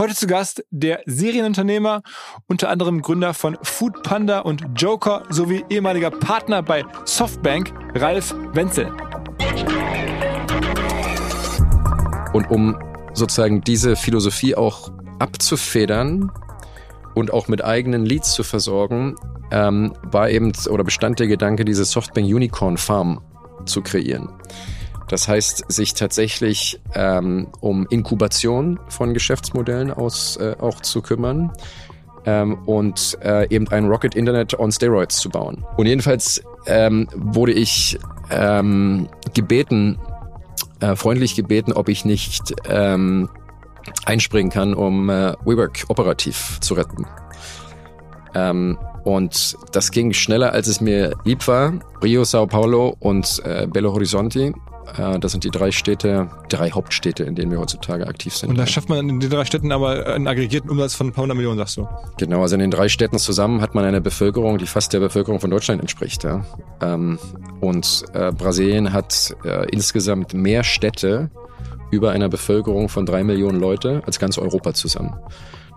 Heute 0.00 0.14
zu 0.14 0.26
Gast 0.26 0.64
der 0.70 1.02
Serienunternehmer, 1.04 2.00
unter 2.46 2.70
anderem 2.70 3.02
Gründer 3.02 3.34
von 3.34 3.58
Foodpanda 3.60 4.38
und 4.38 4.64
Joker 4.74 5.24
sowie 5.28 5.62
ehemaliger 5.68 6.10
Partner 6.10 6.62
bei 6.62 6.86
Softbank, 7.04 7.74
Ralf 7.94 8.34
Wenzel. 8.54 8.90
Und 12.32 12.50
um 12.50 12.78
sozusagen 13.12 13.60
diese 13.60 13.94
Philosophie 13.94 14.54
auch 14.54 14.90
abzufedern 15.18 16.32
und 17.14 17.34
auch 17.34 17.48
mit 17.48 17.62
eigenen 17.62 18.06
Leads 18.06 18.32
zu 18.32 18.42
versorgen, 18.42 19.16
ähm, 19.50 19.92
war 20.04 20.30
eben 20.30 20.54
oder 20.70 20.82
bestand 20.82 21.20
der 21.20 21.26
Gedanke, 21.26 21.66
diese 21.66 21.84
Softbank 21.84 22.26
Unicorn 22.26 22.78
Farm 22.78 23.20
zu 23.66 23.82
kreieren. 23.82 24.30
Das 25.10 25.26
heißt, 25.26 25.64
sich 25.66 25.94
tatsächlich 25.94 26.80
ähm, 26.94 27.48
um 27.58 27.84
Inkubation 27.90 28.78
von 28.88 29.12
Geschäftsmodellen 29.12 29.90
aus 29.90 30.36
äh, 30.36 30.54
auch 30.60 30.80
zu 30.82 31.02
kümmern 31.02 31.50
ähm, 32.26 32.58
und 32.66 33.18
äh, 33.20 33.52
eben 33.52 33.66
ein 33.68 33.86
Rocket 33.86 34.14
Internet 34.14 34.56
on 34.56 34.70
Steroids 34.70 35.16
zu 35.16 35.28
bauen. 35.28 35.64
Und 35.76 35.86
jedenfalls 35.86 36.40
ähm, 36.66 37.08
wurde 37.16 37.50
ich 37.50 37.98
ähm, 38.30 39.08
gebeten, 39.34 39.98
äh, 40.78 40.94
freundlich 40.94 41.34
gebeten, 41.34 41.72
ob 41.72 41.88
ich 41.88 42.04
nicht 42.04 42.54
ähm, 42.68 43.28
einspringen 44.04 44.52
kann, 44.52 44.74
um 44.74 45.10
äh, 45.10 45.34
WeWork 45.44 45.86
operativ 45.88 46.60
zu 46.60 46.74
retten. 46.74 47.04
Ähm, 48.36 48.78
und 49.02 49.56
das 49.72 49.90
ging 49.90 50.12
schneller, 50.12 50.52
als 50.52 50.68
es 50.68 50.80
mir 50.80 51.16
lieb 51.24 51.48
war. 51.48 51.72
Rio, 52.00 52.22
Sao 52.22 52.46
Paulo 52.46 52.94
und 53.00 53.42
äh, 53.44 53.66
Belo 53.66 53.92
Horizonte. 53.92 54.52
Äh, 54.96 55.18
das 55.18 55.32
sind 55.32 55.44
die 55.44 55.50
drei 55.50 55.70
Städte, 55.70 56.28
drei 56.48 56.70
Hauptstädte, 56.70 57.24
in 57.24 57.34
denen 57.34 57.50
wir 57.50 57.58
heutzutage 57.58 58.06
aktiv 58.06 58.34
sind. 58.34 58.50
Und 58.50 58.58
da 58.58 58.66
schafft 58.66 58.88
man 58.88 59.08
in 59.08 59.20
den 59.20 59.30
drei 59.30 59.44
Städten 59.44 59.72
aber 59.72 60.06
einen 60.06 60.26
aggregierten 60.26 60.70
Umsatz 60.70 60.94
von 60.94 61.08
ein 61.08 61.12
paar 61.12 61.22
hundert 61.22 61.36
Millionen, 61.36 61.58
sagst 61.58 61.76
du? 61.76 61.88
Genau, 62.18 62.42
also 62.42 62.54
in 62.54 62.60
den 62.60 62.70
drei 62.70 62.88
Städten 62.88 63.18
zusammen 63.18 63.60
hat 63.60 63.74
man 63.74 63.84
eine 63.84 64.00
Bevölkerung, 64.00 64.58
die 64.58 64.66
fast 64.66 64.92
der 64.92 65.00
Bevölkerung 65.00 65.40
von 65.40 65.50
Deutschland 65.50 65.80
entspricht. 65.80 66.24
Ja. 66.24 66.44
Ähm, 66.80 67.18
und 67.60 68.04
äh, 68.12 68.32
Brasilien 68.32 68.92
hat 68.92 69.34
äh, 69.44 69.66
insgesamt 69.70 70.34
mehr 70.34 70.64
Städte 70.64 71.30
über 71.90 72.12
einer 72.12 72.28
Bevölkerung 72.28 72.88
von 72.88 73.04
drei 73.04 73.24
Millionen 73.24 73.58
Leute 73.58 74.02
als 74.06 74.18
ganz 74.18 74.38
Europa 74.38 74.74
zusammen. 74.74 75.14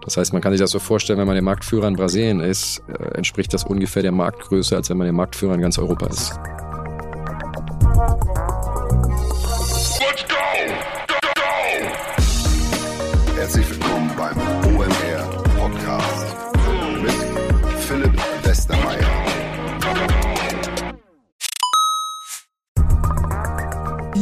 Das 0.04 0.18
heißt, 0.18 0.34
man 0.34 0.42
kann 0.42 0.52
sich 0.52 0.60
das 0.60 0.72
so 0.72 0.80
vorstellen, 0.80 1.18
wenn 1.18 1.28
man 1.28 1.36
der 1.36 1.44
Marktführer 1.44 1.88
in 1.88 1.96
Brasilien 1.96 2.42
ist, 2.42 2.84
entspricht 3.14 3.54
das 3.54 3.64
ungefähr 3.64 4.02
der 4.04 4.12
Marktgröße, 4.12 4.76
als 4.76 4.90
wenn 4.90 4.98
man 4.98 5.06
der 5.06 5.14
Marktführer 5.14 5.56
in 5.56 5.62
ganz 5.62 5.80
Europa 5.80 6.08
ist. 6.08 6.38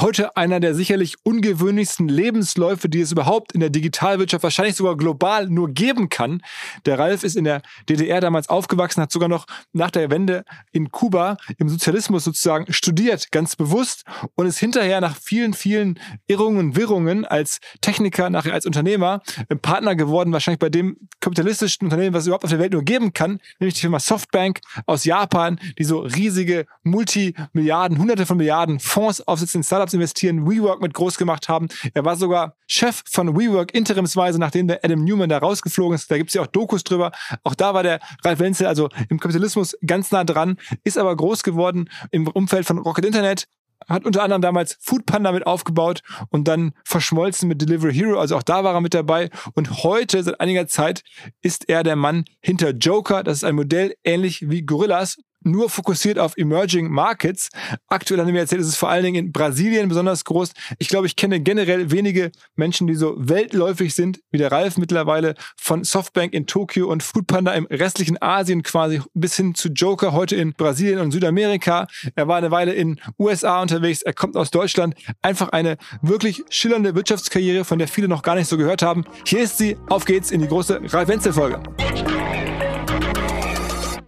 Heute 0.00 0.36
einer 0.36 0.58
der 0.58 0.74
sicherlich 0.74 1.14
ungewöhnlichsten 1.22 2.08
Lebensläufe, 2.08 2.88
die 2.88 3.00
es 3.00 3.12
überhaupt 3.12 3.52
in 3.52 3.60
der 3.60 3.70
Digitalwirtschaft 3.70 4.42
wahrscheinlich 4.42 4.74
sogar 4.74 4.96
global 4.96 5.46
nur 5.48 5.70
geben 5.70 6.08
kann. 6.08 6.42
Der 6.84 6.98
Ralf 6.98 7.22
ist 7.22 7.36
in 7.36 7.44
der 7.44 7.62
DDR 7.88 8.20
damals 8.20 8.48
aufgewachsen, 8.48 9.02
hat 9.02 9.12
sogar 9.12 9.28
noch 9.28 9.46
nach 9.72 9.92
der 9.92 10.10
Wende 10.10 10.44
in 10.72 10.90
Kuba 10.90 11.36
im 11.58 11.68
Sozialismus 11.68 12.24
sozusagen 12.24 12.72
studiert, 12.72 13.30
ganz 13.30 13.54
bewusst 13.54 14.02
und 14.34 14.46
ist 14.46 14.58
hinterher 14.58 15.00
nach 15.00 15.16
vielen, 15.16 15.54
vielen 15.54 16.00
Irrungen 16.26 16.58
und 16.58 16.76
Wirrungen 16.76 17.24
als 17.24 17.60
Techniker, 17.80 18.30
nachher 18.30 18.52
als 18.52 18.66
Unternehmer 18.66 19.22
Partner 19.62 19.94
geworden, 19.94 20.32
wahrscheinlich 20.32 20.58
bei 20.58 20.70
dem 20.70 20.96
kapitalistischsten 21.20 21.86
Unternehmen, 21.86 22.14
was 22.14 22.24
es 22.24 22.26
überhaupt 22.26 22.44
auf 22.44 22.50
der 22.50 22.58
Welt 22.58 22.72
nur 22.72 22.82
geben 22.82 23.12
kann, 23.12 23.38
nämlich 23.60 23.74
die 23.74 23.82
Firma 23.82 24.00
Softbank 24.00 24.60
aus 24.86 25.04
Japan, 25.04 25.60
die 25.78 25.84
so 25.84 26.00
riesige 26.00 26.66
Multimilliarden, 26.82 27.98
hunderte 27.98 28.26
von 28.26 28.38
Milliarden 28.38 28.80
Fonds 28.80 29.20
aufsetzen 29.20 29.60
in 29.60 29.64
Startups 29.64 29.83
investieren, 29.92 30.48
WeWork 30.48 30.80
mit 30.80 30.94
groß 30.94 31.18
gemacht 31.18 31.48
haben. 31.48 31.68
Er 31.92 32.04
war 32.04 32.16
sogar 32.16 32.56
Chef 32.66 33.02
von 33.10 33.36
WeWork 33.36 33.74
interimsweise, 33.74 34.38
nachdem 34.38 34.68
der 34.68 34.84
Adam 34.84 35.04
Newman 35.04 35.28
da 35.28 35.38
rausgeflogen 35.38 35.94
ist. 35.94 36.10
Da 36.10 36.16
gibt's 36.16 36.34
ja 36.34 36.42
auch 36.42 36.46
Dokus 36.46 36.84
drüber. 36.84 37.12
Auch 37.42 37.54
da 37.54 37.74
war 37.74 37.82
der 37.82 38.00
Ralf 38.24 38.38
Wenzel 38.38 38.66
also 38.66 38.88
im 39.08 39.20
Kapitalismus 39.20 39.76
ganz 39.84 40.10
nah 40.10 40.24
dran, 40.24 40.56
ist 40.84 40.96
aber 40.96 41.14
groß 41.16 41.42
geworden 41.42 41.90
im 42.10 42.26
Umfeld 42.28 42.66
von 42.66 42.78
Rocket 42.78 43.04
Internet, 43.04 43.46
hat 43.88 44.04
unter 44.04 44.22
anderem 44.22 44.42
damals 44.42 44.78
Foodpanda 44.80 45.32
mit 45.32 45.46
aufgebaut 45.46 46.00
und 46.30 46.48
dann 46.48 46.72
verschmolzen 46.84 47.48
mit 47.48 47.60
Delivery 47.60 47.92
Hero. 47.92 48.18
Also 48.18 48.36
auch 48.36 48.42
da 48.42 48.64
war 48.64 48.74
er 48.74 48.80
mit 48.80 48.94
dabei. 48.94 49.30
Und 49.54 49.84
heute, 49.84 50.22
seit 50.22 50.40
einiger 50.40 50.66
Zeit, 50.66 51.02
ist 51.42 51.68
er 51.68 51.82
der 51.82 51.96
Mann 51.96 52.24
hinter 52.40 52.70
Joker. 52.70 53.22
Das 53.22 53.38
ist 53.38 53.44
ein 53.44 53.54
Modell 53.54 53.94
ähnlich 54.04 54.48
wie 54.48 54.62
Gorillas 54.62 55.18
nur 55.44 55.70
fokussiert 55.70 56.18
auf 56.18 56.36
Emerging 56.36 56.90
Markets. 56.90 57.50
Aktuell 57.88 58.20
haben 58.20 58.32
wir 58.32 58.40
erzählt, 58.40 58.60
ist 58.60 58.68
es 58.68 58.76
vor 58.76 58.88
allen 58.88 59.04
Dingen 59.04 59.26
in 59.26 59.32
Brasilien 59.32 59.88
besonders 59.88 60.24
groß. 60.24 60.52
Ich 60.78 60.88
glaube, 60.88 61.06
ich 61.06 61.16
kenne 61.16 61.40
generell 61.40 61.90
wenige 61.90 62.32
Menschen, 62.56 62.86
die 62.86 62.94
so 62.94 63.14
weltläufig 63.16 63.94
sind, 63.94 64.20
wie 64.30 64.38
der 64.38 64.50
Ralf 64.50 64.78
mittlerweile 64.78 65.34
von 65.56 65.84
Softbank 65.84 66.32
in 66.32 66.46
Tokio 66.46 66.88
und 66.88 67.02
Foodpanda 67.02 67.52
im 67.52 67.66
restlichen 67.66 68.20
Asien 68.20 68.62
quasi 68.62 69.00
bis 69.14 69.36
hin 69.36 69.54
zu 69.54 69.68
Joker 69.68 70.12
heute 70.12 70.36
in 70.36 70.52
Brasilien 70.52 71.00
und 71.00 71.12
Südamerika. 71.12 71.86
Er 72.14 72.28
war 72.28 72.36
eine 72.36 72.50
Weile 72.50 72.72
in 72.72 73.00
USA 73.18 73.60
unterwegs. 73.62 74.02
Er 74.02 74.12
kommt 74.12 74.36
aus 74.36 74.50
Deutschland. 74.50 74.94
Einfach 75.22 75.50
eine 75.50 75.76
wirklich 76.02 76.44
schillernde 76.50 76.94
Wirtschaftskarriere, 76.94 77.64
von 77.64 77.78
der 77.78 77.88
viele 77.88 78.08
noch 78.08 78.22
gar 78.22 78.34
nicht 78.34 78.48
so 78.48 78.56
gehört 78.56 78.82
haben. 78.82 79.04
Hier 79.26 79.42
ist 79.42 79.58
sie. 79.58 79.76
Auf 79.88 80.04
geht's 80.04 80.30
in 80.30 80.40
die 80.40 80.48
große 80.48 80.80
Ralf 80.92 81.08
Wenzel 81.08 81.32
Folge. 81.32 81.60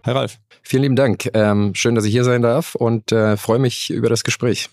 Herr 0.07 0.15
Ralf. 0.15 0.39
Vielen 0.63 0.83
lieben 0.83 0.95
Dank. 0.95 1.29
Ähm, 1.33 1.75
schön, 1.75 1.93
dass 1.93 2.05
ich 2.05 2.13
hier 2.13 2.23
sein 2.23 2.41
darf 2.41 2.75
und 2.75 3.11
äh, 3.11 3.35
freue 3.35 3.59
mich 3.59 3.89
über 3.89 4.07
das 4.07 4.23
Gespräch. 4.23 4.69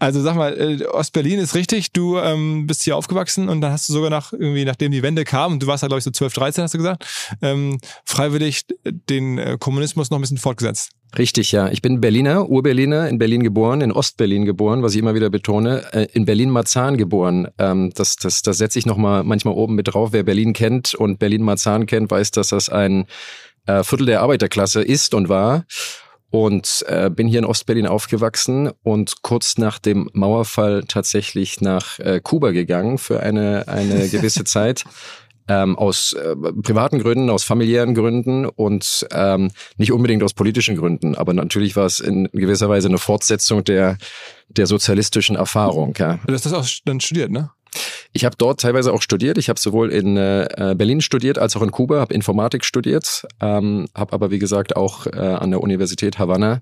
Also 0.00 0.20
sag 0.20 0.34
mal, 0.34 0.58
äh, 0.58 0.84
Ostberlin 0.86 1.38
ist 1.38 1.54
richtig. 1.54 1.92
Du 1.92 2.18
ähm, 2.18 2.66
bist 2.66 2.82
hier 2.82 2.96
aufgewachsen 2.96 3.48
und 3.48 3.60
dann 3.60 3.70
hast 3.70 3.88
du 3.88 3.92
sogar 3.92 4.10
nach 4.10 4.32
irgendwie, 4.32 4.64
nachdem 4.64 4.90
die 4.90 5.04
Wende 5.04 5.22
kam, 5.22 5.52
und 5.52 5.62
du 5.62 5.68
warst 5.68 5.84
da 5.84 5.86
glaube 5.86 5.98
ich 5.98 6.04
so 6.04 6.10
12, 6.10 6.32
13, 6.32 6.64
hast 6.64 6.74
du 6.74 6.78
gesagt, 6.78 7.06
ähm, 7.42 7.78
freiwillig 8.04 8.62
den 8.84 9.38
äh, 9.38 9.56
Kommunismus 9.56 10.10
noch 10.10 10.18
ein 10.18 10.22
bisschen 10.22 10.38
fortgesetzt. 10.38 10.90
Richtig, 11.16 11.52
ja. 11.52 11.68
Ich 11.68 11.82
bin 11.82 12.00
Berliner, 12.00 12.48
Urberliner, 12.48 13.08
in 13.08 13.18
Berlin 13.18 13.42
geboren, 13.42 13.82
in 13.82 13.92
Ostberlin 13.92 14.46
geboren, 14.46 14.82
was 14.82 14.94
ich 14.94 14.98
immer 14.98 15.14
wieder 15.14 15.28
betone, 15.30 15.84
äh, 15.92 16.06
in 16.12 16.24
Berlin-Marzahn 16.24 16.96
geboren. 16.96 17.48
Ähm, 17.58 17.92
das 17.94 18.16
das, 18.16 18.42
das 18.42 18.58
setze 18.58 18.78
ich 18.78 18.86
nochmal 18.86 19.22
manchmal 19.22 19.54
oben 19.54 19.74
mit 19.76 19.92
drauf. 19.92 20.08
Wer 20.12 20.22
Berlin 20.24 20.54
kennt 20.54 20.94
und 20.94 21.18
Berlin-Marzahn 21.18 21.86
kennt, 21.86 22.10
weiß, 22.10 22.30
dass 22.32 22.48
das 22.48 22.68
ein 22.68 23.06
äh, 23.66 23.82
Viertel 23.82 24.06
der 24.06 24.22
Arbeiterklasse 24.22 24.82
ist 24.82 25.14
und 25.14 25.28
war. 25.28 25.64
Und 26.30 26.82
äh, 26.88 27.10
bin 27.10 27.28
hier 27.28 27.40
in 27.40 27.44
Ostberlin 27.44 27.86
aufgewachsen 27.86 28.70
und 28.82 29.20
kurz 29.20 29.58
nach 29.58 29.78
dem 29.78 30.08
Mauerfall 30.14 30.82
tatsächlich 30.88 31.60
nach 31.60 31.98
äh, 31.98 32.20
Kuba 32.22 32.52
gegangen 32.52 32.96
für 32.96 33.20
eine, 33.20 33.68
eine 33.68 34.08
gewisse 34.10 34.44
Zeit 34.44 34.84
ähm, 35.48 35.76
aus 35.76 36.12
äh, 36.14 36.34
privaten 36.62 36.98
Gründen, 37.00 37.30
aus 37.30 37.44
familiären 37.44 37.94
Gründen 37.94 38.46
und 38.46 39.06
ähm, 39.12 39.50
nicht 39.76 39.92
unbedingt 39.92 40.22
aus 40.22 40.34
politischen 40.34 40.76
Gründen. 40.76 41.14
Aber 41.14 41.34
natürlich 41.34 41.76
war 41.76 41.86
es 41.86 42.00
in 42.00 42.28
gewisser 42.32 42.68
Weise 42.68 42.88
eine 42.88 42.98
Fortsetzung 42.98 43.64
der, 43.64 43.98
der 44.48 44.66
sozialistischen 44.66 45.36
Erfahrung. 45.36 45.94
Ja. 45.98 46.18
Du 46.26 46.32
hast 46.32 46.46
das 46.46 46.52
auch 46.52 46.66
dann 46.84 47.00
studiert, 47.00 47.30
ne? 47.30 47.50
Ich 48.12 48.24
habe 48.24 48.36
dort 48.36 48.60
teilweise 48.60 48.92
auch 48.92 49.02
studiert. 49.02 49.38
Ich 49.38 49.48
habe 49.48 49.58
sowohl 49.58 49.90
in 49.90 50.16
äh, 50.16 50.74
Berlin 50.76 51.00
studiert 51.00 51.38
als 51.38 51.56
auch 51.56 51.62
in 51.62 51.70
Kuba, 51.70 52.00
habe 52.00 52.14
Informatik 52.14 52.64
studiert, 52.64 53.26
ähm, 53.40 53.86
habe 53.94 54.12
aber 54.12 54.30
wie 54.30 54.38
gesagt 54.38 54.76
auch 54.76 55.06
äh, 55.06 55.10
an 55.10 55.50
der 55.50 55.60
Universität 55.60 56.18
Havanna 56.18 56.60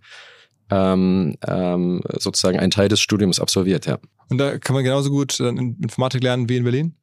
ähm, 0.71 1.37
ähm, 1.47 2.03
sozusagen 2.19 2.59
einen 2.59 2.71
Teil 2.71 2.89
des 2.89 3.01
Studiums 3.01 3.41
absolviert. 3.41 3.87
Ja. 3.87 3.99
Und 4.29 4.39
da 4.39 4.59
kann 4.59 4.75
man 4.75 4.85
genauso 4.85 5.11
gut 5.11 5.41
Informatik 5.41 6.23
lernen 6.23 6.49
wie 6.49 6.57
in 6.57 6.65
Berlin? 6.65 6.95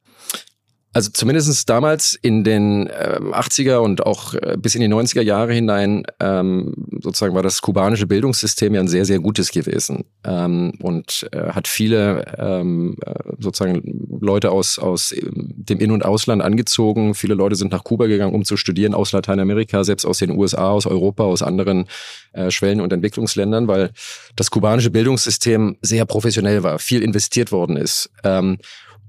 Also 0.97 1.11
zumindest 1.13 1.69
damals 1.69 2.17
in 2.23 2.43
den 2.43 2.87
äh, 2.87 3.19
80er 3.21 3.77
und 3.77 4.03
auch 4.07 4.33
äh, 4.33 4.57
bis 4.57 4.73
in 4.73 4.81
die 4.81 4.87
90er 4.87 5.21
Jahre 5.21 5.53
hinein 5.53 6.07
ähm, 6.19 6.73
sozusagen 7.03 7.35
war 7.35 7.43
das 7.43 7.61
kubanische 7.61 8.07
Bildungssystem 8.07 8.73
ja 8.73 8.79
ein 8.79 8.87
sehr, 8.87 9.05
sehr 9.05 9.19
gutes 9.19 9.51
gewesen 9.51 10.05
ähm, 10.25 10.73
und 10.81 11.29
äh, 11.33 11.51
hat 11.51 11.67
viele 11.67 12.25
ähm, 12.39 12.97
äh, 13.05 13.13
sozusagen 13.37 13.83
Leute 14.19 14.49
aus, 14.49 14.79
aus 14.79 15.13
dem 15.21 15.77
In- 15.77 15.91
und 15.91 16.03
Ausland 16.03 16.41
angezogen. 16.41 17.13
Viele 17.13 17.35
Leute 17.35 17.55
sind 17.55 17.71
nach 17.71 17.83
Kuba 17.83 18.07
gegangen, 18.07 18.33
um 18.33 18.43
zu 18.43 18.57
studieren, 18.57 18.95
aus 18.95 19.11
Lateinamerika, 19.11 19.83
selbst 19.83 20.03
aus 20.03 20.17
den 20.17 20.31
USA, 20.31 20.71
aus 20.71 20.87
Europa, 20.87 21.25
aus 21.25 21.43
anderen 21.43 21.85
äh, 22.33 22.49
Schwellen- 22.49 22.81
und 22.81 22.91
Entwicklungsländern, 22.91 23.67
weil 23.67 23.91
das 24.35 24.49
kubanische 24.49 24.89
Bildungssystem 24.89 25.77
sehr 25.83 26.05
professionell 26.05 26.63
war, 26.63 26.79
viel 26.79 27.03
investiert 27.03 27.51
worden 27.51 27.77
ist. 27.77 28.09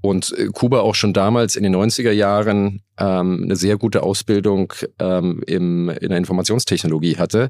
Und 0.01 0.33
äh, 0.37 0.47
Kuba 0.47 0.79
auch 0.81 0.95
schon 0.95 1.13
damals 1.13 1.55
in 1.55 1.63
den 1.63 1.75
90er 1.75 2.11
Jahren 2.11 2.81
ähm, 2.97 3.41
eine 3.43 3.55
sehr 3.55 3.77
gute 3.77 4.03
Ausbildung 4.03 4.73
ähm, 4.99 5.43
im, 5.45 5.89
in 5.89 6.09
der 6.09 6.17
Informationstechnologie 6.17 7.17
hatte. 7.17 7.49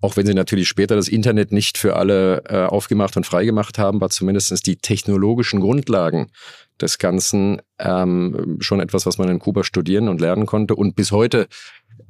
Auch 0.00 0.16
wenn 0.16 0.26
sie 0.26 0.34
natürlich 0.34 0.68
später 0.68 0.94
das 0.94 1.08
Internet 1.08 1.50
nicht 1.50 1.76
für 1.76 1.96
alle 1.96 2.44
äh, 2.48 2.64
aufgemacht 2.66 3.16
und 3.16 3.26
freigemacht 3.26 3.78
haben, 3.78 4.00
war 4.00 4.10
zumindestens 4.10 4.62
die 4.62 4.76
technologischen 4.76 5.60
Grundlagen 5.60 6.30
des 6.80 6.98
Ganzen 6.98 7.60
ähm, 7.80 8.58
schon 8.60 8.78
etwas, 8.78 9.06
was 9.06 9.18
man 9.18 9.28
in 9.28 9.40
Kuba 9.40 9.64
studieren 9.64 10.08
und 10.08 10.20
lernen 10.20 10.46
konnte. 10.46 10.76
Und 10.76 10.94
bis 10.94 11.10
heute 11.10 11.48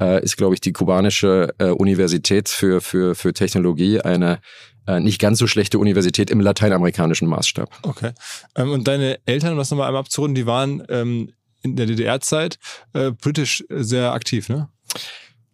äh, 0.00 0.23
ist, 0.23 0.37
glaube 0.37 0.55
ich, 0.55 0.61
die 0.61 0.73
kubanische 0.73 1.55
äh, 1.56 1.70
Universität 1.70 2.50
für, 2.50 2.82
für, 2.82 3.14
für 3.14 3.32
Technologie 3.32 4.00
eine 4.00 4.40
äh, 4.88 5.00
nicht 5.00 5.20
ganz 5.20 5.38
so 5.38 5.46
schlechte 5.46 5.79
Universität 5.79 6.31
im 6.31 6.40
lateinamerikanischen 6.40 7.29
Maßstab. 7.29 7.70
Okay. 7.82 8.12
Ähm, 8.56 8.70
und 8.73 8.88
deine 8.88 9.19
Eltern, 9.26 9.52
um 9.52 9.58
das 9.58 9.70
nochmal 9.70 9.88
einmal 9.88 10.00
abzurunden, 10.00 10.35
die 10.35 10.46
waren 10.46 10.82
ähm, 10.88 11.32
in 11.62 11.76
der 11.76 11.87
DDR-Zeit 11.87 12.58
äh, 12.94 13.12
politisch 13.12 13.64
sehr 13.69 14.12
aktiv, 14.12 14.49
ne? 14.49 14.69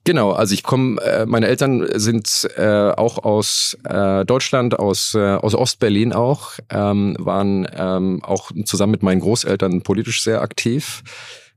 Genau, 0.06 0.32
also 0.32 0.52
ich 0.52 0.62
komme, 0.62 1.00
äh, 1.00 1.25
meine 1.25 1.46
Eltern 1.46 1.88
sind 1.94 2.46
äh, 2.56 2.90
auch 2.90 3.25
aus 3.25 3.76
äh, 3.84 4.25
Deutschland, 4.26 4.78
aus, 4.78 5.14
äh, 5.14 5.19
aus 5.19 5.54
Ostberlin 5.54 6.12
auch, 6.12 6.52
ähm, 6.69 7.16
waren 7.19 7.66
ähm, 7.75 8.22
auch 8.22 8.52
zusammen 8.66 8.90
mit 8.92 9.02
meinen 9.02 9.22
Großeltern 9.22 9.81
politisch 9.81 10.22
sehr 10.22 10.42
aktiv. 10.42 11.02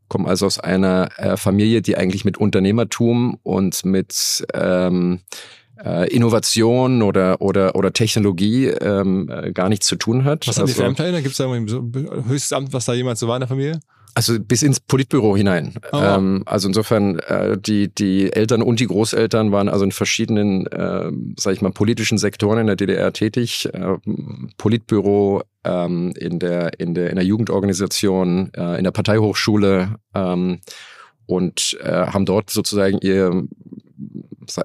Kommen 0.07 0.25
also 0.25 0.45
aus 0.45 0.59
einer 0.59 1.09
äh, 1.18 1.35
Familie, 1.35 1.81
die 1.81 1.97
eigentlich 1.97 2.24
mit 2.24 2.38
Unternehmertum 2.38 3.38
und 3.44 3.83
mit 3.83 4.47
ähm, 4.53 5.19
äh, 5.83 6.07
Innovation 6.09 7.01
oder, 7.01 7.41
oder, 7.41 7.75
oder 7.75 7.94
Technologie 7.94 8.68
ähm, 8.68 9.29
äh, 9.29 9.51
gar 9.51 9.69
nichts 9.69 9.88
zu 9.88 9.95
tun 9.95 10.24
hat. 10.24 10.47
Was 10.47 10.59
also, 10.59 10.71
die 10.71 10.79
für 10.79 10.85
Ämter? 10.85 11.12
Gibt 11.21 11.31
es 11.31 11.38
da 11.38 11.51
ein 11.51 11.68
höchstes 12.27 12.53
Amt, 12.53 12.74
was 12.74 12.85
da 12.85 12.94
jemals 12.94 13.19
so 13.19 13.27
war 13.27 13.35
in 13.35 13.41
der 13.41 13.47
Familie? 13.47 13.79
Also 14.18 14.39
bis 14.39 14.63
ins 14.63 14.79
Politbüro 14.79 15.38
hinein. 15.38 15.75
Oh. 15.91 16.01
Ähm, 16.01 16.41
also 16.47 16.68
insofern, 16.68 17.19
äh, 17.19 17.56
die, 17.56 17.94
die 17.94 18.33
Eltern 18.33 18.63
und 18.63 18.79
die 18.79 18.88
Großeltern 18.88 19.51
waren 19.51 19.69
also 19.69 19.85
in 19.85 19.91
verschiedenen, 19.91 20.65
äh, 20.65 21.12
sag 21.38 21.53
ich 21.53 21.62
mal, 21.62 21.71
politischen 21.71 22.18
Sektoren 22.18 22.57
in 22.57 22.65
der 22.65 22.75
DDR 22.75 23.13
tätig. 23.13 23.69
Äh, 23.71 23.97
Politbüro, 24.57 25.44
ähm, 25.63 26.13
in, 26.18 26.39
der, 26.39 26.79
in, 26.79 26.95
der, 26.95 27.12
in 27.12 27.15
der 27.15 27.25
Jugendorganisation, 27.25 28.51
äh, 28.56 28.79
in 28.79 28.85
der 28.85 28.91
Parteihochschule 28.91 29.97
ähm, 30.15 30.62
und 31.27 31.77
äh, 31.83 32.07
haben 32.07 32.25
dort 32.25 32.50
sozusagen 32.50 32.97
ihr 33.01 33.44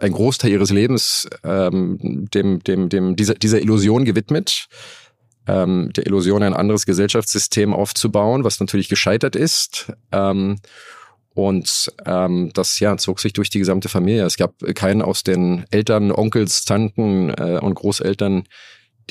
ein 0.01 0.13
Großteil 0.13 0.51
ihres 0.51 0.71
Lebens 0.71 1.29
ähm, 1.45 2.29
dem, 2.33 2.63
dem, 2.63 2.89
dem, 2.89 3.17
dieser, 3.17 3.35
dieser 3.35 3.61
Illusion 3.61 4.05
gewidmet, 4.05 4.69
ähm, 5.47 5.91
der 5.95 6.07
Illusion 6.07 6.43
ein 6.43 6.55
anderes 6.55 6.87
Gesellschaftssystem 6.87 7.75
aufzubauen, 7.75 8.45
was 8.45 8.61
natürlich 8.61 8.89
gescheitert 8.89 9.37
ist. 9.37 9.93
Ähm, 10.13 10.59
und 11.35 11.93
ähm, 12.05 12.51
das 12.53 12.79
ja 12.79 12.97
zog 12.99 13.21
sich 13.21 13.33
durch 13.33 13.49
die 13.49 13.59
gesamte 13.59 13.89
Familie. 13.89 14.25
Es 14.25 14.37
gab 14.37 14.55
keinen 14.75 15.03
aus 15.03 15.23
den 15.23 15.65
Eltern, 15.71 16.13
Onkels, 16.13 16.65
Tanten 16.65 17.31
äh, 17.31 17.59
und 17.61 17.75
Großeltern, 17.75 18.45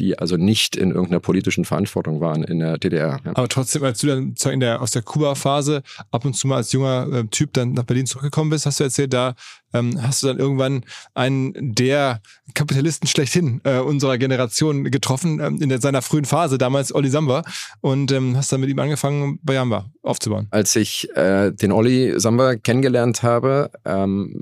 die 0.02 0.18
also 0.18 0.36
nicht 0.36 0.76
in 0.76 0.90
irgendeiner 0.90 1.20
politischen 1.20 1.64
Verantwortung 1.64 2.20
waren 2.20 2.44
in 2.44 2.60
der 2.60 2.78
DDR. 2.78 3.20
Ja. 3.24 3.32
Aber 3.36 3.48
trotzdem, 3.48 3.84
als 3.84 4.00
du 4.00 4.08
dann 4.08 4.36
in 4.52 4.60
der, 4.60 4.82
aus 4.82 4.92
der 4.92 5.04
Kuba-Phase 5.04 5.84
ab 6.10 6.26
und 6.26 6.34
zu 6.34 6.48
mal 6.48 6.58
als 6.58 6.72
junger 6.72 7.08
äh, 7.14 7.24
Typ 7.28 7.54
dann 7.54 7.74
nach 7.74 7.84
Berlin 7.84 8.08
zurückgekommen 8.08 8.50
bist, 8.50 8.66
hast 8.66 8.80
du 8.80 8.84
erzählt, 8.84 9.14
da 9.14 9.36
ähm, 9.74 10.02
hast 10.02 10.24
du 10.24 10.28
dann 10.28 10.40
irgendwann 10.40 10.84
einen 11.14 11.54
der 11.76 12.22
Kapitalisten 12.56 13.08
schlechthin 13.08 13.62
äh, 13.64 13.78
unserer 13.78 14.18
Generation 14.18 14.86
getroffen, 14.86 15.40
ähm, 15.40 15.62
in 15.62 15.70
der, 15.70 15.80
seiner 15.80 16.02
frühen 16.02 16.26
Phase, 16.26 16.58
damals 16.58 16.94
Olli 16.94 17.10
Samba, 17.10 17.44
und 17.82 18.12
ähm, 18.12 18.36
hast 18.36 18.52
dann 18.52 18.62
mit 18.62 18.70
ihm 18.70 18.80
angefangen, 18.80 19.40
bei 19.44 19.54
Jamba 19.54 19.86
aufzubauen. 20.02 20.48
Als 20.50 20.76
ich 20.76 21.16
äh, 21.16 21.52
den 21.52 21.72
Olli 21.72 22.20
Samba 22.20 22.56
kennengelernt 22.56 23.22
habe, 23.22 23.70
ähm, 23.86 24.42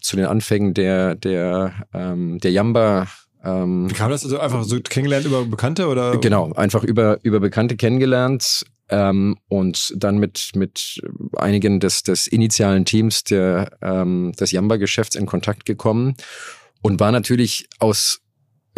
zu 0.00 0.16
den 0.16 0.26
Anfängen 0.26 0.74
der, 0.74 1.14
der, 1.14 1.72
ähm, 1.92 2.38
der 2.40 2.52
Jamba 2.52 3.08
ähm, 3.44 3.88
Wie 3.88 3.94
kam 3.94 4.10
das 4.10 4.24
also 4.24 4.38
einfach 4.38 4.64
so 4.64 4.80
kennengelernt 4.80 5.26
über 5.26 5.44
Bekannte 5.44 5.88
oder? 5.88 6.18
Genau, 6.18 6.52
einfach 6.52 6.82
über, 6.82 7.18
über 7.22 7.40
Bekannte 7.40 7.76
kennengelernt 7.76 8.64
ähm, 8.88 9.36
und 9.48 9.94
dann 9.96 10.18
mit, 10.18 10.50
mit 10.54 11.00
einigen 11.36 11.80
des, 11.80 12.02
des 12.02 12.26
initialen 12.26 12.84
Teams 12.84 13.24
der, 13.24 13.70
ähm, 13.82 14.32
des 14.38 14.50
Jamba-Geschäfts 14.50 15.14
in 15.16 15.26
Kontakt 15.26 15.66
gekommen 15.66 16.16
und 16.82 17.00
war 17.00 17.12
natürlich 17.12 17.68
aus 17.78 18.20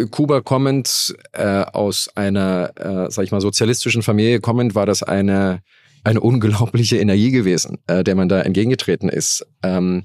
Kuba 0.09 0.41
kommend, 0.41 1.15
äh, 1.33 1.61
aus 1.61 2.09
einer, 2.15 2.71
äh, 2.75 3.11
sag 3.11 3.23
ich 3.23 3.31
mal, 3.31 3.41
sozialistischen 3.41 4.01
Familie 4.01 4.39
kommend, 4.39 4.73
war 4.73 4.85
das 4.85 5.03
eine, 5.03 5.61
eine 6.03 6.21
unglaubliche 6.21 6.97
Energie 6.97 7.31
gewesen, 7.31 7.77
äh, 7.87 8.03
der 8.03 8.15
man 8.15 8.29
da 8.29 8.41
entgegengetreten 8.41 9.09
ist. 9.09 9.45
Ähm, 9.61 10.03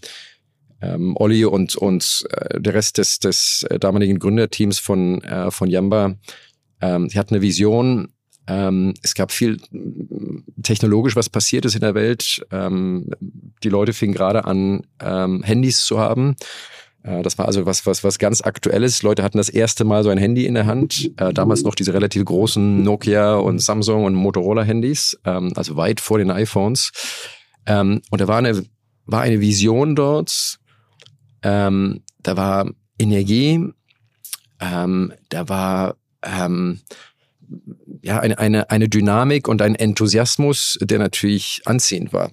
ähm, 0.80 1.16
Olli 1.16 1.44
und, 1.44 1.76
und 1.76 2.26
äh, 2.30 2.60
der 2.60 2.74
Rest 2.74 2.98
des, 2.98 3.18
des 3.18 3.64
äh, 3.64 3.78
damaligen 3.78 4.18
Gründerteams 4.18 4.78
von, 4.78 5.22
äh, 5.22 5.50
von 5.50 5.70
Yamba, 5.70 6.16
ähm, 6.80 7.08
die 7.08 7.18
hatten 7.18 7.34
eine 7.34 7.42
Vision. 7.42 8.08
Ähm, 8.48 8.94
es 9.02 9.14
gab 9.14 9.32
viel 9.32 9.58
technologisch, 10.62 11.16
was 11.16 11.28
passiert 11.28 11.64
ist 11.64 11.74
in 11.74 11.80
der 11.80 11.94
Welt. 11.94 12.46
Ähm, 12.52 13.10
die 13.62 13.68
Leute 13.68 13.92
fingen 13.92 14.14
gerade 14.14 14.44
an, 14.44 14.86
ähm, 15.00 15.42
Handys 15.42 15.84
zu 15.84 15.98
haben. 15.98 16.36
Äh, 17.02 17.22
das 17.22 17.38
war 17.38 17.46
also 17.46 17.66
was, 17.66 17.86
was, 17.86 18.04
was 18.04 18.18
ganz 18.18 18.42
Aktuelles. 18.42 19.02
Leute 19.02 19.22
hatten 19.22 19.38
das 19.38 19.48
erste 19.48 19.84
Mal 19.84 20.04
so 20.04 20.10
ein 20.10 20.18
Handy 20.18 20.46
in 20.46 20.54
der 20.54 20.66
Hand. 20.66 21.10
Äh, 21.16 21.32
damals 21.32 21.62
noch 21.62 21.74
diese 21.74 21.94
relativ 21.94 22.24
großen 22.24 22.82
Nokia 22.82 23.36
und 23.36 23.60
Samsung 23.60 24.04
und 24.04 24.14
Motorola-Handys, 24.14 25.18
ähm, 25.24 25.52
also 25.56 25.76
weit 25.76 26.00
vor 26.00 26.18
den 26.18 26.30
iPhones. 26.30 26.92
Ähm, 27.66 28.02
und 28.10 28.20
da 28.20 28.28
war 28.28 28.38
eine, 28.38 28.64
war 29.06 29.22
eine 29.22 29.40
Vision 29.40 29.96
dort, 29.96 30.58
ähm, 31.46 32.02
da 32.22 32.36
war 32.36 32.68
Energie, 32.98 33.72
ähm, 34.58 35.12
da 35.28 35.48
war 35.48 35.96
ähm, 36.22 36.80
ja 38.02 38.18
eine, 38.18 38.38
eine, 38.38 38.70
eine 38.70 38.88
Dynamik 38.88 39.46
und 39.46 39.62
ein 39.62 39.76
Enthusiasmus, 39.76 40.76
der 40.80 40.98
natürlich 40.98 41.62
anziehend 41.66 42.12
war. 42.12 42.32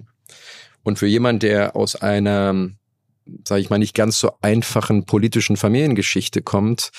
Und 0.82 0.98
für 0.98 1.06
jemand, 1.06 1.44
der 1.44 1.76
aus 1.76 1.96
einer 1.96 2.72
sage 3.48 3.62
ich 3.62 3.70
mal, 3.70 3.78
nicht 3.78 3.96
ganz 3.96 4.20
so 4.20 4.32
einfachen 4.42 5.06
politischen 5.06 5.58
Familiengeschichte 5.58 6.42
kommt, 6.42 6.90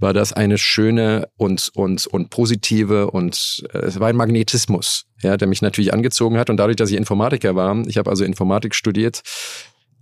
war 0.00 0.12
das 0.12 0.32
eine 0.32 0.58
schöne 0.58 1.28
und 1.36 1.70
und 1.74 2.06
und 2.06 2.30
positive 2.30 3.10
und 3.10 3.64
äh, 3.72 3.78
es 3.78 4.00
war 4.00 4.08
ein 4.08 4.16
Magnetismus, 4.16 5.06
ja, 5.22 5.36
der 5.36 5.48
mich 5.48 5.60
natürlich 5.60 5.92
angezogen 5.92 6.38
hat 6.38 6.50
und 6.50 6.56
dadurch, 6.56 6.76
dass 6.76 6.90
ich 6.90 6.96
Informatiker 6.96 7.54
war, 7.56 7.76
ich 7.86 7.98
habe 7.98 8.10
also 8.10 8.24
Informatik 8.24 8.74
studiert 8.74 9.22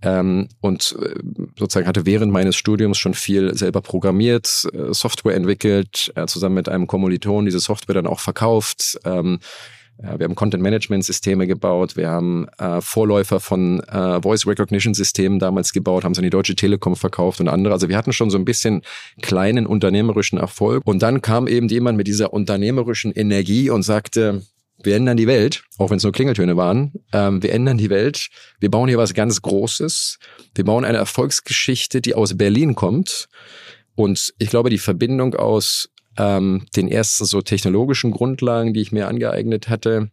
ähm, 0.01 0.47
und 0.61 0.95
äh, 1.01 1.15
sozusagen 1.57 1.87
hatte 1.87 2.05
während 2.05 2.31
meines 2.31 2.55
Studiums 2.55 2.97
schon 2.97 3.13
viel 3.13 3.55
selber 3.55 3.81
programmiert, 3.81 4.67
äh, 4.73 4.93
Software 4.93 5.35
entwickelt, 5.35 6.11
äh, 6.15 6.27
zusammen 6.27 6.55
mit 6.55 6.69
einem 6.69 6.87
Kommiliton 6.87 7.45
diese 7.45 7.59
Software 7.59 7.95
dann 7.95 8.07
auch 8.07 8.19
verkauft. 8.19 8.99
Ähm, 9.05 9.39
wir 9.99 10.25
haben 10.25 10.35
Content-Management-Systeme 10.35 11.47
gebaut, 11.47 11.97
wir 11.97 12.09
haben 12.09 12.47
äh, 12.59 12.81
Vorläufer 12.81 13.39
von 13.39 13.79
äh, 13.79 14.21
Voice-Recognition-Systemen 14.21 15.39
damals 15.39 15.73
gebaut, 15.73 16.03
haben 16.03 16.13
sie 16.13 16.19
an 16.19 16.23
die 16.23 16.29
Deutsche 16.29 16.55
Telekom 16.55 16.95
verkauft 16.95 17.39
und 17.39 17.47
andere. 17.47 17.73
Also 17.73 17.89
wir 17.89 17.97
hatten 17.97 18.13
schon 18.13 18.29
so 18.29 18.37
ein 18.37 18.45
bisschen 18.45 18.83
kleinen 19.23 19.65
unternehmerischen 19.65 20.37
Erfolg. 20.37 20.83
Und 20.85 21.01
dann 21.01 21.23
kam 21.23 21.47
eben 21.47 21.67
jemand 21.67 21.97
mit 21.97 22.05
dieser 22.05 22.31
unternehmerischen 22.31 23.11
Energie 23.11 23.71
und 23.71 23.81
sagte, 23.81 24.43
wir 24.87 24.95
ändern 24.95 25.17
die 25.17 25.27
Welt, 25.27 25.63
auch 25.77 25.89
wenn 25.91 25.97
es 25.97 26.03
nur 26.03 26.13
Klingeltöne 26.13 26.57
waren. 26.57 26.93
Ähm, 27.13 27.43
wir 27.43 27.51
ändern 27.51 27.77
die 27.77 27.91
Welt. 27.91 28.29
Wir 28.59 28.71
bauen 28.71 28.87
hier 28.87 28.97
was 28.97 29.13
ganz 29.13 29.41
Großes. 29.41 30.17
Wir 30.55 30.65
bauen 30.65 30.85
eine 30.85 30.97
Erfolgsgeschichte, 30.97 32.01
die 32.01 32.15
aus 32.15 32.37
Berlin 32.37 32.73
kommt. 32.73 33.27
Und 33.95 34.33
ich 34.39 34.49
glaube, 34.49 34.69
die 34.69 34.77
Verbindung 34.77 35.35
aus 35.35 35.89
ähm, 36.17 36.65
den 36.75 36.87
ersten 36.87 37.25
so 37.25 37.41
technologischen 37.41 38.11
Grundlagen, 38.11 38.73
die 38.73 38.81
ich 38.81 38.91
mir 38.91 39.07
angeeignet 39.07 39.69
hatte, 39.69 40.09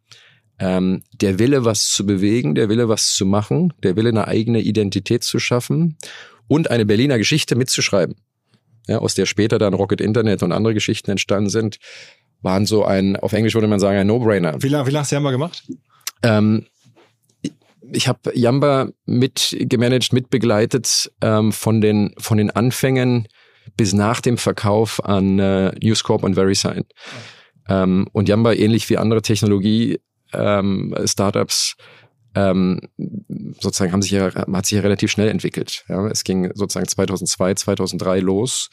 ähm, 0.58 1.02
der 1.12 1.38
Wille, 1.38 1.64
was 1.64 1.88
zu 1.88 2.04
bewegen, 2.04 2.54
der 2.54 2.68
Wille, 2.68 2.88
was 2.88 3.14
zu 3.14 3.26
machen, 3.26 3.72
der 3.82 3.96
Wille, 3.96 4.08
eine 4.08 4.26
eigene 4.26 4.60
Identität 4.60 5.22
zu 5.22 5.38
schaffen 5.38 5.96
und 6.48 6.70
eine 6.70 6.84
Berliner 6.84 7.18
Geschichte 7.18 7.56
mitzuschreiben, 7.56 8.16
ja, 8.88 8.98
aus 8.98 9.14
der 9.14 9.26
später 9.26 9.58
dann 9.58 9.74
Rocket 9.74 10.00
Internet 10.00 10.42
und 10.42 10.52
andere 10.52 10.74
Geschichten 10.74 11.10
entstanden 11.10 11.50
sind, 11.50 11.78
waren 12.44 12.66
so 12.66 12.84
ein, 12.84 13.16
auf 13.16 13.32
Englisch 13.32 13.54
würde 13.54 13.66
man 13.66 13.80
sagen, 13.80 13.98
ein 13.98 14.06
No-Brainer. 14.06 14.62
Wie 14.62 14.68
lange, 14.68 14.86
wie 14.86 14.90
lange 14.90 15.00
hast 15.00 15.10
du 15.10 15.16
Yamba 15.16 15.30
gemacht? 15.30 15.64
Ähm, 16.22 16.66
ich 17.92 18.08
habe 18.08 18.32
Yamba 18.34 18.88
mitgemanagt, 19.06 20.12
mitbegleitet 20.12 21.10
ähm, 21.20 21.52
von 21.52 21.80
den 21.80 22.14
von 22.18 22.38
den 22.38 22.50
Anfängen 22.50 23.28
bis 23.76 23.92
nach 23.92 24.20
dem 24.20 24.38
Verkauf 24.38 25.04
an 25.04 25.38
äh, 25.38 25.72
News 25.82 26.02
Corp 26.04 26.22
und 26.22 26.36
VeriSign. 26.36 26.84
Ähm, 27.68 28.06
und 28.12 28.28
Yamba, 28.28 28.52
ähnlich 28.52 28.88
wie 28.90 28.98
andere 28.98 29.22
Technologie-Startups, 29.22 31.76
ähm, 32.36 32.80
ähm, 32.98 33.54
sozusagen 33.60 33.92
haben 33.92 34.02
sich 34.02 34.10
ja, 34.10 34.34
hat 34.34 34.66
sich 34.66 34.74
ja 34.76 34.82
relativ 34.82 35.10
schnell 35.10 35.28
entwickelt. 35.28 35.84
Ja, 35.88 36.06
es 36.08 36.24
ging 36.24 36.50
sozusagen 36.54 36.88
2002, 36.88 37.54
2003 37.54 38.20
los 38.20 38.68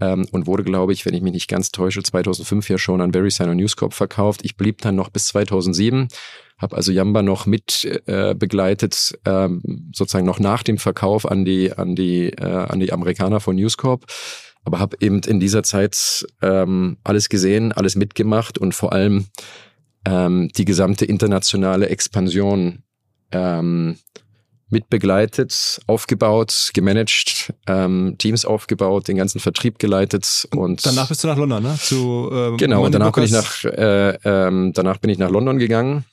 ähm, 0.00 0.26
und 0.32 0.46
wurde, 0.46 0.64
glaube 0.64 0.92
ich, 0.92 1.06
wenn 1.06 1.14
ich 1.14 1.22
mich 1.22 1.32
nicht 1.32 1.48
ganz 1.48 1.70
täusche, 1.70 2.02
2005 2.02 2.68
ja 2.68 2.78
schon 2.78 3.00
an 3.00 3.12
VeriSign 3.12 3.48
und 3.48 3.56
News 3.56 3.76
Corp 3.76 3.94
verkauft. 3.94 4.40
Ich 4.44 4.56
blieb 4.56 4.80
dann 4.80 4.96
noch 4.96 5.10
bis 5.10 5.26
2007 5.28 6.08
habe 6.58 6.76
also 6.76 6.92
Yamba 6.92 7.22
noch 7.22 7.46
mit 7.46 7.84
äh, 8.06 8.34
begleitet, 8.34 9.18
ähm, 9.24 9.90
sozusagen 9.94 10.26
noch 10.26 10.38
nach 10.38 10.62
dem 10.62 10.78
Verkauf 10.78 11.30
an 11.30 11.44
die 11.44 11.72
an 11.72 11.96
die 11.96 12.28
äh, 12.30 12.44
an 12.44 12.80
die 12.80 12.92
Amerikaner 12.92 13.40
von 13.40 13.56
News 13.56 13.76
Corp, 13.76 14.06
aber 14.64 14.78
habe 14.78 14.96
eben 15.00 15.20
in 15.20 15.40
dieser 15.40 15.62
Zeit 15.62 16.26
ähm, 16.42 16.96
alles 17.02 17.28
gesehen, 17.28 17.72
alles 17.72 17.96
mitgemacht 17.96 18.58
und 18.58 18.74
vor 18.74 18.92
allem 18.92 19.26
ähm, 20.04 20.50
die 20.56 20.64
gesamte 20.64 21.04
internationale 21.04 21.88
Expansion 21.88 22.82
ähm, 23.32 23.98
mitbegleitet, 24.70 25.80
aufgebaut, 25.86 26.70
gemanagt, 26.74 27.52
ähm, 27.66 28.16
Teams 28.18 28.44
aufgebaut, 28.44 29.08
den 29.08 29.16
ganzen 29.16 29.40
Vertrieb 29.40 29.78
geleitet 29.78 30.48
und 30.54 30.84
danach 30.84 31.08
bist 31.08 31.22
du 31.22 31.28
nach 31.28 31.36
London, 31.36 31.62
ne? 31.62 31.76
Zu 31.80 32.30
äh, 32.32 32.56
genau. 32.56 32.84
Und 32.84 32.92
danach 32.94 33.12
bin 33.12 33.24
ich 33.24 33.32
nach 33.32 33.64
äh, 33.64 34.18
ähm, 34.24 34.72
danach 34.74 34.98
bin 34.98 35.10
ich 35.10 35.18
nach 35.18 35.30
London 35.30 35.58
gegangen 35.58 36.04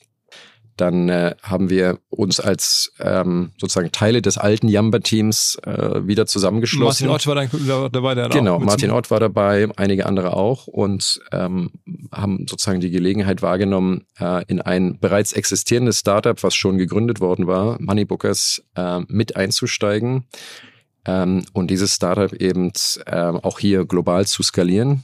dann 0.77 1.09
äh, 1.09 1.35
haben 1.43 1.69
wir 1.69 1.99
uns 2.09 2.39
als 2.39 2.93
ähm, 2.99 3.51
sozusagen 3.57 3.91
Teile 3.91 4.21
des 4.21 4.37
alten 4.37 4.67
Yamba-Teams 4.67 5.59
äh, 5.65 6.07
wieder 6.07 6.25
zusammengeschlossen. 6.25 7.07
Martin 7.07 7.09
Ott 7.09 7.27
war 7.27 7.69
dann 7.69 7.91
dabei, 7.91 8.15
der 8.15 8.29
Genau, 8.29 8.59
Martin 8.59 8.91
Ott 8.91 9.11
war 9.11 9.19
dabei, 9.19 9.67
einige 9.75 10.05
andere 10.05 10.35
auch 10.35 10.67
und 10.67 11.21
ähm, 11.31 11.71
haben 12.11 12.45
sozusagen 12.49 12.79
die 12.79 12.91
Gelegenheit 12.91 13.41
wahrgenommen, 13.41 14.05
äh, 14.19 14.43
in 14.47 14.61
ein 14.61 14.99
bereits 14.99 15.33
existierendes 15.33 15.99
Startup, 15.99 16.41
was 16.41 16.55
schon 16.55 16.77
gegründet 16.77 17.19
worden 17.19 17.47
war, 17.47 17.77
Moneybookers, 17.79 18.63
äh, 18.75 19.01
mit 19.07 19.35
einzusteigen 19.35 20.25
ähm, 21.05 21.45
und 21.53 21.71
dieses 21.71 21.95
Startup 21.95 22.33
eben 22.33 22.71
äh, 23.05 23.15
auch 23.15 23.59
hier 23.59 23.85
global 23.85 24.25
zu 24.25 24.43
skalieren 24.43 25.03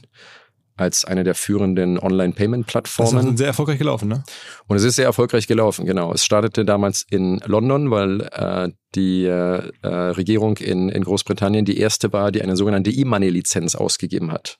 als 0.78 1.04
eine 1.04 1.24
der 1.24 1.34
führenden 1.34 1.98
Online-Payment-Plattformen. 1.98 3.16
Das 3.16 3.32
ist 3.32 3.38
sehr 3.38 3.46
erfolgreich 3.48 3.78
gelaufen, 3.78 4.08
ne? 4.08 4.22
Und 4.66 4.76
es 4.76 4.84
ist 4.84 4.96
sehr 4.96 5.04
erfolgreich 5.04 5.46
gelaufen, 5.46 5.86
genau. 5.86 6.12
Es 6.12 6.24
startete 6.24 6.64
damals 6.64 7.04
in 7.10 7.40
London, 7.44 7.90
weil 7.90 8.20
äh, 8.32 8.68
die 8.94 9.24
äh, 9.24 9.70
äh, 9.82 9.88
Regierung 9.88 10.56
in, 10.58 10.88
in 10.88 11.04
Großbritannien 11.04 11.64
die 11.64 11.78
erste 11.78 12.12
war, 12.12 12.32
die 12.32 12.42
eine 12.42 12.56
sogenannte 12.56 12.90
E-Money-Lizenz 12.90 13.74
ausgegeben 13.74 14.32
hat. 14.32 14.58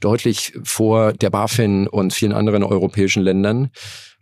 Deutlich 0.00 0.54
vor 0.64 1.12
der 1.12 1.30
BaFin 1.30 1.86
und 1.86 2.12
vielen 2.12 2.32
anderen 2.32 2.62
europäischen 2.62 3.22
Ländern 3.22 3.70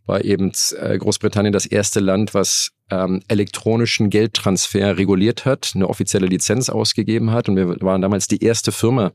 war 0.06 0.24
eben 0.24 0.52
äh, 0.76 0.98
Großbritannien 0.98 1.52
das 1.52 1.66
erste 1.66 2.00
Land, 2.00 2.34
was 2.34 2.72
ähm, 2.90 3.22
elektronischen 3.28 4.10
Geldtransfer 4.10 4.98
reguliert 4.98 5.44
hat, 5.44 5.72
eine 5.74 5.88
offizielle 5.88 6.26
Lizenz 6.26 6.68
ausgegeben 6.68 7.30
hat. 7.30 7.48
Und 7.48 7.56
wir 7.56 7.80
waren 7.80 8.02
damals 8.02 8.26
die 8.26 8.42
erste 8.42 8.72
Firma, 8.72 9.12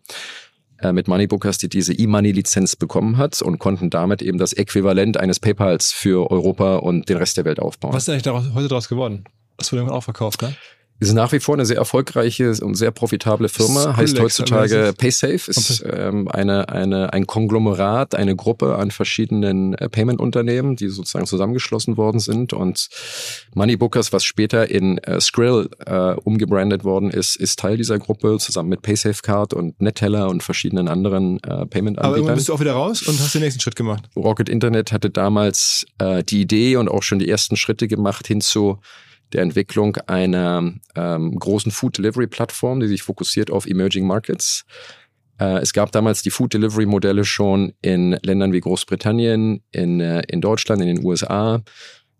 äh, 0.81 0.91
mit 0.91 1.07
Moneybookers, 1.07 1.57
die 1.57 1.69
diese 1.69 1.93
E-Money-Lizenz 1.93 2.75
bekommen 2.75 3.17
hat 3.17 3.41
und 3.41 3.59
konnten 3.59 3.89
damit 3.89 4.21
eben 4.21 4.37
das 4.37 4.53
Äquivalent 4.53 5.17
eines 5.17 5.39
PayPals 5.39 5.91
für 5.91 6.29
Europa 6.31 6.77
und 6.77 7.09
den 7.09 7.17
Rest 7.17 7.37
der 7.37 7.45
Welt 7.45 7.59
aufbauen. 7.59 7.93
Was 7.93 8.03
ist 8.03 8.09
eigentlich 8.09 8.23
daraus, 8.23 8.45
heute 8.53 8.67
daraus 8.67 8.87
geworden? 8.87 9.25
Das 9.57 9.71
wurde 9.71 9.81
irgendwann 9.81 9.97
auch 9.97 10.03
verkauft, 10.03 10.41
ne? 10.41 10.55
Ist 10.99 11.13
nach 11.13 11.31
wie 11.33 11.39
vor 11.39 11.55
eine 11.55 11.65
sehr 11.65 11.77
erfolgreiche 11.77 12.53
und 12.61 12.75
sehr 12.75 12.91
profitable 12.91 13.49
Firma. 13.49 13.97
Heißt 13.97 14.17
heutzutage 14.19 14.93
PaySafe, 14.97 15.51
ist 15.51 15.83
ähm, 15.85 16.29
eine, 16.29 16.69
eine, 16.69 17.11
ein 17.11 17.27
Konglomerat, 17.27 18.15
eine 18.15 18.35
Gruppe 18.35 18.77
an 18.77 18.91
verschiedenen 18.91 19.73
äh, 19.73 19.89
Payment-Unternehmen, 19.89 20.77
die 20.77 20.87
sozusagen 20.87 21.25
zusammengeschlossen 21.25 21.97
worden 21.97 22.19
sind. 22.19 22.53
Und 22.53 22.87
Moneybookers, 23.53 24.13
was 24.13 24.23
später 24.23 24.71
in 24.71 24.97
äh, 24.99 25.19
Skrill 25.19 25.69
äh, 25.85 26.13
umgebrandet 26.23 26.85
worden 26.85 27.11
ist, 27.11 27.35
ist 27.35 27.59
Teil 27.59 27.75
dieser 27.75 27.99
Gruppe, 27.99 28.37
zusammen 28.39 28.69
mit 28.69 28.81
PaySafe 28.81 29.21
Card 29.21 29.53
und 29.53 29.81
Neteller 29.81 30.29
und 30.29 30.43
verschiedenen 30.43 30.87
anderen 30.87 31.43
äh, 31.43 31.65
Payment-Anbietern. 31.65 32.05
Aber 32.05 32.15
irgendwann 32.15 32.35
bist 32.35 32.47
du 32.47 32.53
auch 32.53 32.61
wieder 32.61 32.73
raus 32.73 33.01
und 33.01 33.19
hast 33.19 33.33
den 33.35 33.41
nächsten 33.41 33.59
Schritt 33.59 33.75
gemacht. 33.75 34.05
Rocket 34.15 34.47
Internet 34.47 34.93
hatte 34.93 35.09
damals 35.09 35.85
äh, 35.97 36.23
die 36.23 36.39
Idee 36.39 36.77
und 36.77 36.87
auch 36.87 37.03
schon 37.03 37.19
die 37.19 37.27
ersten 37.27 37.57
Schritte 37.57 37.89
gemacht 37.89 38.27
hin 38.27 38.39
zu 38.39 38.79
der 39.33 39.41
Entwicklung 39.41 39.97
einer 40.07 40.73
ähm, 40.95 41.37
großen 41.37 41.71
Food 41.71 41.97
Delivery 41.97 42.27
Plattform, 42.27 42.79
die 42.79 42.87
sich 42.87 43.03
fokussiert 43.03 43.51
auf 43.51 43.65
Emerging 43.65 44.07
Markets. 44.07 44.65
Äh, 45.39 45.59
es 45.59 45.73
gab 45.73 45.91
damals 45.91 46.21
die 46.21 46.29
Food 46.29 46.53
Delivery 46.53 46.85
Modelle 46.85 47.25
schon 47.25 47.73
in 47.81 48.17
Ländern 48.23 48.53
wie 48.53 48.61
Großbritannien, 48.61 49.61
in, 49.71 49.99
äh, 49.99 50.21
in 50.27 50.41
Deutschland, 50.41 50.81
in 50.81 50.87
den 50.87 51.05
USA, 51.05 51.61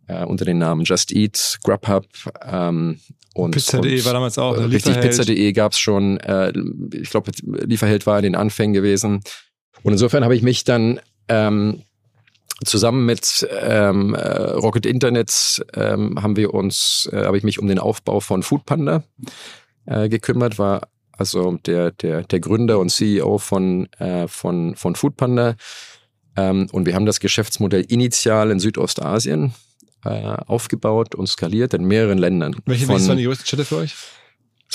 äh, 0.08 0.26
unter 0.26 0.46
den 0.46 0.58
Namen 0.58 0.84
Just 0.84 1.12
Eat, 1.12 1.60
Grubhub 1.64 2.06
ähm, 2.44 3.00
und 3.34 3.52
Pizza.de 3.52 4.06
war 4.06 4.14
damals 4.14 4.38
auch. 4.38 4.56
Äh, 4.56 4.64
richtig, 4.64 5.00
Pizza.de 5.00 5.52
gab 5.52 5.74
es 5.74 5.80
schon. 5.80 6.20
Äh, 6.22 6.54
ich 6.94 7.10
glaube, 7.10 7.32
Lieferheld 7.44 8.06
war 8.08 8.18
in 8.18 8.24
den 8.24 8.36
Anfängen 8.36 8.74
gewesen. 8.74 9.22
Und 9.84 9.92
insofern 9.92 10.24
habe 10.24 10.36
ich 10.36 10.42
mich 10.42 10.64
dann 10.64 11.00
ähm, 11.28 11.84
Zusammen 12.64 13.06
mit 13.06 13.46
ähm, 13.52 14.14
äh, 14.14 14.52
Rocket 14.52 14.86
Internet 14.86 15.66
ähm, 15.74 16.22
haben 16.22 16.38
wir 16.38 16.54
uns, 16.54 17.10
äh, 17.12 17.26
habe 17.26 17.38
ich 17.38 17.44
mich 17.44 17.60
um 17.60 17.68
den 17.68 17.80
Aufbau 17.80 18.22
von 18.22 18.44
Foodpanda 18.44 19.04
äh, 19.86 20.08
gekümmert, 20.08 20.58
war 20.58 20.88
also 21.12 21.58
der, 21.66 21.92
der, 21.92 22.24
der 22.24 22.40
Gründer 22.40 22.80
und 22.80 22.90
CEO 22.90 23.38
von, 23.38 23.92
äh, 23.94 24.28
von, 24.28 24.76
von 24.76 24.96
Foodpanda. 24.96 25.56
Ähm, 26.38 26.68
und 26.72 26.86
wir 26.86 26.96
haben 26.96 27.06
das 27.06 27.20
Geschäftsmodell 27.20 27.86
initial 27.88 28.52
in 28.52 28.60
Südostasien 28.60 29.54
äh, 30.04 30.10
aufgebaut 30.10 31.16
und 31.16 31.28
skaliert 31.28 31.74
in 31.74 31.86
mehreren 31.86 32.18
Ländern. 32.18 32.56
Welche, 32.66 32.86
von, 32.86 32.96
welche 32.96 33.08
waren 33.08 33.18
die 33.18 33.24
größten 33.26 33.48
Städte 33.48 33.66
für 33.66 33.78
euch? 33.78 33.96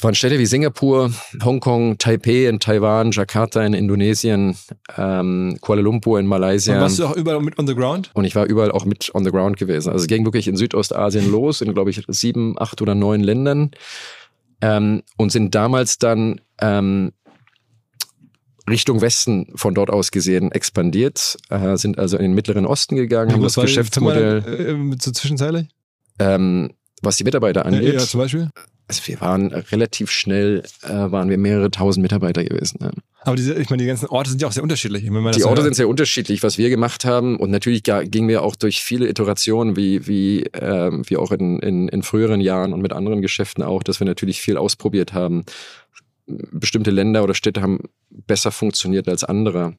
Es 0.00 0.04
waren 0.04 0.14
Städte 0.14 0.38
wie 0.38 0.46
Singapur, 0.46 1.12
Hongkong, 1.44 1.98
Taipei 1.98 2.48
in 2.48 2.58
Taiwan, 2.58 3.10
Jakarta 3.10 3.62
in 3.66 3.74
Indonesien, 3.74 4.56
ähm, 4.96 5.58
Kuala 5.60 5.82
Lumpur 5.82 6.18
in 6.18 6.24
Malaysia. 6.24 6.72
Und 6.76 6.80
warst 6.80 6.98
du 6.98 7.04
auch 7.04 7.16
überall 7.16 7.42
mit 7.42 7.58
on 7.58 7.66
the 7.66 7.74
ground? 7.74 8.10
Und 8.14 8.24
ich 8.24 8.34
war 8.34 8.46
überall 8.46 8.72
auch 8.72 8.86
mit 8.86 9.14
on 9.14 9.24
the 9.24 9.30
ground 9.30 9.58
gewesen. 9.58 9.90
Also 9.90 10.04
es 10.04 10.08
ging 10.08 10.24
wirklich 10.24 10.48
in 10.48 10.56
Südostasien 10.56 11.30
los, 11.30 11.60
in 11.60 11.74
glaube 11.74 11.90
ich 11.90 12.02
sieben, 12.08 12.58
acht 12.58 12.80
oder 12.80 12.94
neun 12.94 13.20
Ländern. 13.20 13.72
Ähm, 14.62 15.02
und 15.18 15.32
sind 15.32 15.54
damals 15.54 15.98
dann 15.98 16.40
ähm, 16.62 17.12
Richtung 18.70 19.02
Westen 19.02 19.52
von 19.54 19.74
dort 19.74 19.90
aus 19.90 20.12
gesehen 20.12 20.50
expandiert, 20.50 21.36
äh, 21.50 21.76
sind 21.76 21.98
also 21.98 22.16
in 22.16 22.22
den 22.22 22.32
Mittleren 22.32 22.64
Osten 22.64 22.96
gegangen, 22.96 23.34
haben 23.34 23.42
das 23.42 23.56
Geschäftsmodell. 23.56 24.40
Mal, 24.40 24.92
äh, 24.94 24.96
so 24.98 25.10
zwischenzeitlich? 25.10 25.68
Ähm, 26.18 26.70
was 27.02 27.18
die 27.18 27.24
Mitarbeiter 27.24 27.66
angeht. 27.66 27.94
Ja, 27.94 28.00
zum 28.00 28.20
Beispiel? 28.20 28.48
Also 28.90 29.06
wir 29.06 29.20
waren 29.20 29.52
relativ 29.52 30.10
schnell, 30.10 30.64
äh, 30.82 30.88
waren 30.88 31.30
wir 31.30 31.38
mehrere 31.38 31.70
tausend 31.70 32.02
Mitarbeiter 32.02 32.42
gewesen. 32.42 32.78
Ja. 32.82 32.90
Aber 33.20 33.36
diese, 33.36 33.54
ich 33.54 33.70
meine, 33.70 33.80
die 33.80 33.86
ganzen 33.86 34.06
Orte 34.08 34.30
sind 34.30 34.42
ja 34.42 34.48
auch 34.48 34.52
sehr 34.52 34.64
unterschiedlich. 34.64 35.04
Die 35.04 35.10
Orte 35.10 35.44
hört. 35.44 35.62
sind 35.62 35.76
sehr 35.76 35.88
unterschiedlich, 35.88 36.42
was 36.42 36.58
wir 36.58 36.70
gemacht 36.70 37.04
haben. 37.04 37.36
Und 37.36 37.52
natürlich 37.52 37.84
gingen 37.84 38.28
wir 38.28 38.42
auch 38.42 38.56
durch 38.56 38.82
viele 38.82 39.08
Iterationen, 39.08 39.76
wie, 39.76 40.08
wie, 40.08 40.42
ähm, 40.54 41.04
wie 41.06 41.18
auch 41.18 41.30
in, 41.30 41.60
in, 41.60 41.86
in 41.86 42.02
früheren 42.02 42.40
Jahren 42.40 42.72
und 42.72 42.82
mit 42.82 42.92
anderen 42.92 43.22
Geschäften 43.22 43.62
auch, 43.62 43.84
dass 43.84 44.00
wir 44.00 44.06
natürlich 44.06 44.40
viel 44.40 44.56
ausprobiert 44.56 45.12
haben. 45.12 45.44
Bestimmte 46.26 46.90
Länder 46.90 47.22
oder 47.22 47.34
Städte 47.34 47.62
haben 47.62 47.78
besser 48.10 48.50
funktioniert 48.50 49.08
als 49.08 49.22
andere. 49.22 49.76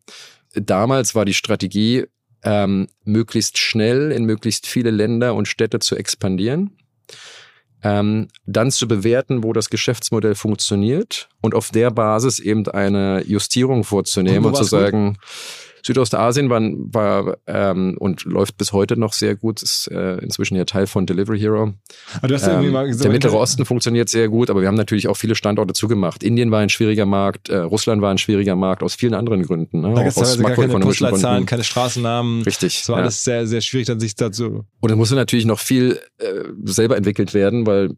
Damals 0.54 1.16
war 1.16 1.26
die 1.26 1.34
Strategie, 1.34 2.06
ähm, 2.44 2.88
möglichst 3.04 3.58
schnell 3.58 4.14
in 4.14 4.24
möglichst 4.24 4.68
viele 4.68 4.90
Länder 4.90 5.36
und 5.36 5.50
Städte 5.50 5.80
zu 5.80 5.98
expandieren. 5.98 6.78
Ähm, 7.84 8.28
dann 8.46 8.72
zu 8.72 8.88
bewerten, 8.88 9.44
wo 9.44 9.54
das 9.54 9.70
Geschäftsmodell 9.70 10.36
funktioniert 10.36 11.30
und 11.42 11.56
auf 11.56 11.70
der 11.72 11.90
Basis 11.92 12.40
eben 12.40 12.68
eine 12.68 13.24
Justierung 13.26 13.84
vorzunehmen 13.84 14.46
Und 14.46 14.54
und, 14.54 14.56
zu 14.56 14.72
war's 14.72 14.92
gut? 15.16 15.18
Südostasien 15.84 16.50
war, 16.50 16.62
war 16.62 17.38
ähm, 17.48 17.96
und 18.00 18.26
läuft 18.26 18.58
bis 18.58 18.74
heute 18.74 18.98
noch 18.98 19.14
sehr 19.14 19.36
gut, 19.36 19.62
ist 19.62 19.90
äh, 19.92 20.18
inzwischen 20.18 20.56
ja 20.56 20.66
Teil 20.66 20.88
von 20.88 21.06
Delivery 21.06 21.40
Hero. 21.40 21.74
Aber 22.18 22.28
du 22.28 22.36
hast 22.36 22.44
ja 22.44 22.50
irgendwie 22.50 22.68
Ähm, 22.68 22.74
mal 22.74 22.88
gesagt, 22.88 23.06
der 23.06 23.12
Mittlere 23.12 23.38
Osten 23.38 23.66
funktioniert 23.66 24.10
sehr 24.10 24.30
gut, 24.30 24.50
aber 24.50 24.62
wir 24.62 24.68
haben 24.68 24.76
natürlich 24.76 25.08
auch 25.08 25.16
viele 25.16 25.36
Standorte 25.36 25.74
zugemacht. 25.74 26.24
Indien 26.24 26.52
war 26.52 26.60
ein 26.60 26.70
schwieriger 26.70 27.06
Markt, 27.06 27.50
äh, 27.50 27.58
Russland 27.58 28.02
war 28.02 28.12
ein 28.12 28.18
schwieriger 28.18 28.56
Markt 28.56 28.84
aus 28.84 28.96
vielen 28.96 29.14
anderen 29.14 29.44
Gründen. 29.44 29.82
Ne? 29.82 29.94
Da 29.94 30.04
gibt 30.04 30.18
es 30.18 30.38
gar 30.40 30.52
keine 30.52 30.80
Postleitzahlen, 30.80 31.46
keine 31.46 31.64
Straßennamen. 31.64 32.44
Richtig. 32.44 32.82
Es 32.82 32.90
war 32.90 32.98
ja. 32.98 33.04
alles 33.04 33.24
sehr, 33.24 33.48
sehr 33.48 33.62
schwierig, 33.62 33.88
dann 33.88 34.00
sich 34.00 34.16
dazu. 34.16 34.66
Und 34.80 34.90
es 34.90 34.96
musste 34.96 35.16
natürlich 35.16 35.46
noch 35.46 35.60
viel 35.60 36.00
äh, 36.18 36.44
selber 36.64 36.98
entwickelt 36.98 37.34
werden, 37.34 37.66
weil, 37.66 37.92
äh, 37.92 37.96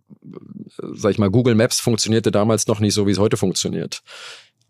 sag 0.96 1.12
ich 1.12 1.18
mal, 1.18 1.30
Google 1.30 1.56
Maps 1.56 1.80
funktionierte 1.80 2.32
damals 2.32 2.68
noch 2.68 2.80
nicht 2.80 2.94
so, 2.94 3.08
wie 3.08 3.12
es 3.12 3.20
heute 3.20 3.38
funktioniert. 3.38 4.02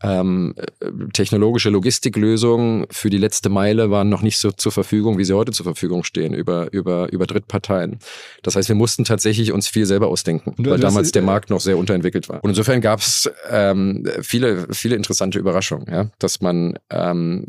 Ähm, 0.04 0.54
äh, 0.58 0.90
technologische 1.14 1.70
Logistiklösungen 1.70 2.86
für 2.92 3.10
die 3.10 3.18
letzte 3.18 3.50
Meile 3.50 3.90
waren 3.90 4.10
noch 4.10 4.22
nicht 4.22 4.38
so 4.38 4.52
zur 4.52 4.74
Verfügung, 4.74 5.18
wie 5.18 5.24
sie 5.24 5.34
heute 5.34 5.54
zur 5.54 5.64
Verfügung 5.64 6.04
stehen 6.04 6.34
über, 6.34 6.72
über, 6.74 7.12
über 7.12 7.26
Drittparteien. 7.26 8.00
Das 8.42 8.58
heißt, 8.58 8.68
wir 8.68 8.76
mussten 8.76 9.06
tatsächlich 9.06 9.54
uns 9.54 9.70
viel 9.70 9.86
selber 9.86 10.08
ausdenken, 10.08 10.56
weil 10.58 10.80
damals 10.80 11.14
der 11.14 11.22
Markt 11.22 11.50
noch 11.50 11.62
sehr 11.62 11.78
unterentwickelt 11.78 12.28
war. 12.28 12.44
Und 12.44 12.50
insofern 12.50 12.82
gab 12.82 13.00
es 13.00 13.32
ähm, 13.50 14.06
viele, 14.22 14.68
viele 14.72 14.96
interessante 14.96 15.40
Überraschungen, 15.40 15.88
ja, 15.90 16.10
dass 16.20 16.42
man 16.42 16.78
ähm, 16.90 17.46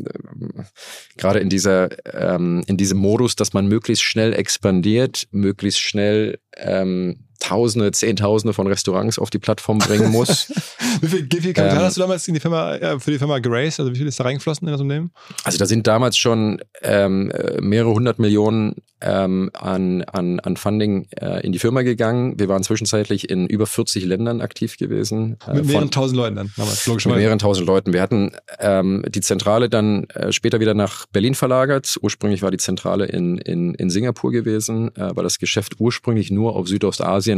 gerade 1.17 1.41
in 1.41 1.49
dieser 1.49 1.89
ähm, 2.15 2.63
in 2.67 2.77
diesem 2.77 2.99
Modus, 2.99 3.35
dass 3.35 3.53
man 3.53 3.67
möglichst 3.67 4.05
schnell 4.05 4.33
expandiert, 4.33 5.27
möglichst 5.33 5.81
schnell 5.81 6.39
ähm, 6.57 7.25
Tausende, 7.49 7.93
Zehntausende 7.93 8.55
von 8.55 8.67
Restaurants 8.67 9.19
auf 9.19 9.31
die 9.31 9.39
Plattform 9.39 9.79
bringen 9.79 10.11
muss. 10.11 10.51
Wie 11.01 11.09
viel, 11.09 11.29
wie 11.31 11.41
viel 11.41 11.53
Kapital 11.53 11.79
Ähm, 11.79 11.85
hast 11.85 11.97
du 11.97 12.01
damals 12.01 12.29
in 12.29 12.35
die 12.35 12.41
Firma, 12.41 12.77
äh, 12.77 13.01
für 13.01 13.11
die 13.11 13.19
Firma 13.19 13.41
Grace? 13.41 13.81
Also 13.81 13.93
wie 13.93 13.99
viel 13.99 14.07
ist 14.07 14.21
da 14.21 14.25
reingeflossen 14.25 14.67
in 14.69 14.73
das 14.73 14.81
Unternehmen? 14.81 15.11
Also 15.43 15.59
da 15.59 15.67
sind 15.67 15.87
damals 15.87 16.17
schon 16.17 16.61
ähm, 16.83 17.31
äh, 17.33 17.61
mehrere 17.61 17.93
hundert 17.93 18.19
Millionen 18.21 18.77
ähm, 19.01 19.51
an, 19.55 20.03
an, 20.05 20.41
an 20.41 20.57
Funding 20.57 21.09
äh, 21.21 21.45
in 21.45 21.53
die 21.53 21.59
Firma 21.59 21.83
gegangen. 21.83 22.39
Wir 22.39 22.49
waren 22.49 22.63
zwischenzeitlich 22.63 23.29
in 23.29 23.47
über 23.49 23.67
40 23.67 24.05
Ländern 24.05 24.41
aktiv 24.41 24.77
gewesen. 24.79 25.37
Äh, 25.47 25.55
Mit 25.55 25.67
mehreren 25.67 25.83
von, 25.85 25.91
tausend 25.91 26.17
Leuten 26.17 26.37
dann 26.37 26.51
damals, 26.57 26.79
mit 26.79 26.87
logischerweise. 26.87 27.21
mehreren 27.21 27.39
tausend 27.39 27.67
Leuten. 27.67 27.93
Wir 27.93 28.01
hatten 28.01 28.33
ähm, 28.61 29.05
die 29.09 29.21
Zentrale 29.21 29.69
dann 29.69 30.05
äh, 30.11 30.33
später 30.33 30.61
wieder 30.61 30.75
nach 30.75 31.07
Berlin 31.07 31.35
verlagert. 31.35 31.99
Ursprünglich 32.01 32.43
war 32.43 32.51
die 32.51 32.59
Zentrale 32.59 33.07
in, 33.07 33.37
in, 33.39 33.75
in 33.75 33.91
Singapur 33.91 34.31
gewesen, 34.31 34.95
äh, 34.97 35.11
weil 35.15 35.25
das 35.25 35.39
Geschäft 35.39 35.75
ursprünglich 35.81 36.31
nur 36.31 36.55
auf 36.57 36.69
Südostasien 36.69 37.34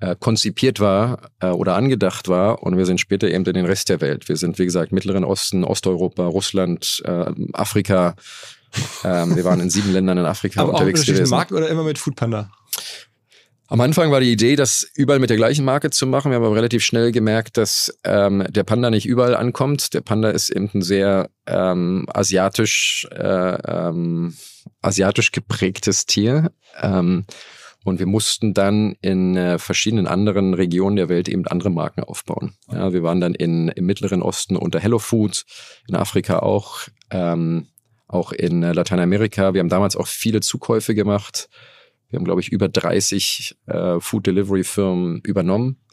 äh, 0.00 0.16
konzipiert 0.18 0.80
war 0.80 1.30
äh, 1.40 1.46
oder 1.46 1.76
angedacht 1.76 2.28
war 2.28 2.62
und 2.62 2.76
wir 2.76 2.86
sind 2.86 3.00
später 3.00 3.28
eben 3.28 3.44
in 3.44 3.54
den 3.54 3.66
Rest 3.66 3.88
der 3.88 4.00
Welt. 4.00 4.28
Wir 4.28 4.36
sind, 4.36 4.58
wie 4.58 4.64
gesagt, 4.64 4.92
Mittleren 4.92 5.24
Osten, 5.24 5.64
Osteuropa, 5.64 6.26
Russland, 6.26 7.02
äh, 7.04 7.26
Afrika. 7.52 8.16
Ähm, 9.04 9.36
wir 9.36 9.44
waren 9.44 9.60
in 9.60 9.70
sieben 9.70 9.92
Ländern 9.92 10.18
in 10.18 10.24
Afrika 10.24 10.60
Aber 10.60 10.70
auch 10.70 10.74
unterwegs 10.74 11.00
unterschiedliche 11.00 11.22
gewesen. 11.22 11.36
Marken 11.36 11.54
oder 11.54 11.68
immer 11.68 11.84
mit 11.84 11.98
Foodpanda? 11.98 12.50
Am 13.68 13.80
Anfang 13.80 14.10
war 14.10 14.20
die 14.20 14.30
Idee, 14.30 14.56
das 14.56 14.86
überall 14.94 15.20
mit 15.20 15.30
der 15.30 15.38
gleichen 15.38 15.64
Marke 15.64 15.90
zu 15.90 16.06
machen. 16.06 16.30
Wir 16.30 16.36
haben 16.36 16.44
aber 16.44 16.54
relativ 16.54 16.84
schnell 16.84 17.12
gemerkt, 17.12 17.56
dass 17.56 17.96
ähm, 18.04 18.44
der 18.50 18.62
Panda 18.62 18.90
nicht 18.90 19.06
überall 19.06 19.34
ankommt. 19.34 19.94
Der 19.94 20.02
Panda 20.02 20.30
ist 20.30 20.50
eben 20.50 20.70
ein 20.74 20.82
sehr 20.82 21.30
ähm, 21.46 22.06
asiatisch, 22.12 23.08
äh, 23.10 23.18
ähm, 23.18 24.34
asiatisch 24.82 25.32
geprägtes 25.32 26.04
Tier. 26.04 26.52
Ähm, 26.82 27.24
und 27.84 27.98
wir 27.98 28.06
mussten 28.06 28.54
dann 28.54 28.96
in 29.02 29.36
äh, 29.36 29.58
verschiedenen 29.58 30.06
anderen 30.06 30.54
Regionen 30.54 30.96
der 30.96 31.08
Welt 31.08 31.28
eben 31.28 31.46
andere 31.46 31.70
Marken 31.70 32.02
aufbauen. 32.02 32.54
Ja, 32.72 32.92
wir 32.92 33.02
waren 33.02 33.20
dann 33.20 33.34
in, 33.34 33.68
im 33.68 33.86
Mittleren 33.86 34.22
Osten 34.22 34.56
unter 34.56 34.80
Hello 34.80 34.98
Food, 34.98 35.44
in 35.86 35.94
Afrika 35.94 36.38
auch, 36.40 36.80
ähm, 37.10 37.68
auch 38.08 38.32
in 38.32 38.62
äh, 38.62 38.72
Lateinamerika. 38.72 39.52
Wir 39.54 39.60
haben 39.60 39.68
damals 39.68 39.96
auch 39.96 40.06
viele 40.06 40.40
Zukäufe 40.40 40.94
gemacht. 40.94 41.48
Wir 42.08 42.18
haben, 42.18 42.24
glaube 42.24 42.40
ich, 42.40 42.50
über 42.50 42.68
30 42.68 43.56
äh, 43.66 44.00
Food 44.00 44.26
Delivery 44.26 44.64
Firmen 44.64 45.20
übernommen. 45.22 45.76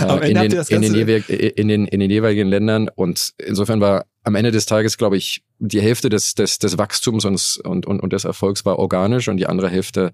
Äh, 0.00 0.30
in, 0.30 0.34
den, 0.36 0.52
in, 0.68 0.82
den 0.82 0.94
in, 1.26 1.68
den, 1.68 1.86
in 1.86 2.00
den 2.00 2.10
jeweiligen 2.10 2.48
Ländern. 2.48 2.88
Und 2.94 3.32
insofern 3.38 3.80
war 3.80 4.06
am 4.22 4.34
Ende 4.34 4.50
des 4.50 4.66
Tages, 4.66 4.98
glaube 4.98 5.16
ich, 5.16 5.42
die 5.58 5.80
Hälfte 5.80 6.08
des, 6.08 6.34
des, 6.34 6.58
des 6.58 6.78
Wachstums 6.78 7.24
und, 7.24 7.60
und, 7.64 7.86
und, 7.86 8.00
und 8.00 8.12
des 8.12 8.24
Erfolgs 8.24 8.64
war 8.64 8.78
organisch 8.78 9.28
und 9.28 9.36
die 9.36 9.46
andere 9.46 9.68
Hälfte 9.68 10.12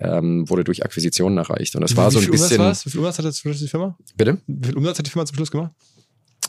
ähm, 0.00 0.48
wurde 0.48 0.64
durch 0.64 0.84
Akquisitionen 0.84 1.38
erreicht. 1.38 1.74
Und 1.76 1.82
das 1.82 1.96
war 1.96 2.10
wie, 2.10 2.14
so 2.14 2.20
wie 2.20 2.24
ein 2.24 2.24
viel 2.24 2.32
Umsatz 2.32 2.48
bisschen. 2.48 2.64
war's? 2.64 2.86
Wie 2.86 2.90
viel 2.90 3.00
Umsatz 3.00 3.18
hat 3.18 3.24
das 3.24 3.36
zum 3.36 3.50
Schluss 3.50 3.60
die 3.60 3.68
Firma? 3.68 3.96
Bitte? 4.16 4.38
Wie 4.46 4.66
viel 4.68 4.76
Umsatz 4.76 4.98
hat 4.98 5.06
die 5.06 5.10
Firma 5.10 5.26
zum 5.26 5.36
Schluss 5.36 5.50
gemacht? 5.50 5.72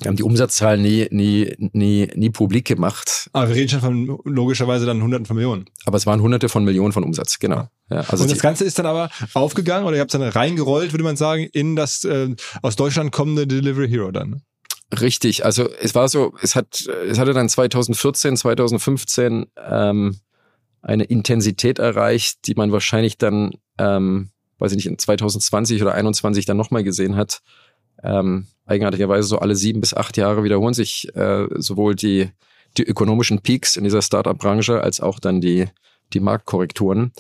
Wir 0.02 0.08
haben 0.08 0.16
die 0.16 0.24
Umsatzzahlen 0.24 0.82
nie, 0.82 1.08
nie, 1.12 1.54
nie, 1.74 2.08
nie 2.16 2.30
publik 2.30 2.64
gemacht, 2.66 3.30
Aber 3.34 3.50
wir 3.50 3.56
reden 3.56 3.68
schon 3.68 3.82
von 3.82 4.20
logischerweise 4.24 4.86
dann 4.86 5.02
Hunderten 5.04 5.26
von 5.26 5.36
Millionen. 5.36 5.66
aber 5.86 5.98
es 5.98 6.06
waren 6.06 6.22
hunderte 6.22 6.48
von 6.48 6.64
Millionen 6.64 6.94
von 6.94 7.04
Umsatz, 7.04 7.38
genau. 7.40 7.68
Ja, 7.90 8.06
also 8.08 8.24
und 8.24 8.32
das 8.32 8.40
Ganze 8.40 8.64
ist 8.64 8.80
dann 8.80 8.86
aber 8.86 9.10
aufgegangen 9.34 9.86
oder 9.86 9.98
ihr 9.98 10.02
habt 10.02 10.14
es 10.14 10.18
dann 10.18 10.30
reingerollt, 10.30 10.94
würde 10.94 11.04
man 11.04 11.18
sagen, 11.18 11.50
in 11.52 11.76
das 11.76 12.06
äh, 12.06 12.34
aus 12.62 12.78
Deutschland 12.78 13.12
kommende 13.12 13.46
Delivery 13.46 13.90
Hero 13.90 14.12
dann. 14.12 14.30
ne? 14.30 14.42
Richtig, 15.02 15.44
also 15.44 15.68
es 15.82 15.94
war 15.96 16.08
so, 16.08 16.34
es 16.42 16.56
hat, 16.56 16.88
es 17.10 17.20
hatte 17.20 17.34
dann 17.34 17.50
2014, 17.50 18.38
2015 18.38 19.48
ähm, 19.70 20.16
eine 20.82 21.04
Intensität 21.04 21.80
erreicht, 21.80 22.48
die 22.48 22.56
man 22.56 22.72
wahrscheinlich 22.72 23.18
dann, 23.18 23.52
ähm, 23.78 24.30
weiß 24.60 24.72
ich 24.72 24.78
nicht, 24.78 24.88
in 24.88 24.98
2020 24.98 25.82
oder 25.82 25.94
21 25.94 26.46
dann 26.46 26.58
nochmal 26.58 26.84
gesehen 26.84 27.16
hat. 27.16 27.42
Ähm, 28.04 28.48
eigenartigerweise 28.66 29.28
so 29.28 29.40
alle 29.40 29.56
sieben 29.56 29.82
bis 29.82 29.94
acht 29.94 30.16
Jahre 30.18 30.44
wiederholen 30.44 30.74
sich 30.74 31.14
äh, 31.16 31.48
sowohl 31.56 31.96
die, 31.96 32.30
die 32.78 32.84
ökonomischen 32.84 33.42
Peaks 33.42 33.76
in 33.76 33.84
dieser 33.84 34.02
Startup-Branche 34.02 34.82
als 34.82 35.02
auch 35.02 35.20
dann 35.20 35.42
die, 35.42 35.68
die 36.14 36.20
Marktkorrekturen. 36.20 37.12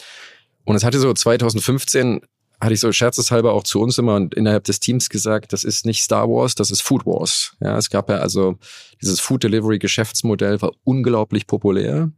Und 0.63 0.75
es 0.75 0.83
hatte 0.83 0.99
so 0.99 1.13
2015 1.13 2.21
hatte 2.61 2.73
ich 2.73 2.79
so 2.79 2.91
scherzeshalber 2.91 3.53
auch 3.53 3.63
zu 3.63 3.79
uns 3.79 3.97
immer 3.97 4.15
und 4.15 4.33
innerhalb 4.33 4.65
des 4.65 4.79
Teams 4.79 5.09
gesagt, 5.09 5.53
das 5.53 5.63
ist 5.63 5.85
nicht 5.85 6.03
Star 6.03 6.27
Wars, 6.27 6.55
das 6.55 6.71
ist 6.71 6.81
Food 6.81 7.05
Wars. 7.05 7.55
Ja, 7.61 7.77
es 7.77 7.89
gab 7.89 8.09
ja 8.09 8.17
also 8.17 8.57
dieses 9.01 9.19
Food 9.21 9.43
Delivery 9.43 9.79
Geschäftsmodell 9.79 10.61
war 10.61 10.71
unglaublich 10.83 11.47
populär, 11.47 12.11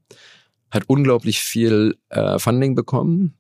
hat 0.71 0.84
unglaublich 0.88 1.39
viel 1.41 1.97
äh, 2.10 2.39
Funding 2.39 2.75
bekommen. 2.75 3.38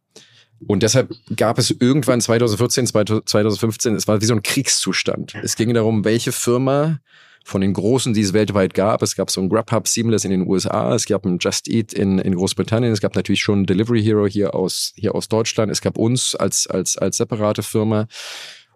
Und 0.67 0.83
deshalb 0.83 1.11
gab 1.35 1.57
es 1.57 1.71
irgendwann 1.71 2.21
2014, 2.21 2.85
2015, 3.25 3.95
es 3.95 4.07
war 4.07 4.21
wie 4.21 4.25
so 4.25 4.35
ein 4.35 4.43
Kriegszustand. 4.43 5.33
Es 5.41 5.55
ging 5.55 5.73
darum, 5.73 6.05
welche 6.05 6.31
Firma 6.31 6.99
von 7.43 7.61
den 7.61 7.73
Großen, 7.73 8.13
die 8.13 8.21
es 8.21 8.33
weltweit 8.33 8.73
gab. 8.75 9.01
Es 9.01 9.15
gab 9.15 9.31
so 9.31 9.41
ein 9.41 9.49
Grubhub 9.49 9.87
Seamless 9.87 10.25
in 10.25 10.31
den 10.31 10.47
USA, 10.47 10.93
es 10.93 11.05
gab 11.05 11.25
ein 11.25 11.39
Just 11.39 11.67
Eat 11.67 11.93
in, 11.93 12.19
in 12.19 12.35
Großbritannien, 12.35 12.93
es 12.93 13.01
gab 13.01 13.15
natürlich 13.15 13.41
schon 13.41 13.65
Delivery 13.65 14.03
Hero 14.03 14.27
hier 14.27 14.53
aus, 14.53 14.93
hier 14.95 15.15
aus 15.15 15.27
Deutschland, 15.27 15.71
es 15.71 15.81
gab 15.81 15.97
uns 15.97 16.35
als, 16.35 16.67
als, 16.67 16.97
als 16.97 17.17
separate 17.17 17.63
Firma 17.63 18.07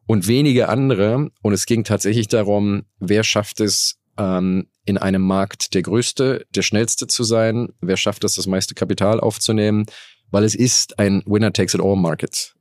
und 0.07 0.27
wenige 0.27 0.69
andere. 0.69 1.29
Und 1.41 1.53
es 1.53 1.65
ging 1.65 1.83
tatsächlich 1.83 2.27
darum, 2.27 2.83
wer 2.99 3.23
schafft 3.23 3.59
es, 3.59 3.97
ähm, 4.17 4.67
in 4.85 4.97
einem 4.97 5.21
Markt 5.21 5.73
der 5.73 5.81
größte, 5.81 6.45
der 6.53 6.61
schnellste 6.61 7.07
zu 7.07 7.23
sein, 7.23 7.69
wer 7.81 7.97
schafft 7.97 8.23
es, 8.23 8.35
das 8.35 8.47
meiste 8.47 8.75
Kapital 8.75 9.19
aufzunehmen, 9.19 9.85
weil 10.31 10.43
es 10.43 10.55
ist 10.55 10.99
ein 10.99 11.23
Winner-Takes-it-all-Market. 11.25 12.55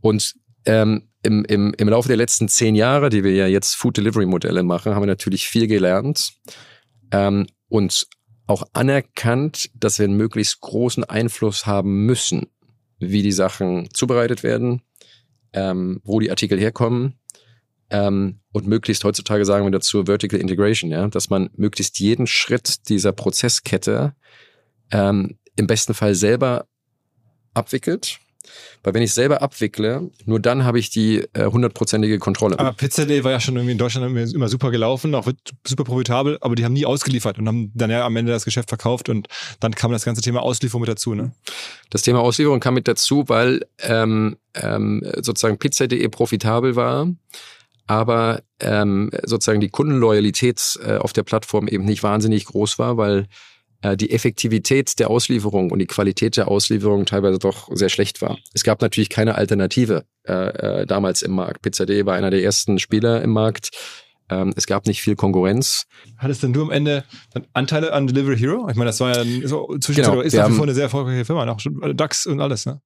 Und 0.00 0.34
ähm, 0.64 1.08
im, 1.22 1.44
im, 1.44 1.74
im 1.76 1.88
Laufe 1.88 2.08
der 2.08 2.16
letzten 2.16 2.48
zehn 2.48 2.74
Jahre, 2.74 3.10
die 3.10 3.24
wir 3.24 3.34
ja 3.34 3.46
jetzt 3.46 3.74
Food 3.74 3.96
Delivery 3.96 4.26
Modelle 4.26 4.62
machen, 4.62 4.94
haben 4.94 5.02
wir 5.02 5.06
natürlich 5.06 5.46
viel 5.46 5.66
gelernt 5.66 6.34
ähm, 7.12 7.46
und 7.68 8.06
auch 8.46 8.64
anerkannt, 8.72 9.70
dass 9.74 9.98
wir 9.98 10.04
einen 10.04 10.16
möglichst 10.16 10.60
großen 10.60 11.04
Einfluss 11.04 11.66
haben 11.66 12.06
müssen, 12.06 12.48
wie 12.98 13.22
die 13.22 13.32
Sachen 13.32 13.88
zubereitet 13.94 14.42
werden, 14.42 14.82
ähm, 15.52 16.00
wo 16.04 16.18
die 16.20 16.30
Artikel 16.30 16.58
herkommen 16.58 17.18
ähm, 17.92 18.40
und 18.52 18.66
möglichst 18.66 19.04
heutzutage 19.04 19.44
sagen 19.44 19.66
wir 19.66 19.70
dazu 19.70 20.04
Vertical 20.06 20.40
Integration, 20.40 20.90
ja, 20.90 21.06
dass 21.08 21.30
man 21.30 21.50
möglichst 21.56 22.00
jeden 22.00 22.26
Schritt 22.26 22.88
dieser 22.88 23.12
Prozesskette 23.12 24.14
ähm, 24.90 25.38
im 25.56 25.66
besten 25.66 25.92
Fall 25.94 26.14
selber 26.14 26.66
abwickelt 27.54 28.18
Weil 28.82 28.94
wenn 28.94 29.02
ich 29.02 29.12
selber 29.12 29.42
abwickle, 29.42 30.10
nur 30.24 30.40
dann 30.40 30.64
habe 30.64 30.78
ich 30.78 30.88
die 30.88 31.24
äh, 31.34 31.44
hundertprozentige 31.44 32.18
Kontrolle. 32.18 32.58
Aber 32.58 32.72
Pizza.de 32.72 33.24
war 33.24 33.30
ja 33.30 33.40
schon 33.40 33.56
irgendwie 33.56 33.72
in 33.72 33.78
Deutschland 33.78 34.34
immer 34.34 34.48
super 34.48 34.70
gelaufen, 34.70 35.14
auch 35.14 35.28
super 35.66 35.84
profitabel, 35.84 36.38
aber 36.40 36.54
die 36.54 36.64
haben 36.64 36.72
nie 36.72 36.86
ausgeliefert 36.86 37.38
und 37.38 37.46
haben 37.46 37.70
dann 37.74 37.90
ja 37.90 38.06
am 38.06 38.16
Ende 38.16 38.32
das 38.32 38.46
Geschäft 38.46 38.70
verkauft 38.70 39.10
und 39.10 39.28
dann 39.60 39.74
kam 39.74 39.92
das 39.92 40.06
ganze 40.06 40.22
Thema 40.22 40.42
Auslieferung 40.42 40.80
mit 40.80 40.88
dazu. 40.88 41.14
Ne? 41.14 41.32
Das 41.90 42.02
Thema 42.02 42.20
Auslieferung 42.20 42.60
kam 42.60 42.74
mit 42.74 42.88
dazu, 42.88 43.24
weil 43.28 43.66
ähm, 43.80 44.38
ähm, 44.54 45.02
sozusagen 45.20 45.58
Pizza.de 45.58 46.08
profitabel 46.08 46.74
war 46.74 47.06
aber 47.92 48.42
ähm, 48.60 49.10
sozusagen 49.24 49.60
die 49.60 49.68
Kundenloyalität 49.68 50.78
äh, 50.84 50.96
auf 50.96 51.12
der 51.12 51.22
Plattform 51.22 51.68
eben 51.68 51.84
nicht 51.84 52.02
wahnsinnig 52.02 52.46
groß 52.46 52.78
war, 52.78 52.96
weil 52.96 53.26
äh, 53.82 53.96
die 53.96 54.10
Effektivität 54.10 54.98
der 54.98 55.10
Auslieferung 55.10 55.70
und 55.70 55.78
die 55.78 55.86
Qualität 55.86 56.36
der 56.36 56.48
Auslieferung 56.48 57.04
teilweise 57.04 57.38
doch 57.38 57.68
sehr 57.72 57.90
schlecht 57.90 58.22
war. 58.22 58.38
Es 58.54 58.64
gab 58.64 58.80
natürlich 58.80 59.10
keine 59.10 59.34
Alternative 59.34 60.04
äh, 60.26 60.32
äh, 60.32 60.86
damals 60.86 61.22
im 61.22 61.32
Markt. 61.32 61.62
Pizza.de 61.62 62.06
war 62.06 62.14
einer 62.14 62.30
der 62.30 62.42
ersten 62.42 62.78
Spieler 62.78 63.20
im 63.22 63.30
Markt. 63.30 63.70
Ähm, 64.30 64.54
es 64.56 64.66
gab 64.66 64.86
nicht 64.86 65.02
viel 65.02 65.16
Konkurrenz. 65.16 65.84
Hattest 66.16 66.42
denn 66.42 66.52
du 66.52 66.62
am 66.62 66.70
Ende 66.70 67.04
Anteile 67.52 67.92
an 67.92 68.06
Delivery 68.06 68.38
Hero? 68.38 68.68
Ich 68.70 68.76
meine, 68.76 68.88
das 68.88 69.00
war 69.00 69.14
ja 69.14 69.46
so 69.46 69.76
zwischendurch 69.78 70.12
genau, 70.12 70.20
ist 70.22 70.34
nach 70.34 70.48
wie 70.48 70.54
vor 70.54 70.64
eine 70.64 70.74
sehr 70.74 70.84
erfolgreiche 70.84 71.24
Firma, 71.24 71.44
noch 71.44 71.60
DAX 71.94 72.26
und 72.26 72.40
alles, 72.40 72.64
ne? 72.64 72.80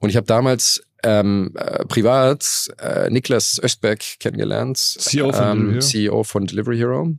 Und 0.00 0.08
ich 0.08 0.16
habe 0.16 0.26
damals 0.26 0.82
ähm, 1.02 1.52
äh, 1.56 1.84
privat 1.86 2.70
äh, 2.78 3.10
Niklas 3.10 3.60
Östberg 3.62 4.00
kennengelernt, 4.18 4.76
CEO 4.76 5.32
von, 5.32 5.74
ähm, 5.74 5.80
CEO 5.80 6.24
von 6.24 6.46
Delivery 6.46 6.76
Hero. 6.76 7.14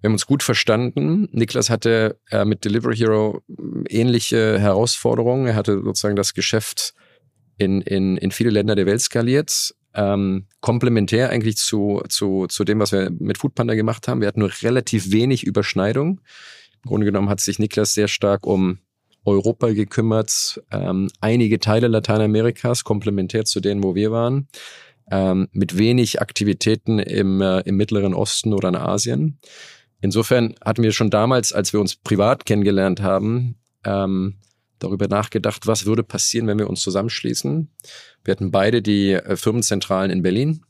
Wir 0.00 0.08
haben 0.08 0.14
uns 0.14 0.26
gut 0.26 0.42
verstanden. 0.42 1.28
Niklas 1.30 1.70
hatte 1.70 2.18
äh, 2.30 2.44
mit 2.44 2.64
Delivery 2.64 2.96
Hero 2.96 3.42
ähnliche 3.88 4.58
Herausforderungen. 4.58 5.46
Er 5.46 5.54
hatte 5.54 5.80
sozusagen 5.82 6.16
das 6.16 6.34
Geschäft 6.34 6.94
in, 7.56 7.80
in, 7.82 8.16
in 8.16 8.32
viele 8.32 8.50
Länder 8.50 8.74
der 8.74 8.86
Welt 8.86 9.00
skaliert. 9.00 9.74
Ähm, 9.94 10.46
komplementär 10.60 11.30
eigentlich 11.30 11.56
zu, 11.56 12.02
zu, 12.08 12.46
zu 12.48 12.64
dem, 12.64 12.80
was 12.80 12.92
wir 12.92 13.10
mit 13.10 13.38
Foodpanda 13.38 13.74
gemacht 13.74 14.08
haben. 14.08 14.20
Wir 14.20 14.28
hatten 14.28 14.40
nur 14.40 14.50
relativ 14.62 15.12
wenig 15.12 15.44
Überschneidung. 15.44 16.20
Im 16.84 16.88
Grunde 16.88 17.06
genommen 17.06 17.28
hat 17.28 17.40
sich 17.40 17.58
Niklas 17.60 17.94
sehr 17.94 18.08
stark 18.08 18.44
um 18.44 18.78
Europa 19.24 19.70
gekümmert, 19.72 20.60
ähm, 20.70 21.08
einige 21.20 21.58
Teile 21.60 21.88
Lateinamerikas, 21.88 22.84
komplementär 22.84 23.44
zu 23.44 23.60
denen, 23.60 23.82
wo 23.82 23.94
wir 23.94 24.10
waren, 24.10 24.48
ähm, 25.10 25.48
mit 25.52 25.78
wenig 25.78 26.20
Aktivitäten 26.20 26.98
im, 26.98 27.40
äh, 27.40 27.60
im 27.60 27.76
Mittleren 27.76 28.14
Osten 28.14 28.52
oder 28.52 28.68
in 28.68 28.76
Asien. 28.76 29.38
Insofern 30.00 30.54
hatten 30.64 30.82
wir 30.82 30.92
schon 30.92 31.10
damals, 31.10 31.52
als 31.52 31.72
wir 31.72 31.80
uns 31.80 31.96
privat 31.96 32.44
kennengelernt 32.44 33.00
haben, 33.00 33.56
ähm, 33.84 34.34
darüber 34.80 35.06
nachgedacht, 35.06 35.66
was 35.66 35.86
würde 35.86 36.02
passieren, 36.02 36.48
wenn 36.48 36.58
wir 36.58 36.68
uns 36.68 36.80
zusammenschließen. 36.80 37.70
Wir 38.24 38.32
hatten 38.32 38.50
beide 38.50 38.82
die 38.82 39.12
äh, 39.12 39.36
Firmenzentralen 39.36 40.10
in 40.10 40.22
Berlin 40.22 40.64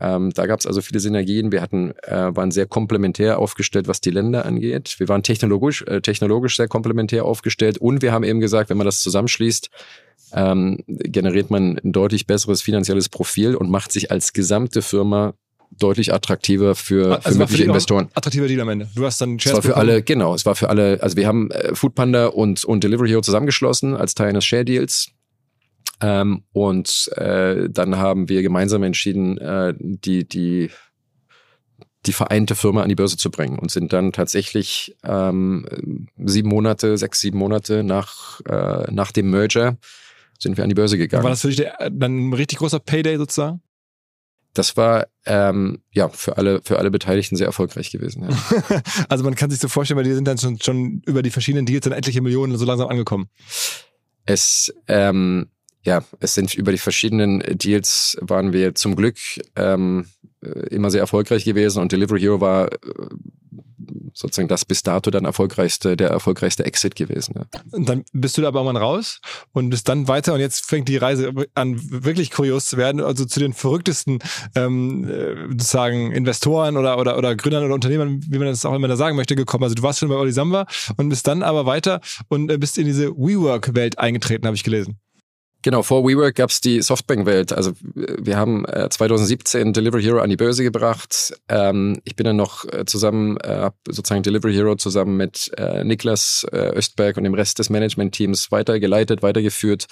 ähm, 0.00 0.32
da 0.32 0.46
gab 0.46 0.60
es 0.60 0.66
also 0.66 0.80
viele 0.80 0.98
Synergien. 0.98 1.52
Wir 1.52 1.60
hatten, 1.60 1.92
äh, 2.02 2.34
waren 2.34 2.50
sehr 2.50 2.66
komplementär 2.66 3.38
aufgestellt, 3.38 3.86
was 3.86 4.00
die 4.00 4.10
Länder 4.10 4.46
angeht. 4.46 4.96
Wir 4.98 5.08
waren 5.08 5.22
technologisch, 5.22 5.82
äh, 5.82 6.00
technologisch 6.00 6.56
sehr 6.56 6.68
komplementär 6.68 7.24
aufgestellt 7.24 7.78
und 7.78 8.02
wir 8.02 8.12
haben 8.12 8.24
eben 8.24 8.40
gesagt, 8.40 8.70
wenn 8.70 8.78
man 8.78 8.86
das 8.86 9.00
zusammenschließt, 9.00 9.70
ähm, 10.32 10.78
generiert 10.86 11.50
man 11.50 11.78
ein 11.84 11.92
deutlich 11.92 12.26
besseres 12.26 12.62
finanzielles 12.62 13.08
Profil 13.08 13.54
und 13.56 13.70
macht 13.70 13.92
sich 13.92 14.10
als 14.10 14.32
gesamte 14.32 14.80
Firma 14.80 15.34
deutlich 15.78 16.12
attraktiver 16.12 16.74
für, 16.74 17.24
also 17.24 17.30
für 17.30 17.38
mögliche 17.38 17.62
für 17.62 17.68
Investoren. 17.68 18.08
Attraktiver 18.14 18.48
Deal 18.48 18.60
am 18.60 18.68
Ende. 18.68 18.88
Du 18.94 19.04
hast 19.04 19.20
dann 19.20 19.38
Shares 19.38 19.46
Es 19.46 19.54
war 19.54 19.62
für 19.62 19.68
bekommen. 19.68 19.90
alle, 19.90 20.02
genau, 20.02 20.34
es 20.34 20.46
war 20.46 20.54
für 20.54 20.68
alle, 20.68 21.02
also 21.02 21.16
wir 21.16 21.26
haben 21.26 21.50
äh, 21.50 21.74
Foodpanda 21.74 22.26
und, 22.26 22.64
und 22.64 22.82
Delivery 22.82 23.08
Hero 23.08 23.20
zusammengeschlossen 23.20 23.94
als 23.94 24.14
Teil 24.14 24.30
eines 24.30 24.44
Share 24.44 24.64
Deals. 24.64 25.10
Ähm, 26.00 26.44
und 26.52 27.10
äh, 27.16 27.68
dann 27.68 27.96
haben 27.96 28.28
wir 28.28 28.42
gemeinsam 28.42 28.82
entschieden, 28.82 29.38
äh, 29.38 29.74
die, 29.78 30.26
die, 30.26 30.70
die 32.06 32.12
vereinte 32.12 32.54
Firma 32.54 32.82
an 32.82 32.88
die 32.88 32.94
Börse 32.94 33.16
zu 33.16 33.30
bringen 33.30 33.58
und 33.58 33.70
sind 33.70 33.92
dann 33.92 34.12
tatsächlich 34.12 34.96
ähm, 35.04 36.08
sieben 36.16 36.48
Monate, 36.48 36.96
sechs, 36.96 37.20
sieben 37.20 37.38
Monate 37.38 37.82
nach, 37.82 38.40
äh, 38.48 38.90
nach 38.90 39.12
dem 39.12 39.30
Merger 39.30 39.76
sind 40.38 40.56
wir 40.56 40.64
an 40.64 40.70
die 40.70 40.74
Börse 40.74 40.96
gegangen. 40.96 41.22
War 41.22 41.30
das 41.30 41.42
für 41.42 41.48
dich 41.48 41.58
der, 41.58 41.90
dann 41.90 42.30
ein 42.30 42.32
richtig 42.32 42.58
großer 42.58 42.80
Payday 42.80 43.18
sozusagen? 43.18 43.60
Das 44.54 44.76
war 44.76 45.06
ähm, 45.26 45.82
ja 45.92 46.08
für 46.08 46.36
alle 46.36 46.60
für 46.62 46.78
alle 46.78 46.90
Beteiligten 46.90 47.36
sehr 47.36 47.46
erfolgreich 47.46 47.92
gewesen. 47.92 48.28
Ja. 48.28 48.82
also 49.08 49.22
man 49.22 49.36
kann 49.36 49.50
sich 49.50 49.60
so 49.60 49.68
vorstellen, 49.68 49.98
weil 49.98 50.04
die 50.04 50.14
sind 50.14 50.26
dann 50.26 50.38
schon, 50.38 50.58
schon 50.60 51.02
über 51.06 51.22
die 51.22 51.30
verschiedenen 51.30 51.66
Deals 51.66 51.84
dann 51.84 51.92
etliche 51.92 52.20
Millionen 52.20 52.56
so 52.56 52.64
langsam 52.64 52.88
angekommen. 52.88 53.28
Es 54.24 54.74
ähm, 54.88 55.50
ja, 55.82 56.04
es 56.20 56.34
sind 56.34 56.54
über 56.54 56.72
die 56.72 56.78
verschiedenen 56.78 57.40
Deals 57.40 58.16
waren 58.20 58.52
wir 58.52 58.74
zum 58.74 58.96
Glück 58.96 59.16
ähm, 59.56 60.06
äh, 60.42 60.74
immer 60.74 60.90
sehr 60.90 61.00
erfolgreich 61.00 61.44
gewesen 61.44 61.80
und 61.80 61.92
Delivery 61.92 62.20
Hero 62.20 62.40
war 62.40 62.72
äh, 62.72 62.76
sozusagen 64.12 64.48
das 64.48 64.64
bis 64.64 64.82
dato 64.82 65.10
dann 65.10 65.24
erfolgreichste, 65.24 65.96
der 65.96 66.08
erfolgreichste 66.10 66.64
Exit 66.64 66.94
gewesen. 66.94 67.34
Ja. 67.36 67.60
Und 67.72 67.88
dann 67.88 68.04
bist 68.12 68.36
du 68.36 68.42
da 68.42 68.48
aber 68.48 68.62
mal 68.64 68.76
raus 68.76 69.20
und 69.52 69.70
bist 69.70 69.88
dann 69.88 70.08
weiter 70.08 70.34
und 70.34 70.40
jetzt 70.40 70.66
fängt 70.66 70.88
die 70.88 70.96
Reise 70.96 71.32
an, 71.54 71.80
wirklich 71.90 72.30
kurios 72.30 72.66
zu 72.66 72.76
werden, 72.76 73.00
also 73.00 73.24
zu 73.24 73.40
den 73.40 73.52
verrücktesten 73.52 74.18
ähm, 74.54 75.08
äh, 75.08 75.48
sozusagen 75.50 76.12
Investoren 76.12 76.76
oder, 76.76 76.98
oder, 76.98 77.16
oder 77.16 77.34
Gründern 77.36 77.64
oder 77.64 77.74
Unternehmern, 77.74 78.20
wie 78.28 78.38
man 78.38 78.48
das 78.48 78.64
auch 78.64 78.74
immer 78.74 78.88
da 78.88 78.96
sagen 78.96 79.16
möchte, 79.16 79.36
gekommen. 79.36 79.64
Also 79.64 79.74
du 79.74 79.82
warst 79.82 79.98
schon 80.00 80.08
bei 80.08 80.16
Oli 80.16 80.32
Samba 80.32 80.66
und 80.96 81.08
bist 81.08 81.26
dann 81.26 81.42
aber 81.42 81.66
weiter 81.66 82.00
und 82.28 82.48
bist 82.60 82.78
in 82.78 82.86
diese 82.86 83.10
WeWork-Welt 83.10 83.98
eingetreten, 83.98 84.46
habe 84.46 84.56
ich 84.56 84.64
gelesen. 84.64 84.98
Genau, 85.62 85.82
vor 85.82 86.04
WeWork 86.04 86.36
gab 86.36 86.48
es 86.48 86.62
die 86.62 86.80
Softbank-Welt. 86.80 87.52
Also 87.52 87.72
wir 87.82 88.38
haben 88.38 88.64
äh, 88.64 88.88
2017 88.88 89.74
Delivery 89.74 90.02
Hero 90.02 90.20
an 90.20 90.30
die 90.30 90.36
Börse 90.36 90.62
gebracht. 90.62 91.34
Ähm, 91.48 92.00
ich 92.04 92.16
bin 92.16 92.24
dann 92.24 92.36
noch 92.36 92.64
äh, 92.64 92.86
zusammen, 92.86 93.36
äh, 93.38 93.70
sozusagen 93.86 94.22
Delivery 94.22 94.54
Hero 94.54 94.76
zusammen 94.76 95.18
mit 95.18 95.50
äh, 95.58 95.84
Niklas 95.84 96.46
äh, 96.50 96.56
Östberg 96.56 97.18
und 97.18 97.24
dem 97.24 97.34
Rest 97.34 97.58
des 97.58 97.68
Management-Teams 97.68 98.50
weitergeleitet, 98.50 99.22
weitergeführt 99.22 99.86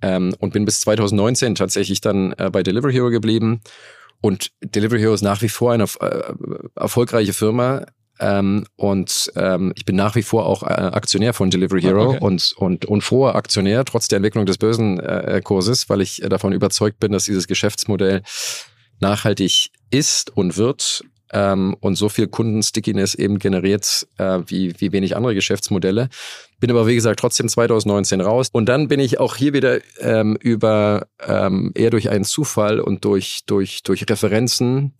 ähm, 0.00 0.34
und 0.38 0.54
bin 0.54 0.64
bis 0.64 0.80
2019 0.80 1.54
tatsächlich 1.54 2.00
dann 2.00 2.32
äh, 2.38 2.48
bei 2.50 2.62
Delivery 2.62 2.92
Hero 2.92 3.10
geblieben. 3.10 3.60
Und 4.20 4.52
Delivery 4.62 5.00
Hero 5.00 5.14
ist 5.14 5.22
nach 5.22 5.42
wie 5.42 5.48
vor 5.48 5.72
eine 5.72 5.84
äh, 6.00 6.32
erfolgreiche 6.76 7.34
Firma. 7.34 7.84
Ähm, 8.20 8.64
und 8.76 9.32
ähm, 9.36 9.72
ich 9.76 9.84
bin 9.84 9.96
nach 9.96 10.14
wie 10.14 10.22
vor 10.22 10.46
auch 10.46 10.62
äh, 10.62 10.66
Aktionär 10.66 11.32
von 11.34 11.50
Delivery 11.50 11.82
Hero 11.82 12.08
okay. 12.08 12.18
und, 12.20 12.52
und, 12.56 12.84
und 12.84 13.02
froher 13.02 13.34
Aktionär, 13.34 13.84
trotz 13.84 14.08
der 14.08 14.16
Entwicklung 14.16 14.46
des 14.46 14.58
Börsenkurses, 14.58 15.88
weil 15.88 16.00
ich 16.00 16.22
davon 16.28 16.52
überzeugt 16.52 17.00
bin, 17.00 17.12
dass 17.12 17.24
dieses 17.24 17.46
Geschäftsmodell 17.46 18.22
nachhaltig 19.00 19.70
ist 19.90 20.36
und 20.36 20.56
wird 20.56 21.02
ähm, 21.32 21.76
und 21.80 21.96
so 21.96 22.08
viel 22.08 22.26
Kundenstickiness 22.26 23.14
eben 23.14 23.38
generiert 23.38 24.06
äh, 24.18 24.40
wie, 24.46 24.74
wie 24.78 24.92
wenig 24.92 25.16
andere 25.16 25.34
Geschäftsmodelle. 25.34 26.08
Bin 26.60 26.70
aber, 26.70 26.86
wie 26.86 26.94
gesagt, 26.94 27.20
trotzdem 27.20 27.48
2019 27.48 28.20
raus. 28.20 28.48
Und 28.52 28.66
dann 28.66 28.88
bin 28.88 29.00
ich 29.00 29.20
auch 29.20 29.36
hier 29.36 29.52
wieder 29.52 29.78
ähm, 30.00 30.36
über 30.40 31.06
ähm, 31.24 31.72
eher 31.74 31.90
durch 31.90 32.10
einen 32.10 32.24
Zufall 32.24 32.80
und 32.80 33.04
durch, 33.04 33.42
durch, 33.46 33.82
durch 33.82 34.08
Referenzen 34.08 34.94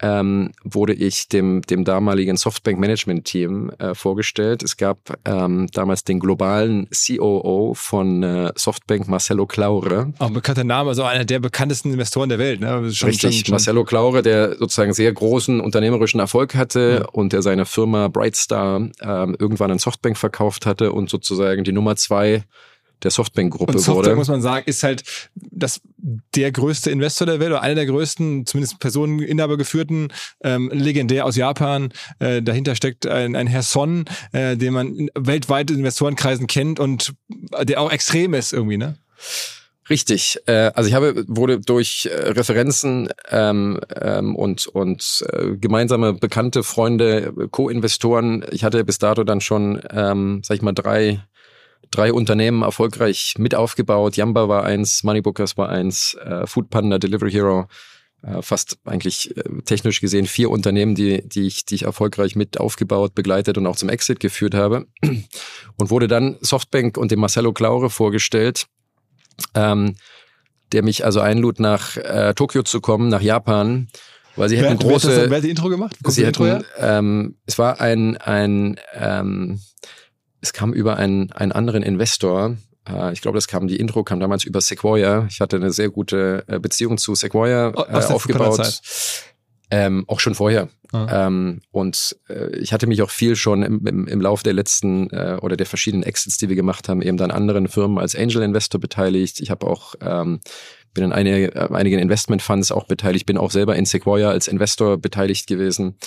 ähm, 0.00 0.52
wurde 0.62 0.92
ich 0.94 1.28
dem, 1.28 1.62
dem 1.62 1.84
damaligen 1.84 2.36
Softbank-Management-Team 2.36 3.70
äh, 3.78 3.94
vorgestellt. 3.94 4.62
Es 4.62 4.76
gab 4.76 4.98
ähm, 5.24 5.68
damals 5.72 6.04
den 6.04 6.20
globalen 6.20 6.88
COO 6.90 7.74
von 7.74 8.22
äh, 8.22 8.52
Softbank, 8.54 9.08
Marcelo 9.08 9.46
Claure. 9.46 10.12
Auch 10.18 10.28
ein 10.28 10.34
bekannter 10.34 10.64
Name, 10.64 10.90
also 10.90 11.02
einer 11.02 11.24
der 11.24 11.40
bekanntesten 11.40 11.92
Investoren 11.92 12.28
der 12.28 12.38
Welt. 12.38 12.60
Ne? 12.60 12.92
Schon, 12.92 13.08
Richtig, 13.08 13.40
schon, 13.40 13.52
Marcelo 13.52 13.84
Claure, 13.84 14.22
der 14.22 14.56
sozusagen 14.56 14.92
sehr 14.92 15.12
großen 15.12 15.60
unternehmerischen 15.60 16.20
Erfolg 16.20 16.54
hatte 16.54 17.00
mhm. 17.00 17.08
und 17.12 17.32
der 17.32 17.42
seine 17.42 17.66
Firma 17.66 18.08
Brightstar 18.08 18.88
ähm, 19.00 19.36
irgendwann 19.38 19.70
an 19.70 19.78
Softbank 19.78 20.16
verkauft 20.16 20.66
hatte 20.66 20.92
und 20.92 21.10
sozusagen 21.10 21.64
die 21.64 21.72
Nummer 21.72 21.96
zwei 21.96 22.44
der 23.02 23.10
Softbank-Gruppe 23.10 23.74
wurde. 23.74 23.82
Softbank, 23.82 24.16
muss 24.16 24.28
man 24.28 24.42
sagen, 24.42 24.64
ist 24.66 24.82
halt 24.82 25.04
das, 25.34 25.80
der 26.34 26.52
größte 26.52 26.90
Investor 26.90 27.26
der 27.26 27.40
Welt 27.40 27.50
oder 27.50 27.62
einer 27.62 27.74
der 27.74 27.86
größten, 27.86 28.46
zumindest 28.46 28.78
Personeninhaber 28.80 29.56
geführten, 29.56 30.08
ähm, 30.42 30.70
legendär 30.72 31.24
aus 31.24 31.36
Japan. 31.36 31.92
Äh, 32.18 32.42
dahinter 32.42 32.74
steckt 32.74 33.06
ein, 33.06 33.36
ein 33.36 33.46
Herr 33.46 33.62
Son, 33.62 34.04
äh, 34.32 34.56
den 34.56 34.72
man 34.72 35.08
weltweit 35.14 35.70
in 35.70 35.78
Investorenkreisen 35.78 36.46
kennt 36.46 36.80
und 36.80 37.14
der 37.62 37.80
auch 37.80 37.90
extrem 37.90 38.34
ist 38.34 38.52
irgendwie, 38.52 38.78
ne? 38.78 38.96
Richtig. 39.90 40.38
Äh, 40.46 40.70
also 40.74 40.88
ich 40.88 40.94
habe 40.94 41.24
wurde 41.28 41.60
durch 41.60 42.06
äh, 42.10 42.30
Referenzen 42.30 43.08
ähm, 43.30 43.80
ähm, 44.00 44.36
und 44.36 44.66
und 44.66 45.24
äh, 45.32 45.56
gemeinsame 45.56 46.12
bekannte 46.12 46.62
Freunde, 46.62 47.32
Co-Investoren. 47.50 48.44
Ich 48.50 48.64
hatte 48.64 48.84
bis 48.84 48.98
dato 48.98 49.24
dann 49.24 49.40
schon, 49.40 49.80
ähm, 49.90 50.42
sag 50.44 50.56
ich 50.56 50.62
mal, 50.62 50.72
drei 50.72 51.20
drei 51.90 52.12
Unternehmen 52.12 52.62
erfolgreich 52.62 53.34
mit 53.38 53.54
aufgebaut. 53.54 54.16
Yamba 54.16 54.48
war 54.48 54.64
eins, 54.64 55.02
Moneybookers 55.04 55.56
war 55.56 55.68
eins, 55.68 56.14
äh, 56.14 56.46
Foodpanda, 56.46 56.98
Delivery 56.98 57.30
Hero, 57.30 57.66
äh, 58.22 58.42
fast 58.42 58.78
eigentlich 58.84 59.36
äh, 59.36 59.42
technisch 59.64 60.00
gesehen 60.00 60.26
vier 60.26 60.50
Unternehmen, 60.50 60.94
die, 60.94 61.26
die, 61.28 61.46
ich, 61.46 61.64
die 61.64 61.76
ich 61.76 61.82
erfolgreich 61.84 62.34
mit 62.34 62.58
aufgebaut, 62.58 63.14
begleitet 63.14 63.58
und 63.58 63.66
auch 63.66 63.76
zum 63.76 63.88
Exit 63.88 64.20
geführt 64.20 64.54
habe. 64.54 64.86
Und 65.76 65.90
wurde 65.90 66.08
dann 66.08 66.36
Softbank 66.40 66.96
und 66.96 67.12
dem 67.12 67.20
Marcelo 67.20 67.52
Claure 67.52 67.90
vorgestellt, 67.90 68.66
ähm, 69.54 69.94
der 70.72 70.82
mich 70.82 71.04
also 71.04 71.20
einlud, 71.20 71.60
nach 71.60 71.96
äh, 71.96 72.34
Tokio 72.34 72.64
zu 72.64 72.80
kommen, 72.80 73.08
nach 73.08 73.22
Japan, 73.22 73.88
weil 74.34 74.48
sie 74.48 74.56
Wer, 74.56 74.70
hätten 74.70 74.80
wer, 74.80 74.94
hat 74.94 75.02
große. 75.02 75.30
wer 75.30 75.36
hat 75.36 75.44
die 75.44 75.50
Intro 75.50 75.68
gemacht? 75.68 75.96
Kommt 76.02 76.14
Sie 76.14 76.22
Intro 76.24 76.46
hätten, 76.46 76.64
ähm, 76.78 77.36
es 77.46 77.58
war 77.58 77.80
ein, 77.80 78.16
ein 78.16 78.80
ähm, 78.94 79.60
es 80.40 80.52
kam 80.52 80.72
über 80.72 80.96
einen, 80.96 81.32
einen 81.32 81.52
anderen 81.52 81.82
Investor. 81.82 82.56
Äh, 82.88 83.12
ich 83.12 83.20
glaube, 83.20 83.36
das 83.36 83.48
kam, 83.48 83.68
die 83.68 83.76
Intro 83.76 84.04
kam 84.04 84.20
damals 84.20 84.44
über 84.44 84.60
Sequoia. 84.60 85.26
Ich 85.28 85.40
hatte 85.40 85.56
eine 85.56 85.72
sehr 85.72 85.90
gute 85.90 86.44
äh, 86.46 86.58
Beziehung 86.58 86.98
zu 86.98 87.14
Sequoia 87.14 87.72
Oh, 87.74 87.84
äh, 87.88 88.04
aufgebaut. 88.04 88.80
Ähm, 89.70 90.04
auch 90.06 90.18
schon 90.18 90.34
vorher. 90.34 90.70
Ah. 90.92 91.26
Ähm, 91.26 91.60
und 91.72 92.16
äh, 92.30 92.56
ich 92.56 92.72
hatte 92.72 92.86
mich 92.86 93.02
auch 93.02 93.10
viel 93.10 93.36
schon 93.36 93.62
im, 93.62 93.86
im, 93.86 94.08
im 94.08 94.20
Lauf 94.22 94.42
der 94.42 94.54
letzten 94.54 95.10
äh, 95.10 95.36
oder 95.42 95.58
der 95.58 95.66
verschiedenen 95.66 96.04
Exits, 96.04 96.38
die 96.38 96.48
wir 96.48 96.56
gemacht 96.56 96.88
haben, 96.88 97.02
eben 97.02 97.20
an 97.20 97.30
anderen 97.30 97.68
Firmen 97.68 97.98
als 97.98 98.16
Angel 98.16 98.42
Investor 98.42 98.80
beteiligt. 98.80 99.40
Ich 99.40 99.50
habe 99.50 99.66
auch 99.66 99.94
ähm, 100.00 100.40
bin 100.94 101.04
in 101.04 101.12
eine, 101.12 101.54
äh, 101.54 101.68
einigen 101.74 101.98
Investment 101.98 102.42
Funds 102.42 102.72
auch 102.72 102.84
beteiligt, 102.84 103.26
bin 103.26 103.36
auch 103.36 103.50
selber 103.50 103.76
in 103.76 103.84
Sequoia 103.84 104.30
als 104.30 104.48
Investor 104.48 104.96
beteiligt 104.96 105.46
gewesen 105.46 105.98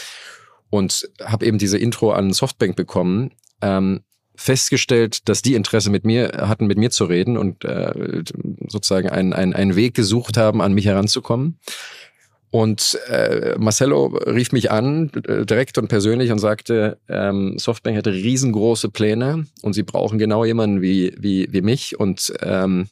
und 0.70 1.10
habe 1.24 1.46
eben 1.46 1.58
diese 1.58 1.78
Intro 1.78 2.12
an 2.12 2.34
Softbank 2.34 2.76
bekommen. 2.76 3.32
Ähm, 3.62 4.02
festgestellt, 4.36 5.28
dass 5.30 5.42
die 5.42 5.56
Interesse 5.56 5.90
mit 5.90 6.06
mir 6.06 6.32
hatten, 6.38 6.68
mit 6.68 6.78
mir 6.78 6.90
zu 6.90 7.06
reden 7.06 7.38
und 7.38 7.64
äh, 7.66 8.24
sozusagen 8.68 9.10
einen, 9.10 9.34
einen, 9.34 9.54
einen 9.54 9.76
Weg 9.76 9.94
gesucht 9.94 10.38
haben, 10.38 10.62
an 10.62 10.74
mich 10.74 10.86
heranzukommen. 10.86 11.60
Und 12.52 13.00
äh, 13.08 13.56
Marcello 13.58 14.08
rief 14.08 14.52
mich 14.52 14.72
an, 14.72 15.10
äh, 15.26 15.46
direkt 15.46 15.78
und 15.78 15.88
persönlich, 15.88 16.32
und 16.32 16.40
sagte, 16.40 16.98
ähm, 17.08 17.58
Softbank 17.58 17.96
hätte 17.96 18.12
riesengroße 18.12 18.90
Pläne 18.90 19.46
und 19.62 19.72
sie 19.72 19.84
brauchen 19.84 20.20
genau 20.20 20.44
jemanden 20.44 20.82
wie, 20.82 21.16
wie, 21.18 21.48
wie 21.52 21.62
mich. 21.62 21.98
Und 21.98 22.34
ähm, 22.42 22.90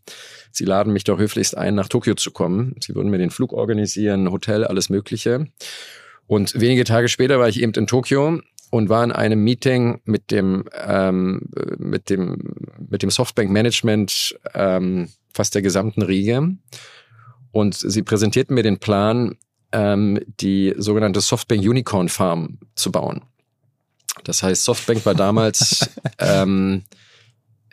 sie 0.52 0.64
laden 0.64 0.94
mich 0.94 1.04
doch 1.04 1.20
höflichst 1.20 1.58
ein, 1.58 1.76
nach 1.76 1.90
Tokio 1.90 2.16
zu 2.16 2.32
kommen. 2.32 2.78
Sie 2.82 2.96
würden 2.96 3.12
mir 3.12 3.18
den 3.18 3.32
Flug 3.32 3.52
organisieren, 3.52 4.32
Hotel, 4.32 4.64
alles 4.64 4.90
Mögliche. 4.90 5.48
Und 6.26 6.58
wenige 6.58 6.86
Tage 6.86 7.10
später 7.10 7.38
war 7.38 7.50
ich 7.50 7.62
eben 7.62 7.74
in 7.74 7.86
Tokio 7.86 8.40
und 8.70 8.90
war 8.90 9.04
in 9.04 9.12
einem 9.12 9.44
Meeting 9.44 10.02
mit 10.06 10.32
dem 10.32 10.66
ähm, 10.86 11.50
mit 11.78 12.10
dem 12.10 12.38
mit 12.90 13.02
dem 13.04 13.10
Softbank 13.10 13.50
Management 13.52 14.38
ähm, 14.54 15.10
fast 15.34 15.56
der 15.56 15.62
gesamten 15.62 16.02
Riege 16.02 16.56
und 17.52 17.76
sie 17.76 18.04
präsentierten 18.04 18.54
mir 18.56 18.64
den 18.64 18.80
Plan, 18.80 19.38
ähm, 19.72 20.20
die 20.40 20.74
sogenannte 20.78 21.22
Softbank 21.22 21.62
Unicorn 21.62 22.10
Farm 22.10 22.60
zu 22.76 22.92
bauen. 22.92 23.22
Das 24.24 24.44
heißt, 24.44 24.64
Softbank 24.66 25.06
war 25.06 25.16
damals, 25.16 25.90
ähm, 26.20 26.84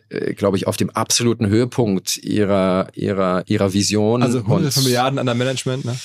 äh, 0.08 0.34
glaube 0.34 0.56
ich, 0.56 0.66
auf 0.66 0.76
dem 0.76 0.90
absoluten 0.90 1.46
Höhepunkt 1.48 2.16
ihrer 2.18 2.88
ihrer 2.94 3.42
ihrer 3.46 3.72
Vision. 3.72 4.22
Also 4.22 4.40
hunderte 4.46 4.66
und- 4.66 4.72
von 4.74 4.84
Milliarden 4.84 5.18
an 5.18 5.26
der 5.26 5.34
Management, 5.34 5.84
ne? 5.84 5.96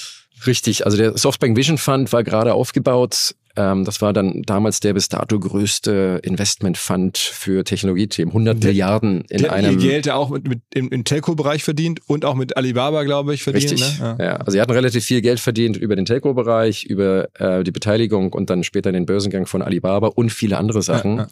Richtig, 0.47 0.85
also 0.85 0.97
der 0.97 1.17
Softbank 1.19 1.55
Vision 1.55 1.77
Fund 1.77 2.11
war 2.11 2.23
gerade 2.23 2.55
aufgebaut. 2.55 3.35
Ähm, 3.55 3.83
das 3.85 4.01
war 4.01 4.13
dann 4.13 4.43
damals 4.43 4.79
der 4.79 4.93
bis 4.93 5.09
dato 5.09 5.39
größte 5.39 6.19
Investment 6.23 6.77
Fund 6.77 7.17
für 7.17 7.63
Technologiethemen. 7.63 8.31
100 8.31 8.63
Der- 8.63 8.69
Milliarden 8.69 9.21
in 9.29 9.37
Die 9.39 9.43
ihr 9.43 9.51
einem. 9.53 9.77
Geld 9.79 10.05
ja 10.05 10.15
auch 10.15 10.29
mit, 10.29 10.47
mit 10.47 10.61
im, 10.73 10.89
im 10.89 11.03
Telco-Bereich 11.03 11.63
verdient 11.63 11.99
und 12.07 12.23
auch 12.25 12.35
mit 12.35 12.55
Alibaba, 12.57 13.03
glaube 13.03 13.33
ich, 13.33 13.43
verdient. 13.43 13.71
Richtig, 13.71 13.99
Ne? 13.99 14.17
ja. 14.19 14.35
Also 14.37 14.51
sie 14.51 14.61
hatten 14.61 14.71
relativ 14.71 15.03
viel 15.03 15.21
Geld 15.21 15.39
verdient 15.39 15.75
über 15.77 15.95
den 15.95 16.05
Telco-Bereich, 16.05 16.85
über 16.85 17.27
äh, 17.39 17.63
die 17.63 17.71
Beteiligung 17.71 18.31
und 18.33 18.49
dann 18.49 18.63
später 18.63 18.91
den 18.91 19.05
Börsengang 19.05 19.45
von 19.45 19.61
Alibaba 19.61 20.07
und 20.07 20.31
viele 20.31 20.57
andere 20.57 20.81
Sachen. 20.81 21.17
Ja, 21.17 21.23
ja. 21.23 21.27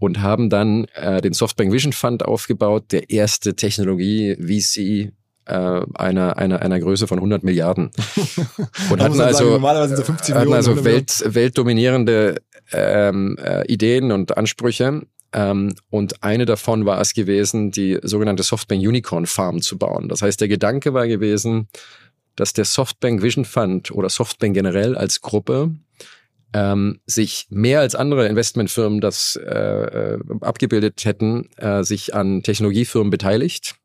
Und 0.00 0.20
haben 0.20 0.48
dann 0.48 0.84
äh, 0.94 1.20
den 1.20 1.32
Softbank 1.32 1.72
Vision 1.72 1.92
Fund 1.92 2.24
aufgebaut, 2.24 2.84
der 2.92 3.10
erste 3.10 3.56
Technologie-VC 3.56 5.12
äh, 5.48 5.80
einer, 5.94 6.36
einer, 6.36 6.62
einer 6.62 6.80
Größe 6.80 7.06
von 7.06 7.18
100 7.18 7.42
Milliarden. 7.42 7.90
Und 8.90 9.02
hatten 9.02 9.14
sagen, 9.14 9.28
also, 9.28 9.86
sind 9.86 9.96
so 9.96 10.04
50 10.04 10.34
hatten 10.34 10.52
also 10.52 10.70
100 10.72 10.84
Millionen. 10.84 10.84
Welt, 10.84 11.34
weltdominierende 11.34 12.36
ähm, 12.72 13.36
äh, 13.42 13.66
Ideen 13.66 14.12
und 14.12 14.36
Ansprüche. 14.36 15.02
Ähm, 15.32 15.74
und 15.90 16.22
eine 16.22 16.46
davon 16.46 16.86
war 16.86 17.00
es 17.00 17.12
gewesen, 17.12 17.70
die 17.70 17.98
sogenannte 18.02 18.42
Softbank 18.42 18.80
Unicorn 18.80 19.26
Farm 19.26 19.60
zu 19.60 19.78
bauen. 19.78 20.08
Das 20.08 20.22
heißt, 20.22 20.40
der 20.40 20.48
Gedanke 20.48 20.94
war 20.94 21.06
gewesen, 21.06 21.68
dass 22.36 22.52
der 22.52 22.64
Softbank 22.64 23.22
Vision 23.22 23.44
Fund 23.44 23.90
oder 23.90 24.08
Softbank 24.08 24.54
generell 24.54 24.96
als 24.96 25.20
Gruppe 25.20 25.72
ähm, 26.54 27.00
sich 27.06 27.46
mehr 27.50 27.80
als 27.80 27.94
andere 27.94 28.26
Investmentfirmen 28.26 29.00
das 29.00 29.36
äh, 29.36 30.14
äh, 30.14 30.18
abgebildet 30.40 31.04
hätten, 31.04 31.50
äh, 31.56 31.84
sich 31.84 32.14
an 32.14 32.42
Technologiefirmen 32.42 33.10
beteiligt 33.10 33.76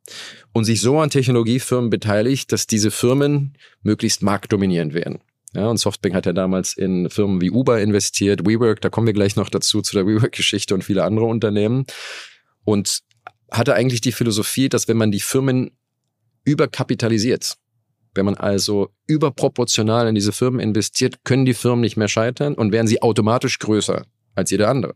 und 0.53 0.63
sich 0.63 0.81
so 0.81 0.99
an 0.99 1.09
Technologiefirmen 1.09 1.89
beteiligt, 1.89 2.51
dass 2.51 2.67
diese 2.67 2.91
Firmen 2.91 3.57
möglichst 3.81 4.23
marktdominierend 4.23 4.93
werden. 4.93 5.19
Ja, 5.53 5.67
und 5.67 5.77
Softbank 5.77 6.15
hat 6.15 6.25
ja 6.25 6.33
damals 6.33 6.75
in 6.75 7.09
Firmen 7.09 7.41
wie 7.41 7.51
Uber 7.51 7.79
investiert, 7.79 8.45
WeWork, 8.45 8.81
da 8.81 8.89
kommen 8.89 9.07
wir 9.07 9.13
gleich 9.13 9.35
noch 9.35 9.49
dazu, 9.49 9.81
zu 9.81 9.95
der 9.95 10.07
WeWork-Geschichte 10.07 10.73
und 10.73 10.83
viele 10.83 11.03
andere 11.03 11.25
Unternehmen. 11.25 11.85
Und 12.63 13.01
hatte 13.51 13.75
eigentlich 13.75 14.01
die 14.01 14.13
Philosophie, 14.13 14.67
dass 14.67 14.87
wenn 14.87 14.97
man 14.97 15.11
die 15.11 15.19
Firmen 15.19 15.71
überkapitalisiert, 16.43 17.57
wenn 18.15 18.25
man 18.25 18.35
also 18.35 18.89
überproportional 19.07 20.07
in 20.07 20.15
diese 20.15 20.31
Firmen 20.31 20.59
investiert, 20.59 21.23
können 21.23 21.45
die 21.45 21.53
Firmen 21.53 21.81
nicht 21.81 21.97
mehr 21.97 22.07
scheitern 22.07 22.53
und 22.53 22.71
werden 22.71 22.87
sie 22.87 23.01
automatisch 23.01 23.59
größer 23.59 24.05
als 24.35 24.51
jede 24.51 24.67
andere. 24.67 24.95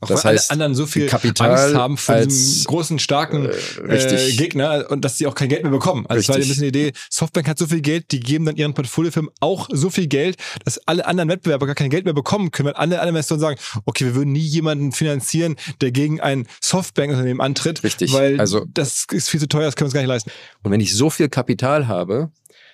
Auch 0.00 0.08
das 0.08 0.24
weil 0.24 0.34
heißt, 0.34 0.50
alle 0.50 0.56
anderen 0.64 0.74
so 0.74 0.86
viel 0.86 1.06
Kapital 1.06 1.50
Angst 1.50 1.74
haben 1.74 1.96
vor 1.96 2.14
als, 2.14 2.28
diesem 2.28 2.64
großen, 2.64 2.98
starken 3.00 3.46
äh, 3.46 3.48
äh, 3.48 3.92
richtig. 3.92 4.36
Gegner 4.38 4.86
und 4.90 5.04
dass 5.04 5.18
sie 5.18 5.26
auch 5.26 5.34
kein 5.34 5.48
Geld 5.48 5.62
mehr 5.64 5.72
bekommen. 5.72 6.06
Also 6.06 6.20
es 6.20 6.28
war 6.28 6.36
ein 6.36 6.42
Richtig. 6.42 6.56
bisschen 6.58 6.72
die 6.72 6.78
Idee, 6.78 6.92
Softbank 7.10 7.48
hat 7.48 7.58
so 7.58 7.66
viel 7.66 7.80
Geld, 7.80 8.12
die 8.12 8.20
geben 8.20 8.44
dann 8.46 8.56
ihren 8.56 8.74
Portfoliofirmen 8.74 9.30
auch 9.40 9.68
so 9.72 9.90
viel 9.90 10.06
Geld, 10.06 10.36
dass 10.64 10.78
alle 10.86 11.04
anderen 11.06 11.28
Wettbewerber 11.28 11.66
gar 11.66 11.74
kein 11.74 11.90
Geld 11.90 12.04
mehr 12.04 12.14
bekommen 12.14 12.50
können, 12.52 12.68
weil 12.68 12.74
alle, 12.74 13.00
alle 13.00 13.08
Investoren 13.10 13.40
sagen, 13.40 13.58
okay, 13.86 14.04
wir 14.04 14.14
würden 14.14 14.32
nie 14.32 14.38
jemanden 14.38 14.92
finanzieren, 14.92 15.56
der 15.80 15.90
gegen 15.90 16.20
ein 16.20 16.46
Softbank-Unternehmen 16.60 17.40
antritt, 17.40 17.82
Richtig. 17.82 18.12
weil 18.12 18.38
Also- 18.38 18.66
das 18.72 19.06
ist 19.10 19.28
viel 19.28 19.40
zu 19.40 19.48
teuer, 19.48 19.64
das 19.64 19.74
können 19.74 19.86
wir 19.86 19.88
uns 19.88 19.94
gar 19.94 20.00
nicht 20.00 20.08
leisten. 20.08 20.30
Und 20.62 20.70
wenn 20.70 20.80
ich 20.80 20.94
so 20.94 21.10
viel 21.10 21.28
Kapital 21.28 21.88
habe, 21.88 22.30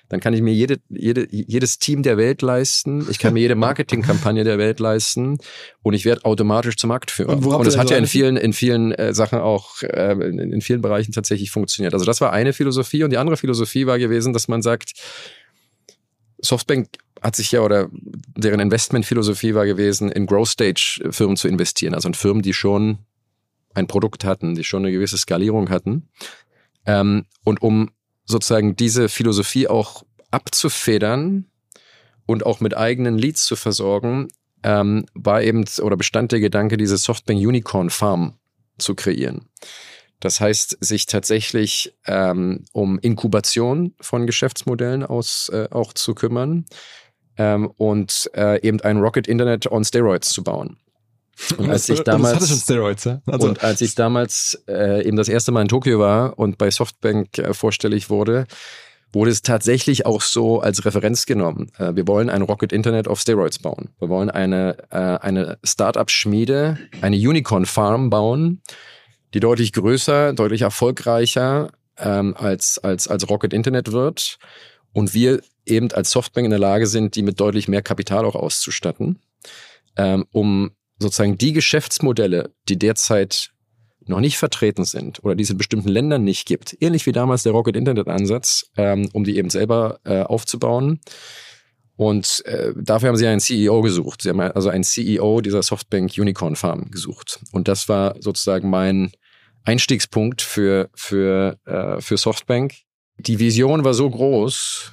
dann 0.09 0.21
kann 0.21 0.35
ich 0.35 0.43
mir 0.43 0.53
jede, 0.53 0.79
jede, 0.89 1.27
jedes 1.31 1.79
Team 1.79 2.03
der 2.03 2.17
Welt 2.17 2.43
leisten, 2.43 3.07
ich 3.11 3.19
kann 3.19 3.35
mir 3.35 3.41
jede 3.41 3.55
Marketingkampagne 3.57 4.45
der 4.45 4.59
Welt 4.59 4.81
leisten 4.81 5.39
und 5.83 5.95
ich 5.95 6.05
werde 6.05 6.25
automatisch 6.25 6.77
zum 6.77 6.89
Marktführer. 6.89 7.37
Und 7.37 7.45
Und 7.45 7.67
das 7.67 7.79
hat 7.79 7.91
ja 7.91 7.97
in 7.97 8.07
vielen, 8.07 8.37
in 8.37 8.53
vielen 8.53 8.93
äh, 8.93 9.15
Sachen 9.15 9.39
auch, 9.39 9.83
äh, 9.83 10.13
in, 10.13 10.39
in 10.39 10.61
vielen 10.61 10.83
Bereichen 10.83 11.13
tatsächlich 11.13 11.51
funktioniert. 11.51 11.95
Also 11.95 12.05
das 12.05 12.21
war 12.21 12.33
eine 12.33 12.53
Philosophie 12.53 13.03
und 13.03 13.11
die 13.11 13.19
andere 13.19 13.37
Philosophie 13.37 13.87
war 13.87 13.99
gewesen, 13.99 14.33
dass 14.33 14.49
man 14.49 14.63
sagt, 14.63 14.93
Softbank 16.41 16.89
hat 17.23 17.37
sich 17.37 17.53
ja 17.53 17.61
oder 17.61 17.89
deren 18.37 18.61
Investmentphilosophie 18.61 19.55
war 19.55 19.65
gewesen, 19.65 20.13
in 20.13 20.27
Growth 20.27 20.49
Stage 20.49 21.01
Firmen 21.11 21.37
zu 21.37 21.49
investieren, 21.49 21.95
also 21.95 22.09
in 22.09 22.15
Firmen, 22.15 22.43
die 22.43 22.53
schon 22.53 22.99
ein 23.73 23.87
Produkt 23.87 24.25
hatten, 24.25 24.55
die 24.55 24.65
schon 24.65 24.85
eine 24.85 24.93
gewisse 24.93 25.17
Skalierung 25.17 25.71
hatten. 25.71 26.09
Ähm, 26.87 27.25
und 27.45 27.63
um 27.63 27.91
sozusagen 28.25 28.77
diese 28.77 29.09
Philosophie 29.09 29.69
auch 29.69 30.05
abzufedern 30.31 31.47
und 32.27 32.47
auch 32.47 32.61
mit 32.61 32.77
eigenen 32.77 33.19
Leads 33.19 33.45
zu 33.45 33.57
versorgen, 33.57 34.29
ähm, 34.63 35.07
war 35.15 35.43
eben 35.43 35.65
oder 35.81 35.97
bestand 35.97 36.33
der 36.33 36.41
Gedanke, 36.41 36.77
diese 36.77 36.97
Softbank 36.97 37.39
Unicorn 37.39 37.91
Farm 37.91 38.39
zu 38.79 38.95
kreieren. 38.95 39.49
Das 40.21 40.41
heißt, 40.41 40.79
sich 40.81 41.07
tatsächlich 41.07 41.95
ähm, 42.07 42.65
um 42.73 42.99
Inkubation 42.99 43.95
von 44.01 44.27
Geschäftsmodellen 44.27 45.05
aus 45.05 45.51
äh, 45.51 45.69
auch 45.71 45.93
zu 45.93 46.15
kümmern 46.15 46.65
ähm, 47.37 47.71
und 47.77 48.31
äh, 48.35 48.61
eben 48.67 48.81
ein 48.81 48.99
Rocket 48.99 49.29
Internet 49.29 49.71
on 49.71 49.85
Steroids 49.85 50.31
zu 50.31 50.43
bauen. 50.43 50.79
Und 51.59 51.71
als 51.71 51.89
ich 51.89 52.01
damals 52.03 52.63
Steroids, 52.63 53.05
ja? 53.05 53.21
Also, 53.27 53.49
und 53.49 53.63
als 53.65 53.81
ich 53.81 53.95
damals 53.95 54.63
äh, 54.69 55.07
eben 55.07 55.17
das 55.17 55.29
erste 55.29 55.53
Mal 55.53 55.63
in 55.63 55.69
Tokio 55.69 55.99
war 55.99 56.39
und 56.39 56.59
bei 56.59 56.71
Softbank 56.71 57.39
äh, 57.39 57.55
vorstellig 57.55 58.11
wurde, 58.11 58.47
wurde 59.15 59.31
es 59.31 59.43
tatsächlich 59.43 60.07
auch 60.07 60.21
so 60.21 60.61
als 60.61 60.85
Referenz 60.85 61.27
genommen. 61.27 61.71
Äh, 61.79 61.95
wir 61.95 62.07
wollen 62.07 62.31
ein 62.31 62.43
Rocket 62.43 62.73
Internet 62.73 63.09
auf 63.09 63.21
Steroids 63.21 63.59
bauen. 63.59 63.91
Wir 63.99 64.09
wollen 64.09 64.31
eine, 64.31 64.77
äh, 64.91 64.97
eine 64.97 65.59
Startup-Schmiede, 65.65 66.79
eine 67.01 67.17
Unicorn-Farm 67.17 68.11
bauen, 68.11 68.61
die 69.33 69.41
deutlich 69.41 69.73
größer, 69.73 70.33
deutlich 70.33 70.63
erfolgreicher 70.63 71.71
ähm, 71.99 72.35
als, 72.37 72.79
als, 72.79 73.09
als 73.09 73.29
Rocket 73.29 73.53
Internet 73.53 73.93
wird. 73.93 74.39
Und 74.93 75.15
wir 75.15 75.41
eben 75.67 75.91
als 75.93 76.11
Softbank 76.11 76.45
in 76.45 76.51
der 76.51 76.61
Lage 76.61 76.87
sind, 76.87 77.17
die 77.17 77.23
mit 77.23 77.41
deutlich 77.41 77.69
mehr 77.69 77.83
Kapital 77.83 78.25
auch 78.25 78.37
auszustatten, 78.37 79.19
ähm, 79.97 80.25
um 80.33 80.73
sozusagen 80.99 81.39
die 81.39 81.53
Geschäftsmodelle, 81.53 82.55
die 82.69 82.79
derzeit 82.79 83.51
noch 84.07 84.21
nicht 84.21 84.37
vertreten 84.37 84.85
sind 84.85 85.25
oder 85.25 85.35
die 85.35 85.45
es 85.45 85.51
in 85.51 85.59
bestimmten 85.59 85.89
Ländern 85.89 86.25
nicht 86.25 86.47
gibt, 86.47 86.77
ähnlich 86.81 87.07
wie 87.07 87.13
damals 87.13 87.43
der 87.43 87.53
Rocket 87.53 87.77
Internet 87.77 88.09
Ansatz, 88.09 88.71
ähm, 88.77 89.09
um 89.13 89.25
die 89.25 89.37
eben 89.37 89.51
selber 89.51 90.01
äh, 90.05 90.21
aufzubauen. 90.21 91.01
Und 91.97 92.43
äh, 92.47 92.73
dafür 92.77 93.09
haben 93.09 93.17
sie 93.17 93.27
einen 93.27 93.41
CEO 93.41 93.81
gesucht. 93.81 94.23
Sie 94.23 94.29
haben 94.29 94.41
also 94.41 94.69
einen 94.69 94.85
CEO 94.85 95.41
dieser 95.41 95.63
Softbank 95.63 96.13
Unicorn 96.19 96.57
Farm 96.57 96.91
gesucht. 96.91 97.41
Und 97.53 97.69
das 97.69 97.89
war 97.89 98.17
sozusagen 98.21 98.69
mein 98.69 99.13
Einstiegspunkt 99.63 100.43
für, 100.43 100.91
für, 100.95 101.59
äh, 101.65 102.01
für 102.01 102.17
Softbank. 102.17 102.75
Die 103.17 103.39
Vision 103.39 103.85
war 103.85 103.95
so 103.95 104.11
groß 104.11 104.93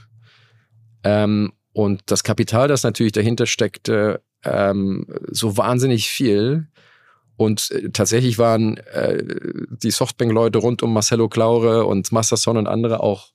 ähm, 1.04 1.54
und 1.74 2.02
das 2.06 2.24
Kapital, 2.24 2.68
das 2.68 2.84
natürlich 2.84 3.14
dahinter 3.14 3.48
steckte, 3.48 4.22
ähm, 4.44 5.06
so 5.30 5.58
wahnsinnig 5.58 6.10
viel. 6.10 6.68
Und 7.38 7.72
äh, 7.72 7.90
tatsächlich 7.90 8.38
waren 8.38 8.78
äh, 8.78 9.24
die 9.70 9.92
Softbank-Leute 9.92 10.60
rund 10.60 10.84
um 10.84 10.94
Marcelo 10.94 11.28
Claure 11.28 11.86
und 11.86 12.12
Masterson 12.12 12.58
und 12.58 12.68
andere 12.68 13.02
auch 13.02 13.32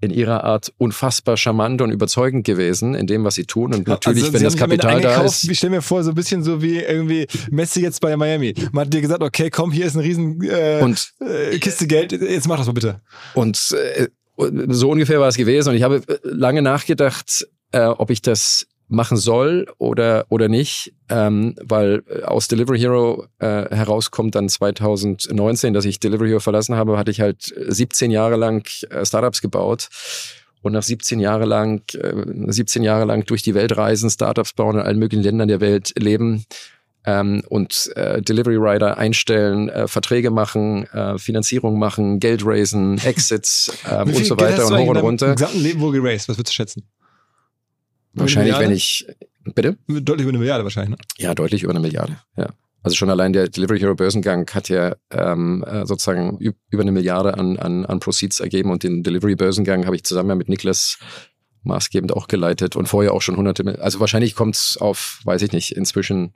in 0.00 0.10
ihrer 0.10 0.44
Art 0.44 0.72
unfassbar 0.76 1.36
charmant 1.36 1.80
und 1.80 1.90
überzeugend 1.90 2.44
gewesen 2.44 2.94
in 2.94 3.06
dem, 3.06 3.24
was 3.24 3.34
sie 3.36 3.44
tun. 3.44 3.72
Und 3.72 3.88
natürlich, 3.88 4.24
Also, 4.24 4.34
wenn 4.34 4.42
das 4.42 4.56
Kapital 4.56 5.00
da 5.00 5.22
ist. 5.22 5.48
Ich 5.48 5.56
stelle 5.56 5.76
mir 5.76 5.82
vor, 5.82 6.04
so 6.04 6.10
ein 6.10 6.14
bisschen 6.14 6.42
so 6.42 6.60
wie 6.60 6.80
irgendwie 6.80 7.26
Messi 7.50 7.80
jetzt 7.80 8.00
bei 8.00 8.14
Miami. 8.16 8.52
Man 8.72 8.86
hat 8.86 8.92
dir 8.92 9.00
gesagt, 9.00 9.22
okay, 9.22 9.48
komm, 9.48 9.72
hier 9.72 9.86
ist 9.86 9.94
ein 9.94 10.00
riesen 10.00 10.42
äh, 10.42 10.80
Und 10.82 11.12
äh, 11.20 11.58
Kiste 11.58 11.86
Geld, 11.86 12.12
jetzt 12.12 12.46
mach 12.46 12.58
das 12.58 12.66
mal 12.66 12.72
bitte. 12.72 13.00
Und 13.32 13.74
äh, 13.96 14.08
so 14.68 14.90
ungefähr 14.90 15.18
war 15.18 15.28
es 15.28 15.36
gewesen. 15.36 15.70
Und 15.70 15.76
ich 15.76 15.82
habe 15.82 16.02
äh, 16.06 16.18
lange 16.24 16.60
nachgedacht, 16.60 17.46
äh, 17.72 17.86
ob 17.86 18.10
ich 18.10 18.20
das 18.20 18.66
machen 18.88 19.16
soll 19.16 19.66
oder 19.78 20.26
oder 20.28 20.48
nicht, 20.48 20.92
ähm, 21.08 21.54
weil 21.62 22.02
äh, 22.08 22.22
aus 22.22 22.48
Delivery 22.48 22.78
Hero 22.78 23.26
äh, 23.38 23.74
herauskommt 23.74 24.34
dann 24.34 24.48
2019, 24.48 25.74
dass 25.74 25.84
ich 25.84 25.98
Delivery 25.98 26.28
Hero 26.28 26.40
verlassen 26.40 26.76
habe, 26.76 26.96
hatte 26.96 27.10
ich 27.10 27.20
halt 27.20 27.42
17 27.42 28.10
Jahre 28.10 28.36
lang 28.36 28.66
äh, 28.90 29.04
Startups 29.04 29.42
gebaut 29.42 29.88
und 30.62 30.72
nach 30.72 30.82
17 30.82 31.20
Jahre 31.20 31.46
lang 31.46 31.82
äh, 31.94 32.52
17 32.52 32.82
Jahre 32.82 33.04
lang 33.04 33.24
durch 33.24 33.42
die 33.42 33.54
Welt 33.54 33.76
reisen, 33.76 34.10
Startups 34.10 34.52
bauen 34.52 34.76
in 34.76 34.82
allen 34.82 34.98
möglichen 34.98 35.22
Ländern 35.22 35.48
der 35.48 35.60
Welt 35.60 35.92
leben 35.98 36.44
ähm, 37.04 37.42
und 37.48 37.90
äh, 37.96 38.20
Delivery 38.22 38.56
Rider 38.56 38.98
einstellen, 38.98 39.68
äh, 39.68 39.88
Verträge 39.88 40.30
machen, 40.30 40.84
äh, 40.92 41.18
Finanzierung 41.18 41.78
machen, 41.78 42.20
Geld 42.20 42.42
raisen, 42.44 42.98
Exits 42.98 43.72
Wie 44.04 44.16
und 44.16 44.26
so 44.26 44.38
weiter 44.38 44.66
und 44.66 44.76
hoch 44.76 44.88
und 44.88 44.96
runter. 44.98 45.32
gesamten 45.34 45.60
Leben 45.60 45.80
wohl 45.80 45.92
geraced? 45.92 46.28
Was 46.28 46.38
würdest 46.38 46.52
du 46.52 46.54
schätzen? 46.54 46.84
Wahrscheinlich, 48.20 48.58
wenn 48.58 48.72
ich 48.72 49.06
bitte? 49.54 49.76
Deutlich 49.86 50.22
über 50.22 50.30
eine 50.30 50.38
Milliarde 50.38 50.64
wahrscheinlich. 50.64 50.98
Ne? 50.98 51.04
Ja, 51.18 51.34
deutlich 51.34 51.62
über 51.62 51.72
eine 51.72 51.80
Milliarde. 51.80 52.16
Ja. 52.36 52.48
Also 52.82 52.94
schon 52.96 53.10
allein 53.10 53.32
der 53.32 53.48
Delivery 53.48 53.80
Hero 53.80 53.94
Börsengang 53.94 54.48
hat 54.52 54.68
ja 54.68 54.94
ähm, 55.10 55.64
äh, 55.66 55.86
sozusagen 55.86 56.38
üb- 56.38 56.54
über 56.70 56.82
eine 56.82 56.92
Milliarde 56.92 57.36
an, 57.36 57.58
an, 57.58 57.84
an 57.84 57.98
Proceeds 58.00 58.38
ergeben 58.40 58.70
und 58.70 58.84
den 58.84 59.02
Delivery 59.02 59.34
Börsengang 59.34 59.86
habe 59.86 59.96
ich 59.96 60.04
zusammen 60.04 60.28
ja 60.28 60.34
mit 60.36 60.48
Niklas 60.48 60.98
maßgebend 61.64 62.12
auch 62.12 62.28
geleitet 62.28 62.76
und 62.76 62.86
vorher 62.86 63.12
auch 63.12 63.22
schon 63.22 63.36
hunderte, 63.36 63.80
also 63.82 63.98
wahrscheinlich 63.98 64.36
kommt 64.36 64.54
es 64.54 64.76
auf, 64.80 65.20
weiß 65.24 65.42
ich 65.42 65.50
nicht, 65.50 65.72
inzwischen 65.72 66.34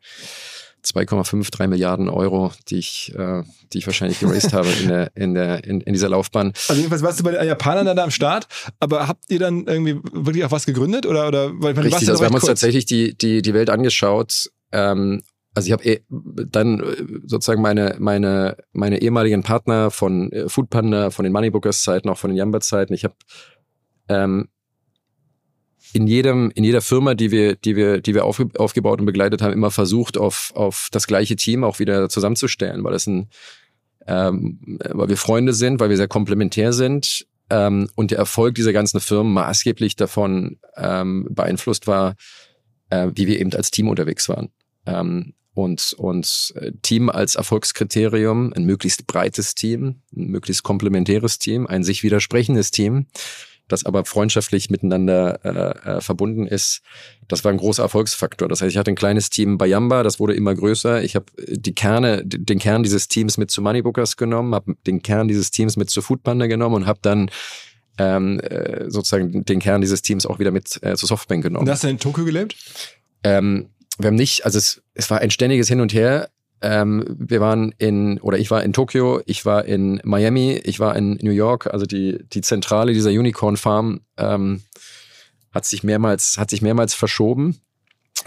2,5, 0.85 1.51
3 1.51 1.67
Milliarden 1.67 2.09
Euro, 2.09 2.53
die 2.69 2.79
ich, 2.79 3.15
äh, 3.17 3.43
die 3.73 3.79
ich 3.79 3.87
wahrscheinlich 3.87 4.21
geraced 4.21 4.53
habe 4.53 4.69
in, 4.83 4.89
der, 4.89 5.17
in, 5.17 5.35
der, 5.35 5.65
in, 5.65 5.81
in 5.81 5.93
dieser 5.93 6.09
Laufbahn. 6.09 6.53
Also 6.69 6.75
jedenfalls 6.75 7.03
warst 7.03 7.21
du 7.21 7.25
bei 7.25 7.33
den 7.33 7.47
Japanern 7.47 7.87
da, 7.87 7.95
da 7.95 8.05
am 8.05 8.11
Start, 8.11 8.47
aber 8.79 9.09
habt 9.09 9.25
ihr 9.31 9.39
dann 9.39 9.67
irgendwie 9.67 10.01
wirklich 10.13 10.45
auch 10.45 10.51
was 10.51 10.67
gegründet 10.67 11.07
oder 11.07 11.29
oder 11.29 11.51
weil 11.55 11.79
Richtig, 11.79 12.09
also 12.09 12.21
wir 12.23 12.27
haben 12.27 12.35
uns 12.35 12.43
kurz. 12.43 12.51
tatsächlich 12.51 12.87
die, 12.87 13.17
die, 13.17 13.43
die 13.43 13.55
Welt 13.55 13.71
angeschaut. 13.71 14.51
Ähm, 14.73 15.23
also 15.55 15.67
ich 15.67 15.73
habe 15.73 15.85
eh, 15.85 16.01
dann 16.09 16.81
äh, 16.81 17.05
sozusagen 17.27 17.61
meine, 17.61 17.97
meine, 17.99 18.57
meine 18.73 19.03
ehemaligen 19.03 19.43
Partner 19.43 19.91
von 19.91 20.31
äh, 20.33 20.49
Foodpanda, 20.49 21.11
von 21.11 21.25
den 21.25 21.33
Moneybookers 21.33 21.83
Zeiten, 21.83 22.09
auch 22.09 22.19
von 22.19 22.31
den 22.31 22.37
Yamba 22.37 22.61
Zeiten. 22.61 22.95
Ich 22.95 23.05
habe 23.05 23.15
ähm, 24.09 24.49
in 25.93 26.07
jedem, 26.07 26.51
in 26.55 26.65
jeder 26.65 26.81
Firma, 26.81 27.15
die 27.15 27.31
wir, 27.31 27.57
die 27.57 27.77
wir, 27.77 28.01
die 28.01 28.15
wir 28.15 28.25
aufge 28.25 28.49
aufgebaut 28.57 29.01
und 29.01 29.07
begleitet 29.07 29.43
haben, 29.43 29.53
immer 29.53 29.71
versucht, 29.71 30.17
auf, 30.17 30.53
auf 30.55 30.89
das 30.93 31.07
gleiche 31.07 31.37
Team 31.37 31.65
auch 31.65 31.79
wieder 31.79 32.09
zusammenzustellen, 32.09 32.85
weil 32.85 32.93
das 32.93 33.07
ein, 33.07 33.29
ähm, 34.07 34.79
weil 34.91 35.09
wir 35.09 35.17
Freunde 35.17 35.53
sind, 35.53 35.81
weil 35.81 35.91
wir 35.91 35.97
sehr 35.97 36.09
komplementär 36.09 36.73
sind 36.73 37.27
ähm, 37.51 37.89
und 37.97 38.11
der 38.11 38.19
Erfolg 38.19 38.55
dieser 38.55 38.73
ganzen 38.73 39.01
Firmen 39.01 39.33
maßgeblich 39.33 39.97
davon 39.97 40.59
ähm, 40.77 41.27
beeinflusst 41.31 41.87
war, 41.87 42.15
äh, 42.91 43.09
wie 43.15 43.27
wir 43.27 43.41
eben 43.41 43.53
als 43.53 43.71
Team 43.71 43.89
unterwegs 43.89 44.29
waren. 44.29 44.51
Ähm, 44.87 45.35
und, 45.53 45.95
und 45.95 46.55
äh, 46.57 46.73
Team 46.83 47.11
als 47.11 47.35
Erfolgskriterium, 47.35 48.53
ein 48.55 48.65
möglichst 48.65 49.07
breites 49.07 49.55
Team, 49.55 50.03
ein 50.17 50.29
möglichst 50.29 50.63
komplementäres 50.63 51.39
Team, 51.39 51.67
ein 51.67 51.83
sich 51.83 52.03
widersprechendes 52.03 52.71
Team, 52.71 53.07
das 53.73 53.87
aber 53.87 54.05
freundschaftlich 54.05 54.71
miteinander 54.71 55.41
äh, 55.45 55.91
äh, 55.97 56.01
verbunden 56.01 56.47
ist, 56.47 56.83
das 57.29 57.45
war 57.45 57.53
ein 57.53 57.59
großer 57.59 57.83
Erfolgsfaktor. 57.83 58.49
Das 58.49 58.61
heißt, 58.61 58.71
ich 58.71 58.79
hatte 58.79 58.91
ein 58.91 58.97
kleines 58.97 59.31
Team 59.31 59.59
bei 59.59 59.67
Yamba, 59.67 60.03
das 60.03 60.21
wurde 60.21 60.35
immer 60.35 60.55
größer. 60.55 61.03
Ich 61.03 61.15
habe 61.17 61.27
die 61.49 61.75
Kerne, 61.75 62.23
den 62.25 62.59
Kern 62.59 62.83
dieses 62.83 63.09
Teams 63.09 63.39
mit 63.39 63.51
zu 63.51 63.63
Moneybookers 63.63 64.17
genommen, 64.17 64.55
habe 64.55 64.75
den 64.87 65.03
Kern 65.03 65.29
dieses 65.29 65.51
Teams 65.51 65.77
mit 65.77 65.91
zu 65.91 66.03
Foodpanda 66.03 66.47
genommen 66.47 66.75
und 66.77 66.87
habe 66.87 66.99
dann 67.03 67.31
ähm, 67.99 68.41
äh, 68.41 68.91
sozusagen 68.91 69.45
den 69.45 69.61
Kern 69.61 69.81
dieses 69.81 70.03
Teams 70.03 70.27
auch 70.27 70.39
wieder 70.39 70.51
mit 70.51 70.83
äh, 70.83 70.97
zu 70.97 71.07
Softbank 71.07 71.43
genommen. 71.43 71.67
Und 71.67 71.71
hast 71.71 71.85
du 71.85 71.89
in 71.89 71.99
Tokio 71.99 72.25
gelebt? 72.25 72.57
Ähm, 73.23 73.71
wir 73.99 74.09
haben 74.09 74.17
nicht, 74.17 74.45
also 74.45 74.59
es, 74.59 74.83
es 74.95 75.11
war 75.11 75.19
ein 75.19 75.31
ständiges 75.31 75.69
Hin 75.69 75.81
und 75.81 75.93
Her. 75.93 76.31
Ähm, 76.63 77.05
wir 77.19 77.41
waren 77.41 77.75
in, 77.79 78.21
oder 78.21 78.39
ich 78.39 78.51
war 78.51 78.63
in 78.63 78.73
Tokio, 78.73 79.21
ich 79.27 79.47
war 79.47 79.65
in 79.65 80.01
Miami, 80.05 80.61
ich 80.65 80.79
war 80.79 80.95
in 80.97 81.19
New 81.23 81.31
York, 81.31 81.67
also 81.67 81.87
die, 81.87 82.19
die 82.33 82.43
Zentrale 82.43 82.93
dieser 82.93 83.11
Unicorn 83.11 83.57
Farm 83.57 84.01
ähm, 84.19 84.63
hat 85.53 85.65
sich 85.65 85.83
mehrmals, 85.83 86.37
hat 86.39 86.51
sich 86.51 86.63
mehrmals 86.63 86.95
verschoben. 86.95 87.61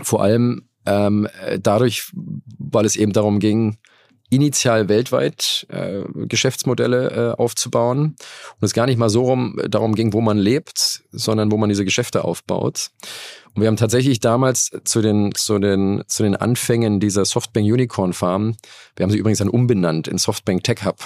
Vor 0.01 0.23
allem 0.23 0.67
ähm, 0.85 1.27
dadurch, 1.61 2.11
weil 2.57 2.85
es 2.85 2.95
eben 2.95 3.13
darum 3.13 3.39
ging, 3.39 3.77
initial 4.33 4.89
weltweit 4.89 5.65
äh, 5.69 6.03
Geschäftsmodelle 6.27 7.35
äh, 7.37 7.41
aufzubauen 7.41 8.15
und 8.59 8.63
es 8.63 8.73
gar 8.73 8.85
nicht 8.85 8.97
mal 8.97 9.09
so 9.09 9.23
rum 9.23 9.59
darum 9.69 9.95
ging, 9.95 10.13
wo 10.13 10.21
man 10.21 10.37
lebt, 10.37 11.03
sondern 11.11 11.51
wo 11.51 11.57
man 11.57 11.69
diese 11.69 11.85
Geschäfte 11.85 12.23
aufbaut. 12.23 12.91
Und 13.53 13.61
wir 13.61 13.67
haben 13.67 13.77
tatsächlich 13.77 14.19
damals 14.19 14.71
zu 14.83 15.01
den, 15.01 15.33
zu 15.35 15.59
den, 15.59 16.03
zu 16.07 16.23
den 16.23 16.35
Anfängen 16.35 16.99
dieser 16.99 17.25
Softbank 17.25 17.65
Unicorn 17.65 18.13
Farm, 18.13 18.55
wir 18.95 19.03
haben 19.03 19.11
sie 19.11 19.17
übrigens 19.17 19.39
dann 19.39 19.49
umbenannt 19.49 20.07
in 20.07 20.17
Softbank 20.17 20.63
Tech 20.63 20.85
Hub, 20.85 20.97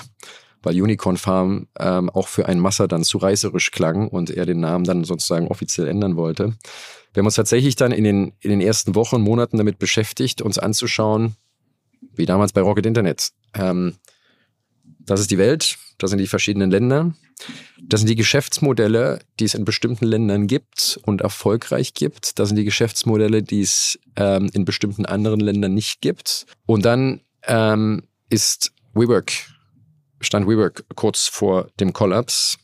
weil 0.63 0.81
Unicorn 0.81 1.17
Farm 1.17 1.67
ähm, 1.79 2.09
auch 2.09 2.27
für 2.27 2.45
einen 2.45 2.61
Masser 2.61 2.87
dann 2.87 3.03
zu 3.03 3.17
reißerisch 3.17 3.71
klang 3.71 4.07
und 4.07 4.29
er 4.29 4.45
den 4.45 4.59
Namen 4.59 4.85
dann 4.85 5.03
sozusagen 5.03 5.47
offiziell 5.47 5.87
ändern 5.87 6.15
wollte. 6.15 6.53
Wir 7.13 7.21
haben 7.21 7.27
uns 7.27 7.35
tatsächlich 7.35 7.75
dann 7.75 7.91
in 7.91 8.03
den, 8.03 8.33
in 8.39 8.49
den 8.49 8.61
ersten 8.61 8.95
Wochen 8.95 9.21
Monaten 9.21 9.57
damit 9.57 9.79
beschäftigt, 9.79 10.41
uns 10.41 10.59
anzuschauen, 10.59 11.35
wie 12.17 12.25
damals 12.25 12.53
bei 12.53 12.61
Rocket 12.61 12.85
Internet. 12.85 13.29
Ähm, 13.53 13.95
das 14.99 15.19
ist 15.19 15.31
die 15.31 15.37
Welt, 15.37 15.77
das 15.97 16.09
sind 16.09 16.19
die 16.19 16.27
verschiedenen 16.27 16.69
Länder, 16.69 17.13
das 17.81 18.01
sind 18.01 18.09
die 18.09 18.15
Geschäftsmodelle, 18.15 19.19
die 19.39 19.45
es 19.45 19.53
in 19.53 19.63
bestimmten 19.63 20.05
Ländern 20.05 20.47
gibt 20.47 20.99
und 21.05 21.21
erfolgreich 21.21 21.93
gibt. 21.93 22.39
Das 22.39 22.49
sind 22.49 22.57
die 22.57 22.65
Geschäftsmodelle, 22.65 23.43
die 23.43 23.61
es 23.61 23.99
ähm, 24.15 24.49
in 24.53 24.65
bestimmten 24.65 25.05
anderen 25.05 25.39
Ländern 25.39 25.73
nicht 25.73 26.01
gibt. 26.01 26.45
Und 26.65 26.85
dann 26.85 27.21
ähm, 27.43 28.03
ist 28.29 28.73
WeWork, 28.93 29.31
stand 30.19 30.47
WeWork 30.47 30.85
kurz 30.95 31.27
vor 31.27 31.69
dem 31.79 31.93
Kollaps. 31.93 32.57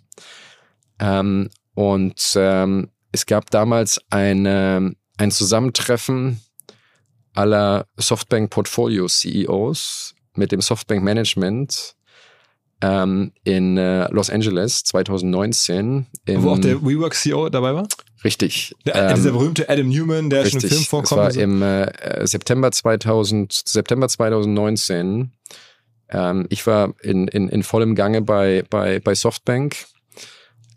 Ähm, 1.00 1.50
und 1.76 2.34
ähm, 2.36 2.90
es 3.12 3.26
gab 3.26 3.50
damals 3.52 4.02
eine, 4.10 4.96
ein 5.18 5.32
Zusammentreffen 5.32 6.42
aller 7.34 7.86
Softbank 7.98 8.50
Portfolio 8.50 9.08
CEOs 9.08 10.16
mit 10.36 10.52
dem 10.52 10.62
Softbank 10.62 11.04
Management 11.04 11.96
ähm, 12.82 13.32
in 13.44 13.78
äh, 13.78 14.10
Los 14.12 14.30
Angeles 14.30 14.84
2019. 14.84 16.06
Im, 16.26 16.44
Wo 16.44 16.52
auch 16.52 16.60
der 16.60 16.82
WeWork 16.84 17.14
CEO 17.16 17.50
dabei 17.50 17.74
war? 17.76 17.88
richtig. 18.24 18.74
Der, 18.86 18.96
ähm, 19.10 19.16
dieser 19.16 19.32
berühmte 19.32 19.70
Adam 19.70 19.90
Newman, 19.90 20.30
der 20.30 20.46
schon 20.46 20.52
im 20.52 20.56
Richtig. 20.56 20.70
Film 20.72 20.82
Es 20.82 20.88
vorkommt. 20.88 21.20
war 21.20 21.26
und 21.28 21.34
so. 21.34 21.40
im 21.42 21.62
äh, 21.62 22.26
September 22.28 22.72
2000, 22.72 23.52
September 23.66 24.08
2019. 24.08 25.32
Ähm, 26.10 26.46
ich 26.50 26.66
war 26.68 26.94
in, 27.02 27.28
in, 27.28 27.50
in 27.50 27.64
vollem 27.64 27.96
Gange 27.96 28.22
bei, 28.22 28.64
bei, 28.70 29.00
bei 29.00 29.16
Softbank. 29.16 29.86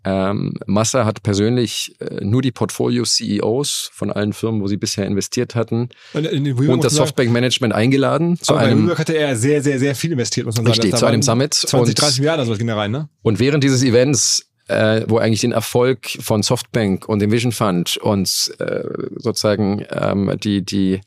Ähm, 0.07 0.53
Massa 0.67 1.03
hat 1.03 1.21
persönlich 1.21 1.95
äh, 1.99 2.23
nur 2.23 2.41
die 2.41 2.53
Portfolio-CEOs 2.53 3.89
von 3.91 4.09
allen 4.09 4.31
Firmen, 4.31 4.61
wo 4.61 4.67
sie 4.67 4.77
bisher 4.77 5.05
investiert 5.05 5.53
hatten, 5.53 5.89
und, 6.13 6.25
in 6.25 6.53
und 6.53 6.83
das 6.83 6.93
Softbank-Management 6.93 7.73
eingeladen 7.73 8.37
zu 8.39 8.53
aber 8.53 8.61
bei 8.61 8.67
einem 8.67 8.85
WeWork 8.85 8.99
hatte 8.99 9.17
er 9.17 9.35
sehr, 9.35 9.61
sehr, 9.61 9.79
sehr 9.79 9.95
viel 9.95 10.13
investiert, 10.13 10.45
muss 10.45 10.55
man 10.55 10.65
sagen. 10.65 10.79
Richtig, 10.79 10.95
zu 10.95 11.05
einem 11.05 11.21
Summit 11.21 11.53
20, 11.53 11.89
und- 11.89 12.01
30 12.01 12.19
Milliarden, 12.19 12.45
sowas 12.45 12.57
ging 12.57 12.67
da 12.67 12.77
rein, 12.77 12.91
ne? 12.91 13.09
Und 13.21 13.39
während 13.39 13.65
dieses 13.65 13.83
Events, 13.83 14.49
äh, 14.69 15.01
wo 15.07 15.17
eigentlich 15.17 15.41
den 15.41 15.51
Erfolg 15.51 16.07
von 16.21 16.41
Softbank 16.41 17.09
und 17.09 17.19
dem 17.19 17.31
Vision 17.31 17.51
Fund 17.51 17.97
und 17.97 18.53
äh, 18.59 18.83
sozusagen 19.17 19.85
ähm, 19.91 20.37
die, 20.41 20.63
die, 20.63 21.01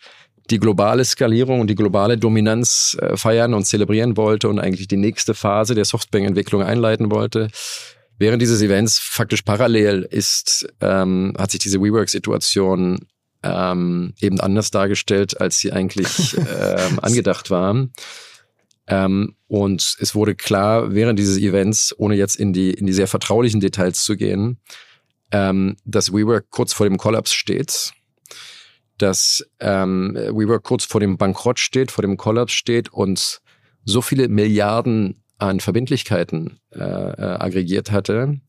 die 0.50 0.58
globale 0.58 1.06
Skalierung 1.06 1.60
und 1.60 1.68
die 1.70 1.74
globale 1.74 2.18
Dominanz 2.18 2.98
äh, 3.00 3.16
feiern 3.16 3.54
und 3.54 3.64
zelebrieren 3.64 4.18
wollte 4.18 4.50
und 4.50 4.58
eigentlich 4.58 4.88
die 4.88 4.98
nächste 4.98 5.32
Phase 5.32 5.74
der 5.74 5.86
Softbank-Entwicklung 5.86 6.62
einleiten 6.62 7.10
wollte, 7.10 7.48
während 8.20 8.42
dieses 8.42 8.60
Events 8.60 8.98
faktisch 8.98 9.42
parallel 9.42 10.06
ist, 10.08 10.68
ähm, 10.80 11.34
hat 11.38 11.50
sich 11.50 11.60
diese 11.60 11.80
WeWork-Situation 11.80 13.06
ähm, 13.42 14.12
eben 14.20 14.38
anders 14.40 14.70
dargestellt, 14.70 15.40
als 15.40 15.58
sie 15.58 15.72
eigentlich 15.72 16.36
ähm, 16.36 17.00
angedacht 17.00 17.50
war. 17.50 17.88
Ähm, 18.86 19.36
und 19.48 19.96
es 20.00 20.14
wurde 20.14 20.34
klar 20.34 20.94
während 20.94 21.18
dieses 21.18 21.38
Events, 21.38 21.94
ohne 21.96 22.14
jetzt 22.14 22.36
in 22.36 22.52
die, 22.52 22.72
in 22.72 22.86
die 22.86 22.92
sehr 22.92 23.08
vertraulichen 23.08 23.60
Details 23.60 24.04
zu 24.04 24.16
gehen, 24.16 24.60
ähm, 25.32 25.76
dass 25.86 26.12
WeWork 26.12 26.50
kurz 26.50 26.74
vor 26.74 26.86
dem 26.86 26.98
Kollaps 26.98 27.32
steht, 27.32 27.92
dass 28.98 29.42
ähm, 29.60 30.14
WeWork 30.14 30.62
kurz 30.62 30.84
vor 30.84 31.00
dem 31.00 31.16
Bankrott 31.16 31.58
steht, 31.58 31.90
vor 31.90 32.02
dem 32.02 32.18
Kollaps 32.18 32.52
steht 32.52 32.92
und 32.92 33.40
so 33.86 34.02
viele 34.02 34.28
Milliarden 34.28 35.19
an 35.40 35.60
Verbindlichkeiten 35.60 36.60
äh, 36.72 36.78
äh, 36.78 37.36
aggregiert 37.38 37.90
hatte, 37.90 38.40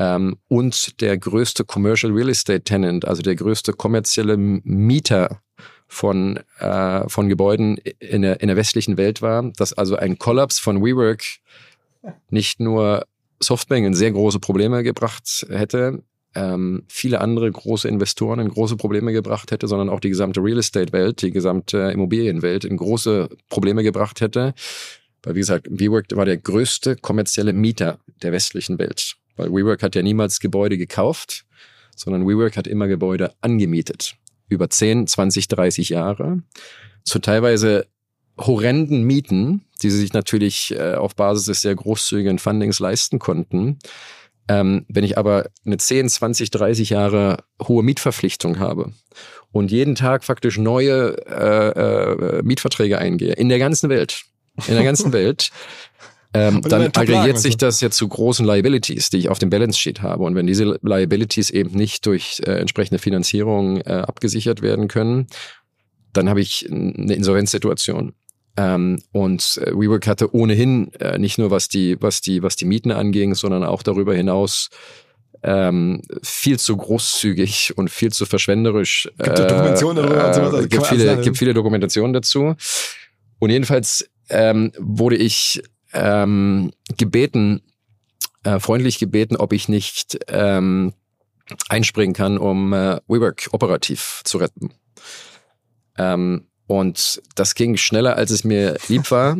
ähm, 0.00 0.36
und 0.48 1.00
der 1.02 1.18
größte 1.18 1.64
Commercial 1.64 2.12
Real 2.12 2.30
Estate 2.30 2.62
Tenant, 2.62 3.06
also 3.06 3.20
der 3.20 3.36
größte 3.36 3.74
kommerzielle 3.74 4.38
Mieter 4.38 5.42
von, 5.88 6.40
äh, 6.58 7.08
von 7.08 7.28
Gebäuden 7.28 7.76
in 7.98 8.22
der, 8.22 8.40
in 8.40 8.48
der 8.48 8.56
westlichen 8.56 8.96
Welt 8.96 9.20
war, 9.20 9.50
dass 9.56 9.74
also 9.74 9.96
ein 9.96 10.18
Kollaps 10.18 10.58
von 10.58 10.82
WeWork 10.82 11.22
nicht 12.30 12.60
nur 12.60 13.04
Softbank 13.42 13.84
in 13.84 13.94
sehr 13.94 14.12
große 14.12 14.38
Probleme 14.38 14.82
gebracht 14.82 15.46
hätte, 15.50 16.02
ähm, 16.34 16.84
viele 16.88 17.20
andere 17.20 17.50
große 17.50 17.88
Investoren 17.88 18.40
in 18.40 18.48
große 18.48 18.76
Probleme 18.76 19.12
gebracht 19.12 19.50
hätte, 19.50 19.66
sondern 19.66 19.88
auch 19.88 20.00
die 20.00 20.10
gesamte 20.10 20.40
Real 20.40 20.58
Estate-Welt, 20.58 21.22
die 21.22 21.30
gesamte 21.30 21.90
Immobilienwelt 21.92 22.64
in 22.64 22.76
große 22.76 23.28
Probleme 23.48 23.82
gebracht 23.82 24.20
hätte. 24.20 24.54
Weil, 25.22 25.34
wie 25.34 25.40
gesagt, 25.40 25.66
WeWork 25.70 26.06
war 26.16 26.24
der 26.24 26.38
größte 26.38 26.96
kommerzielle 26.96 27.52
Mieter 27.52 27.98
der 28.22 28.32
westlichen 28.32 28.78
Welt. 28.78 29.16
Weil 29.36 29.50
WeWork 29.50 29.82
hat 29.82 29.94
ja 29.94 30.02
niemals 30.02 30.40
Gebäude 30.40 30.78
gekauft, 30.78 31.44
sondern 31.96 32.26
WeWork 32.26 32.56
hat 32.56 32.66
immer 32.66 32.88
Gebäude 32.88 33.32
angemietet. 33.40 34.16
Über 34.48 34.68
10, 34.68 35.06
20, 35.06 35.48
30 35.48 35.90
Jahre. 35.90 36.42
Zu 37.04 37.18
teilweise 37.18 37.86
horrenden 38.38 39.02
Mieten, 39.04 39.64
die 39.82 39.90
sie 39.90 39.98
sich 39.98 40.12
natürlich 40.12 40.74
äh, 40.74 40.94
auf 40.94 41.14
Basis 41.14 41.46
des 41.46 41.60
sehr 41.62 41.74
großzügigen 41.74 42.38
Fundings 42.38 42.78
leisten 42.78 43.18
konnten. 43.18 43.78
Ähm, 44.48 44.84
wenn 44.88 45.04
ich 45.04 45.16
aber 45.18 45.48
eine 45.64 45.76
10, 45.76 46.08
20, 46.08 46.50
30 46.50 46.90
Jahre 46.90 47.44
hohe 47.62 47.82
Mietverpflichtung 47.82 48.58
habe 48.58 48.92
und 49.52 49.70
jeden 49.70 49.94
Tag 49.94 50.24
faktisch 50.24 50.58
neue 50.58 51.16
äh, 51.26 52.38
äh, 52.38 52.42
Mietverträge 52.42 52.98
eingehe, 52.98 53.34
in 53.34 53.48
der 53.48 53.58
ganzen 53.58 53.90
Welt, 53.90 54.24
in 54.66 54.74
der 54.74 54.84
ganzen 54.84 55.12
Welt, 55.12 55.50
ähm, 56.34 56.62
dann 56.62 56.86
aggregiert 56.94 57.38
sich 57.38 57.56
das 57.56 57.80
jetzt 57.80 57.96
zu 57.96 58.08
großen 58.08 58.46
Liabilities, 58.46 59.10
die 59.10 59.18
ich 59.18 59.28
auf 59.28 59.38
dem 59.38 59.50
Balance 59.50 59.78
Sheet 59.78 60.02
habe. 60.02 60.24
Und 60.24 60.34
wenn 60.34 60.46
diese 60.46 60.78
Liabilities 60.82 61.50
eben 61.50 61.70
nicht 61.72 62.06
durch 62.06 62.40
äh, 62.44 62.52
entsprechende 62.52 62.98
Finanzierung 62.98 63.78
äh, 63.78 64.04
abgesichert 64.06 64.62
werden 64.62 64.88
können, 64.88 65.26
dann 66.12 66.28
habe 66.28 66.40
ich 66.40 66.68
eine 66.70 67.14
Insolvenzsituation. 67.14 68.14
Ähm, 68.56 69.02
und 69.12 69.60
äh, 69.64 69.72
WeWork 69.72 70.06
hatte 70.06 70.34
ohnehin 70.34 70.92
äh, 70.94 71.18
nicht 71.18 71.38
nur 71.38 71.50
was 71.50 71.68
die, 71.68 71.96
was 72.00 72.20
die, 72.20 72.42
was 72.42 72.56
die 72.56 72.64
Mieten 72.64 72.90
anging, 72.90 73.34
sondern 73.34 73.64
auch 73.64 73.82
darüber 73.82 74.14
hinaus 74.14 74.70
ähm, 75.42 76.02
viel 76.22 76.58
zu 76.58 76.76
großzügig 76.76 77.72
und 77.76 77.90
viel 77.90 78.12
zu 78.12 78.26
verschwenderisch. 78.26 79.08
Gibt 79.16 79.38
äh, 79.38 79.46
Dokumentationen 79.46 79.96
darüber? 79.96 80.58
Äh, 80.60 80.66
gibt, 80.66 80.86
viele, 80.86 81.20
gibt 81.20 81.38
viele 81.38 81.54
Dokumentationen 81.54 82.12
dazu. 82.12 82.54
Und 83.38 83.50
jedenfalls 83.50 84.09
ähm, 84.30 84.72
wurde 84.78 85.16
ich 85.16 85.62
ähm, 85.92 86.72
gebeten, 86.96 87.62
äh, 88.44 88.58
freundlich 88.58 88.98
gebeten, 88.98 89.36
ob 89.36 89.52
ich 89.52 89.68
nicht 89.68 90.18
ähm, 90.28 90.94
einspringen 91.68 92.14
kann, 92.14 92.38
um 92.38 92.72
äh, 92.72 93.00
WeWork 93.08 93.48
operativ 93.52 94.22
zu 94.24 94.38
retten. 94.38 94.70
Ähm, 95.98 96.46
und 96.66 97.20
das 97.34 97.54
ging 97.54 97.76
schneller, 97.76 98.16
als 98.16 98.30
es 98.30 98.44
mir 98.44 98.78
lieb 98.88 99.10
war. 99.10 99.36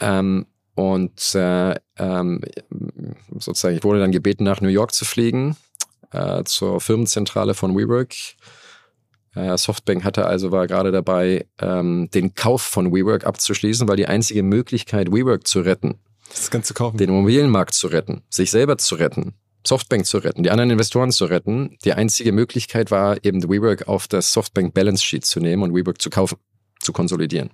ähm, 0.00 0.46
und 0.74 1.34
äh, 1.34 1.74
ähm, 1.98 2.40
sozusagen, 3.38 3.76
ich 3.76 3.84
wurde 3.84 4.00
dann 4.00 4.12
gebeten, 4.12 4.44
nach 4.44 4.60
New 4.60 4.68
York 4.68 4.94
zu 4.94 5.04
fliegen, 5.04 5.56
äh, 6.12 6.44
zur 6.44 6.80
Firmenzentrale 6.80 7.54
von 7.54 7.76
WeWork. 7.76 8.14
Äh, 9.34 9.56
Softbank 9.56 10.04
hatte 10.04 10.26
also, 10.26 10.52
war 10.52 10.66
gerade 10.66 10.92
dabei, 10.92 11.46
ähm, 11.60 12.08
den 12.12 12.34
Kauf 12.34 12.62
von 12.62 12.92
WeWork 12.92 13.24
abzuschließen, 13.24 13.88
weil 13.88 13.96
die 13.96 14.06
einzige 14.06 14.42
Möglichkeit, 14.42 15.10
WeWork 15.10 15.46
zu 15.46 15.60
retten, 15.60 16.00
das 16.28 16.50
Ganze 16.50 16.74
kaufen. 16.74 16.98
den 16.98 17.08
Immobilienmarkt 17.08 17.74
zu 17.74 17.86
retten, 17.88 18.22
sich 18.28 18.50
selber 18.50 18.78
zu 18.78 18.96
retten, 18.96 19.34
Softbank 19.66 20.06
zu 20.06 20.18
retten, 20.18 20.42
die 20.42 20.50
anderen 20.50 20.70
Investoren 20.70 21.12
zu 21.12 21.24
retten, 21.26 21.76
die 21.84 21.94
einzige 21.94 22.32
Möglichkeit 22.32 22.90
war, 22.90 23.24
eben 23.24 23.42
WeWork 23.42 23.88
auf 23.88 24.08
das 24.08 24.32
Softbank 24.32 24.74
Balance 24.74 25.02
Sheet 25.02 25.24
zu 25.24 25.40
nehmen 25.40 25.62
und 25.62 25.74
WeWork 25.74 26.00
zu 26.00 26.10
kaufen, 26.10 26.36
zu 26.80 26.92
konsolidieren. 26.92 27.50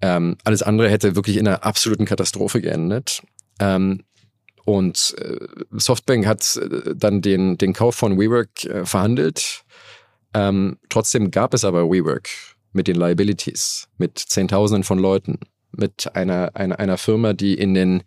Ähm, 0.00 0.36
alles 0.44 0.62
andere 0.62 0.88
hätte 0.88 1.16
wirklich 1.16 1.36
in 1.36 1.48
einer 1.48 1.64
absoluten 1.64 2.04
Katastrophe 2.04 2.60
geendet. 2.60 3.22
Ähm, 3.58 4.04
und 4.64 5.14
äh, 5.18 5.38
Softbank 5.72 6.26
hat 6.26 6.56
äh, 6.56 6.94
dann 6.94 7.22
den, 7.22 7.56
den 7.56 7.72
Kauf 7.72 7.94
von 7.94 8.18
WeWork 8.18 8.64
äh, 8.64 8.84
verhandelt 8.84 9.64
ähm, 10.36 10.76
trotzdem 10.90 11.30
gab 11.30 11.54
es 11.54 11.64
aber 11.64 11.88
WeWork 11.90 12.28
mit 12.72 12.88
den 12.88 12.96
Liabilities, 12.96 13.88
mit 13.96 14.18
Zehntausenden 14.18 14.84
von 14.84 14.98
Leuten, 14.98 15.38
mit 15.72 16.14
einer, 16.14 16.50
einer, 16.52 16.78
einer 16.78 16.98
Firma, 16.98 17.32
die 17.32 17.54
in 17.54 17.72
den 17.72 18.02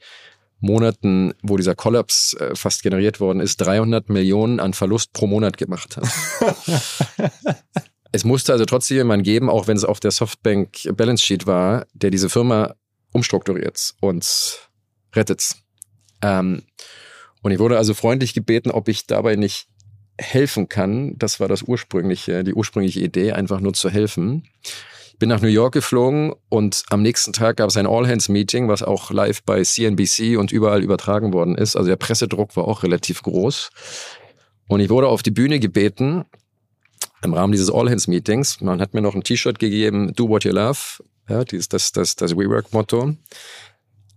Monaten, 0.60 1.34
wo 1.42 1.58
dieser 1.58 1.74
Kollaps 1.74 2.34
äh, 2.34 2.56
fast 2.56 2.84
generiert 2.84 3.20
worden 3.20 3.40
ist, 3.40 3.58
300 3.58 4.10
Millionen 4.10 4.60
an 4.60 4.76
Verlust 4.76 5.12
pro 5.12 5.26
Monat 5.26 5.58
gemacht 5.58 5.98
hat. 5.98 6.08
es 8.12 8.26
musste 8.26 8.52
also 8.52 8.66
trotzdem 8.66 8.98
jemanden 8.98 9.24
geben, 9.24 9.50
auch 9.50 9.66
wenn 9.66 9.78
es 9.78 9.84
auf 9.84 10.00
der 10.00 10.12
Softbank 10.12 10.78
Balance 10.96 11.24
Sheet 11.24 11.48
war, 11.48 11.88
der 11.94 12.12
diese 12.12 12.30
Firma 12.30 12.76
umstrukturiert 13.12 13.96
und 14.02 14.70
rettet. 15.16 15.56
Ähm, 16.22 16.62
und 17.42 17.52
ich 17.52 17.58
wurde 17.58 17.80
also 17.80 17.96
freundlich 17.96 18.36
gebeten, 18.36 18.70
ob 18.70 18.88
ich 18.88 19.08
dabei 19.08 19.36
nicht 19.36 19.68
helfen 20.20 20.70
kann. 20.70 21.18
Das 21.18 21.40
war 21.40 21.48
das 21.48 21.64
ursprüngliche, 21.64 22.44
die 22.44 22.54
ursprüngliche 22.54 23.00
Idee, 23.00 23.32
einfach 23.32 23.60
nur 23.60 23.74
zu 23.74 23.90
helfen. 23.90 24.44
Bin 25.18 25.30
nach 25.30 25.42
New 25.42 25.48
York 25.48 25.74
geflogen 25.74 26.34
und 26.48 26.84
am 26.90 27.02
nächsten 27.02 27.34
Tag 27.34 27.58
gab 27.58 27.70
es 27.70 27.78
ein 27.78 27.88
All-Hands-Meeting, 27.88 28.70
was 28.70 28.84
auch 28.84 29.12
live 29.12 29.44
bei 29.44 29.64
CNBC 29.64 30.38
und 30.38 30.52
überall 30.52 30.82
übertragen 30.82 31.34
worden 31.34 31.56
ist. 31.56 31.76
Also 31.76 31.90
der 31.90 31.98
Pressedruck 31.98 32.56
war 32.56 32.66
auch 32.66 32.84
relativ 32.84 33.22
groß. 33.24 33.70
Und 34.68 34.80
ich 34.80 34.90
wurde 34.90 35.08
auf 35.08 35.24
die 35.24 35.32
Bühne 35.32 35.60
gebeten 35.60 36.26
im 37.22 37.34
Rahmen 37.34 37.52
dieses 37.52 37.70
All-Hands-Meetings. 37.70 38.62
Man 38.62 38.80
hat 38.80 38.94
mir 38.94 39.02
noch 39.02 39.16
ein 39.16 39.24
T-Shirt 39.24 39.60
gegeben, 39.60 40.14
Do 40.14 40.30
What 40.30 40.46
You 40.46 40.52
Love. 40.52 40.80
Ja, 41.28 41.44
dieses, 41.44 41.68
das, 41.68 41.92
das, 41.92 42.16
das 42.16 42.38
WeWork-Motto. 42.38 43.16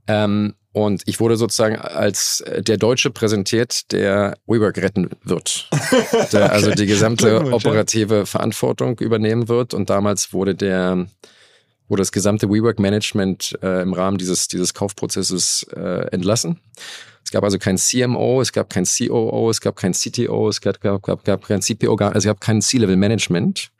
Ähm, 0.06 0.54
und 0.72 1.02
ich 1.04 1.20
wurde 1.20 1.36
sozusagen 1.36 1.76
als 1.76 2.40
äh, 2.40 2.62
der 2.62 2.78
Deutsche 2.78 3.10
präsentiert, 3.10 3.92
der 3.92 4.38
WeWork 4.46 4.78
retten 4.78 5.10
wird. 5.22 5.68
Der 6.32 6.44
okay. 6.44 6.52
also 6.52 6.70
die 6.70 6.86
gesamte 6.86 7.52
operative 7.52 8.18
ja. 8.18 8.24
Verantwortung 8.24 8.98
übernehmen 8.98 9.48
wird. 9.48 9.74
Und 9.74 9.90
damals 9.90 10.32
wurde 10.32 10.54
der, 10.54 11.06
wurde 11.88 12.00
das 12.00 12.12
gesamte 12.12 12.48
WeWork-Management 12.48 13.58
äh, 13.62 13.82
im 13.82 13.92
Rahmen 13.92 14.16
dieses, 14.16 14.48
dieses 14.48 14.72
Kaufprozesses 14.72 15.66
äh, 15.76 16.08
entlassen. 16.10 16.58
Es 17.22 17.30
gab 17.30 17.44
also 17.44 17.58
kein 17.58 17.76
CMO, 17.76 18.40
es 18.40 18.52
gab 18.52 18.70
kein 18.70 18.84
COO, 18.84 19.50
es 19.50 19.60
gab 19.60 19.76
kein 19.76 19.92
CTO, 19.92 20.48
es 20.48 20.60
gab, 20.60 20.80
gab, 20.80 21.02
gab, 21.02 21.24
gab 21.24 21.46
kein 21.46 21.60
CPO, 21.60 21.94
also 21.96 22.18
es 22.18 22.24
gab 22.24 22.40
kein 22.40 22.62
C-Level-Management. 22.62 23.70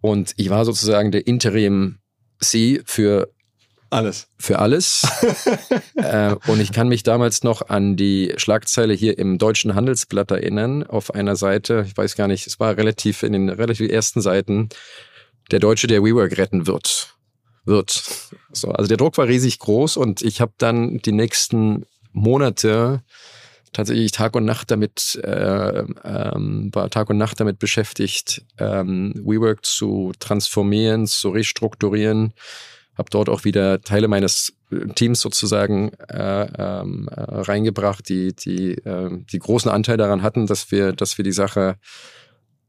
Und 0.00 0.32
ich 0.36 0.48
war 0.48 0.64
sozusagen 0.64 1.12
der 1.12 1.26
Interim 1.26 1.98
C 2.40 2.80
für 2.86 3.30
alles. 3.90 4.28
Für 4.38 4.60
alles. 4.60 5.02
äh, 5.96 6.36
und 6.46 6.60
ich 6.60 6.72
kann 6.72 6.88
mich 6.88 7.02
damals 7.02 7.42
noch 7.42 7.68
an 7.68 7.96
die 7.96 8.32
Schlagzeile 8.36 8.94
hier 8.94 9.18
im 9.18 9.38
Deutschen 9.38 9.74
Handelsblatt 9.74 10.30
erinnern. 10.30 10.84
Auf 10.84 11.14
einer 11.14 11.36
Seite, 11.36 11.84
ich 11.86 11.96
weiß 11.96 12.14
gar 12.14 12.28
nicht, 12.28 12.46
es 12.46 12.60
war 12.60 12.76
relativ 12.76 13.22
in 13.22 13.32
den 13.32 13.48
relativ 13.48 13.90
ersten 13.90 14.20
Seiten, 14.20 14.68
der 15.50 15.58
Deutsche, 15.58 15.88
der 15.88 16.02
WeWork 16.04 16.38
retten 16.38 16.66
wird. 16.66 17.14
Wird. 17.64 18.02
So, 18.52 18.70
also 18.70 18.88
der 18.88 18.96
Druck 18.96 19.18
war 19.18 19.26
riesig 19.26 19.58
groß 19.58 19.96
und 19.96 20.22
ich 20.22 20.40
habe 20.40 20.52
dann 20.58 20.98
die 20.98 21.12
nächsten 21.12 21.84
Monate 22.12 23.02
tatsächlich 23.72 24.12
Tag 24.12 24.34
und 24.34 24.44
Nacht 24.44 24.70
damit 24.70 25.20
äh, 25.22 25.84
ähm, 26.04 26.70
war 26.72 26.90
Tag 26.90 27.10
und 27.10 27.18
Nacht 27.18 27.40
damit 27.40 27.58
beschäftigt, 27.58 28.44
ähm, 28.58 29.14
WeWork 29.16 29.64
zu 29.64 30.12
transformieren, 30.18 31.06
zu 31.06 31.30
restrukturieren, 31.30 32.32
habe 32.96 33.10
dort 33.10 33.28
auch 33.28 33.44
wieder 33.44 33.80
Teile 33.80 34.08
meines 34.08 34.52
äh, 34.70 34.86
Teams 34.94 35.20
sozusagen 35.20 35.92
äh, 36.08 36.48
ähm, 36.58 37.08
äh, 37.10 37.20
reingebracht, 37.20 38.08
die 38.08 38.34
die 38.34 38.72
äh, 38.72 39.10
die 39.32 39.38
großen 39.38 39.70
Anteil 39.70 39.96
daran 39.96 40.22
hatten, 40.22 40.46
dass 40.46 40.70
wir 40.70 40.92
dass 40.92 41.18
wir 41.18 41.24
die 41.24 41.32
Sache 41.32 41.76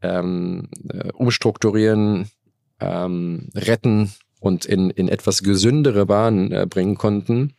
ähm, 0.02 0.70
äh, 0.90 1.12
umstrukturieren, 1.14 2.30
ähm, 2.80 3.50
retten 3.56 4.14
und 4.40 4.66
in 4.66 4.90
in 4.90 5.10
etwas 5.10 5.44
gesündere 5.44 6.06
Bahnen 6.06 6.52
äh, 6.52 6.66
bringen 6.70 6.96
konnten. 6.96 7.56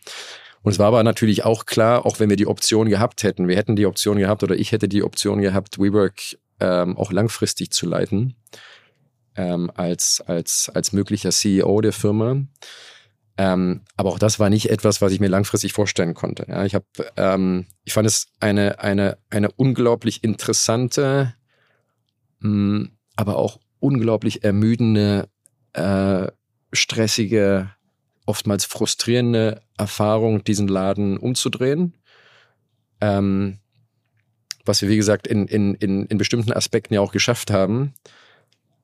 Und 0.62 0.72
es 0.72 0.78
war 0.78 0.86
aber 0.86 1.02
natürlich 1.02 1.44
auch 1.44 1.66
klar, 1.66 2.06
auch 2.06 2.20
wenn 2.20 2.30
wir 2.30 2.36
die 2.36 2.46
Option 2.46 2.88
gehabt 2.88 3.24
hätten, 3.24 3.48
wir 3.48 3.56
hätten 3.56 3.74
die 3.74 3.86
Option 3.86 4.18
gehabt 4.18 4.44
oder 4.44 4.54
ich 4.54 4.70
hätte 4.70 4.88
die 4.88 5.02
Option 5.02 5.40
gehabt, 5.40 5.78
WeWork 5.78 6.38
ähm, 6.60 6.96
auch 6.96 7.10
langfristig 7.10 7.72
zu 7.72 7.86
leiten 7.86 8.36
ähm, 9.36 9.70
als, 9.74 10.22
als, 10.26 10.70
als 10.74 10.92
möglicher 10.92 11.30
CEO 11.30 11.80
der 11.80 11.92
Firma. 11.92 12.42
Ähm, 13.38 13.80
aber 13.96 14.10
auch 14.10 14.18
das 14.18 14.38
war 14.38 14.50
nicht 14.50 14.70
etwas, 14.70 15.00
was 15.00 15.12
ich 15.12 15.20
mir 15.20 15.28
langfristig 15.28 15.72
vorstellen 15.72 16.14
konnte. 16.14 16.44
Ja, 16.48 16.64
ich 16.64 16.74
habe, 16.74 16.84
ähm, 17.16 17.66
ich 17.84 17.94
fand 17.94 18.06
es 18.06 18.26
eine 18.40 18.80
eine 18.80 19.16
eine 19.30 19.50
unglaublich 19.50 20.22
interessante, 20.22 21.34
mh, 22.40 22.48
hm, 22.48 22.90
aber 23.16 23.36
auch 23.36 23.58
unglaublich 23.80 24.44
ermüdende, 24.44 25.28
äh, 25.72 26.28
stressige, 26.72 27.70
oftmals 28.26 28.64
frustrierende 28.64 29.62
Erfahrung, 29.76 30.44
diesen 30.44 30.68
Laden 30.68 31.16
umzudrehen. 31.16 31.94
Ähm, 33.00 33.58
was 34.64 34.80
wir, 34.80 34.88
wie 34.88 34.96
gesagt, 34.96 35.26
in, 35.26 35.48
in, 35.48 35.74
in, 35.74 36.06
in 36.06 36.18
bestimmten 36.18 36.52
Aspekten 36.52 36.94
ja 36.94 37.00
auch 37.00 37.12
geschafft 37.12 37.50
haben. 37.50 37.94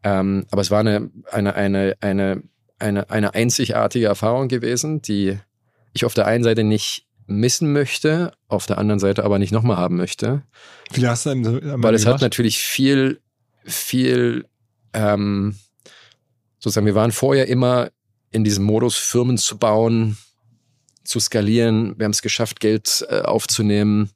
Ähm, 0.03 0.46
aber 0.51 0.62
es 0.62 0.70
war 0.70 0.80
eine, 0.80 1.11
eine, 1.30 1.55
eine, 1.55 1.96
eine, 2.01 2.42
eine, 2.78 3.11
eine 3.11 3.34
einzigartige 3.34 4.07
Erfahrung 4.07 4.49
gewesen, 4.49 5.03
die 5.03 5.38
ich 5.92 6.05
auf 6.05 6.14
der 6.14 6.26
einen 6.26 6.44
Seite 6.44 6.64
nicht 6.64 7.07
missen 7.26 7.72
möchte, 7.72 8.32
auf 8.49 8.66
der 8.66 8.78
anderen 8.78 8.99
Seite 8.99 9.24
aber 9.24 9.38
nicht 9.38 9.53
nochmal 9.53 9.76
haben 9.76 9.96
möchte. 9.96 10.42
Wie 10.92 11.07
hast 11.07 11.26
du 11.26 11.30
denn 11.30 11.82
Weil 11.82 11.94
es 11.94 12.07
hat 12.07 12.22
natürlich 12.22 12.59
viel, 12.59 13.20
viel, 13.64 14.46
ähm, 14.94 15.57
sozusagen, 16.59 16.86
wir 16.86 16.94
waren 16.94 17.12
vorher 17.12 17.49
immer 17.49 17.90
in 18.30 18.44
diesem 18.44 18.64
Modus, 18.64 18.96
Firmen 18.96 19.36
zu 19.36 19.59
bauen, 19.59 20.16
zu 21.05 21.20
skalieren. 21.20 21.99
Wir 21.99 22.05
haben 22.05 22.12
es 22.12 22.22
geschafft, 22.22 22.61
Geld 22.61 23.07
äh, 23.09 23.20
aufzunehmen. 23.20 24.11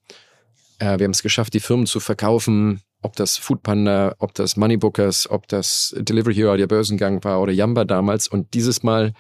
Äh, 0.79 0.99
wir 0.99 1.05
haben 1.05 1.13
es 1.13 1.23
geschafft, 1.23 1.55
die 1.55 1.61
Firmen 1.61 1.87
zu 1.87 2.01
verkaufen, 2.01 2.83
ob 3.03 3.17
das 3.17 3.37
Foodpanda, 3.37 4.15
ob 4.19 4.35
das 4.35 4.57
Moneybookers, 4.57 5.29
ob 5.29 5.49
das 5.49 5.95
Delivery 5.99 6.35
Hero, 6.35 6.57
der 6.57 6.67
Börsengang 6.67 7.23
war 7.25 7.41
oder 7.41 7.53
Yamba 7.53 7.85
damals. 7.85 8.29
Und 8.29 8.55
dieses 8.55 8.83
Mal 8.83 9.13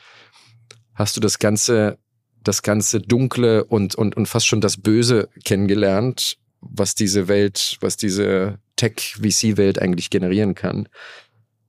hast 0.94 1.16
du 1.16 1.20
das 1.20 1.38
ganze, 1.38 1.98
das 2.42 2.62
ganze 2.62 3.00
Dunkle 3.00 3.64
und, 3.64 3.94
und, 3.94 4.16
und 4.16 4.26
fast 4.26 4.46
schon 4.46 4.60
das 4.60 4.76
Böse 4.76 5.28
kennengelernt, 5.44 6.38
was 6.60 6.94
diese 6.94 7.28
Welt, 7.28 7.76
was 7.80 7.96
diese 7.96 8.58
Tech-VC-Welt 8.76 9.80
eigentlich 9.80 10.10
generieren 10.10 10.54
kann. 10.54 10.88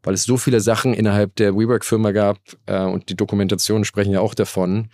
Weil 0.04 0.14
es 0.14 0.24
so 0.24 0.38
viele 0.38 0.60
Sachen 0.60 0.94
innerhalb 0.94 1.36
der 1.36 1.56
WeWork-Firma 1.56 2.12
gab 2.12 2.38
äh, 2.68 2.84
und 2.84 3.10
die 3.10 3.16
Dokumentationen 3.16 3.86
sprechen 3.86 4.12
ja 4.12 4.20
auch 4.20 4.36
davon, 4.36 4.90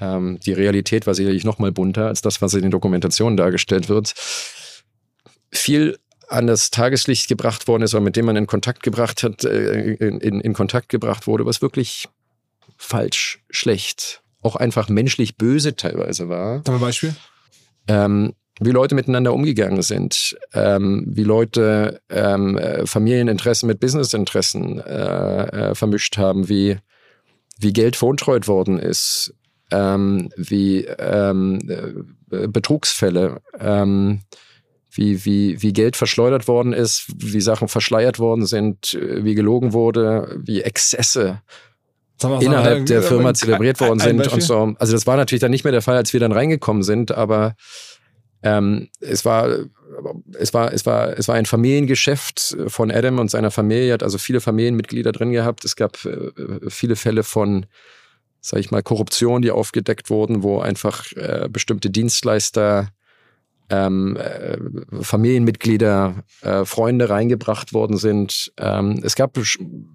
ähm, 0.00 0.38
die 0.44 0.52
Realität 0.52 1.06
war 1.06 1.14
sicherlich 1.14 1.44
noch 1.44 1.58
mal 1.58 1.72
bunter 1.72 2.06
als 2.06 2.22
das, 2.22 2.40
was 2.40 2.54
in 2.54 2.62
den 2.62 2.70
Dokumentationen 2.70 3.36
dargestellt 3.36 3.88
wird. 3.88 4.14
Viel 5.50 5.98
an 6.28 6.46
das 6.46 6.70
Tageslicht 6.70 7.28
gebracht 7.28 7.68
worden 7.68 7.82
ist 7.82 7.94
oder 7.94 8.02
mit 8.02 8.16
dem 8.16 8.26
man 8.26 8.36
in 8.36 8.46
Kontakt 8.46 8.82
gebracht 8.82 9.22
hat, 9.22 9.44
äh, 9.44 9.94
in, 9.94 10.40
in, 10.40 10.52
Kontakt 10.52 10.88
gebracht 10.88 11.26
wurde, 11.26 11.46
was 11.46 11.62
wirklich 11.62 12.08
falsch, 12.76 13.42
schlecht, 13.50 14.22
auch 14.42 14.56
einfach 14.56 14.88
menschlich 14.88 15.36
böse 15.36 15.74
teilweise 15.74 16.28
war. 16.28 16.62
Ein 16.68 16.80
Beispiel? 16.80 17.14
Ähm, 17.86 18.34
wie 18.60 18.70
Leute 18.70 18.94
miteinander 18.94 19.32
umgegangen 19.32 19.82
sind, 19.82 20.36
ähm, 20.52 21.04
wie 21.06 21.22
Leute 21.22 22.00
ähm, 22.08 22.58
äh, 22.58 22.86
Familieninteressen 22.86 23.66
mit 23.66 23.80
Businessinteressen 23.80 24.80
äh, 24.80 25.70
äh, 25.70 25.74
vermischt 25.74 26.18
haben, 26.18 26.48
wie, 26.48 26.78
wie 27.58 27.72
Geld 27.72 27.96
veruntreut 27.96 28.48
worden 28.48 28.78
ist, 28.78 29.34
ähm, 29.70 30.30
wie 30.36 30.84
ähm, 30.84 31.60
äh, 32.30 32.48
Betrugsfälle, 32.48 33.40
ähm, 33.58 34.22
wie, 34.90 35.24
wie, 35.24 35.62
wie 35.62 35.72
Geld 35.72 35.96
verschleudert 35.96 36.48
worden 36.48 36.72
ist, 36.72 37.06
wie 37.16 37.40
Sachen 37.40 37.68
verschleiert 37.68 38.18
worden 38.18 38.46
sind, 38.46 38.94
äh, 38.94 39.24
wie 39.24 39.34
gelogen 39.34 39.72
wurde, 39.72 40.40
wie 40.42 40.62
Exzesse 40.62 41.42
mal, 42.22 42.42
innerhalb 42.42 42.86
der 42.86 43.02
Firma 43.02 43.34
zelebriert 43.34 43.80
worden 43.80 44.00
sind 44.00 44.26
und 44.32 44.42
so. 44.42 44.74
Also 44.78 44.92
das 44.92 45.06
war 45.06 45.16
natürlich 45.16 45.40
dann 45.40 45.50
nicht 45.50 45.64
mehr 45.64 45.72
der 45.72 45.82
Fall, 45.82 45.96
als 45.96 46.12
wir 46.12 46.20
dann 46.20 46.32
reingekommen 46.32 46.82
sind, 46.82 47.12
aber 47.12 47.54
ähm, 48.42 48.88
es 49.00 49.24
war 49.24 49.48
es 50.38 50.54
war 50.54 50.72
es 50.72 50.86
war 50.86 51.18
es 51.18 51.26
war 51.26 51.34
ein 51.34 51.46
Familiengeschäft 51.46 52.56
von 52.68 52.90
Adam 52.90 53.18
und 53.18 53.30
seiner 53.30 53.50
Familie, 53.50 53.92
hat 53.92 54.02
also 54.02 54.16
viele 54.16 54.40
Familienmitglieder 54.40 55.12
drin 55.12 55.32
gehabt. 55.32 55.64
Es 55.64 55.76
gab 55.76 56.04
äh, 56.04 56.30
viele 56.68 56.96
Fälle 56.96 57.24
von 57.24 57.66
sage 58.40 58.60
ich 58.60 58.70
mal, 58.70 58.82
Korruption, 58.82 59.42
die 59.42 59.50
aufgedeckt 59.50 60.10
wurden, 60.10 60.42
wo 60.42 60.60
einfach 60.60 61.10
äh, 61.12 61.48
bestimmte 61.50 61.90
Dienstleister, 61.90 62.88
ähm, 63.70 64.16
äh, 64.16 64.56
Familienmitglieder, 65.02 66.24
äh, 66.42 66.64
Freunde 66.64 67.10
reingebracht 67.10 67.72
worden 67.72 67.96
sind. 67.96 68.52
Ähm, 68.56 69.00
es 69.02 69.14
gab 69.14 69.38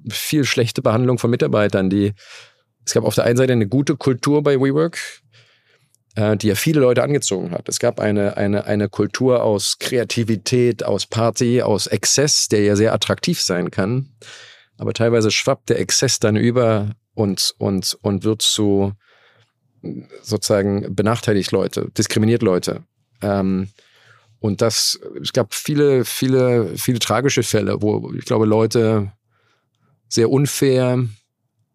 viel 0.10 0.44
schlechte 0.46 0.82
Behandlung 0.82 1.18
von 1.18 1.30
Mitarbeitern, 1.30 1.90
die 1.90 2.14
es 2.86 2.94
gab 2.94 3.04
auf 3.04 3.16
der 3.16 3.26
einen 3.26 3.38
Seite 3.38 3.54
eine 3.54 3.68
gute 3.68 3.96
Kultur 3.96 4.44
bei 4.44 4.60
WeWork, 4.60 5.00
äh, 6.16 6.36
die 6.38 6.48
ja 6.48 6.56
viele 6.56 6.82
Leute 6.82 7.04
angezogen 7.04 7.52
hat. 7.52 7.70
Es 7.70 7.80
gab 7.80 8.00
eine, 8.00 8.38
eine, 8.38 8.66
eine 8.66 8.90
Kultur 8.90 9.44
aus 9.44 9.78
Kreativität, 9.80 10.84
aus 10.84 11.06
Party, 11.06 11.62
aus 11.62 11.88
Exzess, 11.88 12.48
der 12.48 12.64
ja 12.64 12.76
sehr 12.76 12.94
attraktiv 12.94 13.42
sein 13.42 13.72
kann. 13.72 14.10
Aber 14.78 14.94
teilweise 14.94 15.32
schwappt 15.32 15.70
der 15.70 15.80
Exzess 15.80 16.20
dann 16.20 16.36
über 16.36 16.96
und, 17.14 17.54
und, 17.58 17.98
und 18.02 18.24
wird 18.24 18.42
zu 18.42 18.94
sozusagen 20.22 20.96
benachteiligt 20.96 21.52
Leute, 21.52 21.90
diskriminiert 21.98 22.42
Leute. 22.42 22.84
Ähm, 23.24 23.70
und 24.40 24.62
das, 24.62 25.00
es 25.22 25.32
gab 25.32 25.54
viele, 25.54 26.04
viele, 26.06 26.76
viele 26.78 27.00
tragische 27.00 27.44
Fälle, 27.44 27.82
wo 27.82 28.12
ich 28.14 28.26
glaube, 28.26 28.46
Leute 28.46 29.12
sehr 30.10 30.30
unfair, 30.30 31.06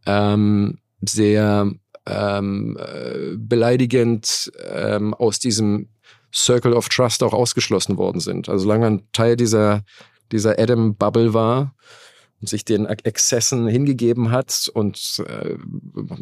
ähm, 0.06 0.78
sehr 1.00 1.72
ähm, 2.06 2.78
äh, 2.78 3.36
beleidigend 3.36 4.52
ähm, 4.70 5.14
aus 5.14 5.38
diesem 5.38 5.88
Circle 6.32 6.74
of 6.74 6.88
Trust 6.90 7.22
auch 7.22 7.32
ausgeschlossen 7.32 7.96
worden 7.96 8.20
sind. 8.20 8.48
Also 8.48 8.64
solange 8.64 8.86
ein 8.86 9.08
Teil 9.12 9.36
dieser, 9.36 9.82
dieser 10.30 10.58
Adam-Bubble 10.58 11.32
war, 11.32 11.74
und 12.40 12.48
sich 12.48 12.64
den 12.64 12.86
Exzessen 12.86 13.66
hingegeben 13.66 14.30
hat 14.30 14.70
und 14.72 15.24
äh, 15.26 15.56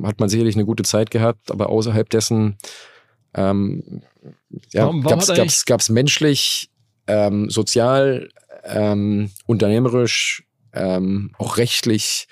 hat 0.02 0.18
man 0.18 0.28
sicherlich 0.28 0.56
eine 0.56 0.64
gute 0.64 0.82
Zeit 0.82 1.10
gehabt, 1.10 1.50
aber 1.50 1.68
außerhalb 1.68 2.08
dessen 2.08 2.56
ähm, 3.34 4.02
ja, 4.72 4.82
warum, 4.84 5.04
warum 5.04 5.20
gab's, 5.66 5.88
menschlich, 5.88 6.70
ähm, 7.06 7.50
sozial, 7.50 8.28
ähm, 8.64 9.30
unternehmerisch, 9.46 10.44
ähm, 10.72 11.32
auch 11.38 11.56
rechtlich 11.56 12.28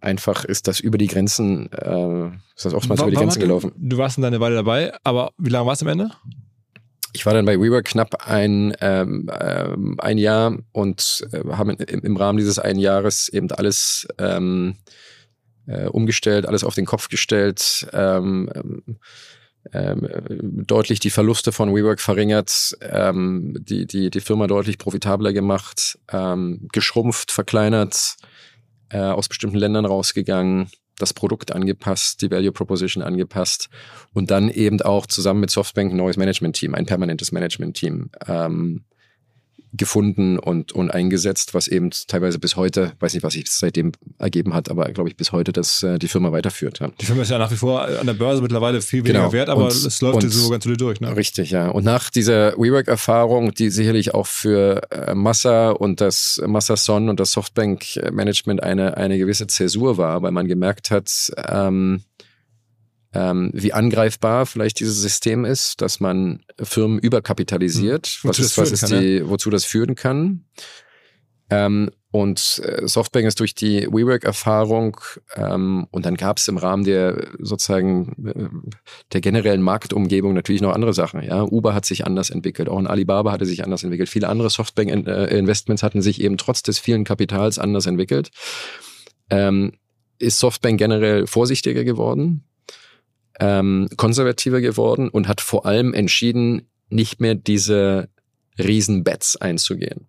einfach 0.00 0.44
ist 0.44 0.68
das 0.68 0.80
über 0.80 0.98
die 0.98 1.08
Grenzen, 1.08 1.72
äh, 1.72 2.28
ist 2.54 2.64
das 2.64 2.74
oftmals 2.74 3.00
über 3.00 3.10
die 3.10 3.16
Grenzen 3.16 3.40
gelaufen. 3.40 3.72
Du 3.76 3.98
warst 3.98 4.18
dann 4.18 4.24
eine 4.24 4.40
Weile 4.40 4.56
dabei, 4.56 4.92
aber 5.04 5.32
wie 5.38 5.50
lange 5.50 5.66
warst 5.66 5.82
du 5.82 5.86
am 5.86 5.92
Ende? 5.92 6.10
ich 7.16 7.24
war 7.24 7.32
dann 7.32 7.46
bei 7.46 7.58
WeWork 7.58 7.86
knapp 7.86 8.26
ein, 8.28 8.76
ähm, 8.82 9.30
ähm, 9.40 9.96
ein 9.98 10.18
Jahr 10.18 10.58
und 10.72 11.26
äh, 11.32 11.42
haben 11.48 11.70
im, 11.70 12.00
im, 12.00 12.16
Rahmen 12.16 12.36
dieses 12.36 12.58
einen 12.58 12.78
Jahres 12.78 13.30
eben 13.30 13.50
alles 13.52 14.06
ähm, 14.18 14.76
äh, 15.66 15.86
umgestellt, 15.86 16.46
alles 16.46 16.62
auf 16.62 16.74
den 16.74 16.84
Kopf 16.84 17.08
gestellt, 17.08 17.88
ähm, 17.94 18.98
ähm, 19.72 20.08
deutlich 20.66 21.00
die 21.00 21.10
Verluste 21.10 21.52
von 21.52 21.74
WeWork 21.74 22.00
verringert, 22.00 22.76
ähm, 22.80 23.56
die, 23.58 23.86
die, 23.86 24.10
die 24.10 24.20
Firma 24.20 24.46
deutlich 24.46 24.78
profitabler 24.78 25.32
gemacht, 25.32 25.98
ähm, 26.12 26.68
geschrumpft, 26.72 27.32
verkleinert, 27.32 28.16
äh, 28.90 28.98
aus 28.98 29.28
bestimmten 29.28 29.56
Ländern 29.56 29.84
rausgegangen 29.84 30.68
das 30.98 31.12
Produkt 31.12 31.52
angepasst, 31.52 32.22
die 32.22 32.30
Value 32.30 32.52
Proposition 32.52 33.02
angepasst 33.02 33.68
und 34.14 34.30
dann 34.30 34.48
eben 34.48 34.80
auch 34.80 35.06
zusammen 35.06 35.40
mit 35.40 35.50
Softbank 35.50 35.92
ein 35.92 35.96
neues 35.96 36.16
Management-Team, 36.16 36.74
ein 36.74 36.86
permanentes 36.86 37.32
Management-Team 37.32 38.10
ähm, 38.26 38.84
gefunden 39.72 40.38
und, 40.38 40.72
und 40.72 40.90
eingesetzt, 40.90 41.54
was 41.54 41.68
eben 41.68 41.90
teilweise 42.06 42.38
bis 42.38 42.56
heute, 42.56 42.92
weiß 43.00 43.14
nicht, 43.14 43.22
was 43.22 43.34
sich 43.34 43.50
seitdem 43.50 43.92
ergeben 44.18 44.54
hat, 44.54 44.70
aber 44.70 44.90
glaube 44.92 45.08
ich 45.08 45.16
bis 45.16 45.32
heute, 45.32 45.52
dass 45.52 45.82
äh, 45.82 45.98
die 45.98 46.08
Firma 46.08 46.32
weiterführt. 46.32 46.78
Ja. 46.80 46.90
Die 47.00 47.06
Firma 47.06 47.22
ist 47.22 47.30
ja 47.30 47.38
nach 47.38 47.50
wie 47.50 47.56
vor 47.56 47.82
an 47.82 48.06
der 48.06 48.14
Börse 48.14 48.42
mittlerweile 48.42 48.80
viel 48.80 49.04
weniger 49.04 49.20
genau. 49.20 49.32
wert, 49.32 49.48
aber 49.48 49.64
und, 49.64 49.72
es 49.72 50.00
läuft 50.00 50.24
und, 50.24 50.30
so 50.30 50.50
ganz 50.50 50.64
gut 50.64 50.80
durch. 50.80 51.00
Ne? 51.00 51.14
Richtig, 51.16 51.50
ja. 51.50 51.68
Und 51.68 51.84
nach 51.84 52.10
dieser 52.10 52.52
WeWork-Erfahrung, 52.52 53.52
die 53.54 53.70
sicherlich 53.70 54.14
auch 54.14 54.26
für 54.26 54.82
äh, 54.90 55.14
Massa 55.14 55.70
und 55.70 56.00
das 56.00 56.40
Massa 56.46 56.76
Son 56.76 57.08
und 57.08 57.20
das 57.20 57.32
Softbank-Management 57.32 58.62
eine, 58.62 58.96
eine 58.96 59.18
gewisse 59.18 59.46
Zäsur 59.46 59.98
war, 59.98 60.22
weil 60.22 60.32
man 60.32 60.48
gemerkt 60.48 60.90
hat, 60.90 61.32
ähm, 61.48 62.02
ähm, 63.16 63.50
wie 63.54 63.72
angreifbar 63.72 64.44
vielleicht 64.44 64.78
dieses 64.78 65.00
System 65.00 65.46
ist, 65.46 65.80
dass 65.80 66.00
man 66.00 66.40
Firmen 66.62 66.98
überkapitalisiert, 66.98 68.20
mhm. 68.22 68.28
was 68.28 68.38
ist, 68.38 68.58
was 68.58 68.70
ist 68.70 68.90
kann, 68.90 69.00
die, 69.00 69.18
ja. 69.18 69.28
wozu 69.28 69.48
das 69.48 69.64
führen 69.64 69.94
kann. 69.94 70.44
Ähm, 71.48 71.90
und 72.10 72.60
äh, 72.64 72.86
Softbank 72.86 73.26
ist 73.26 73.40
durch 73.40 73.54
die 73.54 73.86
WeWork-Erfahrung 73.86 74.98
ähm, 75.34 75.86
und 75.90 76.04
dann 76.04 76.16
gab 76.16 76.38
es 76.38 76.48
im 76.48 76.58
Rahmen 76.58 76.84
der 76.84 77.28
sozusagen 77.38 78.26
äh, 78.26 78.48
der 79.12 79.20
generellen 79.22 79.62
Marktumgebung 79.62 80.34
natürlich 80.34 80.60
noch 80.60 80.74
andere 80.74 80.92
Sachen. 80.92 81.22
Ja, 81.22 81.42
Uber 81.42 81.72
hat 81.72 81.86
sich 81.86 82.04
anders 82.04 82.28
entwickelt, 82.28 82.68
auch 82.68 82.78
ein 82.78 82.86
Alibaba 82.86 83.32
hatte 83.32 83.46
sich 83.46 83.64
anders 83.64 83.82
entwickelt. 83.82 84.10
Viele 84.10 84.28
andere 84.28 84.50
Softbank-Investments 84.50 85.82
hatten 85.82 86.02
sich 86.02 86.20
eben 86.20 86.36
trotz 86.36 86.62
des 86.62 86.78
vielen 86.78 87.04
Kapitals 87.04 87.58
anders 87.58 87.86
entwickelt. 87.86 88.30
Ähm, 89.30 89.72
ist 90.18 90.38
Softbank 90.38 90.78
generell 90.78 91.26
vorsichtiger 91.26 91.84
geworden 91.84 92.45
ähm, 93.40 93.88
konservativer 93.96 94.60
geworden 94.60 95.08
und 95.08 95.28
hat 95.28 95.40
vor 95.40 95.66
allem 95.66 95.94
entschieden, 95.94 96.68
nicht 96.88 97.20
mehr 97.20 97.34
diese 97.34 98.08
Riesenbets 98.58 99.36
einzugehen. 99.36 100.06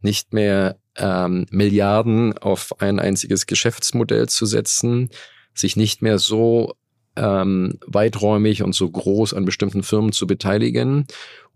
Nicht 0.00 0.32
mehr 0.32 0.78
ähm, 0.96 1.46
Milliarden 1.50 2.36
auf 2.36 2.80
ein 2.80 2.98
einziges 2.98 3.46
Geschäftsmodell 3.46 4.28
zu 4.28 4.46
setzen, 4.46 5.10
sich 5.54 5.76
nicht 5.76 6.02
mehr 6.02 6.18
so 6.18 6.74
ähm, 7.16 7.78
weiträumig 7.86 8.62
und 8.62 8.74
so 8.74 8.88
groß 8.88 9.34
an 9.34 9.44
bestimmten 9.44 9.82
Firmen 9.82 10.12
zu 10.12 10.26
beteiligen 10.26 11.06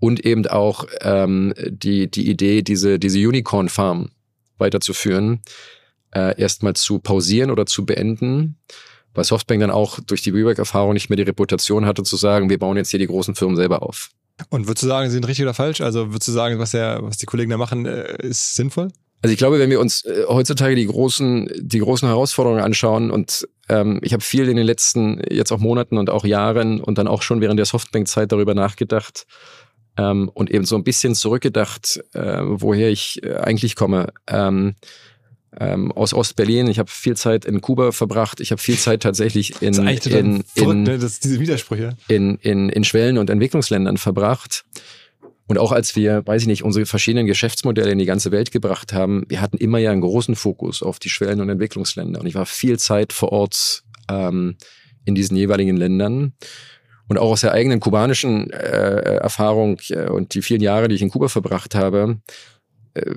und 0.01 0.25
eben 0.25 0.47
auch 0.47 0.87
ähm, 1.01 1.55
die, 1.57 2.11
die 2.11 2.29
Idee, 2.29 2.63
diese, 2.63 2.99
diese 2.99 3.19
Unicorn-Farm 3.21 4.11
weiterzuführen, 4.59 5.41
äh, 6.13 6.39
erstmal 6.41 6.75
zu 6.75 6.99
pausieren 6.99 7.51
oder 7.51 7.67
zu 7.67 7.87
beenden, 7.87 8.59
weil 9.15 9.25
Softbank 9.25 9.61
dann 9.61 9.71
auch 9.71 10.01
durch 10.01 10.23
die 10.23 10.35
WeWork-Erfahrung 10.35 10.93
nicht 10.93 11.11
mehr 11.11 11.17
die 11.17 11.23
Reputation 11.23 11.87
hatte 11.87 12.03
zu 12.03 12.17
sagen, 12.17 12.51
wir 12.51 12.59
bauen 12.59 12.77
jetzt 12.77 12.91
hier 12.91 12.99
die 12.99 13.07
großen 13.07 13.35
Firmen 13.35 13.57
selber 13.57 13.83
auf. 13.83 14.11
Und 14.49 14.67
würdest 14.67 14.83
du 14.83 14.87
sagen, 14.89 15.09
sie 15.09 15.15
sind 15.15 15.29
richtig 15.29 15.45
oder 15.45 15.55
falsch? 15.55 15.81
Also 15.81 16.09
würdest 16.13 16.29
du 16.29 16.33
sagen, 16.33 16.59
was, 16.59 16.71
der, 16.71 17.01
was 17.03 17.19
die 17.19 17.27
Kollegen 17.27 17.51
da 17.51 17.57
machen, 17.57 17.87
äh, 17.87 18.17
ist 18.27 18.57
sinnvoll? 18.57 18.89
Also 19.23 19.33
ich 19.33 19.39
glaube, 19.39 19.61
wenn 19.61 19.71
wir 19.71 19.79
uns 19.79 20.05
äh, 20.05 20.25
heutzutage 20.29 20.75
die 20.75 20.87
großen, 20.87 21.49
die 21.57 21.79
großen 21.79 22.09
Herausforderungen 22.09 22.63
anschauen 22.63 23.11
und 23.11 23.47
ähm, 23.69 24.01
ich 24.03 24.13
habe 24.13 24.23
viel 24.23 24.49
in 24.49 24.57
den 24.57 24.67
letzten 24.67 25.23
jetzt 25.31 25.53
auch 25.53 25.59
Monaten 25.59 25.97
und 25.97 26.11
auch 26.11 26.25
Jahren 26.25 26.81
und 26.81 26.99
dann 26.99 27.07
auch 27.07 27.23
schon 27.23 27.41
während 27.41 27.59
der 27.59 27.67
Softbank-Zeit 27.67 28.33
darüber 28.33 28.55
nachgedacht 28.55 29.27
ähm, 29.97 30.29
und 30.35 30.51
eben 30.51 30.65
so 30.65 30.75
ein 30.75 30.83
bisschen 30.83 31.15
zurückgedacht, 31.15 32.03
äh, 32.15 32.41
woher 32.43 32.91
ich 32.91 33.23
äh, 33.23 33.37
eigentlich 33.37 33.77
komme. 33.77 34.13
Ähm, 34.27 34.75
ähm, 35.59 35.93
aus 35.93 36.15
Ostberlin. 36.15 36.67
Ich 36.69 36.79
habe 36.79 36.91
viel 36.91 37.17
Zeit 37.17 37.45
in 37.45 37.61
Kuba 37.61 37.93
verbracht. 37.93 38.41
Ich 38.41 38.51
habe 38.51 38.61
viel 38.61 38.79
Zeit 38.79 39.03
tatsächlich 39.03 39.61
in, 39.61 39.75
das 39.75 40.07
in, 40.07 40.45
in, 40.55 40.83
ne? 40.83 40.99
das 40.99 41.21
diese 41.21 41.41
Widersprüche. 41.41 41.97
In, 42.09 42.37
in, 42.37 42.69
in 42.69 42.85
Schwellen- 42.85 43.19
und 43.19 43.31
Entwicklungsländern 43.31 43.97
verbracht. 43.97 44.65
Und 45.47 45.59
auch 45.59 45.73
als 45.73 45.97
wir, 45.97 46.27
weiß 46.27 46.43
ich 46.43 46.49
nicht, 46.49 46.65
unsere 46.65 46.87
verschiedenen 46.87 47.27
Geschäftsmodelle 47.27 47.91
in 47.91 47.99
die 47.99 48.07
ganze 48.07 48.31
Welt 48.31 48.53
gebracht 48.53 48.93
haben, 48.93 49.25
wir 49.29 49.41
hatten 49.41 49.59
immer 49.59 49.79
ja 49.79 49.91
einen 49.91 50.01
großen 50.01 50.35
Fokus 50.35 50.83
auf 50.83 50.99
die 50.99 51.11
Schwellen- 51.11 51.41
und 51.41 51.51
Entwicklungsländer. 51.51 52.21
Und 52.21 52.27
ich 52.27 52.35
war 52.35 52.47
viel 52.47 52.79
Zeit 52.79 53.13
vor 53.13 53.33
Ort 53.33 53.83
ähm, 54.09 54.57
in 55.05 55.15
diesen 55.15 55.37
jeweiligen 55.37 55.77
Ländern. 55.77 56.33
Und 57.09 57.19
auch 57.19 57.33
aus 57.33 57.43
der 57.43 57.53
eigenen 57.53 57.81
kubanischen 57.81 58.51
äh, 58.51 59.17
Erfahrung 59.17 59.79
äh, 59.91 60.09
und 60.09 60.33
die 60.35 60.41
vielen 60.41 60.63
Jahre, 60.63 60.89
die 60.89 60.95
ich 60.95 61.03
in 61.03 61.11
Kuba 61.11 61.29
verbracht 61.29 61.75
habe, 61.75 62.21
äh, 62.95 63.15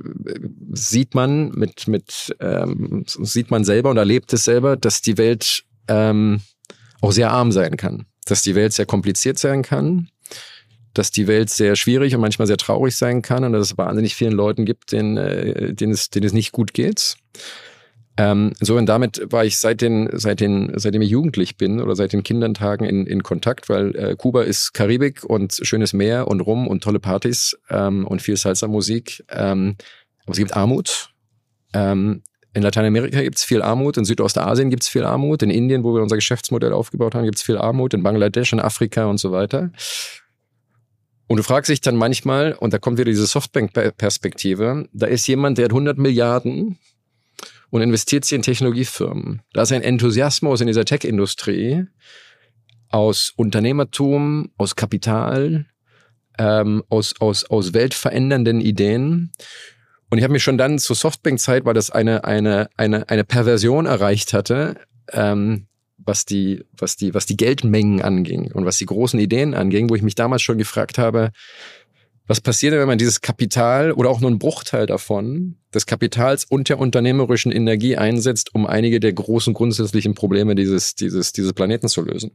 sieht 0.74 1.16
man 1.16 1.50
mit, 1.52 1.88
mit 1.88 2.36
ähm, 2.40 3.04
sieht 3.08 3.52
man 3.52 3.64
selber 3.64 3.90
und 3.90 3.98
erlebt 3.98 4.34
es 4.34 4.46
selber, 4.46 4.78
dass 4.78 5.02
die 5.02 5.18
Welt 5.18 5.64
ähm, 5.88 6.42
auch 7.02 7.12
sehr 7.12 7.32
arm 7.32 7.52
sein 7.52 7.78
kann. 7.78 8.06
Dass 8.26 8.42
die 8.42 8.56
Welt 8.56 8.74
sehr 8.74 8.86
kompliziert 8.86 9.38
sein 9.38 9.62
kann, 9.62 10.10
dass 10.94 11.12
die 11.12 11.28
Welt 11.28 11.50
sehr 11.50 11.76
schwierig 11.76 12.16
und 12.16 12.22
manchmal 12.22 12.48
sehr 12.48 12.58
traurig 12.58 12.96
sein 12.96 13.22
kann 13.22 13.44
und 13.44 13.54
dass 13.54 13.72
es 13.72 13.78
wahnsinnig 13.78 14.16
vielen 14.16 14.34
Leuten 14.34 14.66
gibt, 14.66 14.92
denen, 14.92 15.18
äh, 15.18 15.74
denen, 15.74 15.94
es, 15.94 16.10
denen 16.10 16.26
es 16.26 16.34
nicht 16.34 16.52
gut 16.52 16.74
geht. 16.74 17.18
Ähm, 18.18 18.54
so 18.62 18.78
und 18.78 18.86
damit 18.86 19.22
war 19.32 19.44
ich 19.44 19.58
seit 19.58 19.82
den, 19.82 20.10
seit 20.14 20.40
den, 20.40 20.72
seitdem 20.76 21.02
ich 21.02 21.10
jugendlich 21.10 21.58
bin 21.58 21.82
oder 21.82 21.96
seit 21.96 22.14
den 22.14 22.24
Kindertagen 22.24 22.86
in, 22.86 23.06
in 23.06 23.24
Kontakt, 23.24 23.68
weil 23.68 23.96
äh, 23.96 24.16
Kuba 24.16 24.44
ist 24.44 24.74
Karibik 24.74 25.24
und 25.26 25.60
schönes 25.62 25.92
Meer 25.92 26.28
und 26.28 26.40
Rum 26.40 26.68
und 26.68 26.82
tolle 26.82 27.00
Partys 27.00 27.58
ähm, 27.70 28.08
und 28.08 28.22
viel 28.22 28.38
Salsa-Musik. 28.38 29.26
Ähm, 29.30 29.76
aber 30.24 30.32
es 30.32 30.38
gibt 30.38 30.56
Armut. 30.56 31.10
Ähm, 31.74 32.24
in 32.54 32.62
Lateinamerika 32.62 33.22
gibt 33.22 33.36
es 33.36 33.44
viel 33.44 33.62
Armut, 33.62 33.98
in 33.98 34.06
Südostasien 34.06 34.70
gibt 34.70 34.84
es 34.84 34.90
viel 34.90 35.04
Armut, 35.04 35.44
in 35.44 35.50
Indien, 35.50 35.84
wo 35.84 35.94
wir 35.94 36.02
unser 36.02 36.16
Geschäftsmodell 36.16 36.72
aufgebaut 36.72 37.14
haben, 37.14 37.26
gibt 37.26 37.38
es 37.38 37.44
viel 37.44 37.58
Armut, 37.58 37.94
in 37.94 38.02
Bangladesch, 38.02 38.54
in 38.54 38.62
Afrika 38.62 39.08
und 39.08 39.18
so 39.18 39.34
weiter. 39.34 39.72
Und 41.28 41.36
du 41.36 41.44
fragst 41.44 41.70
dich 41.70 41.82
dann 41.82 41.98
manchmal, 41.98 42.54
und 42.54 42.74
da 42.74 42.78
kommt 42.78 42.98
wieder 42.98 43.12
diese 43.12 43.26
Softbank-Perspektive, 43.26 44.88
da 44.94 45.06
ist 45.06 45.28
jemand, 45.28 45.58
der 45.58 45.66
hat 45.66 45.72
100 45.72 45.98
Milliarden 45.98 46.78
und 47.70 47.82
investiert 47.82 48.26
sie 48.26 48.36
in 48.36 48.42
Technologiefirmen. 48.42 49.42
Da 49.54 49.64
ist 49.64 49.72
ein 49.72 49.82
Enthusiasmus 49.82 50.62
in 50.62 50.68
dieser 50.68 50.86
Tech-Industrie 50.86 51.86
aus 52.90 53.34
Unternehmertum, 53.36 54.52
aus 54.58 54.76
Kapital, 54.76 55.66
ähm, 56.38 56.84
aus, 56.90 57.20
aus, 57.20 57.46
aus 57.46 57.74
weltverändernden 57.74 58.62
Ideen. 58.62 59.32
Und 60.10 60.18
ich 60.18 60.24
habe 60.24 60.34
mich 60.34 60.44
schon 60.44 60.58
dann 60.58 60.80
zur 60.80 60.96
Softbank-Zeit, 60.96 61.66
weil 61.66 61.74
das 61.74 61.90
eine, 61.90 62.24
eine, 62.24 62.70
eine, 62.78 63.10
eine 63.10 63.24
Perversion 63.24 63.86
erreicht 63.86 64.34
hatte, 64.34 64.76
ähm, 65.12 65.68
was 65.98 66.26
die, 66.26 66.64
was 66.78 66.96
die, 66.96 67.14
was 67.14 67.26
die 67.26 67.38
Geldmengen 67.38 68.02
anging 68.02 68.52
und 68.52 68.66
was 68.66 68.78
die 68.78 68.86
großen 68.86 69.20
Ideen 69.20 69.54
anging, 69.54 69.90
wo 69.90 69.96
ich 69.96 70.02
mich 70.02 70.16
damals 70.16 70.42
schon 70.42 70.58
gefragt 70.58 70.98
habe, 70.98 71.32
was 72.28 72.42
passiert 72.42 72.74
denn, 72.74 72.80
wenn 72.80 72.88
man 72.88 72.98
dieses 72.98 73.22
Kapital 73.22 73.92
oder 73.92 74.10
auch 74.10 74.20
nur 74.20 74.30
einen 74.30 74.40
Bruchteil 74.40 74.88
davon, 74.88 75.58
des 75.74 75.86
Kapitals 75.86 76.46
und 76.46 76.70
der 76.70 76.80
unternehmerischen 76.80 77.52
Energie 77.52 77.98
einsetzt, 77.98 78.56
um 78.56 78.66
einige 78.66 79.00
der 79.00 79.14
großen 79.14 79.54
grundsätzlichen 79.54 80.16
Probleme 80.16 80.56
dieses, 80.56 80.96
dieses, 80.96 81.34
dieses 81.34 81.54
Planeten 81.54 81.88
zu 81.88 82.02
lösen? 82.02 82.32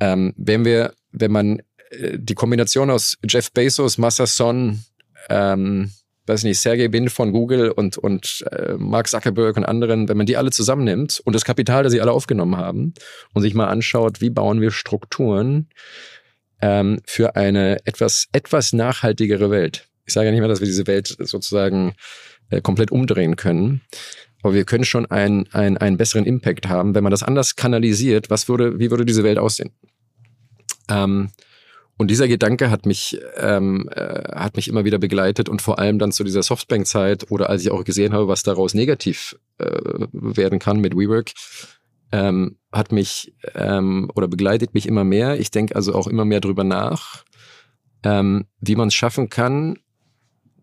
Ähm, 0.00 0.34
wenn 0.36 0.64
wir, 0.64 0.92
wenn 1.12 1.32
man 1.32 1.62
äh, 1.90 2.18
die 2.18 2.34
Kombination 2.34 2.90
aus 2.90 3.16
Jeff 3.26 3.50
Bezos, 3.52 3.96
Massa 3.96 4.26
Son, 4.26 4.84
ähm, 5.30 5.90
weiß 6.26 6.44
nicht, 6.44 6.60
Sergey 6.60 6.88
Bin 6.88 7.08
von 7.08 7.32
Google 7.32 7.70
und, 7.70 7.96
und 7.96 8.44
äh, 8.50 8.74
Mark 8.76 9.08
Zuckerberg 9.08 9.56
und 9.56 9.64
anderen, 9.64 10.08
wenn 10.08 10.16
man 10.16 10.26
die 10.26 10.36
alle 10.36 10.50
zusammennimmt 10.50 11.20
und 11.24 11.34
das 11.34 11.44
Kapital, 11.44 11.84
das 11.84 11.92
sie 11.92 12.00
alle 12.00 12.12
aufgenommen 12.12 12.56
haben 12.56 12.94
und 13.32 13.42
sich 13.42 13.54
mal 13.54 13.68
anschaut, 13.68 14.20
wie 14.20 14.30
bauen 14.30 14.60
wir 14.60 14.70
Strukturen, 14.70 15.68
ähm, 16.60 17.00
für 17.04 17.36
eine 17.36 17.78
etwas, 17.84 18.28
etwas 18.32 18.72
nachhaltigere 18.72 19.50
Welt. 19.50 19.88
Ich 20.04 20.12
sage 20.12 20.26
ja 20.26 20.32
nicht 20.32 20.40
mehr, 20.40 20.48
dass 20.48 20.60
wir 20.60 20.66
diese 20.66 20.86
Welt 20.86 21.16
sozusagen 21.18 21.94
äh, 22.50 22.60
komplett 22.60 22.90
umdrehen 22.90 23.36
können. 23.36 23.82
Aber 24.42 24.54
wir 24.54 24.64
können 24.64 24.84
schon 24.84 25.06
einen, 25.06 25.52
einen, 25.52 25.76
einen 25.76 25.96
besseren 25.96 26.24
Impact 26.24 26.68
haben, 26.68 26.94
wenn 26.94 27.02
man 27.02 27.10
das 27.10 27.22
anders 27.22 27.56
kanalisiert. 27.56 28.30
Was 28.30 28.48
würde, 28.48 28.78
wie 28.78 28.90
würde 28.90 29.04
diese 29.04 29.24
Welt 29.24 29.38
aussehen? 29.38 29.70
Ähm, 30.88 31.30
und 31.98 32.10
dieser 32.10 32.28
Gedanke 32.28 32.70
hat 32.70 32.84
mich, 32.84 33.18
ähm, 33.38 33.88
äh, 33.90 34.22
hat 34.34 34.56
mich 34.56 34.68
immer 34.68 34.84
wieder 34.84 34.98
begleitet 34.98 35.48
und 35.48 35.62
vor 35.62 35.78
allem 35.78 35.98
dann 35.98 36.12
zu 36.12 36.24
dieser 36.24 36.42
Softbank-Zeit 36.42 37.30
oder 37.30 37.48
als 37.48 37.62
ich 37.62 37.70
auch 37.70 37.84
gesehen 37.84 38.12
habe, 38.12 38.28
was 38.28 38.42
daraus 38.42 38.74
negativ 38.74 39.36
äh, 39.58 39.66
werden 40.12 40.58
kann 40.58 40.80
mit 40.80 40.94
WeWork, 40.94 41.32
ähm, 42.12 42.58
hat 42.76 42.92
mich 42.92 43.34
ähm, 43.54 44.10
oder 44.14 44.28
begleitet 44.28 44.74
mich 44.74 44.86
immer 44.86 45.04
mehr. 45.04 45.38
Ich 45.40 45.50
denke 45.50 45.76
also 45.76 45.94
auch 45.94 46.06
immer 46.06 46.24
mehr 46.24 46.40
drüber 46.40 46.64
nach, 46.64 47.24
ähm, 48.02 48.46
wie 48.60 48.76
man 48.76 48.88
es 48.88 48.94
schaffen 48.94 49.28
kann, 49.28 49.78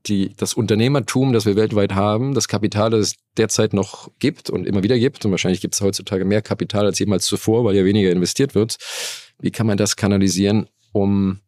die, 0.05 0.33
das 0.35 0.53
Unternehmertum, 0.53 1.33
das 1.33 1.45
wir 1.45 1.55
weltweit 1.55 1.93
haben, 1.93 2.33
das 2.33 2.47
Kapital, 2.47 2.89
das 2.89 2.99
es 2.99 3.15
derzeit 3.37 3.73
noch 3.73 4.11
gibt 4.19 4.49
und 4.49 4.67
immer 4.67 4.83
wieder 4.83 4.99
gibt, 4.99 5.23
und 5.25 5.31
wahrscheinlich 5.31 5.61
gibt 5.61 5.75
es 5.75 5.81
heutzutage 5.81 6.25
mehr 6.25 6.41
Kapital 6.41 6.85
als 6.85 6.99
jemals 6.99 7.25
zuvor, 7.25 7.63
weil 7.63 7.75
ja 7.75 7.85
weniger 7.85 8.11
investiert 8.11 8.55
wird, 8.55 8.77
wie 9.39 9.51
kann 9.51 9.67
man 9.67 9.77
das 9.77 9.95
kanalisieren, 9.95 10.67
um, 10.91 11.39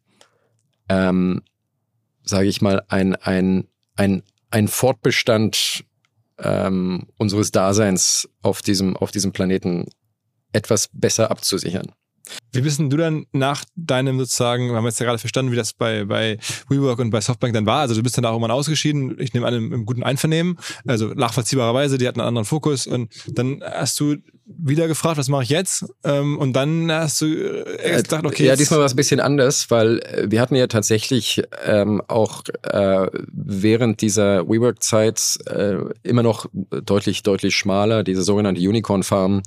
ähm, 0.88 1.42
sage 2.22 2.48
ich 2.48 2.62
mal, 2.62 2.82
ein, 2.88 3.14
ein, 3.16 3.68
ein, 3.94 4.22
ein 4.50 4.68
Fortbestand 4.68 5.84
ähm, 6.38 7.06
unseres 7.18 7.50
Daseins 7.50 8.28
auf 8.42 8.62
diesem, 8.62 8.96
auf 8.96 9.10
diesem 9.10 9.32
Planeten 9.32 9.86
etwas 10.56 10.88
besser 10.92 11.30
abzusichern. 11.30 11.92
Wie 12.52 12.60
bist 12.60 12.78
denn 12.78 12.90
du 12.90 12.96
dann 12.96 13.26
nach 13.32 13.64
deinem 13.76 14.18
sozusagen, 14.18 14.70
wir 14.70 14.76
haben 14.76 14.86
jetzt 14.86 14.98
ja 14.98 15.06
gerade 15.06 15.18
verstanden, 15.18 15.52
wie 15.52 15.56
das 15.56 15.72
bei, 15.72 16.04
bei 16.04 16.38
WeWork 16.68 16.98
und 16.98 17.10
bei 17.10 17.20
Softbank 17.20 17.54
dann 17.54 17.66
war. 17.66 17.80
Also 17.80 17.94
du 17.94 18.02
bist 18.02 18.16
dann 18.16 18.24
auch 18.24 18.32
irgendwann 18.32 18.50
ausgeschieden, 18.50 19.16
ich 19.20 19.34
nehme 19.34 19.46
an, 19.46 19.54
im, 19.54 19.72
im 19.72 19.86
guten 19.86 20.02
Einvernehmen, 20.02 20.58
also 20.86 21.08
nachvollziehbarerweise, 21.08 21.98
die 21.98 22.08
hatten 22.08 22.20
einen 22.20 22.28
anderen 22.28 22.46
Fokus 22.46 22.86
und 22.86 23.12
dann 23.28 23.62
hast 23.62 24.00
du 24.00 24.16
wieder 24.46 24.88
gefragt, 24.88 25.18
was 25.18 25.28
mache 25.28 25.42
ich 25.42 25.50
jetzt? 25.50 25.84
Ähm, 26.04 26.38
und 26.38 26.52
dann 26.54 26.90
hast 26.90 27.20
du 27.20 27.26
äh, 27.26 27.96
gedacht, 27.96 28.24
okay. 28.24 28.46
Ja, 28.46 28.56
diesmal 28.56 28.78
war 28.78 28.86
es 28.86 28.92
ein 28.94 28.96
bisschen 28.96 29.20
anders, 29.20 29.70
weil 29.70 29.98
äh, 29.98 30.30
wir 30.30 30.40
hatten 30.40 30.54
ja 30.54 30.66
tatsächlich 30.68 31.42
ähm, 31.64 32.00
auch 32.06 32.42
äh, 32.62 33.08
während 33.32 34.00
dieser 34.00 34.48
WeWork-Zeit 34.48 35.38
äh, 35.46 35.76
immer 36.04 36.22
noch 36.22 36.46
deutlich, 36.52 37.22
deutlich 37.22 37.56
schmaler, 37.56 38.04
diese 38.04 38.22
sogenannte 38.22 38.60
Unicorn-Farm 38.60 39.42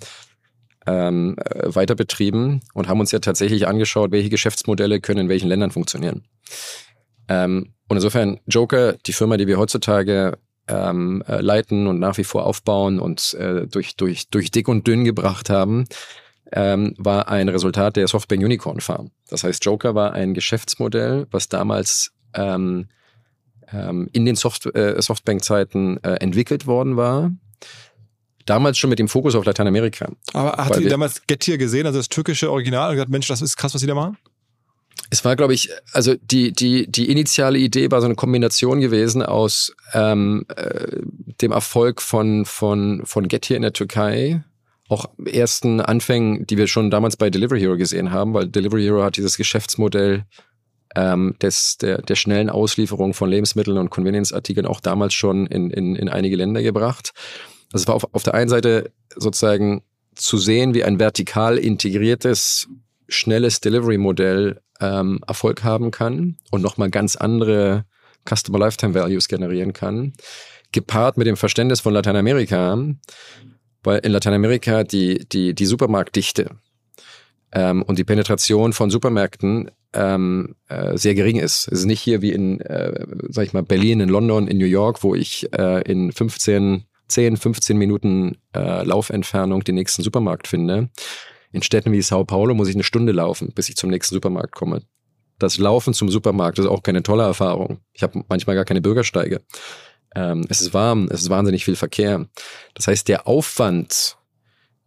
ähm, 0.85 1.35
äh, 1.37 1.73
weiter 1.75 1.95
betrieben 1.95 2.61
und 2.73 2.87
haben 2.87 2.99
uns 2.99 3.11
ja 3.11 3.19
tatsächlich 3.19 3.67
angeschaut, 3.67 4.11
welche 4.11 4.29
Geschäftsmodelle 4.29 5.01
können 5.01 5.21
in 5.21 5.29
welchen 5.29 5.49
Ländern 5.49 5.71
funktionieren. 5.71 6.23
Ähm, 7.27 7.73
und 7.87 7.97
insofern 7.97 8.39
Joker, 8.47 8.93
die 9.05 9.13
Firma, 9.13 9.37
die 9.37 9.47
wir 9.47 9.57
heutzutage 9.57 10.37
ähm, 10.67 11.23
äh, 11.27 11.41
leiten 11.41 11.87
und 11.87 11.99
nach 11.99 12.17
wie 12.17 12.23
vor 12.23 12.45
aufbauen 12.45 12.99
und 12.99 13.33
äh, 13.33 13.67
durch, 13.67 13.95
durch, 13.95 14.29
durch 14.29 14.51
dick 14.51 14.67
und 14.67 14.87
dünn 14.87 15.03
gebracht 15.03 15.49
haben, 15.49 15.85
ähm, 16.51 16.95
war 16.97 17.27
ein 17.29 17.49
Resultat 17.49 17.95
der 17.95 18.07
Softbank 18.07 18.41
Unicorn 18.43 18.79
Farm. 18.79 19.11
Das 19.29 19.43
heißt, 19.43 19.63
Joker 19.65 19.95
war 19.95 20.13
ein 20.13 20.33
Geschäftsmodell, 20.33 21.27
was 21.31 21.49
damals 21.49 22.11
ähm, 22.33 22.87
ähm, 23.71 24.09
in 24.13 24.25
den 24.25 24.35
Soft 24.35 24.65
äh, 24.75 24.99
Softbank-Zeiten 25.01 25.97
äh, 26.03 26.15
entwickelt 26.15 26.65
worden 26.65 26.97
war, 26.97 27.31
damals 28.49 28.77
schon 28.77 28.89
mit 28.89 28.99
dem 28.99 29.07
Fokus 29.07 29.35
auf 29.35 29.45
Lateinamerika. 29.45 30.11
Aber 30.33 30.51
hat 30.63 30.79
wir- 30.79 30.89
damals 30.89 31.21
Getir 31.27 31.57
gesehen, 31.57 31.85
also 31.85 31.99
das 31.99 32.09
türkische 32.09 32.51
Original, 32.51 32.89
und 32.89 32.95
gesagt, 32.95 33.11
Mensch, 33.11 33.27
das 33.27 33.41
ist 33.41 33.57
krass, 33.57 33.73
was 33.73 33.81
die 33.81 33.87
da 33.87 33.95
machen? 33.95 34.17
Es 35.11 35.25
war, 35.25 35.35
glaube 35.35 35.53
ich, 35.53 35.69
also 35.93 36.15
die, 36.21 36.51
die, 36.51 36.85
die 36.91 37.09
initiale 37.09 37.57
Idee 37.57 37.89
war 37.89 38.01
so 38.01 38.05
eine 38.05 38.15
Kombination 38.15 38.79
gewesen 38.79 39.23
aus 39.23 39.73
ähm, 39.93 40.45
äh, 40.55 40.97
dem 41.41 41.51
Erfolg 41.51 42.01
von, 42.01 42.45
von, 42.45 43.01
von 43.05 43.27
Getir 43.27 43.55
in 43.55 43.61
der 43.63 43.73
Türkei, 43.73 44.43
auch 44.87 45.05
ersten 45.25 45.81
Anfängen, 45.81 46.45
die 46.47 46.57
wir 46.57 46.67
schon 46.67 46.91
damals 46.91 47.15
bei 47.17 47.29
Delivery 47.29 47.59
Hero 47.59 47.77
gesehen 47.77 48.11
haben, 48.11 48.33
weil 48.33 48.47
Delivery 48.47 48.83
Hero 48.83 49.03
hat 49.03 49.17
dieses 49.17 49.37
Geschäftsmodell 49.37 50.25
ähm, 50.95 51.35
des, 51.41 51.77
der, 51.77 52.01
der 52.01 52.15
schnellen 52.15 52.49
Auslieferung 52.49 53.13
von 53.13 53.29
Lebensmitteln 53.29 53.77
und 53.77 53.89
Convenience-Artikeln 53.89 54.65
auch 54.65 54.79
damals 54.79 55.13
schon 55.13 55.45
in, 55.47 55.69
in, 55.69 55.95
in 55.95 56.09
einige 56.09 56.35
Länder 56.35 56.61
gebracht. 56.61 57.13
Also 57.71 57.83
es 57.83 57.87
war 57.87 57.95
auf, 57.95 58.07
auf 58.13 58.23
der 58.23 58.33
einen 58.33 58.49
Seite 58.49 58.91
sozusagen 59.15 59.83
zu 60.15 60.37
sehen, 60.37 60.73
wie 60.73 60.83
ein 60.83 60.99
vertikal 60.99 61.57
integriertes, 61.57 62.67
schnelles 63.07 63.61
Delivery-Modell 63.61 64.61
ähm, 64.79 65.19
Erfolg 65.27 65.63
haben 65.63 65.91
kann 65.91 66.37
und 66.51 66.61
nochmal 66.61 66.89
ganz 66.89 67.15
andere 67.15 67.85
Customer 68.27 68.59
Lifetime 68.59 68.93
Values 68.93 69.27
generieren 69.27 69.73
kann, 69.73 70.13
gepaart 70.71 71.17
mit 71.17 71.27
dem 71.27 71.37
Verständnis 71.37 71.79
von 71.79 71.93
Lateinamerika, 71.93 72.77
weil 73.83 73.99
in 73.99 74.11
Lateinamerika 74.11 74.83
die, 74.83 75.27
die, 75.27 75.53
die 75.53 75.65
Supermarktdichte 75.65 76.51
ähm, 77.51 77.81
und 77.83 77.97
die 77.97 78.03
Penetration 78.03 78.73
von 78.73 78.89
Supermärkten 78.89 79.71
ähm, 79.93 80.55
äh, 80.67 80.97
sehr 80.97 81.15
gering 81.15 81.37
ist. 81.37 81.67
Es 81.67 81.79
ist 81.79 81.85
nicht 81.85 82.01
hier 82.01 82.21
wie 82.21 82.31
in, 82.31 82.61
äh, 82.61 83.05
sag 83.29 83.45
ich 83.45 83.53
mal, 83.53 83.63
Berlin, 83.63 84.01
in 84.01 84.09
London, 84.09 84.47
in 84.47 84.57
New 84.57 84.65
York, 84.65 85.03
wo 85.03 85.15
ich 85.15 85.51
äh, 85.53 85.81
in 85.89 86.11
15, 86.11 86.85
10, 87.09 87.37
15 87.37 87.77
Minuten 87.77 88.37
äh, 88.55 88.83
Laufentfernung 88.83 89.63
den 89.63 89.75
nächsten 89.75 90.03
Supermarkt 90.03 90.47
finde. 90.47 90.89
In 91.51 91.63
Städten 91.63 91.91
wie 91.91 92.01
Sao 92.01 92.23
Paulo 92.25 92.53
muss 92.53 92.69
ich 92.69 92.75
eine 92.75 92.83
Stunde 92.83 93.11
laufen, 93.11 93.51
bis 93.53 93.69
ich 93.69 93.75
zum 93.75 93.89
nächsten 93.89 94.15
Supermarkt 94.15 94.53
komme. 94.53 94.83
Das 95.39 95.57
Laufen 95.57 95.93
zum 95.93 96.09
Supermarkt 96.09 96.59
ist 96.59 96.67
auch 96.67 96.83
keine 96.83 97.01
tolle 97.01 97.23
Erfahrung. 97.23 97.79
Ich 97.93 98.03
habe 98.03 98.23
manchmal 98.29 98.55
gar 98.55 98.65
keine 98.65 98.81
Bürgersteige. 98.81 99.41
Ähm, 100.15 100.45
es 100.49 100.61
ist 100.61 100.73
warm, 100.73 101.07
es 101.11 101.21
ist 101.21 101.29
wahnsinnig 101.29 101.65
viel 101.65 101.75
Verkehr. 101.75 102.27
Das 102.73 102.87
heißt, 102.87 103.07
der 103.07 103.27
Aufwand 103.27 104.17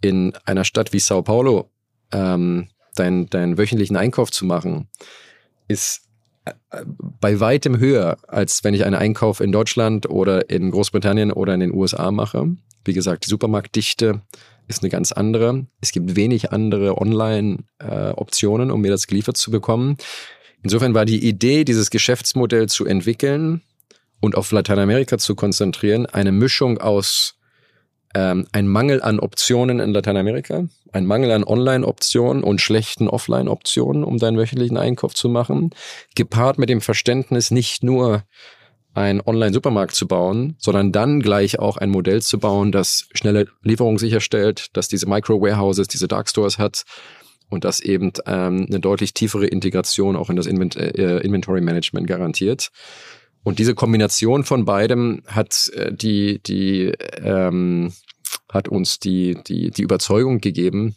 in 0.01 0.35
einer 0.45 0.65
Stadt 0.65 0.93
wie 0.93 0.99
Sao 0.99 1.23
Paulo, 1.23 1.71
ähm, 2.13 2.69
deinen 2.95 3.31
deinen 3.31 3.57
wöchentlichen 3.57 3.97
Einkauf 3.97 4.31
zu 4.31 4.45
machen, 4.45 4.89
ist 5.69 6.09
bei 7.21 7.39
weitem 7.39 7.79
höher, 7.79 8.17
als 8.27 8.65
wenn 8.65 8.75
ich 8.75 8.85
einen 8.85 8.97
Einkauf 8.97 9.41
in 9.41 9.53
Deutschland 9.53 10.09
oder 10.09 10.51
in 10.51 10.71
Großbritannien 10.71 11.33
oder 11.33 11.55
in 11.55 11.61
den 11.61 11.75
USA 11.75 12.11
mache. 12.11 12.57
Wie 12.85 12.93
gesagt, 12.93 13.25
die 13.27 13.31
Supermarktdichte 13.31 14.23
ist 14.67 14.83
eine 14.83 14.91
ganz 14.91 15.13
andere. 15.13 15.67
Es 15.81 15.93
gibt 15.93 16.17
wenig 16.17 16.53
andere 16.53 16.99
Online-Optionen, 16.99 18.71
um 18.71 18.81
mir 18.81 18.91
das 18.91 19.07
geliefert 19.07 19.37
zu 19.37 19.51
bekommen. 19.51 19.97
Insofern 20.63 20.95
war 20.95 21.05
die 21.05 21.27
Idee, 21.27 21.65
dieses 21.65 21.91
Geschäftsmodell 21.91 22.69
zu 22.69 22.87
entwickeln 22.87 23.63
und 24.21 24.37
auf 24.37 24.51
Lateinamerika 24.53 25.19
zu 25.19 25.35
konzentrieren, 25.35 26.07
eine 26.07 26.33
Mischung 26.33 26.79
aus 26.79 27.39
ähm, 28.15 28.47
ein 28.53 28.69
Mangel 28.69 29.03
an 29.03 29.21
Optionen 29.21 29.81
in 29.81 29.93
Lateinamerika, 29.93 30.67
ein 30.93 31.07
Mangel 31.07 31.31
an 31.33 31.45
Online-Optionen 31.45 32.45
und 32.45 32.61
schlechten 32.61 33.09
Offline-Optionen, 33.09 34.05
um 34.05 34.19
deinen 34.19 34.39
wöchentlichen 34.39 34.77
Einkauf 34.77 35.15
zu 35.15 35.29
machen, 35.29 35.71
gepaart 36.15 36.59
mit 36.59 36.69
dem 36.69 36.81
Verständnis, 36.81 37.51
nicht 37.51 37.83
nur 37.83 38.25
einen 38.95 39.23
Online-Supermarkt 39.23 39.95
zu 39.95 40.07
bauen, 40.07 40.55
sondern 40.59 40.93
dann 40.93 41.21
gleich 41.21 41.59
auch 41.59 41.79
ein 41.79 41.91
Modell 41.91 42.21
zu 42.21 42.39
bauen, 42.39 42.73
das 42.73 43.09
schnelle 43.15 43.47
Lieferung 43.63 43.99
sicherstellt, 43.99 44.67
dass 44.75 44.89
diese 44.89 45.09
Micro-Warehouses, 45.09 45.89
diese 45.89 46.09
Dark-Stores 46.09 46.59
hat 46.59 46.85
und 47.49 47.65
das 47.65 47.81
eben 47.81 48.13
ähm, 48.27 48.67
eine 48.69 48.81
deutlich 48.81 49.15
tiefere 49.15 49.47
Integration 49.47 50.17
auch 50.17 50.31
in 50.31 50.37
das 50.37 50.47
Invent 50.47 50.77
äh, 50.77 51.19
Inventory-Management 51.21 52.07
garantiert. 52.07 52.71
Und 53.45 53.59
diese 53.59 53.75
Kombination 53.75 54.45
von 54.45 54.65
beidem 54.65 55.23
hat 55.27 55.71
äh, 55.75 55.93
die, 55.93 56.43
die 56.43 56.93
ähm, 57.23 57.93
hat 58.53 58.69
uns 58.69 58.99
die, 58.99 59.37
die, 59.47 59.71
die 59.71 59.83
Überzeugung 59.83 60.41
gegeben, 60.41 60.95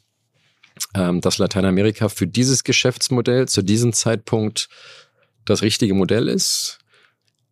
ähm, 0.94 1.22
dass 1.22 1.38
Lateinamerika 1.38 2.10
für 2.10 2.28
dieses 2.28 2.64
Geschäftsmodell 2.64 3.48
zu 3.48 3.64
diesem 3.64 3.94
Zeitpunkt 3.94 4.68
das 5.46 5.62
richtige 5.62 5.94
Modell 5.94 6.28
ist. 6.28 6.80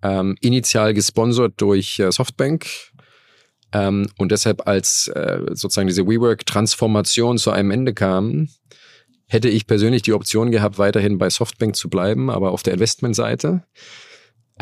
Ähm, 0.01 0.35
initial 0.41 0.93
gesponsert 0.93 1.53
durch 1.57 1.97
äh, 1.99 2.11
Softbank 2.11 2.67
ähm, 3.71 4.07
und 4.17 4.33
deshalb 4.33 4.67
als 4.67 5.07
äh, 5.07 5.39
sozusagen 5.53 5.87
diese 5.87 6.05
WeWork-Transformation 6.05 7.37
zu 7.37 7.51
einem 7.51 7.71
Ende 7.71 7.93
kam, 7.93 8.49
hätte 9.27 9.47
ich 9.47 9.65
persönlich 9.65 10.01
die 10.01 10.13
Option 10.13 10.51
gehabt, 10.51 10.77
weiterhin 10.77 11.17
bei 11.17 11.29
Softbank 11.29 11.77
zu 11.77 11.89
bleiben, 11.89 12.29
aber 12.29 12.51
auf 12.51 12.63
der 12.63 12.73
Investmentseite. 12.73 13.63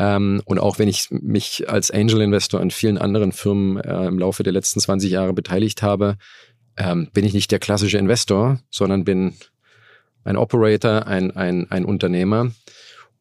Ähm, 0.02 0.42
und 0.46 0.58
auch 0.58 0.80
wenn 0.80 0.88
ich 0.88 1.10
mich 1.10 1.70
als 1.70 1.92
Angel-Investor 1.92 2.60
an 2.60 2.72
vielen 2.72 2.98
anderen 2.98 3.30
Firmen 3.30 3.76
äh, 3.76 4.06
im 4.06 4.18
Laufe 4.18 4.42
der 4.42 4.52
letzten 4.52 4.80
20 4.80 5.08
Jahre 5.08 5.32
beteiligt 5.32 5.80
habe, 5.80 6.16
ähm, 6.76 7.08
bin 7.12 7.24
ich 7.24 7.34
nicht 7.34 7.52
der 7.52 7.60
klassische 7.60 7.98
Investor, 7.98 8.58
sondern 8.68 9.04
bin 9.04 9.34
ein 10.24 10.36
Operator, 10.36 11.06
ein, 11.06 11.30
ein, 11.36 11.70
ein 11.70 11.84
Unternehmer. 11.84 12.50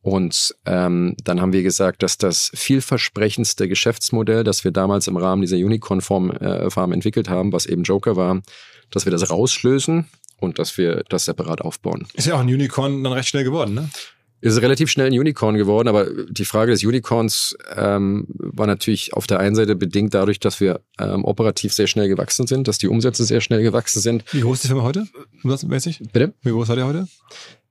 Und 0.01 0.55
ähm, 0.65 1.15
dann 1.23 1.39
haben 1.39 1.53
wir 1.53 1.61
gesagt, 1.61 2.01
dass 2.01 2.17
das 2.17 2.49
vielversprechendste 2.55 3.67
Geschäftsmodell, 3.67 4.43
das 4.43 4.63
wir 4.63 4.71
damals 4.71 5.07
im 5.07 5.17
Rahmen 5.17 5.43
dieser 5.43 5.57
Unicorn-Farm 5.57 6.31
äh, 6.31 6.93
entwickelt 6.93 7.29
haben, 7.29 7.53
was 7.53 7.67
eben 7.67 7.83
Joker 7.83 8.15
war, 8.15 8.41
dass 8.89 9.05
wir 9.05 9.11
das 9.11 9.29
rauslösen 9.29 10.07
und 10.39 10.57
dass 10.57 10.79
wir 10.79 11.03
das 11.09 11.25
separat 11.25 11.61
aufbauen. 11.61 12.07
Ist 12.15 12.25
ja 12.25 12.33
auch 12.33 12.39
ein 12.39 12.47
Unicorn 12.47 13.03
dann 13.03 13.13
recht 13.13 13.29
schnell 13.29 13.43
geworden, 13.43 13.75
ne? 13.75 13.89
Ist 14.41 14.61
relativ 14.61 14.89
schnell 14.89 15.07
ein 15.07 15.19
Unicorn 15.19 15.55
geworden, 15.55 15.87
aber 15.87 16.07
die 16.29 16.45
Frage 16.45 16.71
des 16.71 16.83
Unicorns 16.83 17.55
ähm, 17.75 18.25
war 18.29 18.65
natürlich 18.65 19.13
auf 19.13 19.27
der 19.27 19.39
einen 19.39 19.55
Seite 19.55 19.75
bedingt 19.75 20.15
dadurch, 20.15 20.39
dass 20.39 20.59
wir 20.59 20.81
ähm, 20.99 21.25
operativ 21.25 21.73
sehr 21.73 21.85
schnell 21.85 22.07
gewachsen 22.07 22.47
sind, 22.47 22.67
dass 22.67 22.79
die 22.79 22.87
Umsätze 22.87 23.23
sehr 23.23 23.41
schnell 23.41 23.61
gewachsen 23.61 24.01
sind. 24.01 24.23
Wie 24.31 24.41
groß 24.41 24.57
ist 24.57 24.63
die 24.63 24.67
Firma 24.69 24.83
heute? 24.83 25.05
Umsatzmäßig? 25.43 26.01
Bitte? 26.11 26.33
Wie 26.41 26.49
groß 26.49 26.67
seid 26.67 26.77
ihr 26.77 26.87
heute? 26.87 27.07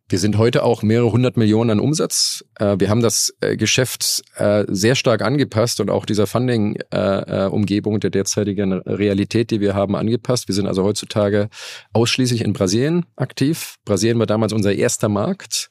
Wir 0.08 0.18
sind 0.18 0.38
heute 0.38 0.64
auch 0.64 0.82
mehrere 0.82 1.12
hundert 1.12 1.36
Millionen 1.36 1.70
an 1.70 1.80
Umsatz. 1.80 2.44
Äh, 2.58 2.76
wir 2.78 2.90
haben 2.90 3.00
das 3.00 3.32
äh, 3.40 3.56
Geschäft 3.56 4.22
äh, 4.34 4.64
sehr 4.68 4.96
stark 4.96 5.22
angepasst 5.22 5.80
und 5.80 5.88
auch 5.88 6.04
dieser 6.04 6.26
Funding-Umgebung 6.26 8.00
der 8.00 8.10
derzeitigen 8.10 8.72
Realität, 8.72 9.52
die 9.52 9.60
wir 9.60 9.74
haben, 9.74 9.94
angepasst. 9.94 10.48
Wir 10.48 10.54
sind 10.56 10.66
also 10.66 10.82
heutzutage 10.82 11.48
ausschließlich 11.92 12.44
in 12.44 12.52
Brasilien 12.52 13.06
aktiv. 13.14 13.76
Brasilien 13.84 14.18
war 14.18 14.26
damals 14.26 14.52
unser 14.52 14.72
erster 14.72 15.08
Markt. 15.08 15.70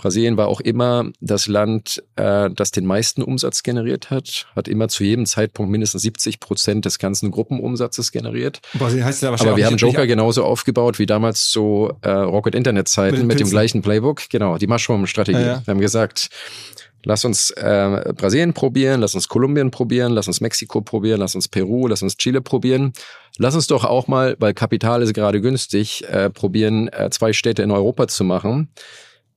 Brasilien 0.00 0.38
war 0.38 0.48
auch 0.48 0.62
immer 0.62 1.10
das 1.20 1.46
Land, 1.46 2.02
äh, 2.16 2.48
das 2.50 2.70
den 2.70 2.86
meisten 2.86 3.22
Umsatz 3.22 3.62
generiert 3.62 4.08
hat, 4.10 4.46
hat 4.56 4.66
immer 4.66 4.88
zu 4.88 5.04
jedem 5.04 5.26
Zeitpunkt 5.26 5.70
mindestens 5.70 6.00
70 6.02 6.40
Prozent 6.40 6.86
des 6.86 6.98
ganzen 6.98 7.30
Gruppenumsatzes 7.30 8.10
generiert. 8.10 8.60
Brasilien 8.72 9.04
heißt 9.04 9.22
ja 9.22 9.30
wahrscheinlich 9.30 9.50
Aber 9.50 9.56
wir 9.58 9.66
haben 9.66 9.76
Joker 9.76 10.06
genauso 10.06 10.44
aufgebaut 10.44 10.98
wie 10.98 11.04
damals 11.04 11.50
zu 11.50 11.92
äh, 12.00 12.08
Rocket 12.10 12.54
Internet 12.54 12.88
Zeiten 12.88 13.12
Mit 13.12 13.20
den 13.20 13.26
mit, 13.26 13.40
dem 13.40 13.50
gleichen 13.50 13.82
Playbook. 13.82 14.22
Genau, 14.30 14.56
die 14.56 14.66
Mushroom-Strategie. 14.66 15.38
Ja, 15.38 15.46
ja. 15.46 15.62
Wir 15.66 15.72
haben 15.72 15.80
gesagt, 15.80 16.30
lass 17.04 17.26
uns 17.26 17.50
äh, 17.50 18.14
Brasilien 18.16 18.54
probieren, 18.54 19.02
lass 19.02 19.14
uns 19.14 19.28
Kolumbien 19.28 19.70
probieren, 19.70 20.12
lass 20.12 20.28
uns 20.28 20.40
Mexiko 20.40 20.80
probieren, 20.80 21.20
lass 21.20 21.34
uns 21.34 21.46
Peru, 21.46 21.88
lass 21.88 22.02
uns 22.02 22.16
Chile 22.16 22.40
probieren. 22.40 22.94
Lass 23.36 23.54
uns 23.54 23.66
doch 23.66 23.84
auch 23.84 24.08
mal, 24.08 24.34
weil 24.38 24.54
Kapital 24.54 25.02
ist 25.02 25.12
gerade 25.12 25.42
günstig, 25.42 26.08
äh, 26.08 26.30
probieren, 26.30 26.88
äh, 26.88 27.10
zwei 27.10 27.34
Städte 27.34 27.62
in 27.62 27.70
Europa 27.70 28.08
zu 28.08 28.24
machen 28.24 28.70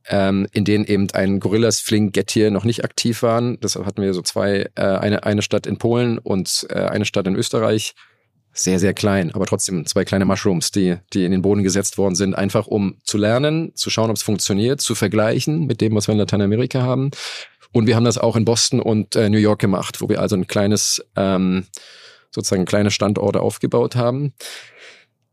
ähm, 0.09 0.47
in 0.51 0.65
denen 0.65 0.85
eben 0.85 1.09
ein 1.11 1.39
Gorillas, 1.39 1.79
Flink, 1.79 2.13
Gettier 2.13 2.51
noch 2.51 2.65
nicht 2.65 2.83
aktiv 2.83 3.23
waren. 3.23 3.59
Deshalb 3.61 3.85
hatten 3.85 4.01
wir 4.01 4.13
so 4.13 4.21
zwei, 4.21 4.69
äh, 4.75 4.81
eine, 4.81 5.23
eine 5.23 5.41
Stadt 5.41 5.65
in 5.65 5.77
Polen 5.77 6.17
und 6.17 6.67
äh, 6.69 6.79
eine 6.79 7.05
Stadt 7.05 7.27
in 7.27 7.35
Österreich. 7.35 7.95
Sehr, 8.55 8.77
sehr 8.77 8.93
klein, 8.93 9.33
aber 9.33 9.47
trotzdem 9.47 9.87
zwei 9.87 10.05
kleine 10.05 10.25
Mushrooms, 10.25 10.69
die, 10.69 10.97
die 11.13 11.25
in 11.25 11.31
den 11.31 11.41
Boden 11.41 11.63
gesetzt 11.63 11.97
worden 11.97 12.13
sind, 12.13 12.35
einfach 12.35 12.67
um 12.67 12.97
zu 13.03 13.17
lernen, 13.17 13.71
zu 13.73 13.89
schauen, 13.89 14.11
ob 14.11 14.15
es 14.15 14.21
funktioniert, 14.21 14.79
zu 14.79 14.93
vergleichen 14.93 15.65
mit 15.65 15.81
dem, 15.81 15.95
was 15.95 16.07
wir 16.07 16.11
in 16.11 16.19
Lateinamerika 16.19 16.83
haben. 16.83 17.09
Und 17.71 17.87
wir 17.87 17.95
haben 17.95 18.05
das 18.05 18.19
auch 18.19 18.35
in 18.35 18.45
Boston 18.45 18.79
und 18.79 19.15
äh, 19.15 19.29
New 19.29 19.39
York 19.39 19.59
gemacht, 19.59 20.01
wo 20.01 20.09
wir 20.09 20.21
also 20.21 20.35
ein 20.35 20.45
kleines, 20.45 21.03
ähm, 21.15 21.65
sozusagen 22.29 22.65
kleine 22.65 22.91
Standorte 22.91 23.41
aufgebaut 23.41 23.95
haben. 23.95 24.33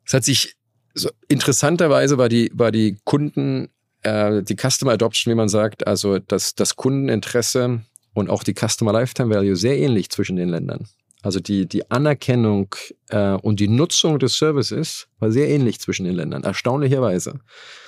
Es 0.06 0.14
hat 0.14 0.24
sich 0.24 0.56
so, 0.94 1.10
interessanterweise 1.28 2.16
war 2.16 2.30
die, 2.30 2.50
war 2.54 2.72
die 2.72 2.96
Kunden, 3.04 3.68
äh, 4.02 4.42
die 4.42 4.56
Customer 4.56 4.92
Adoption, 4.92 5.32
wie 5.32 5.36
man 5.36 5.48
sagt, 5.48 5.86
also 5.86 6.18
das, 6.18 6.54
das 6.54 6.76
Kundeninteresse 6.76 7.80
und 8.14 8.30
auch 8.30 8.42
die 8.42 8.54
Customer 8.54 8.92
Lifetime 8.92 9.34
Value 9.34 9.56
sehr 9.56 9.78
ähnlich 9.78 10.10
zwischen 10.10 10.36
den 10.36 10.48
Ländern. 10.48 10.86
Also 11.22 11.38
die, 11.38 11.66
die 11.66 11.90
Anerkennung 11.90 12.74
äh, 13.08 13.32
und 13.32 13.60
die 13.60 13.68
Nutzung 13.68 14.18
des 14.18 14.38
Services 14.38 15.08
war 15.18 15.30
sehr 15.30 15.48
ähnlich 15.48 15.78
zwischen 15.80 16.04
den 16.04 16.14
Ländern, 16.14 16.44
erstaunlicherweise. 16.44 17.40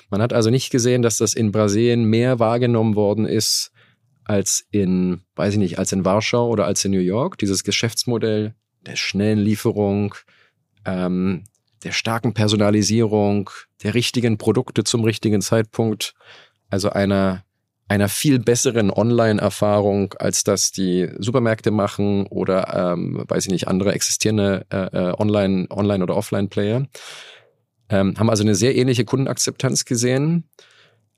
Man 0.09 0.21
hat 0.21 0.33
also 0.33 0.51
nicht 0.51 0.69
gesehen, 0.69 1.01
dass 1.01 1.17
das 1.17 1.33
in 1.33 1.51
Brasilien 1.51 2.05
mehr 2.05 2.37
wahrgenommen 2.37 2.95
worden 2.95 3.25
ist 3.25 3.71
als 4.25 4.65
in, 4.71 5.21
weiß 5.35 5.53
ich 5.53 5.59
nicht, 5.59 5.79
als 5.79 5.91
in 5.91 6.05
Warschau 6.05 6.47
oder 6.47 6.65
als 6.65 6.85
in 6.85 6.91
New 6.91 6.99
York. 6.99 7.37
Dieses 7.39 7.63
Geschäftsmodell 7.63 8.53
der 8.85 8.95
schnellen 8.95 9.39
Lieferung, 9.39 10.13
ähm, 10.85 11.43
der 11.83 11.91
starken 11.91 12.33
Personalisierung, 12.33 13.49
der 13.83 13.93
richtigen 13.93 14.37
Produkte 14.37 14.83
zum 14.83 15.03
richtigen 15.03 15.41
Zeitpunkt, 15.41 16.13
also 16.69 16.89
einer 16.89 17.43
einer 17.87 18.09
viel 18.09 18.39
besseren 18.39 18.89
Online-Erfahrung, 18.91 20.13
als 20.17 20.43
das 20.43 20.71
die 20.71 21.09
Supermärkte 21.19 21.69
machen 21.69 22.25
oder, 22.27 22.93
ähm, 22.93 23.23
weiß 23.27 23.45
ich 23.45 23.51
nicht, 23.51 23.67
andere 23.67 23.93
existierende 23.93 24.65
äh, 24.71 24.85
äh, 24.97 25.13
Online, 25.19 25.67
Online- 25.69 26.03
oder 26.03 26.15
Offline-Player. 26.15 26.87
Ähm, 27.89 28.17
haben 28.17 28.29
also 28.29 28.43
eine 28.43 28.55
sehr 28.55 28.75
ähnliche 28.75 29.05
Kundenakzeptanz 29.05 29.85
gesehen, 29.85 30.49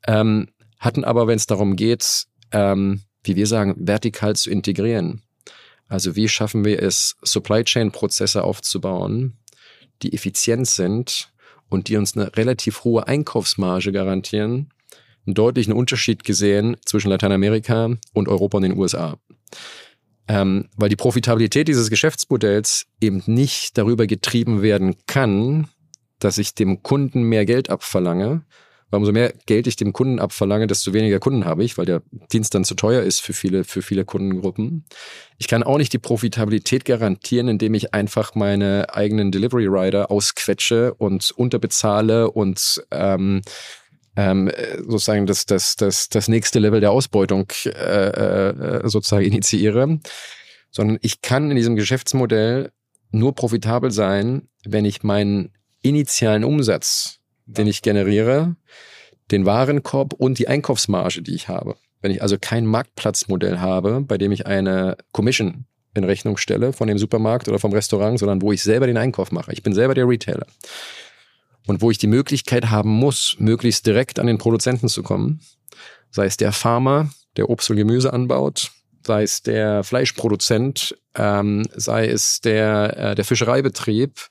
ähm, 0.08 0.50
hatten 0.80 1.04
aber, 1.04 1.28
wenn 1.28 1.38
es 1.38 1.48
darum 1.48 1.76
geht, 1.76 2.26
ähm, 2.52 3.02
wie 3.24 3.36
wir 3.36 3.48
sagen, 3.48 3.76
vertikal 3.78 4.36
zu 4.36 4.50
integrieren. 4.50 5.22
Also 5.88 6.16
wie 6.16 6.28
schaffen 6.28 6.66
wir 6.66 6.82
es, 6.82 7.16
Supply 7.22 7.64
Chain-Prozesse 7.64 8.44
aufzubauen, 8.44 9.38
die 10.02 10.14
effizient 10.14 10.68
sind 10.68 11.32
und 11.70 11.88
die 11.88 11.98
uns 11.98 12.16
eine 12.16 12.36
relativ 12.36 12.84
hohe 12.84 13.08
Einkaufsmarge 13.08 13.92
garantieren, 13.92 14.70
einen 15.26 15.34
deutlichen 15.34 15.74
Unterschied 15.74 16.24
gesehen 16.24 16.78
zwischen 16.86 17.10
Lateinamerika 17.10 17.90
und 18.14 18.28
Europa 18.28 18.58
und 18.58 18.64
den 18.64 18.78
USA. 18.78 19.18
Ähm, 20.28 20.70
weil 20.76 20.90
die 20.90 20.96
Profitabilität 20.96 21.68
dieses 21.68 21.90
Geschäftsmodells 21.90 22.88
eben 23.00 23.22
nicht 23.28 23.78
darüber 23.78 24.08
getrieben 24.08 24.62
werden 24.62 24.96
kann, 25.06 25.68
dass 26.20 26.38
ich 26.38 26.56
dem 26.56 26.82
Kunden 26.82 27.24
mehr 27.24 27.46
Geld 27.46 27.70
abverlange, 27.70 28.44
weil 28.96 29.00
umso 29.00 29.12
mehr 29.12 29.34
Geld 29.46 29.68
ich 29.68 29.76
dem 29.76 29.92
Kunden 29.92 30.20
abverlange, 30.20 30.68
desto 30.68 30.94
weniger 30.94 31.20
Kunden 31.20 31.44
habe 31.44 31.66
ich, 31.66 31.78
weil 31.78 31.86
der 31.86 32.02
Dienst 32.32 32.56
dann 32.56 32.64
zu 32.64 32.76
teuer 32.76 33.04
ist 33.04 33.20
für 33.20 33.34
viele, 33.34 33.66
für 33.66 33.82
viele 33.82 34.06
Kundengruppen. 34.06 34.86
Ich 35.38 35.50
kann 35.50 35.64
auch 35.64 35.78
nicht 35.78 35.92
die 35.92 36.00
Profitabilität 36.00 36.86
garantieren, 36.86 37.50
indem 37.50 37.74
ich 37.74 37.94
einfach 37.94 38.36
meine 38.36 38.94
eigenen 38.94 39.32
Delivery 39.32 39.68
Rider 39.68 40.10
ausquetsche 40.10 40.94
und 40.94 41.32
unterbezahle 41.32 42.32
und 42.32 42.84
ähm, 42.92 43.42
ähm, 44.16 44.50
sozusagen 44.88 45.26
das, 45.26 45.46
das, 45.46 45.76
das, 45.76 46.08
das 46.08 46.30
nächste 46.30 46.60
Level 46.60 46.80
der 46.80 46.92
Ausbeutung 46.92 47.52
äh, 47.66 47.70
äh, 47.70 48.88
sozusagen 48.88 49.26
initiiere, 49.26 50.00
sondern 50.72 51.00
ich 51.02 51.22
kann 51.22 51.52
in 51.52 51.58
diesem 51.58 51.76
Geschäftsmodell 51.76 52.72
nur 53.12 53.36
profitabel 53.36 53.92
sein, 53.92 54.48
wenn 54.66 54.86
ich 54.86 55.04
meinen 55.04 55.52
initialen 55.82 56.46
Umsatz 56.46 57.20
den 57.46 57.68
ich 57.68 57.82
generiere, 57.82 58.56
den 59.32 59.46
Warenkorb 59.46 60.14
und 60.14 60.40
die 60.40 60.48
Einkaufsmarge, 60.48 61.22
die 61.22 61.36
ich 61.36 61.48
habe. 61.48 61.76
Wenn 62.02 62.12
ich 62.12 62.22
also 62.22 62.38
kein 62.40 62.66
Marktplatzmodell 62.66 63.60
habe, 63.60 64.02
bei 64.02 64.18
dem 64.18 64.32
ich 64.32 64.46
eine 64.46 64.98
Commission 65.12 65.66
in 65.96 66.04
Rechnung 66.04 66.38
stelle 66.38 66.74
von 66.74 66.88
dem 66.88 66.98
Supermarkt 66.98 67.48
oder 67.48 67.58
vom 67.58 67.72
Restaurant, 67.74 68.20
sondern 68.20 68.42
wo 68.42 68.52
ich 68.52 68.62
selber 68.62 68.86
den 68.86 68.98
Einkauf 68.98 69.32
mache. 69.32 69.54
Ich 69.54 69.64
bin 69.64 69.74
selber 69.74 69.94
der 69.94 70.08
Retailer. 70.08 70.46
Und 71.68 71.82
wo 71.82 71.90
ich 71.90 71.98
die 71.98 72.08
Möglichkeit 72.08 72.70
haben 72.70 72.92
muss, 72.92 73.38
möglichst 73.40 73.88
direkt 73.88 74.20
an 74.20 74.28
den 74.28 74.38
Produzenten 74.38 74.88
zu 74.88 75.02
kommen, 75.02 75.40
sei 76.12 76.26
es 76.26 76.38
der 76.38 76.52
Farmer, 76.52 77.10
der 77.38 77.50
Obst 77.50 77.70
und 77.70 77.78
Gemüse 77.78 78.14
anbaut, 78.14 78.72
sei 79.06 79.24
es 79.24 79.42
der 79.42 79.84
Fleischproduzent, 79.84 80.96
ähm, 81.16 81.64
sei 81.76 82.08
es 82.08 82.42
der, 82.42 82.98
äh, 82.98 83.16
der 83.16 83.26
Fischereibetrieb, 83.26 84.28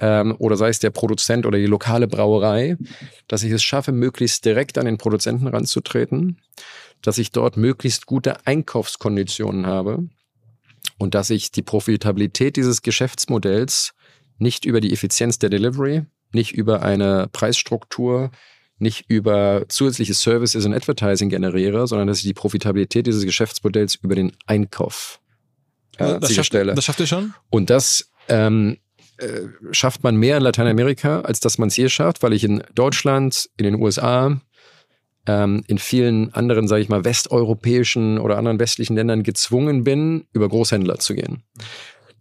ähm, 0.00 0.34
oder 0.38 0.56
sei 0.56 0.68
es 0.68 0.78
der 0.78 0.90
Produzent 0.90 1.46
oder 1.46 1.58
die 1.58 1.66
lokale 1.66 2.06
Brauerei, 2.06 2.76
dass 3.26 3.42
ich 3.42 3.52
es 3.52 3.62
schaffe, 3.62 3.92
möglichst 3.92 4.44
direkt 4.44 4.78
an 4.78 4.86
den 4.86 4.98
Produzenten 4.98 5.46
ranzutreten, 5.46 6.40
dass 7.02 7.18
ich 7.18 7.32
dort 7.32 7.56
möglichst 7.56 8.06
gute 8.06 8.46
Einkaufskonditionen 8.46 9.66
habe 9.66 10.08
und 10.98 11.14
dass 11.14 11.30
ich 11.30 11.50
die 11.50 11.62
Profitabilität 11.62 12.56
dieses 12.56 12.82
Geschäftsmodells 12.82 13.94
nicht 14.38 14.64
über 14.64 14.80
die 14.80 14.92
Effizienz 14.92 15.38
der 15.38 15.50
Delivery, 15.50 16.04
nicht 16.32 16.52
über 16.52 16.82
eine 16.82 17.28
Preisstruktur, 17.32 18.30
nicht 18.78 19.06
über 19.08 19.64
zusätzliche 19.68 20.14
Services 20.14 20.64
und 20.64 20.74
Advertising 20.74 21.28
generiere, 21.28 21.86
sondern 21.88 22.06
dass 22.06 22.18
ich 22.18 22.24
die 22.24 22.34
Profitabilität 22.34 23.06
dieses 23.08 23.24
Geschäftsmodells 23.24 23.96
über 23.96 24.14
den 24.14 24.32
Einkauf 24.46 25.20
äh, 25.96 26.20
das, 26.20 26.32
schafft, 26.32 26.54
das 26.54 26.84
schafft 26.84 27.00
ihr 27.00 27.06
schon? 27.08 27.34
Und 27.50 27.70
das 27.70 28.10
ähm, 28.28 28.78
äh, 29.18 29.48
schafft 29.72 30.02
man 30.02 30.16
mehr 30.16 30.36
in 30.36 30.42
Lateinamerika, 30.42 31.20
als 31.20 31.40
dass 31.40 31.58
man 31.58 31.68
es 31.68 31.74
hier 31.74 31.88
schafft, 31.88 32.22
weil 32.22 32.32
ich 32.32 32.44
in 32.44 32.62
Deutschland, 32.74 33.50
in 33.56 33.64
den 33.64 33.74
USA, 33.74 34.40
ähm, 35.26 35.62
in 35.66 35.78
vielen 35.78 36.32
anderen, 36.34 36.68
sage 36.68 36.82
ich 36.82 36.88
mal, 36.88 37.04
westeuropäischen 37.04 38.18
oder 38.18 38.38
anderen 38.38 38.58
westlichen 38.58 38.96
Ländern 38.96 39.22
gezwungen 39.22 39.84
bin, 39.84 40.26
über 40.32 40.48
Großhändler 40.48 40.98
zu 40.98 41.14
gehen. 41.14 41.42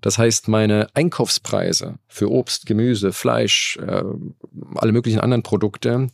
Das 0.01 0.17
heißt, 0.17 0.47
meine 0.47 0.89
Einkaufspreise 0.93 1.99
für 2.07 2.29
Obst, 2.29 2.65
Gemüse, 2.65 3.13
Fleisch, 3.13 3.77
äh, 3.77 4.03
alle 4.75 4.91
möglichen 4.91 5.19
anderen 5.19 5.43
Produkte, 5.43 6.09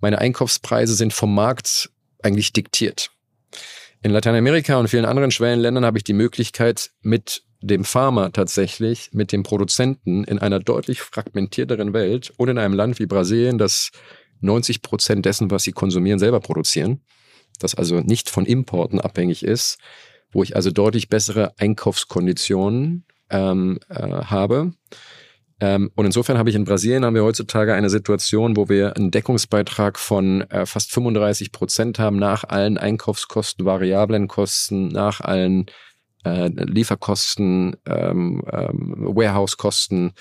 meine 0.00 0.18
Einkaufspreise 0.18 0.94
sind 0.94 1.12
vom 1.12 1.34
Markt 1.34 1.90
eigentlich 2.22 2.52
diktiert. 2.52 3.10
In 4.02 4.10
Lateinamerika 4.10 4.76
und 4.76 4.88
vielen 4.88 5.04
anderen 5.04 5.30
Schwellenländern 5.30 5.84
habe 5.84 5.98
ich 5.98 6.04
die 6.04 6.12
Möglichkeit, 6.12 6.90
mit 7.02 7.44
dem 7.62 7.84
Farmer 7.84 8.32
tatsächlich 8.32 9.10
mit 9.12 9.32
dem 9.32 9.42
Produzenten 9.42 10.24
in 10.24 10.38
einer 10.38 10.58
deutlich 10.58 11.00
fragmentierteren 11.00 11.92
Welt 11.92 12.32
und 12.36 12.48
in 12.48 12.58
einem 12.58 12.74
Land 12.74 12.98
wie 12.98 13.06
Brasilien, 13.06 13.58
das 13.58 13.90
90 14.40 14.82
Prozent 14.82 15.24
dessen, 15.24 15.50
was 15.50 15.62
sie 15.62 15.72
konsumieren, 15.72 16.18
selber 16.18 16.40
produzieren, 16.40 17.00
das 17.60 17.74
also 17.74 18.00
nicht 18.00 18.28
von 18.28 18.44
Importen 18.44 19.00
abhängig 19.00 19.44
ist, 19.44 19.78
wo 20.32 20.42
ich 20.42 20.56
also 20.56 20.70
deutlich 20.70 21.08
bessere 21.08 21.52
Einkaufskonditionen 21.58 23.04
ähm, 23.30 23.78
äh, 23.88 24.02
habe. 24.02 24.72
Ähm, 25.60 25.92
und 25.94 26.06
insofern 26.06 26.38
habe 26.38 26.50
ich 26.50 26.56
in 26.56 26.64
Brasilien 26.64 27.04
haben 27.04 27.14
wir 27.14 27.22
heutzutage 27.22 27.74
eine 27.74 27.90
Situation, 27.90 28.56
wo 28.56 28.68
wir 28.68 28.96
einen 28.96 29.12
Deckungsbeitrag 29.12 29.98
von 29.98 30.42
äh, 30.50 30.66
fast 30.66 30.90
35 30.90 31.52
Prozent 31.52 32.00
haben 32.00 32.16
nach 32.16 32.42
allen 32.44 32.78
Einkaufskosten, 32.78 33.64
variablen 33.64 34.26
Kosten, 34.26 34.88
nach 34.88 35.20
allen 35.20 35.66
äh, 36.24 36.48
Lieferkosten, 36.48 37.76
ähm, 37.86 38.42
ähm, 38.50 38.94
Warehouse-Kosten, 38.98 40.12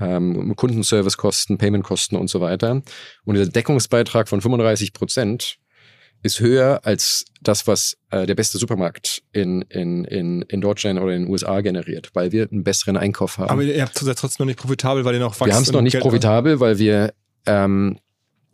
ähm, 0.00 0.54
Kundenservice-Kosten, 0.56 1.58
Payment-Kosten 1.58 2.16
und 2.16 2.28
so 2.28 2.40
weiter. 2.40 2.82
Und 3.24 3.34
dieser 3.34 3.50
Deckungsbeitrag 3.50 4.28
von 4.28 4.40
35 4.40 4.92
Prozent 4.92 5.58
ist 6.22 6.40
höher 6.40 6.80
als 6.84 7.24
das, 7.40 7.66
was 7.66 7.96
äh, 8.10 8.26
der 8.26 8.34
beste 8.34 8.58
Supermarkt 8.58 9.22
in, 9.32 9.62
in, 9.62 10.04
in, 10.04 10.42
in 10.42 10.60
Deutschland 10.60 11.00
oder 11.00 11.14
in 11.14 11.24
den 11.24 11.30
USA 11.30 11.60
generiert, 11.62 12.10
weil 12.12 12.32
wir 12.32 12.48
einen 12.50 12.62
besseren 12.62 12.96
Einkauf 12.96 13.38
haben. 13.38 13.48
Aber 13.48 13.62
ihr 13.62 13.82
habt 13.82 14.00
es 14.00 14.16
trotzdem 14.16 14.44
noch 14.44 14.50
nicht 14.50 14.58
profitabel, 14.58 15.04
weil 15.04 15.14
ihr 15.14 15.20
noch 15.20 15.38
wachst. 15.40 15.46
Wir 15.46 15.54
haben 15.54 15.62
es 15.62 15.72
noch 15.72 15.80
nicht 15.80 15.92
Geld 15.92 16.02
profitabel, 16.02 16.60
weil 16.60 16.78
wir 16.78 17.14
ähm, 17.46 17.98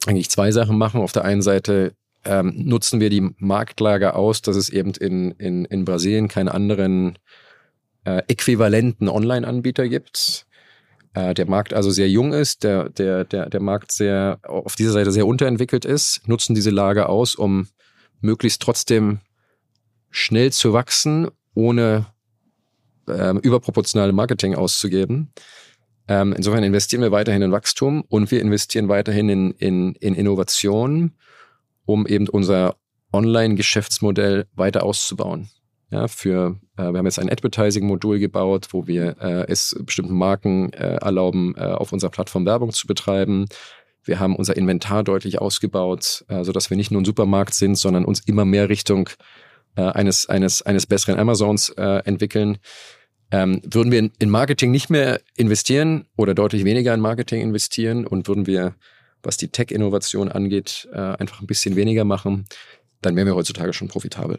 eigentlich 0.07 0.31
zwei 0.31 0.53
Sachen 0.53 0.79
machen. 0.79 1.01
Auf 1.01 1.13
der 1.13 1.25
einen 1.25 1.43
Seite 1.43 1.95
ähm, 2.27 2.53
nutzen 2.57 3.01
wir 3.01 3.11
die 3.11 3.31
Marktlage 3.39 4.15
aus, 4.15 4.43
dass 4.43 4.57
es 4.57 4.69
eben 4.69 4.93
in, 4.93 5.31
in, 5.33 5.65
in 5.65 5.85
Brasilien 5.85 6.29
keine 6.29 6.53
anderen 6.53 7.19
äh, 8.05 8.23
äquivalenten 8.29 9.09
Online-Anbieter 9.09 9.89
gibt. 9.89 10.47
Äh, 11.15 11.35
der 11.35 11.49
Markt 11.49 11.73
also 11.73 11.91
sehr 11.91 12.09
jung 12.09 12.33
ist, 12.33 12.65
der, 12.65 12.91
der, 12.91 13.25
der, 13.25 13.49
der 13.49 13.61
Markt 13.61 13.93
sehr 13.93 14.39
auf 14.43 14.77
dieser 14.77 14.93
Seite 14.93 15.13
sehr 15.13 15.27
unterentwickelt 15.27 15.85
ist, 15.85 16.21
nutzen 16.27 16.55
diese 16.55 16.71
Lage 16.71 17.09
aus, 17.09 17.35
um 17.35 17.69
möglichst 18.21 18.61
trotzdem 18.63 19.21
schnell 20.11 20.53
zu 20.53 20.73
wachsen, 20.73 21.29
ohne 21.55 22.07
ähm, 23.09 23.39
überproportionale 23.39 24.13
Marketing 24.13 24.55
auszugeben. 24.55 25.33
Ähm, 26.09 26.33
insofern 26.33 26.63
investieren 26.63 27.03
wir 27.03 27.13
weiterhin 27.13 27.43
in 27.43 27.53
Wachstum 27.53 28.03
und 28.09 28.31
wir 28.31 28.41
investieren 28.41 28.89
weiterhin 28.89 29.29
in, 29.29 29.51
in, 29.53 29.95
in 29.97 30.15
Innovation 30.15 31.13
um 31.87 32.07
eben 32.07 32.29
unser 32.29 32.77
Online-Geschäftsmodell 33.13 34.47
weiter 34.55 34.83
auszubauen. 34.83 35.49
Ja, 35.91 36.09
für, 36.09 36.59
äh, 36.77 36.91
wir 36.91 36.99
haben 36.99 37.07
jetzt 37.07 37.21
ein 37.21 37.31
Advertising-Modul 37.31 38.19
gebaut, 38.19 38.69
wo 38.73 38.87
wir 38.87 39.17
äh, 39.21 39.47
es 39.49 39.77
bestimmten 39.85 40.15
Marken 40.15 40.73
äh, 40.73 40.97
erlauben, 40.97 41.55
äh, 41.57 41.61
auf 41.61 41.93
unserer 41.93 42.11
Plattform 42.11 42.45
Werbung 42.45 42.73
zu 42.73 42.89
betreiben. 42.89 43.47
Wir 44.03 44.19
haben 44.19 44.35
unser 44.35 44.57
Inventar 44.57 45.05
deutlich 45.05 45.41
ausgebaut, 45.41 46.25
äh, 46.29 46.43
sodass 46.43 46.71
wir 46.71 46.77
nicht 46.77 46.91
nur 46.91 47.01
ein 47.01 47.05
Supermarkt 47.05 47.55
sind, 47.55 47.77
sondern 47.77 48.05
uns 48.05 48.21
immer 48.21 48.45
mehr 48.45 48.69
Richtung 48.69 49.09
äh, 49.77 49.83
eines, 49.83 50.29
eines, 50.29 50.63
eines 50.63 50.87
besseren 50.87 51.21
Amazons 51.21 51.69
äh, 51.71 52.03
entwickeln. 52.05 52.59
Ähm, 53.31 53.61
würden 53.65 53.93
wir 53.93 54.01
in, 54.01 54.13
in 54.19 54.31
Marketing 54.31 54.71
nicht 54.73 54.91
mehr 54.91 55.21
investieren 55.37 56.07
oder 56.17 56.35
deutlich 56.35 56.65
weniger 56.65 56.95
in 56.95 57.01
Marketing 57.01 57.43
investieren 57.43 58.07
und 58.07 58.29
würden 58.29 58.47
wir 58.47 58.75
was 59.27 59.37
die 59.37 59.49
Tech-Innovation 59.49 60.31
angeht, 60.31 60.89
äh, 60.93 60.97
einfach 60.97 61.41
ein 61.41 61.47
bisschen 61.47 61.77
weniger 61.77 62.05
machen, 62.05 62.47
dann 63.03 63.17
wären 63.17 63.27
wir 63.27 63.35
heutzutage 63.35 63.73
schon 63.73 63.89
profitabel. 63.89 64.39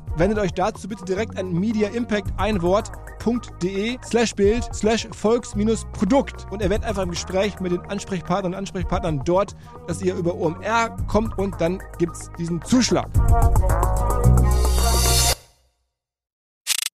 Wendet 0.17 0.39
euch 0.39 0.53
dazu 0.53 0.87
bitte 0.87 1.05
direkt 1.05 1.37
an 1.37 1.51
Media 1.51 1.89
Impact 1.89 2.31
ein 2.37 2.61
Wort 2.61 2.91
www.ftf.de 3.23 3.97
slash 4.03 4.35
Bild 4.35 4.63
slash 4.73 5.07
Volks-Produkt 5.11 6.47
und 6.51 6.61
erwähnt 6.61 6.83
einfach 6.83 7.03
im 7.03 7.11
Gespräch 7.11 7.59
mit 7.59 7.71
den 7.71 7.81
Ansprechpartnern 7.81 8.53
und 8.53 8.57
Ansprechpartnern 8.57 9.21
dort, 9.25 9.55
dass 9.87 10.01
ihr 10.01 10.15
über 10.15 10.35
OMR 10.35 10.95
kommt 11.07 11.37
und 11.37 11.59
dann 11.59 11.81
gibt 11.97 12.15
es 12.15 12.29
diesen 12.37 12.61
Zuschlag. 12.63 13.09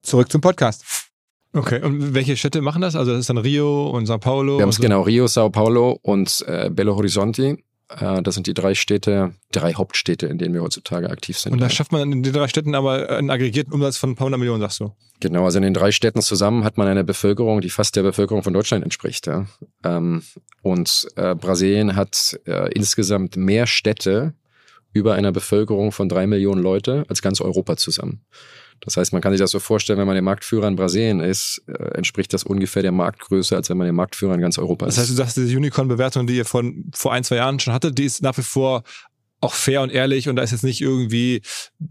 Zurück 0.02 0.30
zum 0.30 0.40
Podcast. 0.40 0.84
Okay, 1.52 1.82
und 1.82 2.14
welche 2.14 2.36
Städte 2.36 2.60
machen 2.60 2.82
das? 2.82 2.94
Also 2.94 3.12
das 3.12 3.20
ist 3.20 3.30
dann 3.30 3.38
Rio 3.38 3.90
und 3.90 4.06
Sao 4.06 4.18
Paulo? 4.18 4.58
Wir 4.58 4.62
haben 4.62 4.68
es 4.68 4.76
so. 4.76 4.82
genau, 4.82 5.02
Rio, 5.02 5.26
Sao 5.26 5.50
Paulo 5.50 5.98
und 6.02 6.44
äh, 6.46 6.70
Belo 6.70 6.94
Horizonte. 6.94 7.58
Äh, 7.88 8.22
das 8.22 8.34
sind 8.34 8.46
die 8.46 8.54
drei 8.54 8.74
Städte, 8.74 9.34
drei 9.52 9.74
Hauptstädte, 9.74 10.26
in 10.26 10.38
denen 10.38 10.54
wir 10.54 10.62
heutzutage 10.62 11.10
aktiv 11.10 11.38
sind. 11.38 11.52
Und 11.52 11.60
da 11.60 11.70
schafft 11.70 11.92
man 11.92 12.12
in 12.12 12.22
den 12.22 12.32
drei 12.32 12.48
Städten 12.48 12.74
aber 12.74 13.10
einen 13.10 13.30
aggregierten 13.30 13.72
Umsatz 13.72 13.96
von 13.96 14.10
ein 14.10 14.16
paar 14.16 14.26
hundert 14.26 14.38
Millionen, 14.38 14.60
sagst 14.60 14.80
du? 14.80 14.92
Genau, 15.20 15.44
also 15.44 15.58
in 15.58 15.64
den 15.64 15.74
drei 15.74 15.90
Städten 15.90 16.22
zusammen 16.22 16.64
hat 16.64 16.78
man 16.78 16.86
eine 16.86 17.04
Bevölkerung, 17.04 17.60
die 17.60 17.70
fast 17.70 17.96
der 17.96 18.02
Bevölkerung 18.02 18.42
von 18.42 18.52
Deutschland 18.52 18.84
entspricht. 18.84 19.26
Ja. 19.26 19.46
Ähm, 19.84 20.22
und 20.62 21.08
äh, 21.16 21.34
Brasilien 21.34 21.96
hat 21.96 22.38
äh, 22.46 22.70
insgesamt 22.72 23.36
mehr 23.36 23.66
Städte 23.66 24.34
über 24.92 25.14
einer 25.14 25.32
Bevölkerung 25.32 25.92
von 25.92 26.08
drei 26.08 26.26
Millionen 26.26 26.62
Leute 26.62 27.04
als 27.08 27.22
ganz 27.22 27.40
Europa 27.40 27.76
zusammen. 27.76 28.24
Das 28.80 28.96
heißt, 28.96 29.12
man 29.12 29.22
kann 29.22 29.32
sich 29.32 29.40
das 29.40 29.50
so 29.50 29.58
vorstellen, 29.58 29.98
wenn 29.98 30.06
man 30.06 30.14
der 30.14 30.22
Marktführer 30.22 30.68
in 30.68 30.76
Brasilien 30.76 31.20
ist, 31.20 31.62
äh, 31.66 31.96
entspricht 31.96 32.32
das 32.32 32.44
ungefähr 32.44 32.82
der 32.82 32.92
Marktgröße, 32.92 33.56
als 33.56 33.70
wenn 33.70 33.76
man 33.76 33.86
der 33.86 33.92
Marktführer 33.92 34.34
in 34.34 34.40
ganz 34.40 34.58
Europa 34.58 34.86
ist. 34.86 34.96
Das 34.96 35.02
heißt, 35.02 35.10
du 35.10 35.16
sagst, 35.16 35.36
diese 35.36 35.56
Unicorn-Bewertung, 35.56 36.26
die 36.26 36.36
ihr 36.36 36.44
von 36.44 36.84
vor 36.94 37.12
ein, 37.12 37.24
zwei 37.24 37.36
Jahren 37.36 37.58
schon 37.58 37.74
hattet, 37.74 37.98
die 37.98 38.04
ist 38.04 38.22
nach 38.22 38.36
wie 38.38 38.42
vor 38.42 38.82
auch 39.40 39.54
fair 39.54 39.82
und 39.82 39.90
ehrlich 39.90 40.28
und 40.28 40.36
da 40.36 40.42
ist 40.42 40.50
jetzt 40.50 40.64
nicht 40.64 40.80
irgendwie 40.80 41.42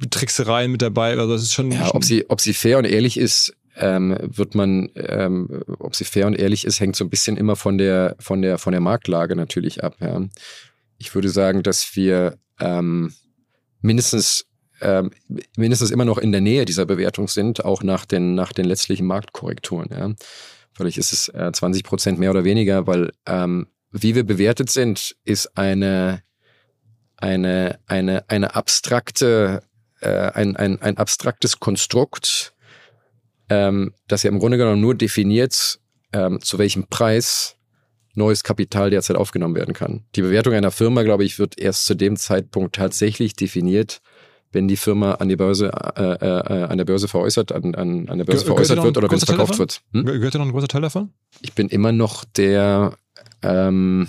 Tricksereien 0.09 0.71
mit 0.71 0.81
dabei. 0.81 1.11
Also 1.11 1.31
das 1.31 1.43
ist 1.43 1.53
schon. 1.53 1.71
Ja, 1.71 1.93
ob 1.93 2.03
sie, 2.03 2.29
ob 2.29 2.41
sie 2.41 2.53
fair 2.53 2.77
und 2.77 2.85
ehrlich 2.85 3.17
ist, 3.17 3.55
ähm, 3.77 4.17
wird 4.21 4.55
man, 4.55 4.89
ähm, 4.95 5.63
ob 5.79 5.95
sie 5.95 6.03
fair 6.03 6.27
und 6.27 6.35
ehrlich 6.35 6.65
ist, 6.65 6.79
hängt 6.79 6.95
so 6.95 7.05
ein 7.05 7.09
bisschen 7.09 7.37
immer 7.37 7.55
von 7.55 7.77
der, 7.77 8.15
von 8.19 8.41
der, 8.41 8.57
von 8.57 8.71
der 8.71 8.81
Marktlage 8.81 9.35
natürlich 9.35 9.83
ab. 9.83 9.95
Ja. 10.01 10.21
Ich 10.97 11.13
würde 11.15 11.29
sagen, 11.29 11.63
dass 11.63 11.95
wir 11.95 12.37
ähm, 12.59 13.13
mindestens 13.81 14.45
ähm, 14.81 15.11
mindestens 15.55 15.91
immer 15.91 16.05
noch 16.05 16.17
in 16.17 16.31
der 16.31 16.41
Nähe 16.41 16.65
dieser 16.65 16.85
Bewertung 16.85 17.27
sind, 17.27 17.65
auch 17.65 17.83
nach 17.83 18.05
den, 18.05 18.35
nach 18.35 18.53
den 18.53 18.65
letztlichen 18.65 19.07
Marktkorrekturen. 19.07 19.89
Ja. 19.91 20.13
Vielleicht 20.73 20.97
ist 20.97 21.13
es 21.13 21.29
äh, 21.29 21.51
20 21.51 21.83
Prozent 21.83 22.19
mehr 22.19 22.31
oder 22.31 22.43
weniger, 22.43 22.85
weil 22.85 23.11
ähm, 23.25 23.67
wie 23.91 24.15
wir 24.15 24.23
bewertet 24.23 24.69
sind, 24.69 25.15
ist 25.23 25.57
eine, 25.57 26.21
eine, 27.15 27.79
eine, 27.87 28.29
eine 28.29 28.55
abstrakte, 28.55 29.63
äh, 30.01 30.09
ein, 30.09 30.55
ein, 30.55 30.81
ein 30.81 30.97
abstraktes 30.97 31.59
Konstrukt, 31.59 32.53
ähm, 33.49 33.93
das 34.07 34.23
ja 34.23 34.29
im 34.29 34.39
Grunde 34.39 34.57
genommen 34.57 34.81
nur 34.81 34.95
definiert, 34.95 35.79
ähm, 36.13 36.41
zu 36.41 36.57
welchem 36.57 36.87
Preis 36.87 37.55
neues 38.13 38.43
Kapital 38.43 38.89
derzeit 38.89 39.15
aufgenommen 39.15 39.55
werden 39.55 39.73
kann. 39.73 40.03
Die 40.15 40.21
Bewertung 40.21 40.53
einer 40.53 40.71
Firma, 40.71 41.03
glaube 41.03 41.23
ich, 41.23 41.39
wird 41.39 41.57
erst 41.57 41.85
zu 41.85 41.95
dem 41.95 42.17
Zeitpunkt 42.17 42.75
tatsächlich 42.75 43.35
definiert, 43.35 44.01
wenn 44.51 44.67
die 44.67 44.77
Firma 44.77 45.13
an 45.13 45.29
die 45.29 45.35
Börse, 45.35 45.71
äh, 45.95 46.01
äh, 46.25 46.63
an 46.63 46.77
der 46.77 46.85
Börse 46.85 47.07
veräußert, 47.07 47.51
an, 47.51 47.75
an, 47.75 48.07
an 48.09 48.17
der 48.17 48.25
Börse 48.25 48.45
Ge- 48.45 48.53
veräußert 48.53 48.83
wird 48.83 48.97
oder 48.97 49.09
wenn 49.09 49.17
es 49.17 49.25
verkauft 49.25 49.59
wird. 49.59 49.81
Hm? 49.93 50.05
Ge- 50.05 50.17
Gehört 50.17 50.35
da 50.35 50.39
noch 50.39 50.45
ein 50.45 50.51
großer 50.51 50.67
Teil 50.67 50.81
davon? 50.81 51.11
Ich 51.41 51.53
bin 51.53 51.67
immer 51.69 51.91
noch 51.91 52.23
der, 52.23 52.93
ähm, 53.41 54.07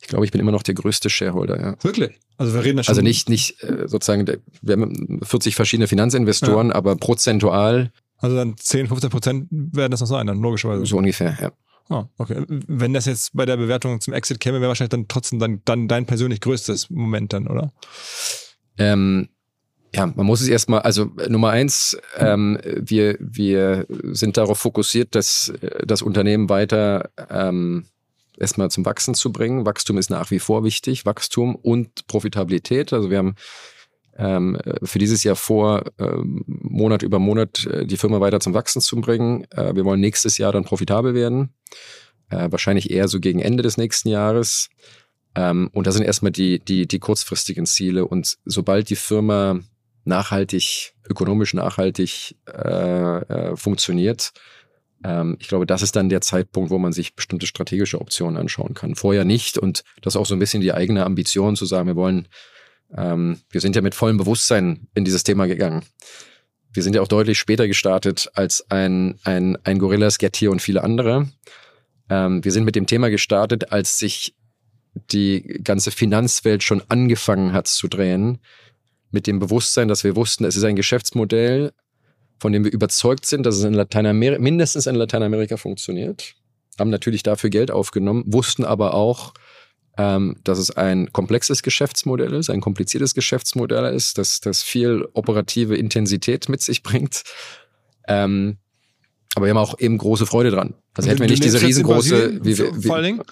ich 0.00 0.08
glaube, 0.08 0.24
ich 0.24 0.30
bin 0.32 0.40
immer 0.40 0.52
noch 0.52 0.62
der 0.62 0.74
größte 0.74 1.10
Shareholder, 1.10 1.60
ja. 1.60 1.76
Wirklich? 1.82 2.12
Also 2.38 2.54
wir 2.54 2.64
reden 2.64 2.76
da 2.78 2.82
schon. 2.84 2.92
Also 2.92 3.02
nicht, 3.02 3.28
nicht 3.28 3.62
äh, 3.62 3.86
sozusagen, 3.88 4.26
wir 4.62 4.72
haben 4.72 5.20
40 5.22 5.54
verschiedene 5.54 5.86
Finanzinvestoren, 5.86 6.72
aber 6.72 6.96
prozentual 6.96 7.92
Also 8.18 8.36
dann 8.36 8.56
10, 8.56 8.88
15 8.88 9.10
Prozent 9.10 9.46
werden 9.50 9.90
das 9.90 10.00
noch 10.00 10.06
sein, 10.08 10.26
dann 10.26 10.40
logischerweise. 10.40 10.84
so 10.86 10.96
ungefähr, 10.96 11.36
ja. 11.40 11.52
Ah, 11.88 12.06
okay. 12.16 12.44
Wenn 12.48 12.94
das 12.94 13.06
jetzt 13.06 13.32
bei 13.34 13.44
der 13.44 13.56
Bewertung 13.56 14.00
zum 14.00 14.14
Exit 14.14 14.38
käme, 14.40 14.60
wäre 14.60 14.68
wahrscheinlich 14.68 14.90
dann 14.90 15.08
trotzdem 15.08 15.40
dann, 15.40 15.60
dann 15.64 15.88
dein 15.88 16.06
persönlich 16.06 16.40
größtes 16.40 16.90
Moment 16.90 17.32
dann, 17.32 17.48
oder? 17.48 17.72
Ähm, 18.82 19.28
ja, 19.94 20.06
man 20.06 20.26
muss 20.26 20.40
es 20.40 20.48
erstmal, 20.48 20.80
also 20.80 21.10
äh, 21.18 21.28
Nummer 21.28 21.50
eins, 21.50 21.96
ähm, 22.16 22.58
wir, 22.64 23.16
wir 23.20 23.86
sind 24.12 24.36
darauf 24.36 24.58
fokussiert, 24.58 25.14
dass 25.14 25.50
äh, 25.60 25.86
das 25.86 26.02
Unternehmen 26.02 26.48
weiter 26.48 27.10
ähm, 27.28 27.84
erstmal 28.38 28.70
zum 28.70 28.86
Wachsen 28.86 29.14
zu 29.14 29.32
bringen. 29.32 29.66
Wachstum 29.66 29.98
ist 29.98 30.10
nach 30.10 30.30
wie 30.30 30.38
vor 30.38 30.64
wichtig, 30.64 31.04
Wachstum 31.04 31.54
und 31.54 32.06
Profitabilität. 32.06 32.92
Also 32.92 33.10
wir 33.10 33.18
haben 33.18 33.34
ähm, 34.16 34.58
für 34.82 34.98
dieses 34.98 35.24
Jahr 35.24 35.36
vor, 35.36 35.84
ähm, 35.98 36.42
Monat 36.46 37.02
über 37.02 37.18
Monat 37.18 37.66
äh, 37.66 37.86
die 37.86 37.96
Firma 37.96 38.20
weiter 38.20 38.40
zum 38.40 38.54
Wachsen 38.54 38.80
zu 38.80 38.96
bringen. 38.96 39.44
Äh, 39.50 39.74
wir 39.74 39.84
wollen 39.84 40.00
nächstes 40.00 40.38
Jahr 40.38 40.52
dann 40.52 40.64
profitabel 40.64 41.14
werden. 41.14 41.54
Äh, 42.30 42.50
wahrscheinlich 42.50 42.90
eher 42.90 43.08
so 43.08 43.20
gegen 43.20 43.40
Ende 43.40 43.62
des 43.62 43.76
nächsten 43.76 44.08
Jahres. 44.08 44.70
Ähm, 45.34 45.70
und 45.72 45.86
das 45.86 45.94
sind 45.94 46.04
erstmal 46.04 46.32
die, 46.32 46.58
die, 46.58 46.86
die 46.86 46.98
kurzfristigen 46.98 47.66
Ziele. 47.66 48.06
Und 48.06 48.38
sobald 48.44 48.90
die 48.90 48.96
Firma 48.96 49.60
nachhaltig, 50.04 50.94
ökonomisch 51.08 51.54
nachhaltig 51.54 52.36
äh, 52.46 53.18
äh, 53.18 53.56
funktioniert, 53.56 54.32
ähm, 55.04 55.36
ich 55.40 55.48
glaube, 55.48 55.66
das 55.66 55.82
ist 55.82 55.96
dann 55.96 56.08
der 56.08 56.20
Zeitpunkt, 56.20 56.70
wo 56.70 56.78
man 56.78 56.92
sich 56.92 57.14
bestimmte 57.14 57.46
strategische 57.46 58.00
Optionen 58.00 58.36
anschauen 58.36 58.74
kann. 58.74 58.94
Vorher 58.94 59.24
nicht. 59.24 59.58
Und 59.58 59.84
das 60.02 60.14
ist 60.14 60.20
auch 60.20 60.26
so 60.26 60.34
ein 60.34 60.38
bisschen 60.38 60.60
die 60.60 60.72
eigene 60.72 61.04
Ambition 61.04 61.56
zu 61.56 61.66
sagen, 61.66 61.88
wir 61.88 61.96
wollen, 61.96 62.28
ähm, 62.96 63.40
wir 63.50 63.60
sind 63.60 63.74
ja 63.76 63.82
mit 63.82 63.94
vollem 63.94 64.18
Bewusstsein 64.18 64.88
in 64.94 65.04
dieses 65.04 65.24
Thema 65.24 65.46
gegangen. 65.46 65.82
Wir 66.72 66.82
sind 66.82 66.94
ja 66.94 67.02
auch 67.02 67.08
deutlich 67.08 67.38
später 67.38 67.66
gestartet 67.66 68.30
als 68.34 68.70
ein, 68.70 69.18
ein, 69.24 69.58
ein 69.64 69.78
Gorillas, 69.78 70.18
Getty 70.18 70.48
und 70.48 70.62
viele 70.62 70.82
andere. 70.82 71.28
Ähm, 72.08 72.44
wir 72.44 72.52
sind 72.52 72.64
mit 72.64 72.76
dem 72.76 72.86
Thema 72.86 73.10
gestartet, 73.10 73.72
als 73.72 73.98
sich 73.98 74.34
die 74.94 75.60
ganze 75.64 75.90
Finanzwelt 75.90 76.62
schon 76.62 76.82
angefangen 76.88 77.52
hat 77.52 77.66
zu 77.66 77.88
drehen, 77.88 78.38
mit 79.10 79.26
dem 79.26 79.38
Bewusstsein, 79.38 79.88
dass 79.88 80.04
wir 80.04 80.16
wussten, 80.16 80.44
es 80.44 80.56
ist 80.56 80.64
ein 80.64 80.76
Geschäftsmodell, 80.76 81.72
von 82.40 82.52
dem 82.52 82.64
wir 82.64 82.72
überzeugt 82.72 83.26
sind, 83.26 83.44
dass 83.44 83.56
es 83.56 83.64
in 83.64 83.74
Lateinamerika, 83.74 84.40
mindestens 84.42 84.86
in 84.86 84.96
Lateinamerika 84.96 85.56
funktioniert. 85.56 86.34
Haben 86.78 86.90
natürlich 86.90 87.22
dafür 87.22 87.50
Geld 87.50 87.70
aufgenommen, 87.70 88.24
wussten 88.26 88.64
aber 88.64 88.94
auch, 88.94 89.34
ähm, 89.98 90.36
dass 90.42 90.58
es 90.58 90.70
ein 90.70 91.12
komplexes 91.12 91.62
Geschäftsmodell 91.62 92.32
ist, 92.32 92.48
ein 92.48 92.62
kompliziertes 92.62 93.14
Geschäftsmodell 93.14 93.94
ist, 93.94 94.16
das, 94.18 94.40
das 94.40 94.62
viel 94.62 95.06
operative 95.12 95.76
Intensität 95.76 96.48
mit 96.48 96.62
sich 96.62 96.82
bringt. 96.82 97.22
Ähm, 98.08 98.56
aber 99.34 99.46
wir 99.46 99.50
haben 99.50 99.58
auch 99.58 99.78
eben 99.78 99.98
große 99.98 100.26
Freude 100.26 100.50
dran. 100.50 100.74
Also 100.94 101.10
hätten 101.10 101.20
wir 101.20 101.28
nicht 101.28 101.44
diese 101.44 101.60
riesengroße, 101.60 102.44
wie, 102.44 102.58
wie, 102.58 102.86
vor 102.86 102.96
allen 102.96 103.04
Dingen? 103.04 103.22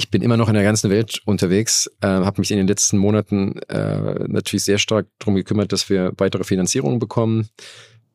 Ich 0.00 0.10
bin 0.10 0.22
immer 0.22 0.38
noch 0.38 0.48
in 0.48 0.54
der 0.54 0.62
ganzen 0.62 0.88
Welt 0.88 1.20
unterwegs, 1.26 1.90
äh, 2.00 2.06
habe 2.06 2.40
mich 2.40 2.50
in 2.50 2.56
den 2.56 2.66
letzten 2.66 2.96
Monaten 2.96 3.58
äh, 3.68 4.26
natürlich 4.28 4.64
sehr 4.64 4.78
stark 4.78 5.08
darum 5.18 5.34
gekümmert, 5.34 5.72
dass 5.72 5.90
wir 5.90 6.14
weitere 6.16 6.42
Finanzierungen 6.42 6.98
bekommen. 6.98 7.50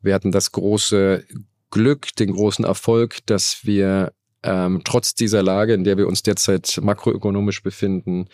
Wir 0.02 0.16
hatten 0.16 0.32
das 0.32 0.52
große 0.52 1.24
Glück, 1.70 2.16
den 2.16 2.34
großen 2.34 2.66
Erfolg, 2.66 3.20
dass 3.28 3.60
wir 3.66 4.14
ähm, 4.42 4.82
trotz 4.84 5.14
dieser 5.14 5.44
Lage, 5.44 5.76
in 5.76 5.84
der 5.84 5.98
wir 5.98 6.08
uns 6.08 6.24
derzeit 6.24 6.80
makroökonomisch 6.82 7.62
befinden, 7.62 8.30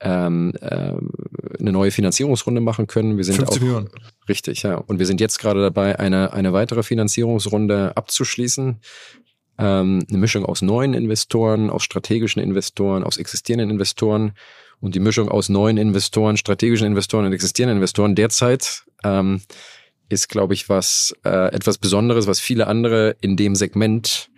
ähm, 0.00 0.54
ähm, 0.62 1.10
eine 1.60 1.72
neue 1.72 1.90
Finanzierungsrunde 1.90 2.62
machen 2.62 2.86
können. 2.86 3.18
Wir 3.18 3.24
sind 3.24 3.36
50 3.36 3.58
auch, 3.58 3.62
Millionen. 3.62 3.90
Richtig, 4.30 4.62
ja. 4.62 4.76
Und 4.76 4.98
wir 4.98 5.06
sind 5.06 5.20
jetzt 5.20 5.38
gerade 5.38 5.60
dabei, 5.60 5.98
eine, 5.98 6.32
eine 6.32 6.54
weitere 6.54 6.82
Finanzierungsrunde 6.82 7.96
abzuschließen. 7.96 8.80
Ähm, 9.58 10.06
eine 10.08 10.18
Mischung 10.18 10.44
aus 10.44 10.62
neuen 10.62 10.94
Investoren, 10.94 11.70
aus 11.70 11.82
strategischen 11.82 12.40
Investoren, 12.42 13.02
aus 13.04 13.16
existierenden 13.16 13.70
Investoren. 13.70 14.32
Und 14.80 14.94
die 14.94 15.00
Mischung 15.00 15.28
aus 15.28 15.48
neuen 15.48 15.76
Investoren, 15.76 16.36
strategischen 16.36 16.86
Investoren 16.86 17.26
und 17.26 17.32
existierenden 17.32 17.78
Investoren 17.78 18.14
derzeit 18.14 18.84
ähm, 19.02 19.42
ist, 20.08 20.28
glaube 20.28 20.54
ich, 20.54 20.68
was 20.68 21.14
äh, 21.24 21.52
etwas 21.52 21.78
Besonderes, 21.78 22.26
was 22.26 22.38
viele 22.38 22.68
andere 22.68 23.16
in 23.20 23.36
dem 23.36 23.56
Segment 23.56 24.30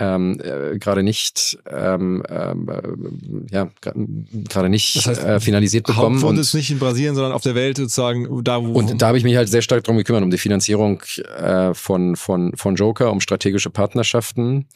ähm, 0.00 0.40
äh, 0.40 0.78
gerade 0.78 1.02
nicht 1.02 1.58
ähm, 1.68 2.22
ähm, 2.28 2.68
äh, 2.68 3.52
ja 3.52 3.68
gerade 3.82 4.68
nicht 4.68 4.96
Das 4.96 5.06
heißt, 5.06 5.24
äh, 5.24 5.40
finalisiert 5.40 5.86
bekommen 5.86 6.16
Hauptfund 6.16 6.38
und 6.38 6.40
ist 6.40 6.54
nicht 6.54 6.70
in 6.70 6.78
Brasilien, 6.78 7.14
sondern 7.14 7.32
auf 7.32 7.42
der 7.42 7.54
Welt 7.54 7.78
sozusagen 7.78 8.44
da, 8.44 8.62
wo. 8.64 8.72
und 8.72 9.02
da 9.02 9.08
habe 9.08 9.18
ich 9.18 9.24
mich 9.24 9.36
halt 9.36 9.48
sehr 9.48 9.62
stark 9.62 9.84
drum 9.84 9.96
gekümmert, 9.96 10.22
um 10.22 10.30
die 10.30 10.38
Finanzierung 10.38 11.02
äh, 11.36 11.74
von, 11.74 12.16
von, 12.16 12.56
von 12.56 12.76
Joker, 12.76 13.10
um 13.10 13.20
strategische 13.20 13.70
Partnerschaften. 13.70 14.66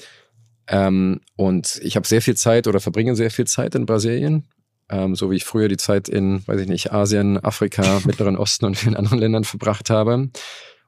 Ähm, 0.68 1.20
und 1.36 1.80
ich 1.82 1.96
habe 1.96 2.06
sehr 2.06 2.22
viel 2.22 2.36
Zeit 2.36 2.66
oder 2.66 2.80
verbringe 2.80 3.14
sehr 3.14 3.30
viel 3.30 3.46
Zeit 3.46 3.74
in 3.74 3.86
Brasilien. 3.86 4.46
Ähm, 4.88 5.14
so 5.14 5.30
wie 5.30 5.36
ich 5.36 5.44
früher 5.44 5.68
die 5.68 5.76
Zeit 5.76 6.08
in, 6.08 6.46
weiß 6.46 6.60
ich 6.60 6.68
nicht, 6.68 6.92
Asien, 6.92 7.42
Afrika, 7.42 8.00
Mittleren 8.04 8.36
Osten 8.36 8.66
und 8.66 8.76
vielen 8.76 8.96
anderen 8.96 9.18
Ländern 9.18 9.44
verbracht 9.44 9.90
habe. 9.90 10.30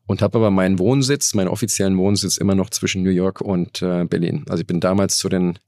Und 0.07 0.20
habe 0.20 0.36
aber 0.38 0.50
meinen 0.50 0.78
Wohnsitz, 0.78 1.32
meinen 1.34 1.48
offiziellen 1.48 1.96
Wohnsitz 1.96 2.36
immer 2.36 2.55
noch 2.55 2.68
zwischen 2.70 3.02
New 3.02 3.11
York 3.11 3.40
und 3.40 3.80
äh, 3.80 4.05
Berlin. 4.05 4.44
Also 4.48 4.61
ich 4.61 4.66
bin 4.66 4.80
damals 4.80 5.16
zu 5.16 5.28
den 5.30 5.59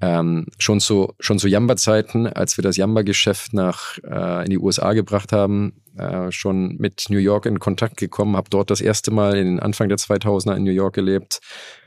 ähm, 0.00 0.46
schon 0.58 0.80
zu 0.80 1.14
schon 1.20 1.38
zu 1.38 1.48
Jamba-Zeiten, 1.48 2.26
als 2.26 2.58
wir 2.58 2.62
das 2.62 2.76
Jamba-Geschäft 2.76 3.54
nach 3.54 3.98
äh, 4.04 4.44
in 4.44 4.50
die 4.50 4.58
USA 4.58 4.92
gebracht 4.92 5.32
haben, 5.32 5.82
äh, 5.96 6.30
schon 6.30 6.76
mit 6.76 7.06
New 7.08 7.18
York 7.18 7.46
in 7.46 7.58
Kontakt 7.58 7.96
gekommen, 7.96 8.36
habe 8.36 8.50
dort 8.50 8.70
das 8.70 8.82
erste 8.82 9.10
Mal 9.10 9.36
in 9.38 9.46
den 9.46 9.60
Anfang 9.60 9.88
der 9.88 9.98
2000er 9.98 10.54
in 10.54 10.64
New 10.64 10.70
York 10.70 10.94
gelebt. 10.94 11.40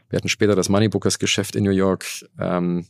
Wir 0.10 0.18
hatten 0.18 0.30
später 0.30 0.56
das 0.56 0.70
Moneybookers-Geschäft 0.70 1.56
in 1.56 1.64
New 1.64 1.72
York. 1.72 2.06
Ähm, 2.40 2.88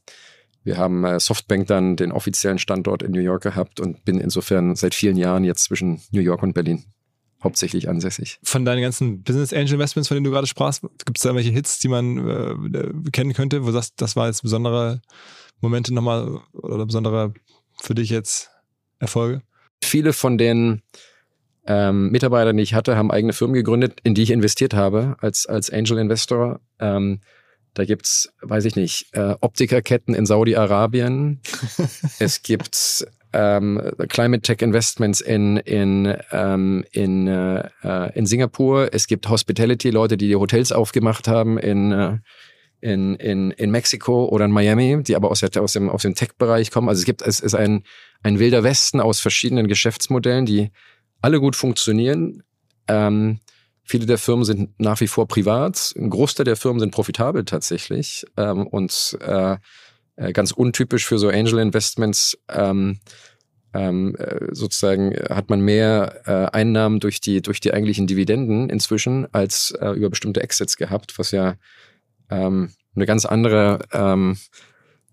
wir 0.63 0.77
haben 0.77 1.03
äh, 1.03 1.19
Softbank 1.19 1.67
dann 1.67 1.97
den 1.97 2.13
offiziellen 2.13 2.59
Standort 2.59 3.03
in 3.03 3.11
New 3.11 3.19
York 3.19 3.43
gehabt 3.43 3.81
und 3.81 4.05
bin 4.05 4.21
insofern 4.21 4.75
seit 4.75 4.95
vielen 4.95 5.17
Jahren 5.17 5.43
jetzt 5.43 5.65
zwischen 5.65 6.01
New 6.11 6.21
York 6.21 6.43
und 6.43 6.53
Berlin 6.53 6.85
hauptsächlich 7.43 7.87
ansässig. 7.89 8.39
von 8.43 8.65
deinen 8.65 8.81
ganzen 8.81 9.23
Business 9.23 9.53
Angel 9.53 9.73
Investments, 9.73 10.07
von 10.07 10.15
denen 10.15 10.25
du 10.25 10.31
gerade 10.31 10.47
sprachst, 10.47 10.81
gibt 11.05 11.17
es 11.17 11.23
da 11.23 11.29
irgendwelche 11.29 11.51
Hits, 11.51 11.79
die 11.79 11.87
man 11.87 12.27
äh, 12.73 13.11
kennen 13.11 13.33
könnte, 13.33 13.63
wo 13.63 13.67
du 13.67 13.73
sagst, 13.73 13.93
das 13.97 14.15
war 14.15 14.27
jetzt 14.27 14.41
besondere 14.41 15.01
Momente 15.61 15.93
nochmal 15.93 16.39
oder 16.53 16.85
besondere 16.85 17.33
für 17.81 17.95
dich 17.95 18.09
jetzt 18.09 18.49
Erfolge? 18.99 19.41
Viele 19.81 20.13
von 20.13 20.37
den 20.37 20.81
ähm, 21.65 22.09
Mitarbeitern, 22.09 22.57
die 22.57 22.63
ich 22.63 22.73
hatte, 22.73 22.97
haben 22.97 23.11
eigene 23.11 23.33
Firmen 23.33 23.53
gegründet, 23.53 23.99
in 24.03 24.15
die 24.15 24.23
ich 24.23 24.31
investiert 24.31 24.73
habe 24.73 25.15
als, 25.19 25.45
als 25.45 25.69
Angel 25.69 25.97
Investor. 25.97 26.59
Ähm, 26.79 27.21
da 27.73 27.85
gibt's, 27.85 28.33
weiß 28.41 28.65
ich 28.65 28.75
nicht, 28.75 29.07
äh, 29.13 29.35
Optikerketten 29.39 30.15
in 30.15 30.25
Saudi-Arabien. 30.25 31.39
es 32.19 32.41
gibt 32.41 33.05
ähm, 33.33 33.81
Climate 34.07 34.41
Tech 34.41 34.61
Investments 34.61 35.21
in, 35.21 35.57
in, 35.57 36.15
ähm, 36.31 36.83
in, 36.91 37.27
äh, 37.27 37.69
in 38.15 38.25
Singapur. 38.25 38.89
Es 38.91 39.07
gibt 39.07 39.29
Hospitality-Leute, 39.29 40.17
die 40.17 40.27
die 40.27 40.35
Hotels 40.35 40.71
aufgemacht 40.71 41.27
haben 41.27 41.57
in, 41.57 41.91
äh, 41.91 42.17
in, 42.81 43.15
in, 43.15 43.51
in 43.51 43.71
Mexiko 43.71 44.25
oder 44.25 44.45
in 44.45 44.51
Miami, 44.51 45.03
die 45.03 45.15
aber 45.15 45.29
aus, 45.29 45.43
aus 45.43 45.73
dem, 45.73 45.89
aus 45.89 46.01
dem 46.01 46.15
Tech-Bereich 46.15 46.71
kommen. 46.71 46.89
Also 46.89 46.99
es 46.99 47.05
gibt, 47.05 47.21
es 47.21 47.39
ist 47.39 47.55
ein, 47.55 47.83
ein 48.23 48.39
wilder 48.39 48.63
Westen 48.63 48.99
aus 48.99 49.19
verschiedenen 49.19 49.67
Geschäftsmodellen, 49.67 50.45
die 50.45 50.71
alle 51.21 51.39
gut 51.39 51.55
funktionieren. 51.55 52.43
Ähm, 52.87 53.39
viele 53.83 54.05
der 54.05 54.17
Firmen 54.17 54.45
sind 54.45 54.79
nach 54.79 54.99
wie 55.01 55.07
vor 55.07 55.27
privat. 55.27 55.93
Ein 55.97 56.09
Großteil 56.09 56.45
der 56.45 56.55
Firmen 56.55 56.79
sind 56.79 56.91
profitabel 56.91 57.45
tatsächlich. 57.45 58.25
Ähm, 58.37 58.65
und 58.65 59.17
äh, 59.21 59.57
äh, 60.19 60.33
ganz 60.33 60.51
untypisch 60.51 61.05
für 61.05 61.17
so 61.17 61.29
Angel 61.29 61.59
Investments. 61.59 62.37
Ähm, 62.49 62.99
ähm, 63.73 64.15
äh, 64.15 64.47
sozusagen 64.51 65.13
hat 65.29 65.49
man 65.49 65.61
mehr 65.61 66.21
äh, 66.25 66.57
Einnahmen 66.57 66.99
durch 66.99 67.21
die 67.21 67.41
durch 67.43 67.59
die 67.59 67.71
eigentlichen 67.71 68.07
Dividenden 68.07 68.67
inzwischen 68.69 69.31
als 69.31 69.71
äh, 69.79 69.91
über 69.91 70.09
bestimmte 70.09 70.41
Exits 70.41 70.75
gehabt, 70.75 71.19
was 71.19 71.29
ja 71.31 71.55
ähm, 72.31 72.71
eine 72.95 73.05
ganz 73.05 73.25
andere 73.25 73.79
ähm, 73.93 74.37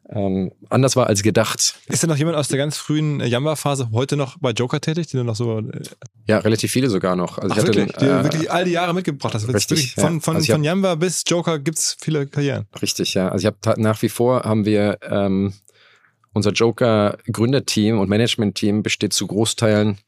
ähm, 0.09 0.53
anders 0.69 0.95
war 0.95 1.09
als 1.09 1.23
gedacht. 1.23 1.75
Ist 1.89 2.03
denn 2.03 2.11
noch 2.11 2.17
jemand 2.17 2.37
aus 2.37 2.49
der 2.49 2.59
ganz 2.59 2.77
frühen 2.77 3.21
Jamba-Phase 3.21 3.91
heute 3.93 4.17
noch 4.17 4.37
bei 4.39 4.53
Joker 4.53 4.81
tätig, 4.81 5.09
du 5.09 5.23
noch 5.25 5.35
so 5.35 5.59
äh, 5.59 5.83
Ja, 6.27 6.39
relativ 6.39 6.71
viele 6.71 6.89
sogar 6.91 7.17
noch. 7.17 7.39
Also 7.39 7.53
ach, 7.53 7.57
ich 7.57 7.63
hatte 7.65 7.79
wirklich, 7.79 7.97
die 7.97 8.05
den, 8.05 8.19
äh, 8.21 8.23
wirklich 8.25 8.51
all 8.51 8.65
die 8.65 8.73
Jahre 8.73 8.95
mitgebracht 8.95 9.35
hast? 9.35 9.49
Richtig, 9.53 9.95
von, 9.95 10.15
ja. 10.15 10.21
von, 10.21 10.37
Also 10.37 10.53
von 10.53 10.63
Jamba 10.63 10.95
bis 10.95 11.25
Joker 11.27 11.59
gibt's 11.59 11.97
viele 12.01 12.27
Karrieren. 12.27 12.67
Richtig, 12.81 13.15
ja. 13.15 13.29
Also 13.29 13.49
ich 13.49 13.55
habe 13.55 13.81
nach 13.81 14.01
wie 14.03 14.09
vor 14.09 14.45
haben 14.45 14.65
wir 14.65 14.99
ähm, 15.03 15.55
unser 16.33 16.53
Joker 16.53 17.19
Gründerteam 17.33 17.99
und 17.99 18.09
Management-Team 18.09 18.83
besteht 18.83 19.13
zu 19.13 19.27
Großteilen 19.27 19.99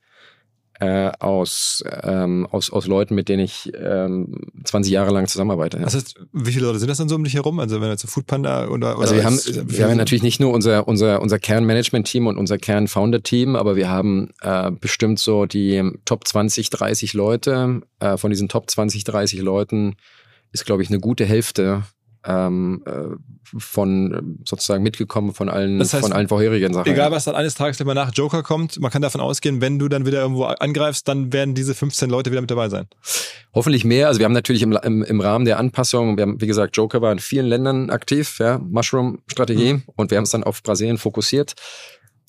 äh, 0.81 1.11
aus, 1.18 1.83
ähm, 2.03 2.47
aus 2.51 2.70
aus 2.70 2.87
Leuten, 2.87 3.14
mit 3.14 3.29
denen 3.29 3.43
ich 3.43 3.72
ähm, 3.74 4.41
20 4.64 4.93
Jahre 4.93 5.12
lang 5.12 5.26
zusammenarbeite. 5.26 5.79
Ja. 5.79 5.85
Das 5.85 5.95
heißt, 5.95 6.14
wie 6.33 6.53
viele 6.53 6.66
Leute 6.66 6.79
sind 6.79 6.89
das 6.89 6.99
dann 6.99 7.09
so 7.09 7.16
um 7.16 7.24
dich 7.24 7.35
herum? 7.35 7.59
Also 7.59 7.81
wenn 7.81 7.89
du 7.89 7.97
zu 7.97 8.07
Foodpanda 8.07 8.68
oder, 8.68 8.97
oder 8.97 9.01
Also 9.01 9.16
wir 9.16 9.24
haben, 9.24 9.39
wir 9.39 9.89
haben 9.89 9.97
natürlich 9.97 10.22
nicht 10.22 10.41
nur 10.41 10.53
unser, 10.53 10.87
unser, 10.87 11.20
unser 11.20 11.39
Kern-Management-Team 11.39 12.26
und 12.26 12.39
unser 12.39 12.59
Kern-Founder-Team, 12.59 13.57
aber 13.57 13.76
wir 13.76 13.89
haben 13.89 14.31
äh, 14.43 14.70
bestimmt 14.70 15.18
so 15.18 15.47
die 15.47 15.93
Top 16.05 16.26
20, 16.26 16.70
30 16.70 17.12
Leute. 17.14 17.81
Äh, 18.01 18.16
von 18.16 18.31
diesen 18.31 18.49
Top 18.49 18.70
20, 18.70 19.05
30 19.05 19.41
Leuten 19.41 19.97
ist, 20.53 20.64
glaube 20.64 20.83
ich, 20.83 20.89
eine 20.89 21.01
gute 21.01 21.24
Hälfte 21.24 21.83
ähm, 22.29 22.83
äh, 22.87 23.16
von 23.57 24.39
sozusagen 24.45 24.83
mitgekommen 24.83 25.33
von 25.33 25.49
allen, 25.49 25.79
Das 25.79 25.95
heißt, 25.95 26.03
von 26.05 26.12
allen 26.12 26.29
vorherigen 26.29 26.74
Sachen. 26.74 26.93
Egal, 26.93 27.11
was 27.11 27.24
dann 27.24 27.35
eines 27.35 27.55
Tages 27.55 27.81
immer 27.81 27.95
nach 27.95 28.12
Joker 28.12 28.43
kommt, 28.43 28.79
man 28.79 28.91
kann 28.91 29.01
davon 29.01 29.22
ausgehen, 29.22 29.62
wenn 29.62 29.79
du 29.79 29.89
dann 29.89 30.05
wieder 30.05 30.20
irgendwo 30.20 30.45
angreifst, 30.45 31.09
dann 31.09 31.33
werden 31.33 31.55
diese 31.55 31.74
15 31.74 32.11
Leute 32.11 32.31
wieder 32.31 32.43
mit 32.43 32.51
dabei 32.51 32.68
sein. 32.68 32.87
Hoffentlich 33.55 33.85
mehr. 33.87 34.09
Also 34.09 34.20
wir 34.20 34.26
haben 34.26 34.35
natürlich 34.35 34.62
im, 34.62 34.72
im, 34.72 35.03
im 35.03 35.20
Rahmen 35.22 35.47
der 35.47 35.59
Anpassung, 35.59 36.18
wir 36.18 36.22
haben, 36.22 36.41
wie 36.41 36.47
gesagt, 36.47 36.76
Joker 36.76 37.01
war 37.01 37.11
in 37.12 37.18
vielen 37.18 37.47
Ländern 37.47 37.89
aktiv, 37.89 38.39
ja, 38.39 38.59
Mushroom-Strategie 38.59 39.72
Mhm. 39.74 39.83
und 39.97 40.11
wir 40.11 40.18
haben 40.18 40.24
es 40.24 40.31
dann 40.31 40.45
auf 40.45 40.62
Brasilien 40.62 40.99
fokussiert. 40.99 41.55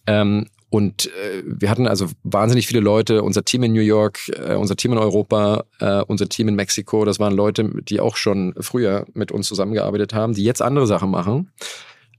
Ähm, 0.08 0.48
und 0.70 1.08
äh, 1.08 1.44
wir 1.46 1.70
hatten 1.70 1.88
also 1.88 2.08
wahnsinnig 2.24 2.68
viele 2.68 2.80
Leute, 2.80 3.24
unser 3.24 3.44
Team 3.44 3.64
in 3.64 3.74
New 3.74 3.82
York, 3.82 4.20
äh, 4.30 4.54
unser 4.54 4.76
Team 4.76 4.92
in 4.92 5.00
Europa, 5.00 5.66
äh, 5.80 6.04
unser 6.04 6.30
Team 6.30 6.48
in 6.48 6.56
Mexiko, 6.56 7.06
das 7.06 7.20
waren 7.20 7.34
Leute, 7.34 7.70
die 7.84 8.00
auch 8.00 8.16
schon 8.16 8.54
früher 8.60 9.06
mit 9.14 9.32
uns 9.32 9.48
zusammengearbeitet 9.48 10.14
haben, 10.14 10.34
die 10.34 10.44
jetzt 10.44 10.62
andere 10.62 10.86
Sachen 10.86 11.10
machen. 11.10 11.52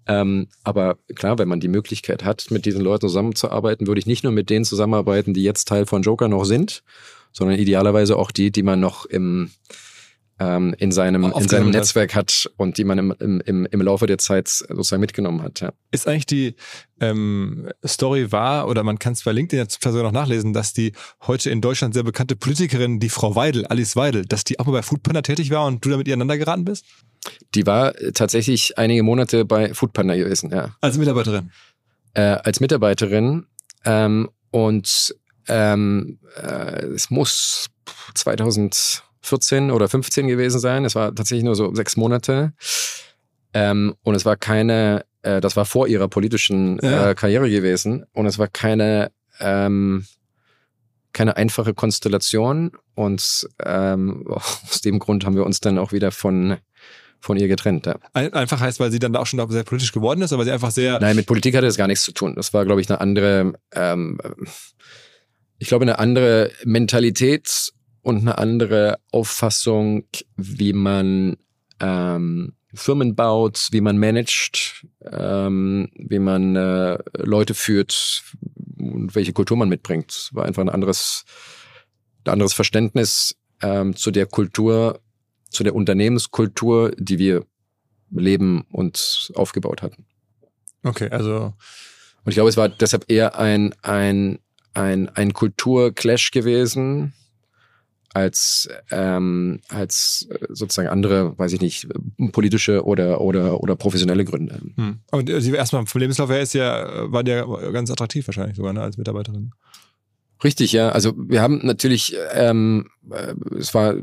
Ähm, 0.07 0.49
aber 0.65 0.99
klar, 1.15 1.39
wenn 1.39 1.47
man 1.47 1.61
die 1.61 1.69
Möglichkeit 1.69 2.25
hat, 2.25 2.51
mit 2.51 2.67
diesen 2.67 2.81
Leuten 2.81 3.07
zusammenzuarbeiten, 3.09 3.87
würde 3.87 4.01
ich 4.01 4.07
nicht 4.07 4.25
nur 4.25 4.33
mit 4.33 4.51
denen 4.51 4.65
zusammenarbeiten, 4.65 5.33
die 5.33 5.45
jetzt 5.45 5.69
Teil 5.69 5.87
von 5.87 6.03
Joker 6.03 6.27
noch 6.27 6.45
sind, 6.45 6.83
sondern 7.31 7.59
idealerweise 7.59 8.17
auch 8.17 8.33
die, 8.33 8.51
die 8.51 8.65
man 8.65 8.81
noch 8.81 9.05
im, 9.07 9.51
ähm, 10.41 10.75
in 10.79 10.91
seinem, 10.91 11.25
in 11.25 11.49
seinem. 11.49 11.71
Netzwerk 11.71 12.15
hat 12.15 12.51
und 12.57 12.79
die 12.79 12.85
man 12.85 12.99
im, 12.99 13.15
im, 13.21 13.41
im, 13.43 13.67
im 13.67 13.83
Laufe 13.83 14.07
der 14.07 14.17
Zeit 14.19 14.49
sozusagen 14.49 15.01
mitgenommen 15.01 15.43
hat. 15.43 15.61
Ja. 15.61 15.73
Ist 15.93 16.09
eigentlich 16.09 16.27
die 16.27 16.55
ähm, 17.01 17.69
Story 17.87 18.33
wahr, 18.33 18.67
oder 18.67 18.83
man 18.83 18.99
kann 18.99 19.13
es 19.13 19.23
bei 19.23 19.33
LinkedIn 19.33 19.63
jetzt 19.63 19.83
sogar 19.83 20.03
noch 20.03 20.13
nachlesen, 20.13 20.55
dass 20.55 20.73
die 20.73 20.93
heute 21.27 21.51
in 21.51 21.61
Deutschland 21.61 21.93
sehr 21.93 22.03
bekannte 22.05 22.37
Politikerin, 22.37 23.01
die 23.01 23.11
Frau 23.11 23.37
Weidel, 23.37 23.67
Alice 23.67 23.97
Weidel, 23.97 24.25
dass 24.25 24.43
die 24.45 24.59
auch 24.59 24.67
mal 24.67 24.73
bei 24.73 24.83
Foodpanda 24.83 25.21
tätig 25.21 25.51
war 25.51 25.67
und 25.67 25.85
du 25.85 25.91
damit 25.91 26.09
ineinander 26.09 26.39
geraten 26.39 26.65
bist? 26.65 26.87
Die 27.55 27.67
war 27.67 27.95
äh, 28.01 28.13
tatsächlich 28.13 28.79
einige 28.79 29.03
Monate 29.03 29.45
bei 29.45 29.75
Foodpanda 29.75 30.17
gewesen, 30.17 30.51
ja. 30.51 30.75
Als 30.81 30.97
Mitarbeiterin. 30.97 31.51
Äh, 32.15 32.23
als 32.23 32.61
Mitarbeiterin. 32.61 33.47
Ähm, 33.85 34.31
und 34.51 35.15
ähm, 35.49 36.19
äh, 36.37 36.87
es 36.87 37.11
muss 37.11 37.67
2014 39.23 39.71
oder 39.71 39.89
15 39.89 40.29
gewesen 40.29 40.61
sein. 40.61 40.85
Es 40.85 40.95
war 40.95 41.15
tatsächlich 41.15 41.45
nur 41.45 41.55
so 41.55 41.75
sechs 41.75 41.97
Monate. 41.97 42.53
Ähm, 43.53 43.95
und 44.03 44.15
es 44.15 44.25
war 44.25 44.37
keine, 44.37 45.05
äh, 45.23 45.41
das 45.41 45.57
war 45.57 45.65
vor 45.65 45.89
ihrer 45.89 46.09
politischen 46.09 46.79
Ja. 46.83 47.11
äh, 47.11 47.15
Karriere 47.15 47.51
gewesen. 47.51 48.05
Und 48.13 48.27
es 48.27 48.39
war 48.39 48.49
keine, 48.49 49.11
ähm, 49.41 50.07
keine 51.13 51.37
einfache 51.37 51.75
Konstellation. 51.75 52.73
Und 52.95 53.49
ähm, 53.65 54.27
aus 54.29 54.81
dem 54.83 54.99
Grund 54.99 55.25
haben 55.25 55.37
wir 55.37 55.45
uns 55.45 55.61
dann 55.61 55.79
auch 55.79 55.93
wieder 55.93 56.13
von, 56.13 56.57
von 57.21 57.37
ihr 57.37 57.49
getrennt. 57.49 57.87
Ja. 57.87 57.97
Ein, 58.13 58.33
einfach 58.33 58.61
heißt, 58.61 58.81
weil 58.81 58.91
sie 58.91 58.99
dann 58.99 59.17
auch 59.17 59.27
schon 59.27 59.51
sehr 59.51 59.65
politisch 59.65 59.93
geworden 59.93 60.23
ist, 60.23 60.33
aber 60.33 60.45
sie 60.45 60.53
einfach 60.53 60.71
sehr. 60.71 60.99
Nein, 61.01 61.17
mit 61.17 61.27
Politik 61.27 61.55
hatte 61.57 61.67
das 61.67 61.77
gar 61.77 61.89
nichts 61.89 62.05
zu 62.05 62.13
tun. 62.13 62.35
Das 62.37 62.55
war, 62.55 62.65
glaube 62.65 62.81
ich, 62.81 62.89
eine 62.89 63.01
andere, 63.01 63.53
ähm, 63.73 64.19
ich 65.59 65.69
glaube, 65.69 65.85
eine 65.85 65.99
andere 65.99 66.53
Mentalität 66.65 67.73
und 68.03 68.19
eine 68.19 68.39
andere 68.39 68.99
Auffassung, 69.13 70.05
wie 70.37 70.73
man 70.73 71.37
ähm, 71.81 72.55
Firmen 72.75 73.15
baut, 73.15 73.69
wie 73.73 73.81
man 73.81 73.99
managt, 73.99 74.87
ähm, 75.11 75.89
wie 75.95 76.19
man 76.19 76.57
äh, 76.57 76.99
Leute 77.17 77.55
führt 77.55 78.23
und 78.79 79.15
welche 79.15 79.33
Kultur 79.33 79.57
man 79.57 79.69
mitbringt. 79.69 80.11
Es 80.13 80.35
war 80.35 80.45
einfach 80.45 80.63
ein 80.63 80.69
anderes, 80.69 81.25
ein 82.25 82.33
anderes 82.33 82.53
Verständnis 82.53 83.37
ähm, 83.63 83.97
zu 83.97 84.11
der 84.11 84.27
Kultur, 84.27 85.01
zu 85.51 85.65
der 85.65 85.75
Unternehmenskultur, 85.75 86.93
die 86.97 87.19
wir 87.19 87.45
leben 88.11 88.63
und 88.71 89.33
aufgebaut 89.35 89.83
hatten. 89.83 90.07
Okay, 90.83 91.09
also. 91.11 91.55
Und 92.25 92.29
ich 92.29 92.35
glaube, 92.35 92.51
es 92.51 92.57
war 92.57 92.69
deshalb 92.69 93.11
eher 93.11 93.39
ein, 93.39 93.75
ein, 93.83 94.39
ein, 94.75 95.09
ein 95.09 95.33
Kulturclash 95.33 96.31
gewesen, 96.31 97.15
als 98.13 98.69
ähm, 98.91 99.61
als 99.69 100.29
äh, 100.31 100.47
sozusagen 100.49 100.89
andere, 100.89 101.39
weiß 101.39 101.53
ich 101.53 101.61
nicht, 101.61 101.89
politische 102.33 102.85
oder 102.85 103.21
oder 103.21 103.63
oder 103.63 103.77
professionelle 103.77 104.25
Gründe. 104.25 104.61
Hm. 104.77 105.01
Und 105.11 105.31
Sie 105.41 105.53
erstmal 105.53 105.87
vom 105.87 106.01
Lebenslauf 106.01 106.31
her 106.31 106.41
ist 106.41 106.55
ja 106.55 107.11
war 107.13 107.23
der 107.23 107.47
ganz 107.73 107.91
attraktiv 107.91 108.27
wahrscheinlich 108.27 108.57
sogar 108.57 108.73
ne, 108.73 108.83
als 108.83 108.97
Mitarbeiterin. 108.97 109.53
Richtig, 110.43 110.73
ja. 110.73 110.89
Also 110.89 111.13
wir 111.17 111.43
haben 111.43 111.61
natürlich, 111.63 112.17
ähm, 112.33 112.89
äh, 113.11 113.35
es 113.59 113.75
war, 113.75 113.95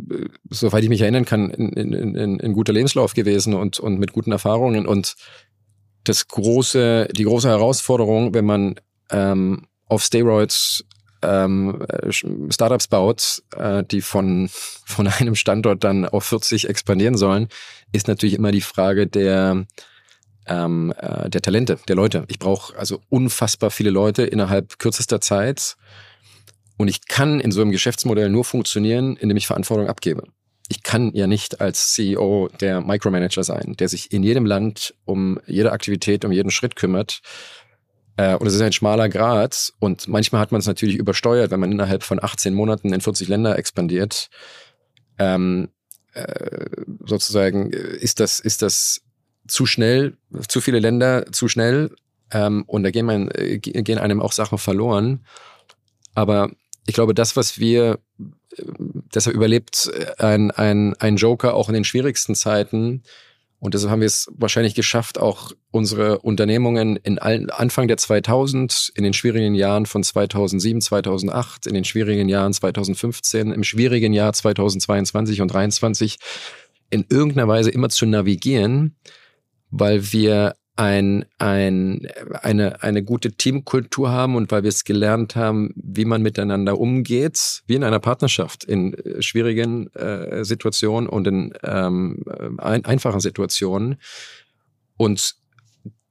soweit 0.49 0.83
ich 0.83 0.89
mich 0.89 1.01
erinnern 1.01 1.25
kann, 1.25 1.49
in, 1.49 1.73
in, 1.73 2.15
in, 2.15 2.39
in 2.39 2.53
guter 2.53 2.73
Lebenslauf 2.73 3.15
gewesen 3.15 3.55
und 3.55 3.79
und 3.79 3.99
mit 3.99 4.13
guten 4.13 4.31
Erfahrungen 4.31 4.85
und 4.85 5.15
das 6.03 6.27
große, 6.27 7.09
die 7.11 7.23
große 7.23 7.49
Herausforderung, 7.49 8.33
wenn 8.33 8.45
man 8.45 8.75
ähm, 9.09 9.67
auf 9.85 10.03
Steroids 10.03 10.85
ähm, 11.21 11.81
äh, 11.87 12.11
Startups 12.51 12.87
baut, 12.87 13.43
äh, 13.55 13.83
die 13.83 14.01
von, 14.01 14.49
von 14.51 15.07
einem 15.19 15.35
Standort 15.35 15.83
dann 15.83 16.05
auf 16.05 16.25
40 16.25 16.69
expandieren 16.69 17.17
sollen, 17.17 17.47
ist 17.91 18.07
natürlich 18.07 18.35
immer 18.35 18.51
die 18.51 18.61
Frage 18.61 19.07
der, 19.07 19.65
ähm, 20.47 20.93
äh, 20.97 21.29
der 21.29 21.41
Talente, 21.41 21.79
der 21.87 21.95
Leute. 21.95 22.25
Ich 22.27 22.39
brauche 22.39 22.77
also 22.77 23.01
unfassbar 23.09 23.71
viele 23.71 23.89
Leute 23.89 24.23
innerhalb 24.23 24.79
kürzester 24.79 25.21
Zeit. 25.21 25.77
Und 26.77 26.89
ich 26.89 27.07
kann 27.07 27.39
in 27.39 27.51
so 27.51 27.61
einem 27.61 27.71
Geschäftsmodell 27.71 28.29
nur 28.29 28.45
funktionieren, 28.45 29.17
indem 29.17 29.37
ich 29.37 29.47
Verantwortung 29.47 29.87
abgebe. 29.87 30.23
Ich 30.69 30.83
kann 30.83 31.13
ja 31.13 31.27
nicht 31.27 31.61
als 31.61 31.93
CEO 31.93 32.49
der 32.59 32.81
Micromanager 32.81 33.43
sein, 33.43 33.75
der 33.79 33.87
sich 33.87 34.11
in 34.11 34.21
jedem 34.21 34.45
Land 34.45 34.93
um 35.05 35.39
jede 35.47 35.71
Aktivität, 35.71 36.25
um 36.25 36.31
jeden 36.31 36.51
Schritt 36.51 36.75
kümmert 36.75 37.21
und 38.17 38.47
es 38.47 38.55
ist 38.55 38.61
ein 38.61 38.73
schmaler 38.73 39.09
Grad. 39.09 39.73
Und 39.79 40.07
manchmal 40.07 40.41
hat 40.41 40.51
man 40.51 40.59
es 40.59 40.67
natürlich 40.67 40.95
übersteuert, 40.95 41.51
wenn 41.51 41.59
man 41.59 41.71
innerhalb 41.71 42.03
von 42.03 42.23
18 42.23 42.53
Monaten 42.53 42.93
in 42.93 43.01
40 43.01 43.27
Länder 43.27 43.57
expandiert. 43.57 44.29
Ähm, 45.19 45.69
äh, 46.17 46.65
sozusagen 47.05 47.71
äh, 47.71 47.95
ist 47.97 48.19
das, 48.19 48.39
ist 48.39 48.63
das 48.63 49.01
zu 49.47 49.65
schnell, 49.67 50.17
zu 50.47 50.61
viele 50.61 50.79
Länder 50.79 51.31
zu 51.31 51.47
schnell. 51.47 51.95
Ähm, 52.31 52.63
und 52.65 52.83
da 52.83 52.91
gehen, 52.91 53.05
man, 53.05 53.29
äh, 53.31 53.59
gehen 53.59 53.99
einem 53.99 54.21
auch 54.21 54.31
Sachen 54.31 54.57
verloren. 54.57 55.25
Aber 56.15 56.49
ich 56.87 56.95
glaube, 56.95 57.13
das, 57.13 57.35
was 57.35 57.59
wir, 57.59 57.99
äh, 58.57 58.63
deshalb 59.13 59.35
überlebt 59.35 59.91
ein, 60.17 60.49
ein, 60.51 60.95
ein 60.95 61.17
Joker 61.17 61.53
auch 61.53 61.69
in 61.69 61.75
den 61.75 61.83
schwierigsten 61.83 62.33
Zeiten, 62.33 63.03
und 63.59 63.73
deshalb 63.73 63.91
haben 63.91 64.01
wir 64.01 64.07
es 64.07 64.27
wahrscheinlich 64.33 64.75
geschafft, 64.75 65.19
auch 65.19 65.51
unsere 65.71 66.19
Unternehmungen 66.19 66.95
in 66.97 67.17
allen, 67.17 67.49
Anfang 67.49 67.87
der 67.87 67.97
2000, 67.97 68.91
in 68.95 69.03
den 69.03 69.13
schwierigen 69.13 69.55
Jahren 69.55 69.87
von 69.87 70.03
2007, 70.03 70.81
2008, 70.81 71.65
in 71.65 71.73
den 71.73 71.83
schwierigen 71.83 72.29
Jahren 72.29 72.53
2015, 72.53 73.51
im 73.51 73.63
schwierigen 73.63 74.13
Jahr 74.13 74.33
2022 74.33 75.41
und 75.41 75.49
2023 75.49 76.17
in 76.89 77.05
irgendeiner 77.09 77.47
Weise 77.47 77.71
immer 77.71 77.89
zu 77.89 78.05
navigieren, 78.05 78.95
weil 79.71 80.11
wir 80.13 80.55
ein, 80.77 81.25
ein, 81.39 82.07
eine, 82.41 82.83
eine 82.83 83.03
gute 83.03 83.31
Teamkultur 83.31 84.11
haben 84.11 84.35
und 84.35 84.51
weil 84.51 84.61
wir 84.61 84.69
es 84.69 84.83
gelernt 84.83 85.35
haben, 85.35 85.73
wie 85.75 86.05
man 86.05 86.21
miteinander 86.21 86.79
umgeht, 86.79 87.63
wie 87.65 87.73
in 87.73 87.83
einer 87.83 87.99
Partnerschaft, 87.99 88.63
in 88.63 88.93
äh, 88.93 89.21
schwierigen 89.21 89.87
äh, 89.95 90.45
Situationen 90.45 91.09
und 91.09 91.27
in 91.27 91.53
ähm, 91.63 92.23
ein, 92.59 92.85
einfachen 92.85 93.19
Situationen. 93.19 93.97
Und 94.97 95.35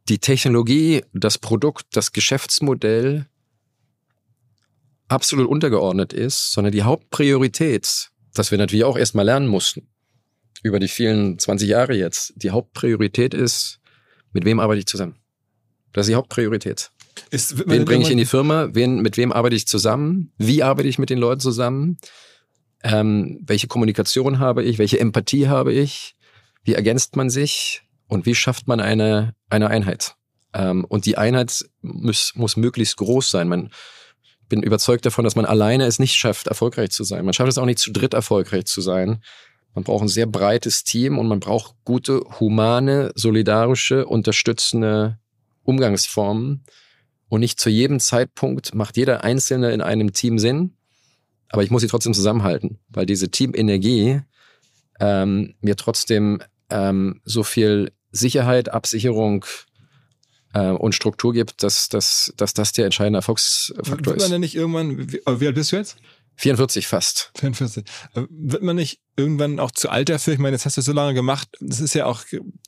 die 0.08 0.18
Technologie, 0.18 1.04
das 1.12 1.38
Produkt, 1.38 1.86
das 1.92 2.12
Geschäftsmodell 2.12 3.26
absolut 5.06 5.48
untergeordnet 5.48 6.12
ist, 6.12 6.52
sondern 6.52 6.72
die 6.72 6.82
Hauptpriorität, 6.82 8.10
das 8.34 8.50
wir 8.50 8.58
natürlich 8.58 8.84
auch 8.84 8.98
erstmal 8.98 9.24
lernen 9.24 9.46
mussten, 9.46 9.86
über 10.64 10.80
die 10.80 10.88
vielen 10.88 11.38
20 11.38 11.68
Jahre 11.68 11.94
jetzt, 11.94 12.32
die 12.34 12.50
Hauptpriorität 12.50 13.32
ist, 13.32 13.78
mit 14.36 14.44
wem 14.44 14.60
arbeite 14.60 14.80
ich 14.80 14.86
zusammen? 14.86 15.16
Das 15.94 16.06
ist 16.06 16.10
die 16.10 16.14
Hauptpriorität. 16.14 16.90
Ist, 17.30 17.66
wen 17.66 17.86
bringe 17.86 18.04
ich 18.04 18.10
in 18.10 18.18
die 18.18 18.26
Firma? 18.26 18.68
Wen, 18.72 19.00
mit 19.00 19.16
wem 19.16 19.32
arbeite 19.32 19.56
ich 19.56 19.66
zusammen? 19.66 20.30
Wie 20.36 20.62
arbeite 20.62 20.86
ich 20.88 20.98
mit 20.98 21.08
den 21.08 21.18
Leuten 21.18 21.40
zusammen? 21.40 21.96
Ähm, 22.84 23.40
welche 23.46 23.66
Kommunikation 23.66 24.38
habe 24.38 24.62
ich? 24.62 24.78
Welche 24.78 25.00
Empathie 25.00 25.48
habe 25.48 25.72
ich? 25.72 26.16
Wie 26.64 26.74
ergänzt 26.74 27.16
man 27.16 27.30
sich? 27.30 27.80
Und 28.08 28.26
wie 28.26 28.34
schafft 28.34 28.68
man 28.68 28.78
eine, 28.78 29.34
eine 29.48 29.70
Einheit? 29.70 30.16
Ähm, 30.52 30.84
und 30.84 31.06
die 31.06 31.16
Einheit 31.16 31.64
muss, 31.80 32.32
muss 32.34 32.58
möglichst 32.58 32.98
groß 32.98 33.30
sein. 33.30 33.48
Man 33.48 33.70
bin 34.50 34.62
überzeugt 34.62 35.06
davon, 35.06 35.24
dass 35.24 35.34
man 35.34 35.46
alleine 35.46 35.86
es 35.86 35.98
nicht 35.98 36.14
schafft, 36.14 36.46
erfolgreich 36.46 36.90
zu 36.90 37.04
sein. 37.04 37.24
Man 37.24 37.32
schafft 37.32 37.48
es 37.48 37.56
auch 37.56 37.64
nicht 37.64 37.78
zu 37.78 37.90
dritt 37.90 38.12
erfolgreich 38.12 38.66
zu 38.66 38.82
sein. 38.82 39.22
Man 39.76 39.84
braucht 39.84 40.04
ein 40.04 40.08
sehr 40.08 40.24
breites 40.24 40.84
Team 40.84 41.18
und 41.18 41.28
man 41.28 41.38
braucht 41.38 41.74
gute, 41.84 42.22
humane, 42.40 43.12
solidarische, 43.14 44.06
unterstützende 44.06 45.18
Umgangsformen. 45.64 46.64
Und 47.28 47.40
nicht 47.40 47.60
zu 47.60 47.68
jedem 47.68 48.00
Zeitpunkt 48.00 48.74
macht 48.74 48.96
jeder 48.96 49.22
Einzelne 49.22 49.72
in 49.72 49.82
einem 49.82 50.14
Team 50.14 50.38
Sinn, 50.38 50.72
aber 51.50 51.62
ich 51.62 51.70
muss 51.70 51.82
sie 51.82 51.88
trotzdem 51.88 52.14
zusammenhalten, 52.14 52.78
weil 52.88 53.04
diese 53.04 53.30
Teamenergie 53.30 54.22
ähm, 54.98 55.54
mir 55.60 55.76
trotzdem 55.76 56.40
ähm, 56.70 57.20
so 57.24 57.42
viel 57.42 57.92
Sicherheit, 58.12 58.70
Absicherung 58.70 59.44
äh, 60.54 60.70
und 60.70 60.94
Struktur 60.94 61.34
gibt, 61.34 61.62
dass, 61.62 61.90
dass, 61.90 62.32
dass 62.38 62.54
das 62.54 62.72
der 62.72 62.86
entscheidende 62.86 63.18
Erfolgsfaktor 63.18 63.92
ist. 63.98 64.06
Wird 64.06 64.20
man 64.20 64.30
denn 64.30 64.40
nicht 64.40 64.54
irgendwann, 64.54 65.12
wie, 65.12 65.20
wie 65.26 65.46
alt 65.46 65.54
bist 65.54 65.72
du 65.72 65.76
jetzt? 65.76 65.98
44 66.36 66.86
fast. 66.86 67.32
44. 67.38 67.84
Äh, 68.14 68.22
wird 68.30 68.62
man 68.62 68.76
nicht 68.76 69.00
irgendwann 69.16 69.58
auch 69.58 69.70
zu 69.70 69.88
alt 69.88 70.08
dafür? 70.08 70.34
Ich 70.34 70.38
meine, 70.38 70.54
jetzt 70.54 70.66
hast 70.66 70.76
du 70.76 70.82
so 70.82 70.92
lange 70.92 71.14
gemacht. 71.14 71.48
Das 71.60 71.80
ist 71.80 71.94
ja 71.94 72.06
auch, 72.06 72.22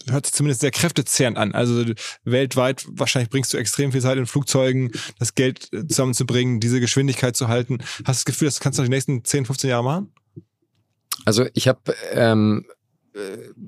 hört 0.08 0.26
sich 0.26 0.34
zumindest 0.34 0.60
sehr 0.60 0.70
kräftezehrend 0.70 1.36
an. 1.36 1.52
Also 1.52 1.84
weltweit, 2.24 2.86
wahrscheinlich 2.88 3.30
bringst 3.30 3.52
du 3.52 3.58
extrem 3.58 3.92
viel 3.92 4.00
Zeit 4.00 4.16
in 4.16 4.26
Flugzeugen, 4.26 4.92
das 5.18 5.34
Geld 5.34 5.72
äh, 5.72 5.86
zusammenzubringen, 5.86 6.60
diese 6.60 6.80
Geschwindigkeit 6.80 7.36
zu 7.36 7.48
halten. 7.48 7.78
Hast 7.80 7.98
du 7.98 8.04
das 8.04 8.24
Gefühl, 8.24 8.48
das 8.48 8.60
kannst 8.60 8.78
du 8.78 8.82
die 8.82 8.88
nächsten 8.88 9.24
10, 9.24 9.46
15 9.46 9.70
Jahre 9.70 9.84
machen? 9.84 10.12
Also 11.24 11.46
ich 11.52 11.68
habe, 11.68 11.94
ähm, 12.12 12.66
äh, 13.14 13.18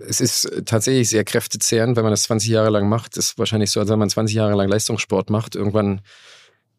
es 0.06 0.20
ist 0.20 0.50
tatsächlich 0.64 1.10
sehr 1.10 1.24
kräftezehrend, 1.24 1.96
wenn 1.96 2.04
man 2.04 2.12
das 2.12 2.22
20 2.24 2.48
Jahre 2.48 2.70
lang 2.70 2.88
macht. 2.88 3.16
Das 3.16 3.26
ist 3.26 3.38
wahrscheinlich 3.38 3.70
so, 3.70 3.80
als 3.80 3.90
wenn 3.90 3.98
man 3.98 4.08
20 4.08 4.34
Jahre 4.34 4.56
lang 4.56 4.68
Leistungssport 4.68 5.28
macht. 5.28 5.56
Irgendwann 5.56 6.00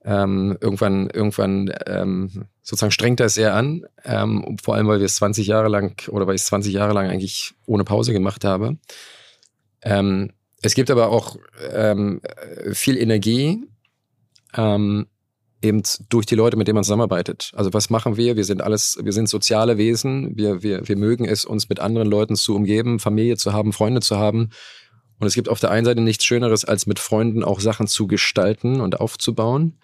ähm, 0.04 0.58
irgendwann, 0.60 1.10
irgendwann 1.10 1.72
ähm, 1.86 2.46
sozusagen 2.62 2.92
strengt 2.92 3.20
das 3.20 3.36
sehr 3.36 3.54
an, 3.54 3.86
ähm, 4.04 4.58
vor 4.64 4.76
allem 4.76 4.88
weil 4.88 5.00
wir 5.00 5.06
es 5.06 5.16
20 5.16 5.46
Jahre 5.48 5.70
lang 5.70 6.08
oder 6.10 6.28
weil 6.28 6.36
ich 6.36 6.42
es 6.42 6.48
20 6.48 6.74
Jahre 6.74 6.94
lang 6.94 7.08
eigentlich 7.10 7.54
ohne 7.66 7.84
Pause 7.84 8.14
gemacht 8.14 8.44
habe. 8.44 8.78
Ähm, 9.84 10.32
es 10.62 10.76
gibt 10.76 10.92
aber 10.92 11.10
auch 11.10 11.38
ähm, 11.72 12.22
viel 12.72 12.98
Energie, 12.98 13.64
ähm, 14.56 15.08
eben 15.62 15.84
durch 16.10 16.26
die 16.26 16.36
Leute, 16.36 16.58
mit 16.58 16.68
denen 16.68 16.76
man 16.76 16.84
zusammenarbeitet. 16.84 17.52
Also 17.56 17.74
was 17.74 17.90
machen 17.90 18.18
wir? 18.18 18.36
Wir 18.36 18.44
sind 18.44 18.62
alles, 18.62 18.98
wir 19.02 19.14
sind 19.14 19.30
soziale 19.30 19.78
Wesen. 19.78 20.36
Wir, 20.36 20.64
wir, 20.64 20.88
wir 20.88 20.98
mögen 20.98 21.26
es, 21.26 21.46
uns 21.46 21.70
mit 21.70 21.80
anderen 21.80 22.10
Leuten 22.10 22.36
zu 22.36 22.56
umgeben, 22.56 23.00
Familie 23.00 23.38
zu 23.38 23.54
haben, 23.54 23.74
Freunde 23.74 24.02
zu 24.02 24.18
haben. 24.18 24.50
Und 25.22 25.28
es 25.28 25.36
gibt 25.36 25.50
auf 25.50 25.60
der 25.60 25.70
einen 25.70 25.86
Seite 25.86 26.02
nichts 26.02 26.26
Schöneres, 26.26 26.66
als 26.66 26.88
mit 26.88 26.98
Freunden 26.98 27.44
auch 27.44 27.60
Sachen 27.60 27.86
zu 27.86 28.08
gestalten 28.08 28.82
und 28.82 29.00
aufzubauen. 29.00 29.78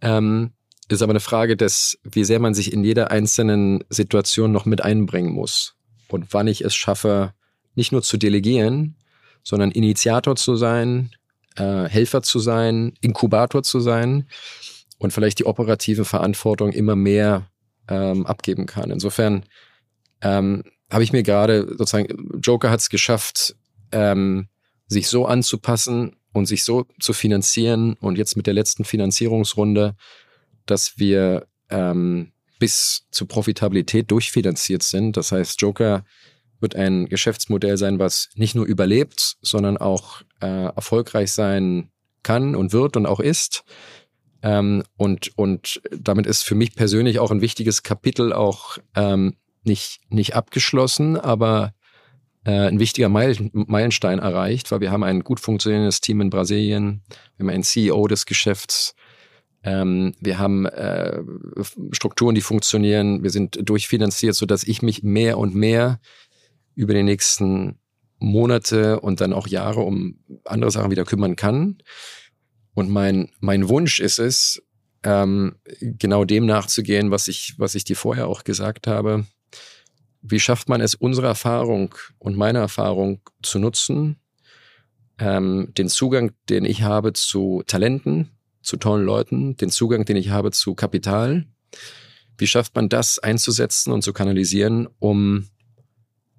Ähm, 0.00 0.52
ist 0.88 1.02
aber 1.02 1.12
eine 1.12 1.20
Frage 1.20 1.54
des, 1.54 1.98
wie 2.02 2.24
sehr 2.24 2.40
man 2.40 2.54
sich 2.54 2.72
in 2.72 2.82
jeder 2.82 3.10
einzelnen 3.10 3.84
Situation 3.90 4.52
noch 4.52 4.64
mit 4.64 4.82
einbringen 4.82 5.34
muss. 5.34 5.74
Und 6.08 6.32
wann 6.32 6.46
ich 6.46 6.62
es 6.62 6.74
schaffe, 6.74 7.34
nicht 7.74 7.92
nur 7.92 8.02
zu 8.02 8.16
delegieren, 8.16 8.96
sondern 9.42 9.70
Initiator 9.70 10.34
zu 10.34 10.56
sein, 10.56 11.10
äh, 11.56 11.84
Helfer 11.84 12.22
zu 12.22 12.38
sein, 12.38 12.94
Inkubator 13.02 13.62
zu 13.62 13.80
sein 13.80 14.26
und 14.96 15.12
vielleicht 15.12 15.40
die 15.40 15.46
operative 15.46 16.06
Verantwortung 16.06 16.72
immer 16.72 16.96
mehr 16.96 17.50
ähm, 17.88 18.24
abgeben 18.24 18.64
kann. 18.64 18.90
Insofern 18.90 19.44
ähm, 20.22 20.64
habe 20.90 21.04
ich 21.04 21.12
mir 21.12 21.22
gerade 21.22 21.68
sozusagen, 21.76 22.40
Joker 22.40 22.70
hat 22.70 22.80
es 22.80 22.88
geschafft, 22.88 23.56
ähm, 23.92 24.48
sich 24.86 25.08
so 25.08 25.26
anzupassen 25.26 26.16
und 26.32 26.46
sich 26.46 26.64
so 26.64 26.86
zu 27.00 27.12
finanzieren 27.12 27.94
und 27.94 28.18
jetzt 28.18 28.36
mit 28.36 28.46
der 28.46 28.54
letzten 28.54 28.84
Finanzierungsrunde, 28.84 29.94
dass 30.66 30.98
wir 30.98 31.46
ähm, 31.70 32.32
bis 32.58 33.06
zur 33.10 33.28
Profitabilität 33.28 34.10
durchfinanziert 34.10 34.82
sind. 34.82 35.16
Das 35.16 35.32
heißt, 35.32 35.60
Joker 35.60 36.04
wird 36.60 36.76
ein 36.76 37.06
Geschäftsmodell 37.06 37.76
sein, 37.76 37.98
was 37.98 38.30
nicht 38.34 38.54
nur 38.54 38.64
überlebt, 38.64 39.36
sondern 39.42 39.76
auch 39.76 40.22
äh, 40.40 40.66
erfolgreich 40.66 41.32
sein 41.32 41.90
kann 42.22 42.56
und 42.56 42.72
wird 42.72 42.96
und 42.96 43.06
auch 43.06 43.20
ist. 43.20 43.64
Ähm, 44.42 44.82
und, 44.96 45.36
und 45.36 45.80
damit 45.90 46.26
ist 46.26 46.42
für 46.42 46.54
mich 46.54 46.74
persönlich 46.74 47.18
auch 47.18 47.30
ein 47.30 47.40
wichtiges 47.40 47.82
Kapitel 47.82 48.32
auch 48.32 48.78
ähm, 48.94 49.36
nicht, 49.62 50.00
nicht 50.08 50.34
abgeschlossen, 50.34 51.16
aber 51.16 51.74
ein 52.50 52.78
wichtiger 52.78 53.08
Meilenstein 53.08 54.18
erreicht, 54.18 54.70
weil 54.70 54.80
wir 54.80 54.90
haben 54.90 55.02
ein 55.02 55.20
gut 55.20 55.40
funktionierendes 55.40 56.00
Team 56.00 56.20
in 56.20 56.30
Brasilien, 56.30 57.02
wir 57.36 57.44
haben 57.44 57.54
einen 57.54 57.62
CEO 57.62 58.06
des 58.06 58.26
Geschäfts, 58.26 58.94
ähm, 59.62 60.14
wir 60.20 60.38
haben 60.38 60.66
äh, 60.66 61.22
Strukturen, 61.92 62.34
die 62.34 62.42
funktionieren, 62.42 63.22
wir 63.22 63.30
sind 63.30 63.58
durchfinanziert, 63.68 64.34
so 64.34 64.44
dass 64.44 64.64
ich 64.64 64.82
mich 64.82 65.02
mehr 65.02 65.38
und 65.38 65.54
mehr 65.54 66.00
über 66.74 66.92
die 66.92 67.02
nächsten 67.02 67.78
Monate 68.18 69.00
und 69.00 69.20
dann 69.20 69.32
auch 69.32 69.46
Jahre 69.46 69.80
um 69.80 70.18
andere 70.44 70.70
Sachen 70.70 70.90
wieder 70.90 71.04
kümmern 71.04 71.36
kann. 71.36 71.78
Und 72.74 72.90
mein, 72.90 73.30
mein 73.40 73.68
Wunsch 73.68 74.00
ist 74.00 74.18
es, 74.18 74.62
ähm, 75.04 75.56
genau 75.80 76.24
dem 76.24 76.46
nachzugehen, 76.46 77.10
was 77.10 77.28
ich, 77.28 77.54
was 77.58 77.74
ich 77.74 77.84
dir 77.84 77.96
vorher 77.96 78.26
auch 78.26 78.44
gesagt 78.44 78.86
habe. 78.86 79.26
Wie 80.26 80.40
schafft 80.40 80.70
man 80.70 80.80
es, 80.80 80.94
unsere 80.94 81.26
Erfahrung 81.26 81.94
und 82.18 82.34
meine 82.34 82.58
Erfahrung 82.58 83.20
zu 83.42 83.58
nutzen, 83.58 84.16
ähm, 85.18 85.72
den 85.76 85.88
Zugang, 85.90 86.32
den 86.48 86.64
ich 86.64 86.82
habe 86.82 87.12
zu 87.12 87.62
Talenten, 87.66 88.30
zu 88.62 88.78
tollen 88.78 89.04
Leuten, 89.04 89.56
den 89.58 89.68
Zugang, 89.68 90.06
den 90.06 90.16
ich 90.16 90.30
habe 90.30 90.50
zu 90.50 90.74
Kapital. 90.74 91.46
Wie 92.38 92.46
schafft 92.46 92.74
man 92.74 92.88
das 92.88 93.18
einzusetzen 93.18 93.92
und 93.92 94.00
zu 94.00 94.14
kanalisieren, 94.14 94.88
um 94.98 95.46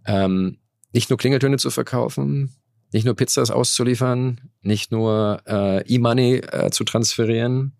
ähm, 0.08 0.58
nicht 0.92 1.12
nur 1.12 1.18
Klingeltöne 1.18 1.58
zu 1.58 1.70
verkaufen, 1.70 2.56
nicht 2.92 3.06
nur 3.06 3.16
Pizzas 3.16 3.52
auszuliefern, 3.52 4.50
nicht 4.62 4.92
nur 4.92 5.44
äh, 5.46 5.86
E-Money 5.88 6.38
äh, 6.38 6.72
zu 6.72 6.86
transferieren, 6.86 7.78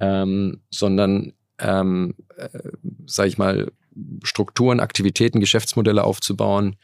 ähm, 0.00 0.62
sondern, 0.70 1.32
ähm, 1.58 2.14
äh, 2.36 2.48
sage 3.06 3.28
ich 3.30 3.38
mal, 3.38 3.72
Strukturen, 4.22 4.80
Aktivitäten, 4.80 5.40
Geschäftsmodelle 5.40 6.04
aufzubauen, 6.04 6.76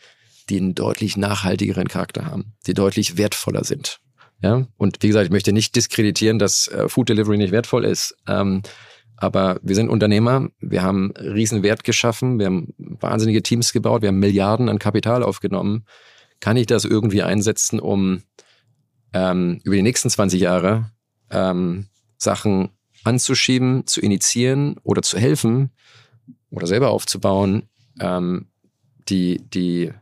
die 0.48 0.58
einen 0.58 0.74
deutlich 0.74 1.16
nachhaltigeren 1.16 1.88
Charakter 1.88 2.26
haben, 2.26 2.54
die 2.66 2.74
deutlich 2.74 3.16
wertvoller 3.16 3.64
sind. 3.64 4.00
Ja, 4.42 4.66
und 4.78 5.02
wie 5.02 5.08
gesagt, 5.08 5.26
ich 5.26 5.32
möchte 5.32 5.52
nicht 5.52 5.76
diskreditieren, 5.76 6.38
dass 6.38 6.66
äh, 6.68 6.88
Food 6.88 7.10
Delivery 7.10 7.36
nicht 7.36 7.52
wertvoll 7.52 7.84
ist. 7.84 8.16
Ähm, 8.26 8.62
aber 9.16 9.60
wir 9.62 9.74
sind 9.74 9.90
Unternehmer, 9.90 10.48
wir 10.60 10.82
haben 10.82 11.12
riesen 11.18 11.62
Wert 11.62 11.84
geschaffen, 11.84 12.38
wir 12.38 12.46
haben 12.46 12.72
wahnsinnige 12.78 13.42
Teams 13.42 13.74
gebaut, 13.74 14.00
wir 14.00 14.08
haben 14.08 14.18
Milliarden 14.18 14.70
an 14.70 14.78
Kapital 14.78 15.22
aufgenommen. 15.22 15.84
Kann 16.40 16.56
ich 16.56 16.66
das 16.66 16.86
irgendwie 16.86 17.22
einsetzen, 17.22 17.80
um 17.80 18.22
ähm, 19.12 19.60
über 19.64 19.76
die 19.76 19.82
nächsten 19.82 20.08
20 20.08 20.40
Jahre 20.40 20.90
ähm, 21.30 21.88
Sachen 22.16 22.70
anzuschieben, 23.04 23.86
zu 23.86 24.00
initiieren 24.00 24.76
oder 24.84 25.02
zu 25.02 25.18
helfen 25.18 25.70
oder 26.50 26.66
selber 26.66 26.90
aufzubauen, 26.90 27.68
ähm, 28.00 28.46
die, 29.08 29.40
die 29.42 29.92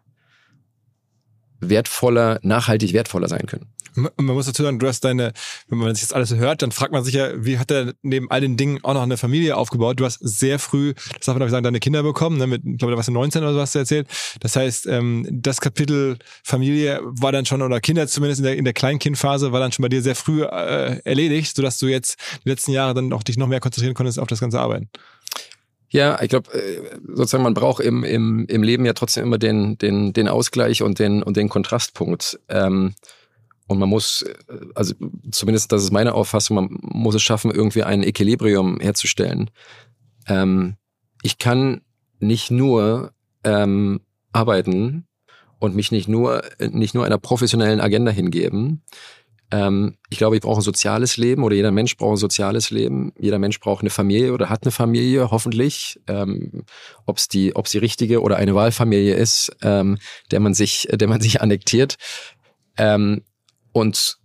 wertvoller, 1.60 2.38
nachhaltig 2.42 2.92
wertvoller 2.92 3.28
sein 3.28 3.46
können. 3.46 3.66
Man 3.94 4.34
muss 4.34 4.46
dazu 4.46 4.62
sagen, 4.62 4.78
du 4.78 4.86
hast 4.86 5.00
deine, 5.00 5.32
wenn 5.68 5.78
man 5.78 5.94
sich 5.94 6.04
das 6.04 6.12
alles 6.12 6.32
hört, 6.34 6.62
dann 6.62 6.70
fragt 6.70 6.92
man 6.92 7.02
sich 7.02 7.14
ja, 7.14 7.44
wie 7.44 7.58
hat 7.58 7.70
er 7.72 7.94
neben 8.02 8.30
all 8.30 8.40
den 8.40 8.56
Dingen 8.56 8.78
auch 8.84 8.94
noch 8.94 9.02
eine 9.02 9.16
Familie 9.16 9.56
aufgebaut? 9.56 9.98
Du 9.98 10.04
hast 10.04 10.20
sehr 10.20 10.60
früh, 10.60 10.94
das 10.94 11.26
darf 11.26 11.36
man 11.36 11.42
auch 11.42 11.50
sagen, 11.50 11.64
deine 11.64 11.80
Kinder 11.80 12.04
bekommen, 12.04 12.38
ne? 12.38 12.46
mit, 12.46 12.62
ich 12.64 12.78
glaube, 12.78 12.92
da 12.92 12.96
warst 12.96 13.08
du 13.08 13.12
19 13.12 13.42
oder 13.42 13.54
so 13.54 13.60
hast 13.60 13.74
du 13.74 13.80
erzählt. 13.80 14.06
Das 14.38 14.54
heißt, 14.54 14.86
ähm, 14.86 15.26
das 15.30 15.60
Kapitel 15.60 16.18
Familie 16.44 17.00
war 17.02 17.32
dann 17.32 17.44
schon, 17.44 17.60
oder 17.60 17.80
Kinder 17.80 18.06
zumindest 18.06 18.40
in 18.40 18.44
der, 18.44 18.56
in 18.56 18.64
der 18.64 18.74
Kleinkindphase, 18.74 19.50
war 19.50 19.58
dann 19.58 19.72
schon 19.72 19.82
bei 19.82 19.88
dir 19.88 20.02
sehr 20.02 20.14
früh 20.14 20.44
äh, 20.44 21.00
erledigt, 21.04 21.56
sodass 21.56 21.78
du 21.78 21.88
jetzt 21.88 22.18
die 22.44 22.50
letzten 22.50 22.72
Jahre 22.72 22.94
dann 22.94 23.12
auch 23.12 23.24
dich 23.24 23.36
noch 23.36 23.48
mehr 23.48 23.60
konzentrieren 23.60 23.94
konntest 23.94 24.20
auf 24.20 24.28
das 24.28 24.40
ganze 24.40 24.60
Arbeiten. 24.60 24.90
Ja, 25.90 26.20
ich 26.20 26.28
glaube, 26.28 26.52
äh, 26.52 26.98
sozusagen, 27.06 27.44
man 27.44 27.54
braucht 27.54 27.82
im, 27.82 28.04
im, 28.04 28.46
im 28.46 28.62
Leben 28.62 28.84
ja 28.84 28.92
trotzdem 28.92 29.24
immer 29.24 29.38
den, 29.38 29.78
den, 29.78 30.12
den 30.12 30.28
Ausgleich 30.28 30.82
und 30.82 30.98
den, 30.98 31.22
und 31.22 31.36
den 31.36 31.48
Kontrastpunkt. 31.48 32.38
Ähm, 32.48 32.94
und 33.66 33.78
man 33.78 33.88
muss, 33.88 34.24
also 34.74 34.94
zumindest 35.30 35.72
das 35.72 35.82
ist 35.82 35.92
meine 35.92 36.14
Auffassung, 36.14 36.56
man 36.56 36.68
muss 36.80 37.14
es 37.14 37.22
schaffen, 37.22 37.50
irgendwie 37.50 37.82
ein 37.82 38.02
Equilibrium 38.02 38.80
herzustellen. 38.80 39.50
Ähm, 40.26 40.76
ich 41.22 41.38
kann 41.38 41.82
nicht 42.18 42.50
nur 42.50 43.12
ähm, 43.44 44.00
arbeiten 44.32 45.06
und 45.58 45.74
mich 45.74 45.90
nicht 45.90 46.08
nur, 46.08 46.42
nicht 46.58 46.94
nur 46.94 47.04
einer 47.04 47.18
professionellen 47.18 47.80
Agenda 47.80 48.10
hingeben. 48.10 48.82
Ähm, 49.50 49.96
ich 50.10 50.18
glaube, 50.18 50.36
ich 50.36 50.42
brauche 50.42 50.60
ein 50.60 50.62
soziales 50.62 51.16
Leben 51.16 51.42
oder 51.42 51.56
jeder 51.56 51.70
Mensch 51.70 51.96
braucht 51.96 52.14
ein 52.14 52.18
soziales 52.18 52.70
Leben. 52.70 53.12
Jeder 53.18 53.38
Mensch 53.38 53.60
braucht 53.60 53.80
eine 53.80 53.90
Familie 53.90 54.32
oder 54.32 54.50
hat 54.50 54.64
eine 54.64 54.72
Familie, 54.72 55.30
hoffentlich. 55.30 56.00
Ähm, 56.06 56.64
ob 57.06 57.16
es 57.16 57.28
die, 57.28 57.56
ob's 57.56 57.70
die 57.70 57.78
richtige 57.78 58.20
oder 58.20 58.36
eine 58.36 58.54
Wahlfamilie 58.54 59.14
ist, 59.14 59.56
ähm, 59.62 59.98
der 60.30 60.40
man 60.40 60.54
sich, 60.54 60.88
der 60.92 61.08
man 61.08 61.20
sich 61.20 61.40
annektiert. 61.40 61.96
Ähm, 62.76 63.22
und 63.72 64.18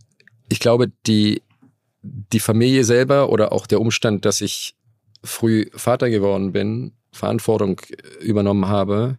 ich 0.49 0.59
glaube, 0.59 0.91
die, 1.07 1.41
die 2.01 2.39
Familie 2.39 2.83
selber 2.83 3.29
oder 3.29 3.53
auch 3.53 3.65
der 3.65 3.79
Umstand, 3.79 4.25
dass 4.25 4.41
ich 4.41 4.75
früh 5.23 5.67
Vater 5.73 6.09
geworden 6.09 6.51
bin, 6.51 6.93
Verantwortung 7.13 7.79
übernommen 8.19 8.67
habe, 8.67 9.17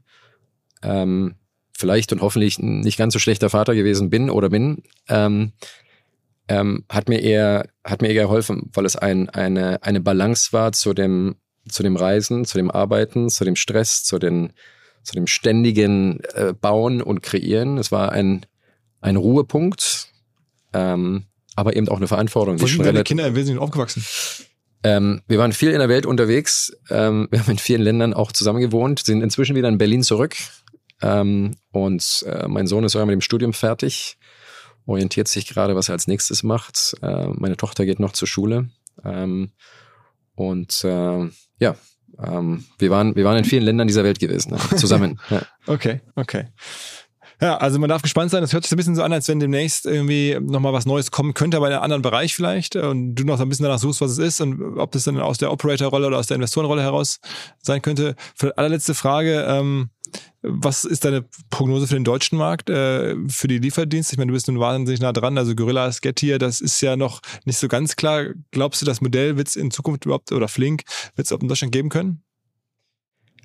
ähm, 0.83 1.37
vielleicht 1.73 2.13
und 2.13 2.21
hoffentlich 2.21 2.59
nicht 2.59 2.99
ganz 2.99 3.15
so 3.15 3.19
schlechter 3.19 3.49
Vater 3.49 3.75
gewesen 3.75 4.11
bin 4.11 4.29
oder 4.29 4.51
bin, 4.51 4.83
ähm, 5.09 5.53
ähm, 6.49 6.85
hat 6.89 7.09
mir 7.09 7.21
eher 7.21 7.69
hat 7.85 8.03
mir 8.03 8.09
eher 8.09 8.25
geholfen, 8.25 8.71
weil 8.73 8.85
es 8.85 8.97
ein, 8.97 9.31
eine 9.31 9.83
eine 9.83 10.01
Balance 10.01 10.53
war 10.53 10.73
zu 10.73 10.95
dem 10.95 11.37
zu 11.69 11.83
dem 11.83 11.97
Reisen, 11.97 12.45
zu 12.45 12.59
dem 12.59 12.71
Arbeiten, 12.71 13.31
zu 13.31 13.45
dem 13.45 13.57
Stress, 13.57 14.05
zu 14.05 14.19
den 14.19 14.53
zu 15.03 15.15
dem 15.15 15.27
ständigen 15.27 16.21
äh, 16.35 16.53
Bauen 16.53 17.03
und 17.03 17.23
Kreieren. 17.23 17.79
Es 17.79 17.93
war 17.93 18.13
ein 18.13 18.47
ein 19.01 19.17
Ruhepunkt, 19.17 20.09
ähm, 20.73 21.25
aber 21.57 21.77
eben 21.77 21.89
auch 21.89 21.99
eine 21.99 22.09
Verantwortung. 22.09 22.61
Wo 22.61 22.67
sind 22.67 22.85
deine 22.85 23.05
Kinder 23.05 23.27
im 23.27 23.35
Wesentlichen 23.35 23.63
aufgewachsen? 23.63 24.05
Ähm, 24.83 25.23
wir 25.27 25.39
waren 25.39 25.53
viel 25.53 25.71
in 25.71 25.79
der 25.79 25.89
Welt 25.89 26.05
unterwegs. 26.05 26.77
Ähm, 26.91 27.29
wir 27.31 27.41
haben 27.41 27.51
in 27.51 27.59
vielen 27.59 27.83
Ländern 27.83 28.15
auch 28.15 28.33
zusammen 28.33 28.61
gewohnt, 28.61 29.01
sind 29.01 29.23
inzwischen 29.23 29.57
wieder 29.57 29.69
in 29.69 29.79
Berlin 29.79 30.03
zurück. 30.03 30.37
Ähm, 31.03 31.57
und 31.73 32.25
äh, 32.29 32.47
mein 32.49 32.67
Sohn 32.67 32.85
ist 32.85 32.93
sogar 32.93 33.07
mit 33.07 33.15
dem 33.15 33.21
Studium 33.21 33.53
fertig, 33.53 34.17
orientiert 34.87 35.29
sich 35.29 35.47
gerade, 35.47 35.75
was 35.77 35.89
er 35.89 35.95
als 35.95 36.07
nächstes 36.07 36.43
macht. 36.43 36.95
Äh, 37.03 37.29
meine 37.29 37.57
Tochter 37.57 37.87
geht 37.87 38.01
noch 38.01 38.13
zur 38.13 38.29
Schule. 38.29 38.69
Ähm, 39.05 39.53
und 40.35 40.85
äh, 40.85 41.29
ja, 41.59 41.77
ähm, 42.23 42.65
wir, 42.79 42.91
waren, 42.91 43.17
wir 43.17 43.25
waren 43.25 43.39
in 43.39 43.45
vielen 43.45 43.65
Ländern 43.65 43.87
dieser 43.87 44.05
Welt 44.05 44.19
gewesen, 44.19 44.53
ne? 44.53 44.77
zusammen. 44.77 45.21
ja. 45.31 45.43
Okay, 45.67 46.01
okay. 46.15 46.47
Ja, 47.41 47.57
also 47.57 47.79
man 47.79 47.89
darf 47.89 48.03
gespannt 48.03 48.31
sein. 48.31 48.41
Das 48.43 48.53
hört 48.53 48.63
sich 48.65 48.71
so 48.71 48.77
ein 48.77 48.79
bisschen 48.79 48.95
so 48.95 49.03
an, 49.03 49.13
als 49.13 49.29
wenn 49.29 49.41
demnächst 49.41 49.87
irgendwie 49.87 50.39
nochmal 50.41 50.73
was 50.73 50.87
Neues 50.87 51.11
kommen 51.11 51.35
könnte, 51.35 51.57
aber 51.57 51.67
in 51.67 51.73
einem 51.73 51.83
anderen 51.83 52.03
Bereich 52.03 52.35
vielleicht. 52.35 52.77
Und 52.77 53.17
du 53.17 53.25
noch 53.25 53.39
so 53.39 53.43
ein 53.43 53.49
bisschen 53.49 53.65
danach 53.65 53.81
suchst, 53.81 54.01
was 54.01 54.13
es 54.13 54.19
ist 54.19 54.41
und 54.41 54.79
ob 54.79 54.93
das 54.93 55.05
dann 55.05 55.19
aus 55.21 55.39
der 55.39 55.51
Operator-Rolle 55.51 56.07
oder 56.07 56.19
aus 56.19 56.29
der 56.29 56.37
Investorenrolle 56.37 56.83
heraus 56.83 57.21
sein 57.61 57.83
könnte. 57.83 58.15
Für 58.37 58.47
die 58.47 58.57
allerletzte 58.57 58.95
Frage, 58.95 59.45
ähm, 59.49 59.91
was 60.43 60.85
ist 60.85 61.05
deine 61.05 61.25
Prognose 61.51 61.87
für 61.87 61.95
den 61.95 62.05
deutschen 62.05 62.37
Markt, 62.37 62.69
äh, 62.69 63.17
für 63.29 63.49
die 63.49 63.59
Lieferdienste? 63.59 64.15
Ich 64.15 64.19
meine, 64.19 64.29
du 64.29 64.35
bist 64.35 64.47
nun 64.47 64.61
wahnsinnig 64.61 65.01
nah 65.01 65.13
dran. 65.13 65.39
Also 65.39 65.55
Gorilla 65.55 65.91
Get 66.03 66.21
hier, 66.21 66.39
das 66.39 66.61
ist 66.61 66.81
ja 66.81 66.97
noch 66.97 67.21
nicht 67.45 67.59
so 67.59 67.69
ganz 67.69 67.97
klar. 67.97 68.27
Glaubst 68.51 68.83
du, 68.83 68.87
das 68.87 69.01
Modell 69.01 69.37
wird 69.37 69.49
es 69.49 69.57
in 69.57 69.71
Zukunft 69.71 70.05
überhaupt 70.05 70.33
oder 70.33 70.49
Flink 70.49 70.83
wird 71.17 71.27
es 71.27 71.31
in 71.31 71.49
Deutschland 71.49 71.73
geben 71.73 71.89
können? 71.89 72.23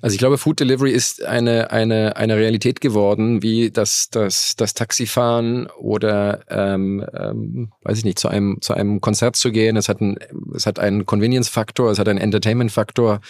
Also 0.02 0.14
ich 0.14 0.18
glaube, 0.18 0.38
Food 0.38 0.60
Delivery 0.60 0.92
ist 0.92 1.24
eine, 1.24 1.70
eine, 1.70 2.16
eine 2.16 2.36
Realität 2.36 2.80
geworden, 2.80 3.42
wie 3.42 3.70
das, 3.70 4.08
das, 4.10 4.56
das 4.56 4.72
Taxifahren 4.72 5.66
oder 5.78 6.40
ähm, 6.48 7.04
ähm, 7.12 7.72
weiß 7.82 7.98
ich 7.98 8.04
nicht, 8.04 8.18
zu 8.18 8.28
einem, 8.28 8.58
zu 8.62 8.72
einem 8.72 9.00
Konzert 9.00 9.36
zu 9.36 9.52
gehen. 9.52 9.76
Es 9.76 9.88
hat, 9.88 10.00
ein, 10.00 10.18
es 10.54 10.66
hat 10.66 10.78
einen 10.78 11.04
Convenience-Faktor, 11.04 11.90
es 11.90 11.98
hat 11.98 12.08
einen 12.08 12.18
Entertainment-Faktor. 12.18 13.20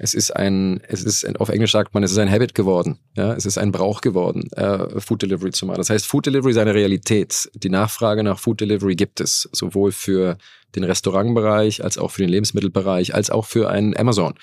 Es 0.00 0.14
ist 0.14 0.30
ein, 0.34 0.80
es 0.86 1.02
ist, 1.02 1.40
auf 1.40 1.48
Englisch 1.48 1.72
sagt 1.72 1.92
man, 1.92 2.02
es 2.04 2.12
ist 2.12 2.18
ein 2.18 2.30
Habit 2.30 2.54
geworden. 2.54 2.98
Ja, 3.16 3.34
es 3.34 3.46
ist 3.46 3.58
ein 3.58 3.72
Brauch 3.72 4.00
geworden, 4.00 4.50
äh, 4.52 5.00
Food 5.00 5.22
Delivery 5.22 5.50
zu 5.50 5.66
machen. 5.66 5.78
Das 5.78 5.90
heißt, 5.90 6.06
Food 6.06 6.26
Delivery 6.26 6.52
ist 6.52 6.58
eine 6.58 6.74
Realität. 6.74 7.50
Die 7.54 7.68
Nachfrage 7.68 8.22
nach 8.22 8.38
Food 8.38 8.60
Delivery 8.60 8.94
gibt 8.94 9.20
es, 9.20 9.48
sowohl 9.52 9.92
für 9.92 10.38
den 10.76 10.84
Restaurantbereich 10.84 11.82
als 11.82 11.98
auch 11.98 12.12
für 12.12 12.22
den 12.22 12.30
Lebensmittelbereich, 12.30 13.14
als 13.14 13.30
auch 13.30 13.44
für 13.44 13.68
einen 13.70 13.96
Amazon 13.96 14.34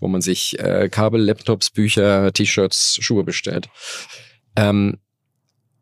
wo 0.00 0.08
man 0.08 0.20
sich 0.20 0.58
äh, 0.58 0.88
Kabel, 0.90 1.22
Laptops, 1.22 1.70
Bücher, 1.70 2.32
T-Shirts, 2.32 2.98
Schuhe 3.00 3.24
bestellt. 3.24 3.68
Ähm, 4.54 4.98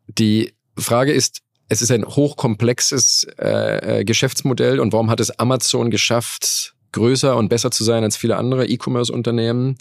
die 0.07 0.53
Frage 0.77 1.11
ist, 1.11 1.41
es 1.67 1.81
ist 1.81 1.91
ein 1.91 2.05
hochkomplexes 2.05 3.27
äh, 3.39 3.99
äh, 3.99 4.03
Geschäftsmodell 4.05 4.79
und 4.79 4.93
warum 4.93 5.09
hat 5.09 5.19
es 5.19 5.31
Amazon 5.39 5.89
geschafft, 5.89 6.74
größer 6.95 7.35
und 7.35 7.49
besser 7.49 7.71
zu 7.71 7.83
sein 7.83 8.03
als 8.03 8.17
viele 8.17 8.37
andere 8.37 8.65
E-Commerce-Unternehmen, 8.65 9.75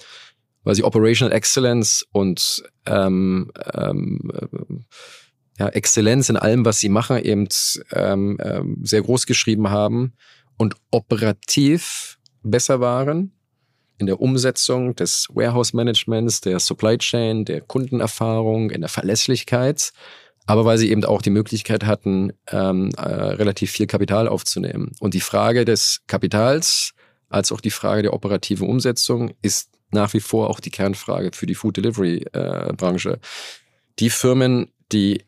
weil 0.65 0.75
sie 0.75 0.85
Operational 0.85 1.35
Excellence 1.35 2.07
und 2.13 2.63
ähm, 2.87 3.51
ähm, 3.73 4.31
ja, 5.59 5.69
Exzellenz 5.69 6.29
in 6.29 6.37
allem, 6.37 6.65
was 6.65 6.81
sie 6.81 6.89
machen, 6.89 7.19
eben 7.25 7.49
ähm, 7.93 8.39
ähm, 8.43 8.79
sehr 8.83 9.03
groß 9.03 9.27
geschrieben 9.27 9.71
haben 9.71 10.15
und 10.59 10.75
operativ 10.91 12.19
besser 12.43 12.81
waren 12.81 13.33
in 13.99 14.07
der 14.07 14.21
Umsetzung 14.21 14.97
des 14.97 15.29
Warehouse-Managements, 15.33 16.41
der 16.41 16.59
Supply 16.59 16.99
Chain, 16.99 17.45
der 17.45 17.61
Kundenerfahrung, 17.61 18.71
in 18.71 18.81
der 18.81 18.91
Verlässlichkeit, 18.91 19.93
aber 20.47 20.65
weil 20.65 20.79
sie 20.79 20.91
eben 20.91 21.05
auch 21.05 21.23
die 21.23 21.31
Möglichkeit 21.31 21.85
hatten, 21.85 22.33
ähm, 22.51 22.91
äh, 22.97 23.03
relativ 23.03 23.71
viel 23.71 23.87
Kapital 23.87 24.29
aufzunehmen. 24.29 24.93
Und 25.01 25.15
die 25.15 25.21
Frage 25.21 25.65
des 25.65 26.03
Kapitals 26.09 26.93
als 27.35 27.53
auch 27.53 27.61
die 27.61 27.71
Frage 27.71 28.03
der 28.03 28.15
operativen 28.15 28.69
Umsetzung 28.69 29.35
ist 29.43 29.71
nach 29.91 30.13
wie 30.15 30.21
vor 30.21 30.51
auch 30.51 30.61
die 30.61 30.71
Kernfrage 30.71 31.31
für 31.35 31.47
die 31.47 31.55
Food 31.55 31.77
Delivery 31.77 32.25
äh, 32.33 32.73
Branche. 32.73 33.21
Die 33.99 34.11
Firmen, 34.11 34.73
die 34.93 35.23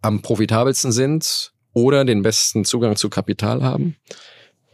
am 0.00 0.22
profitabelsten 0.22 0.92
sind 0.92 1.52
oder 1.72 2.04
den 2.04 2.22
besten 2.22 2.64
Zugang 2.64 2.96
zu 2.96 3.10
Kapital 3.10 3.62
haben, 3.62 3.96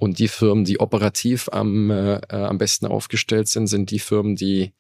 und 0.03 0.19
die 0.19 0.27
Firmen, 0.27 0.65
die 0.65 0.81
operativ 0.81 1.49
am, 1.53 1.89
äh, 1.93 2.17
äh, 2.17 2.35
am 2.35 2.59
besten 2.59 2.87
aufgestellt 2.87 3.47
sind, 3.47 3.69
sind 3.69 3.93
die 3.93 4.01
Firmen, 4.01 4.35
die 4.35 4.73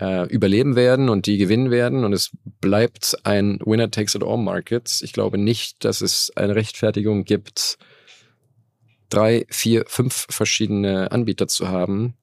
äh, 0.00 0.28
überleben 0.28 0.76
werden 0.76 1.08
und 1.08 1.26
die 1.26 1.36
gewinnen 1.36 1.72
werden. 1.72 2.04
Und 2.04 2.12
es 2.12 2.30
bleibt 2.60 3.16
ein 3.24 3.58
Winner 3.64 3.90
takes 3.90 4.14
it 4.14 4.22
all 4.22 4.38
Market. 4.38 5.00
Ich 5.02 5.12
glaube 5.12 5.36
nicht, 5.36 5.84
dass 5.84 6.00
es 6.00 6.30
eine 6.36 6.54
Rechtfertigung 6.54 7.24
gibt, 7.24 7.76
drei, 9.12 9.46
vier, 9.48 9.84
fünf 9.86 10.26
verschiedene 10.30 11.10
Anbieter 11.12 11.48
zu 11.48 11.68
haben. 11.68 12.14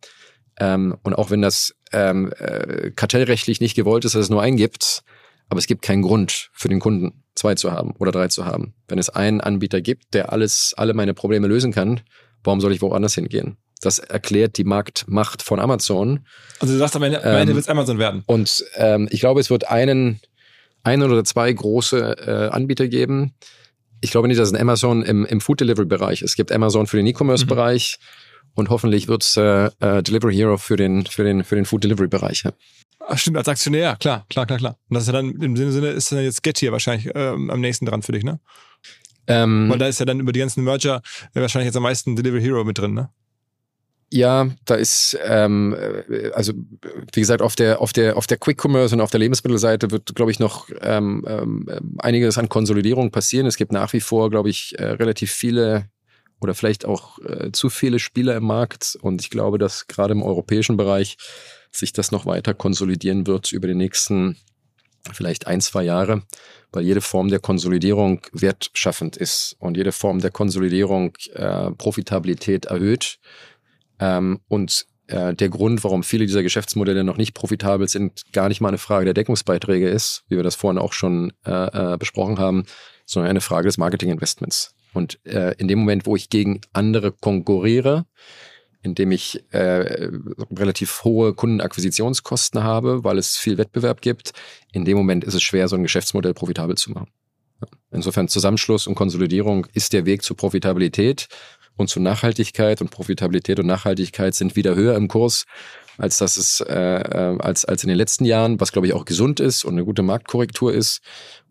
Ähm, 0.60 0.98
und 1.04 1.14
auch 1.14 1.32
wenn 1.32 1.42
das 1.42 1.76
ähm, 1.92 2.32
äh, 2.38 2.92
kartellrechtlich 2.92 3.62
nicht 3.62 3.76
gewollt 3.76 4.06
ist, 4.06 4.16
dass 4.16 4.24
es 4.24 4.30
nur 4.30 4.42
einen 4.42 4.58
gibt, 4.58 5.04
aber 5.48 5.60
es 5.60 5.68
gibt 5.68 5.82
keinen 5.82 6.02
Grund 6.02 6.50
für 6.54 6.68
den 6.68 6.80
Kunden, 6.80 7.24
zwei 7.36 7.56
zu 7.56 7.72
haben 7.72 7.96
oder 7.98 8.12
drei 8.12 8.28
zu 8.28 8.46
haben. 8.46 8.74
Wenn 8.88 9.00
es 9.00 9.10
einen 9.10 9.42
Anbieter 9.42 9.82
gibt, 9.82 10.14
der 10.14 10.32
alles, 10.32 10.74
alle 10.78 10.94
meine 10.94 11.14
Probleme 11.14 11.48
lösen 11.48 11.72
kann, 11.72 12.02
Warum 12.44 12.62
soll 12.62 12.74
ich 12.74 12.82
woanders 12.82 13.16
hingehen? 13.16 13.58
Das 13.82 14.00
erklärt 14.00 14.58
die 14.58 14.64
Marktmacht 14.64 15.42
von 15.42 15.60
Amazon. 15.60 16.26
Also 16.60 16.74
du 16.74 16.80
sagst 16.80 16.96
am 16.96 17.04
Ende, 17.04 17.24
am 17.24 17.36
Ende 17.36 17.52
ähm, 17.52 17.56
wird 17.56 17.64
es 17.64 17.70
Amazon 17.70 17.98
werden. 17.98 18.24
Und 18.26 18.66
ähm, 18.76 19.08
ich 19.12 19.22
glaube, 19.22 19.40
es 19.40 19.50
wird 19.50 19.70
einen, 19.70 20.20
einen 20.84 21.10
oder 21.10 21.24
zwei 21.24 21.52
große 21.52 22.18
äh, 22.18 22.50
Anbieter 22.54 22.88
geben. 22.88 23.36
Ich 24.02 24.12
glaube 24.12 24.28
nicht, 24.28 24.40
dass 24.40 24.50
es 24.50 24.54
ein 24.54 24.62
Amazon 24.62 25.04
im, 25.04 25.26
im 25.26 25.42
Food 25.42 25.60
Delivery 25.60 25.86
Bereich. 25.86 26.22
Es 26.22 26.36
gibt 26.36 26.52
Amazon 26.52 26.88
für 26.88 26.98
den 26.98 27.08
E-Commerce 27.08 27.46
Bereich 27.46 27.98
mhm. 28.00 28.52
und 28.56 28.70
hoffentlich 28.70 29.08
wird 29.08 29.24
es 29.24 29.38
äh, 29.38 29.70
äh, 29.80 30.04
Delivery 30.04 30.36
Hero 30.36 30.58
für 30.58 30.78
den 30.78 31.06
für 31.06 31.24
den 31.24 31.44
für 31.44 31.56
den 31.56 31.66
Food 31.66 31.84
Delivery 31.84 32.08
Bereich. 32.08 32.44
Ja. 32.44 32.52
Ach, 33.08 33.18
stimmt, 33.18 33.38
als 33.38 33.48
Aktionär, 33.48 33.98
klar, 34.00 34.26
klar, 34.30 34.46
klar, 34.46 34.60
klar. 34.60 34.78
Und 34.90 34.96
das 34.96 35.04
ist 35.04 35.08
ja 35.08 35.14
dann 35.14 35.32
im 35.32 35.56
Sinne 35.56 35.88
ist 35.90 36.12
dann 36.12 36.20
jetzt 36.20 36.44
Get 36.44 36.60
hier 36.60 36.72
wahrscheinlich 36.72 37.12
ähm, 37.16 37.50
am 37.50 37.60
nächsten 37.60 37.86
dran 37.86 38.02
für 38.02 38.12
dich, 38.12 38.24
ne? 38.24 38.40
Ähm, 39.28 39.70
Weil 39.70 39.78
da 39.78 39.88
ist 39.88 40.00
ja 40.00 40.06
dann 40.06 40.20
über 40.20 40.32
die 40.32 40.40
ganzen 40.40 40.64
Merger 40.64 41.02
wahrscheinlich 41.34 41.68
jetzt 41.68 41.78
am 41.78 41.84
meisten 41.84 42.16
Delivery 42.16 42.42
Hero 42.42 42.64
mit 42.64 42.78
drin, 42.78 42.94
ne? 42.94 43.10
Ja, 44.12 44.50
da 44.66 44.76
ist 44.76 45.18
ähm, 45.24 45.76
äh, 46.10 46.32
also 46.32 46.54
wie 47.14 47.20
gesagt 47.20 47.42
auf 47.42 47.56
der 47.56 47.80
auf 47.80 47.94
der 47.94 48.18
auf 48.18 48.26
der 48.26 48.38
Quick 48.38 48.64
Commerce 48.64 48.96
und 48.96 49.02
auf 49.02 49.12
der 49.12 49.20
Lebensmittelseite 49.20 49.92
wird 49.92 50.16
glaube 50.16 50.32
ich 50.32 50.40
noch 50.40 50.68
ähm, 50.82 51.24
ähm, 51.28 51.98
einiges 52.00 52.38
an 52.38 52.50
Konsolidierung 52.50 53.12
passieren. 53.12 53.46
Es 53.46 53.58
gibt 53.58 53.72
nach 53.72 53.94
wie 53.94 54.02
vor 54.02 54.32
glaube 54.32 54.50
ich 54.50 54.78
äh, 54.80 54.86
relativ 54.86 55.32
viele 55.32 55.90
oder 56.42 56.56
vielleicht 56.56 56.86
auch 56.86 57.20
äh, 57.20 57.52
zu 57.52 57.70
viele 57.70 58.00
Spieler 58.00 58.36
im 58.36 58.46
Markt 58.46 58.98
und 59.02 59.22
ich 59.22 59.30
glaube, 59.30 59.60
dass 59.60 59.88
gerade 59.88 60.14
im 60.14 60.24
europäischen 60.24 60.78
Bereich 60.78 61.18
sich 61.72 61.94
das 61.94 62.12
noch 62.12 62.26
weiter 62.26 62.56
konsolidieren 62.56 63.28
wird 63.28 63.52
über 63.52 63.68
die 63.68 63.76
nächsten 63.76 64.38
vielleicht 65.14 65.46
ein 65.46 65.62
zwei 65.62 65.84
Jahre 65.84 66.24
weil 66.72 66.84
jede 66.84 67.02
Form 67.02 67.30
der 67.30 67.40
Konsolidierung 67.40 68.22
wertschaffend 68.32 69.18
ist 69.18 69.56
und 69.60 69.78
jede 69.78 69.92
Form 69.92 70.20
der 70.20 70.32
Konsolidierung 70.32 71.16
äh, 71.34 71.72
Profitabilität 71.72 72.66
erhöht. 72.66 73.20
Ähm, 74.00 74.40
und 74.48 74.86
äh, 75.08 75.34
der 75.34 75.50
Grund, 75.50 75.84
warum 75.84 76.04
viele 76.04 76.26
dieser 76.26 76.44
Geschäftsmodelle 76.44 77.04
noch 77.04 77.18
nicht 77.18 77.34
profitabel 77.34 77.88
sind, 77.88 78.24
gar 78.32 78.48
nicht 78.48 78.62
mal 78.62 78.70
eine 78.70 78.78
Frage 78.78 79.06
der 79.06 79.14
Deckungsbeiträge 79.14 79.90
ist, 79.90 80.24
wie 80.30 80.36
wir 80.36 80.44
das 80.44 80.56
vorhin 80.56 80.78
auch 80.78 80.94
schon 80.94 81.34
äh, 81.46 81.94
äh 81.94 81.98
besprochen 81.98 82.40
haben, 82.40 82.66
sondern 83.06 83.30
eine 83.30 83.42
Frage 83.42 83.68
des 83.68 83.78
Marketinginvestments. 83.78 84.76
Und 84.94 85.20
äh, 85.26 85.54
in 85.58 85.68
dem 85.68 85.80
Moment, 85.80 86.06
wo 86.06 86.16
ich 86.16 86.30
gegen 86.30 86.62
andere 86.74 87.12
konkurriere, 87.12 88.06
indem 88.82 89.12
ich 89.12 89.44
äh, 89.52 90.10
relativ 90.52 91.04
hohe 91.04 91.34
Kundenakquisitionskosten 91.34 92.64
habe, 92.64 93.04
weil 93.04 93.18
es 93.18 93.36
viel 93.36 93.58
Wettbewerb 93.58 94.02
gibt. 94.02 94.32
In 94.72 94.86
dem 94.86 94.98
Moment 94.98 95.24
ist 95.24 95.34
es 95.34 95.44
schwer, 95.44 95.68
so 95.68 95.76
ein 95.76 95.84
Geschäftsmodell 95.84 96.34
profitabel 96.34 96.78
zu 96.78 96.92
machen. 96.92 97.10
Insofern 97.92 98.30
Zusammenschluss 98.30 98.88
und 98.88 98.96
Konsolidierung 98.96 99.68
ist 99.74 99.92
der 99.92 100.06
Weg 100.06 100.24
zur 100.24 100.38
Profitabilität 100.38 101.28
und 101.80 101.90
zur 101.90 102.02
Nachhaltigkeit 102.02 102.82
und 102.82 102.92
Profitabilität 102.92 103.60
und 103.60 103.66
Nachhaltigkeit 103.66 104.36
sind 104.36 104.56
wieder 104.56 104.76
höher 104.76 104.96
im 104.96 105.08
Kurs, 105.08 105.46
als 105.98 106.18
das 106.18 106.38
es 106.38 106.60
äh, 106.62 106.74
äh 106.74 107.38
als 107.40 107.66
als 107.66 107.84
in 107.84 107.90
den 107.90 107.98
letzten 107.98 108.26
Jahren, 108.26 108.60
was 108.60 108.72
glaube 108.72 108.88
ich 108.88 108.94
auch 108.94 109.06
gesund 109.06 109.40
ist 109.40 109.64
und 109.64 109.74
eine 109.74 109.86
gute 109.86 110.04
Marktkorrektur 110.04 110.74
ist 110.74 111.02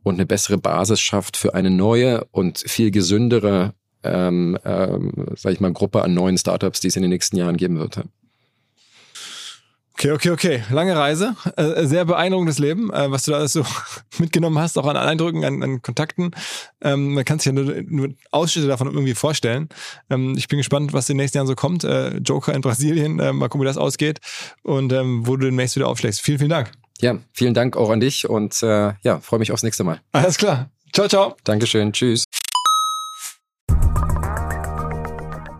und 0.02 0.14
eine 0.14 0.26
bessere 0.26 0.58
Basis 0.58 1.00
schafft 1.00 1.36
für 1.36 1.54
eine 1.54 1.70
neue 1.70 2.24
und 2.30 2.58
viel 2.58 2.90
gesündere 2.90 3.74
ähm, 4.04 4.56
ähm, 4.64 5.26
sag 5.34 5.52
ich 5.52 5.60
mal, 5.60 5.72
Gruppe 5.72 6.02
an 6.02 6.14
neuen 6.14 6.38
Startups, 6.38 6.80
die 6.80 6.88
es 6.88 6.96
in 6.96 7.02
den 7.02 7.10
nächsten 7.10 7.36
Jahren 7.36 7.56
geben 7.56 7.78
wird. 7.78 8.00
Okay, 9.98 10.12
okay, 10.12 10.30
okay. 10.30 10.62
Lange 10.70 10.94
Reise, 10.94 11.34
äh, 11.56 11.84
sehr 11.84 12.04
beeindruckendes 12.04 12.60
Leben, 12.60 12.92
äh, 12.92 13.10
was 13.10 13.24
du 13.24 13.32
da 13.32 13.38
alles 13.38 13.52
so 13.52 13.64
mitgenommen 14.20 14.56
hast, 14.56 14.78
auch 14.78 14.86
an 14.86 14.96
Eindrücken, 14.96 15.44
an, 15.44 15.60
an 15.60 15.82
Kontakten. 15.82 16.30
Ähm, 16.80 17.14
man 17.14 17.24
kann 17.24 17.40
sich 17.40 17.46
ja 17.46 17.52
nur, 17.52 17.82
nur 17.84 18.10
Ausschnitte 18.30 18.68
davon 18.68 18.86
irgendwie 18.86 19.14
vorstellen. 19.14 19.68
Ähm, 20.08 20.36
ich 20.38 20.46
bin 20.46 20.58
gespannt, 20.58 20.92
was 20.92 21.08
in 21.08 21.16
den 21.16 21.24
nächsten 21.24 21.38
Jahren 21.38 21.48
so 21.48 21.56
kommt. 21.56 21.82
Äh, 21.82 22.18
Joker 22.18 22.54
in 22.54 22.60
Brasilien, 22.60 23.18
äh, 23.18 23.32
mal 23.32 23.48
gucken, 23.48 23.62
wie 23.62 23.66
das 23.66 23.76
ausgeht 23.76 24.20
und 24.62 24.92
ähm, 24.92 25.26
wo 25.26 25.36
du 25.36 25.46
demnächst 25.46 25.74
wieder 25.74 25.88
aufschlägst. 25.88 26.20
Vielen, 26.20 26.38
vielen 26.38 26.50
Dank. 26.50 26.70
Ja, 27.00 27.18
vielen 27.32 27.54
Dank 27.54 27.76
auch 27.76 27.90
an 27.90 27.98
dich 27.98 28.28
und 28.28 28.62
äh, 28.62 28.92
ja, 29.02 29.18
freue 29.18 29.40
mich 29.40 29.50
aufs 29.50 29.64
nächste 29.64 29.82
Mal. 29.82 30.00
Alles 30.12 30.38
klar. 30.38 30.70
Ciao, 30.92 31.08
ciao. 31.08 31.36
Dankeschön. 31.42 31.92
Tschüss. 31.92 32.27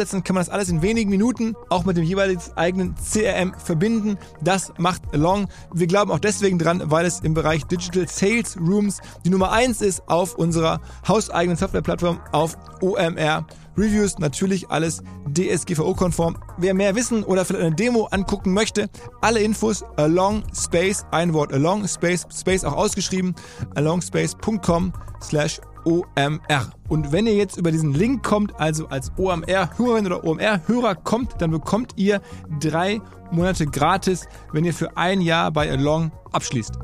aufsetzen, 0.00 0.24
kann 0.24 0.34
man 0.34 0.44
das 0.44 0.48
alles 0.48 0.70
in 0.70 0.82
wenigen 0.82 1.10
Minuten 1.10 1.54
auch 1.68 1.84
mit 1.84 1.96
dem 1.96 2.04
jeweiligen 2.04 2.40
eigenen 2.56 2.94
CRM 2.94 3.54
verbinden. 3.58 4.16
Das 4.40 4.72
macht 4.78 5.02
Along. 5.12 5.48
Wir 5.74 5.86
glauben 5.86 6.10
auch 6.10 6.18
deswegen 6.18 6.58
dran, 6.58 6.82
weil 6.86 7.04
es 7.04 7.20
im 7.20 7.34
Bereich 7.34 7.64
Digital 7.66 8.08
Sales 8.08 8.56
Rooms 8.58 9.00
die 9.24 9.30
Nummer 9.30 9.52
1 9.52 9.82
ist 9.82 10.08
auf 10.08 10.34
unserer 10.36 10.80
hauseigenen 11.06 11.56
Softwareplattform 11.56 12.20
auf 12.32 12.56
OMR 12.80 13.46
Reviews, 13.80 14.18
natürlich 14.18 14.68
alles 14.70 15.02
DSGVO-konform. 15.26 16.36
Wer 16.58 16.74
mehr 16.74 16.94
wissen 16.94 17.24
oder 17.24 17.44
vielleicht 17.44 17.64
eine 17.64 17.74
Demo 17.74 18.04
angucken 18.10 18.52
möchte, 18.52 18.90
alle 19.20 19.40
Infos 19.40 19.82
along 19.96 20.42
space, 20.54 21.06
ein 21.10 21.32
Wort 21.32 21.52
along 21.52 21.88
space, 21.88 22.26
space 22.30 22.64
auch 22.64 22.76
ausgeschrieben, 22.76 23.34
alongspace.com 23.74 24.92
slash 25.22 25.60
OMR. 25.84 26.70
Und 26.88 27.12
wenn 27.12 27.26
ihr 27.26 27.34
jetzt 27.34 27.56
über 27.56 27.72
diesen 27.72 27.94
Link 27.94 28.22
kommt, 28.22 28.58
also 28.60 28.86
als 28.88 29.10
OMR-Hörerin 29.16 30.06
oder 30.06 30.24
OMR-Hörer 30.24 30.94
kommt, 30.96 31.40
dann 31.40 31.50
bekommt 31.50 31.94
ihr 31.96 32.20
drei 32.60 33.00
Monate 33.30 33.66
gratis, 33.66 34.26
wenn 34.52 34.64
ihr 34.64 34.74
für 34.74 34.96
ein 34.96 35.22
Jahr 35.22 35.50
bei 35.50 35.70
Along 35.70 36.12
abschließt. 36.32 36.74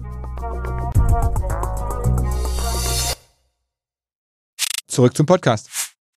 Zurück 4.86 5.14
zum 5.14 5.27
Podcast. 5.27 5.86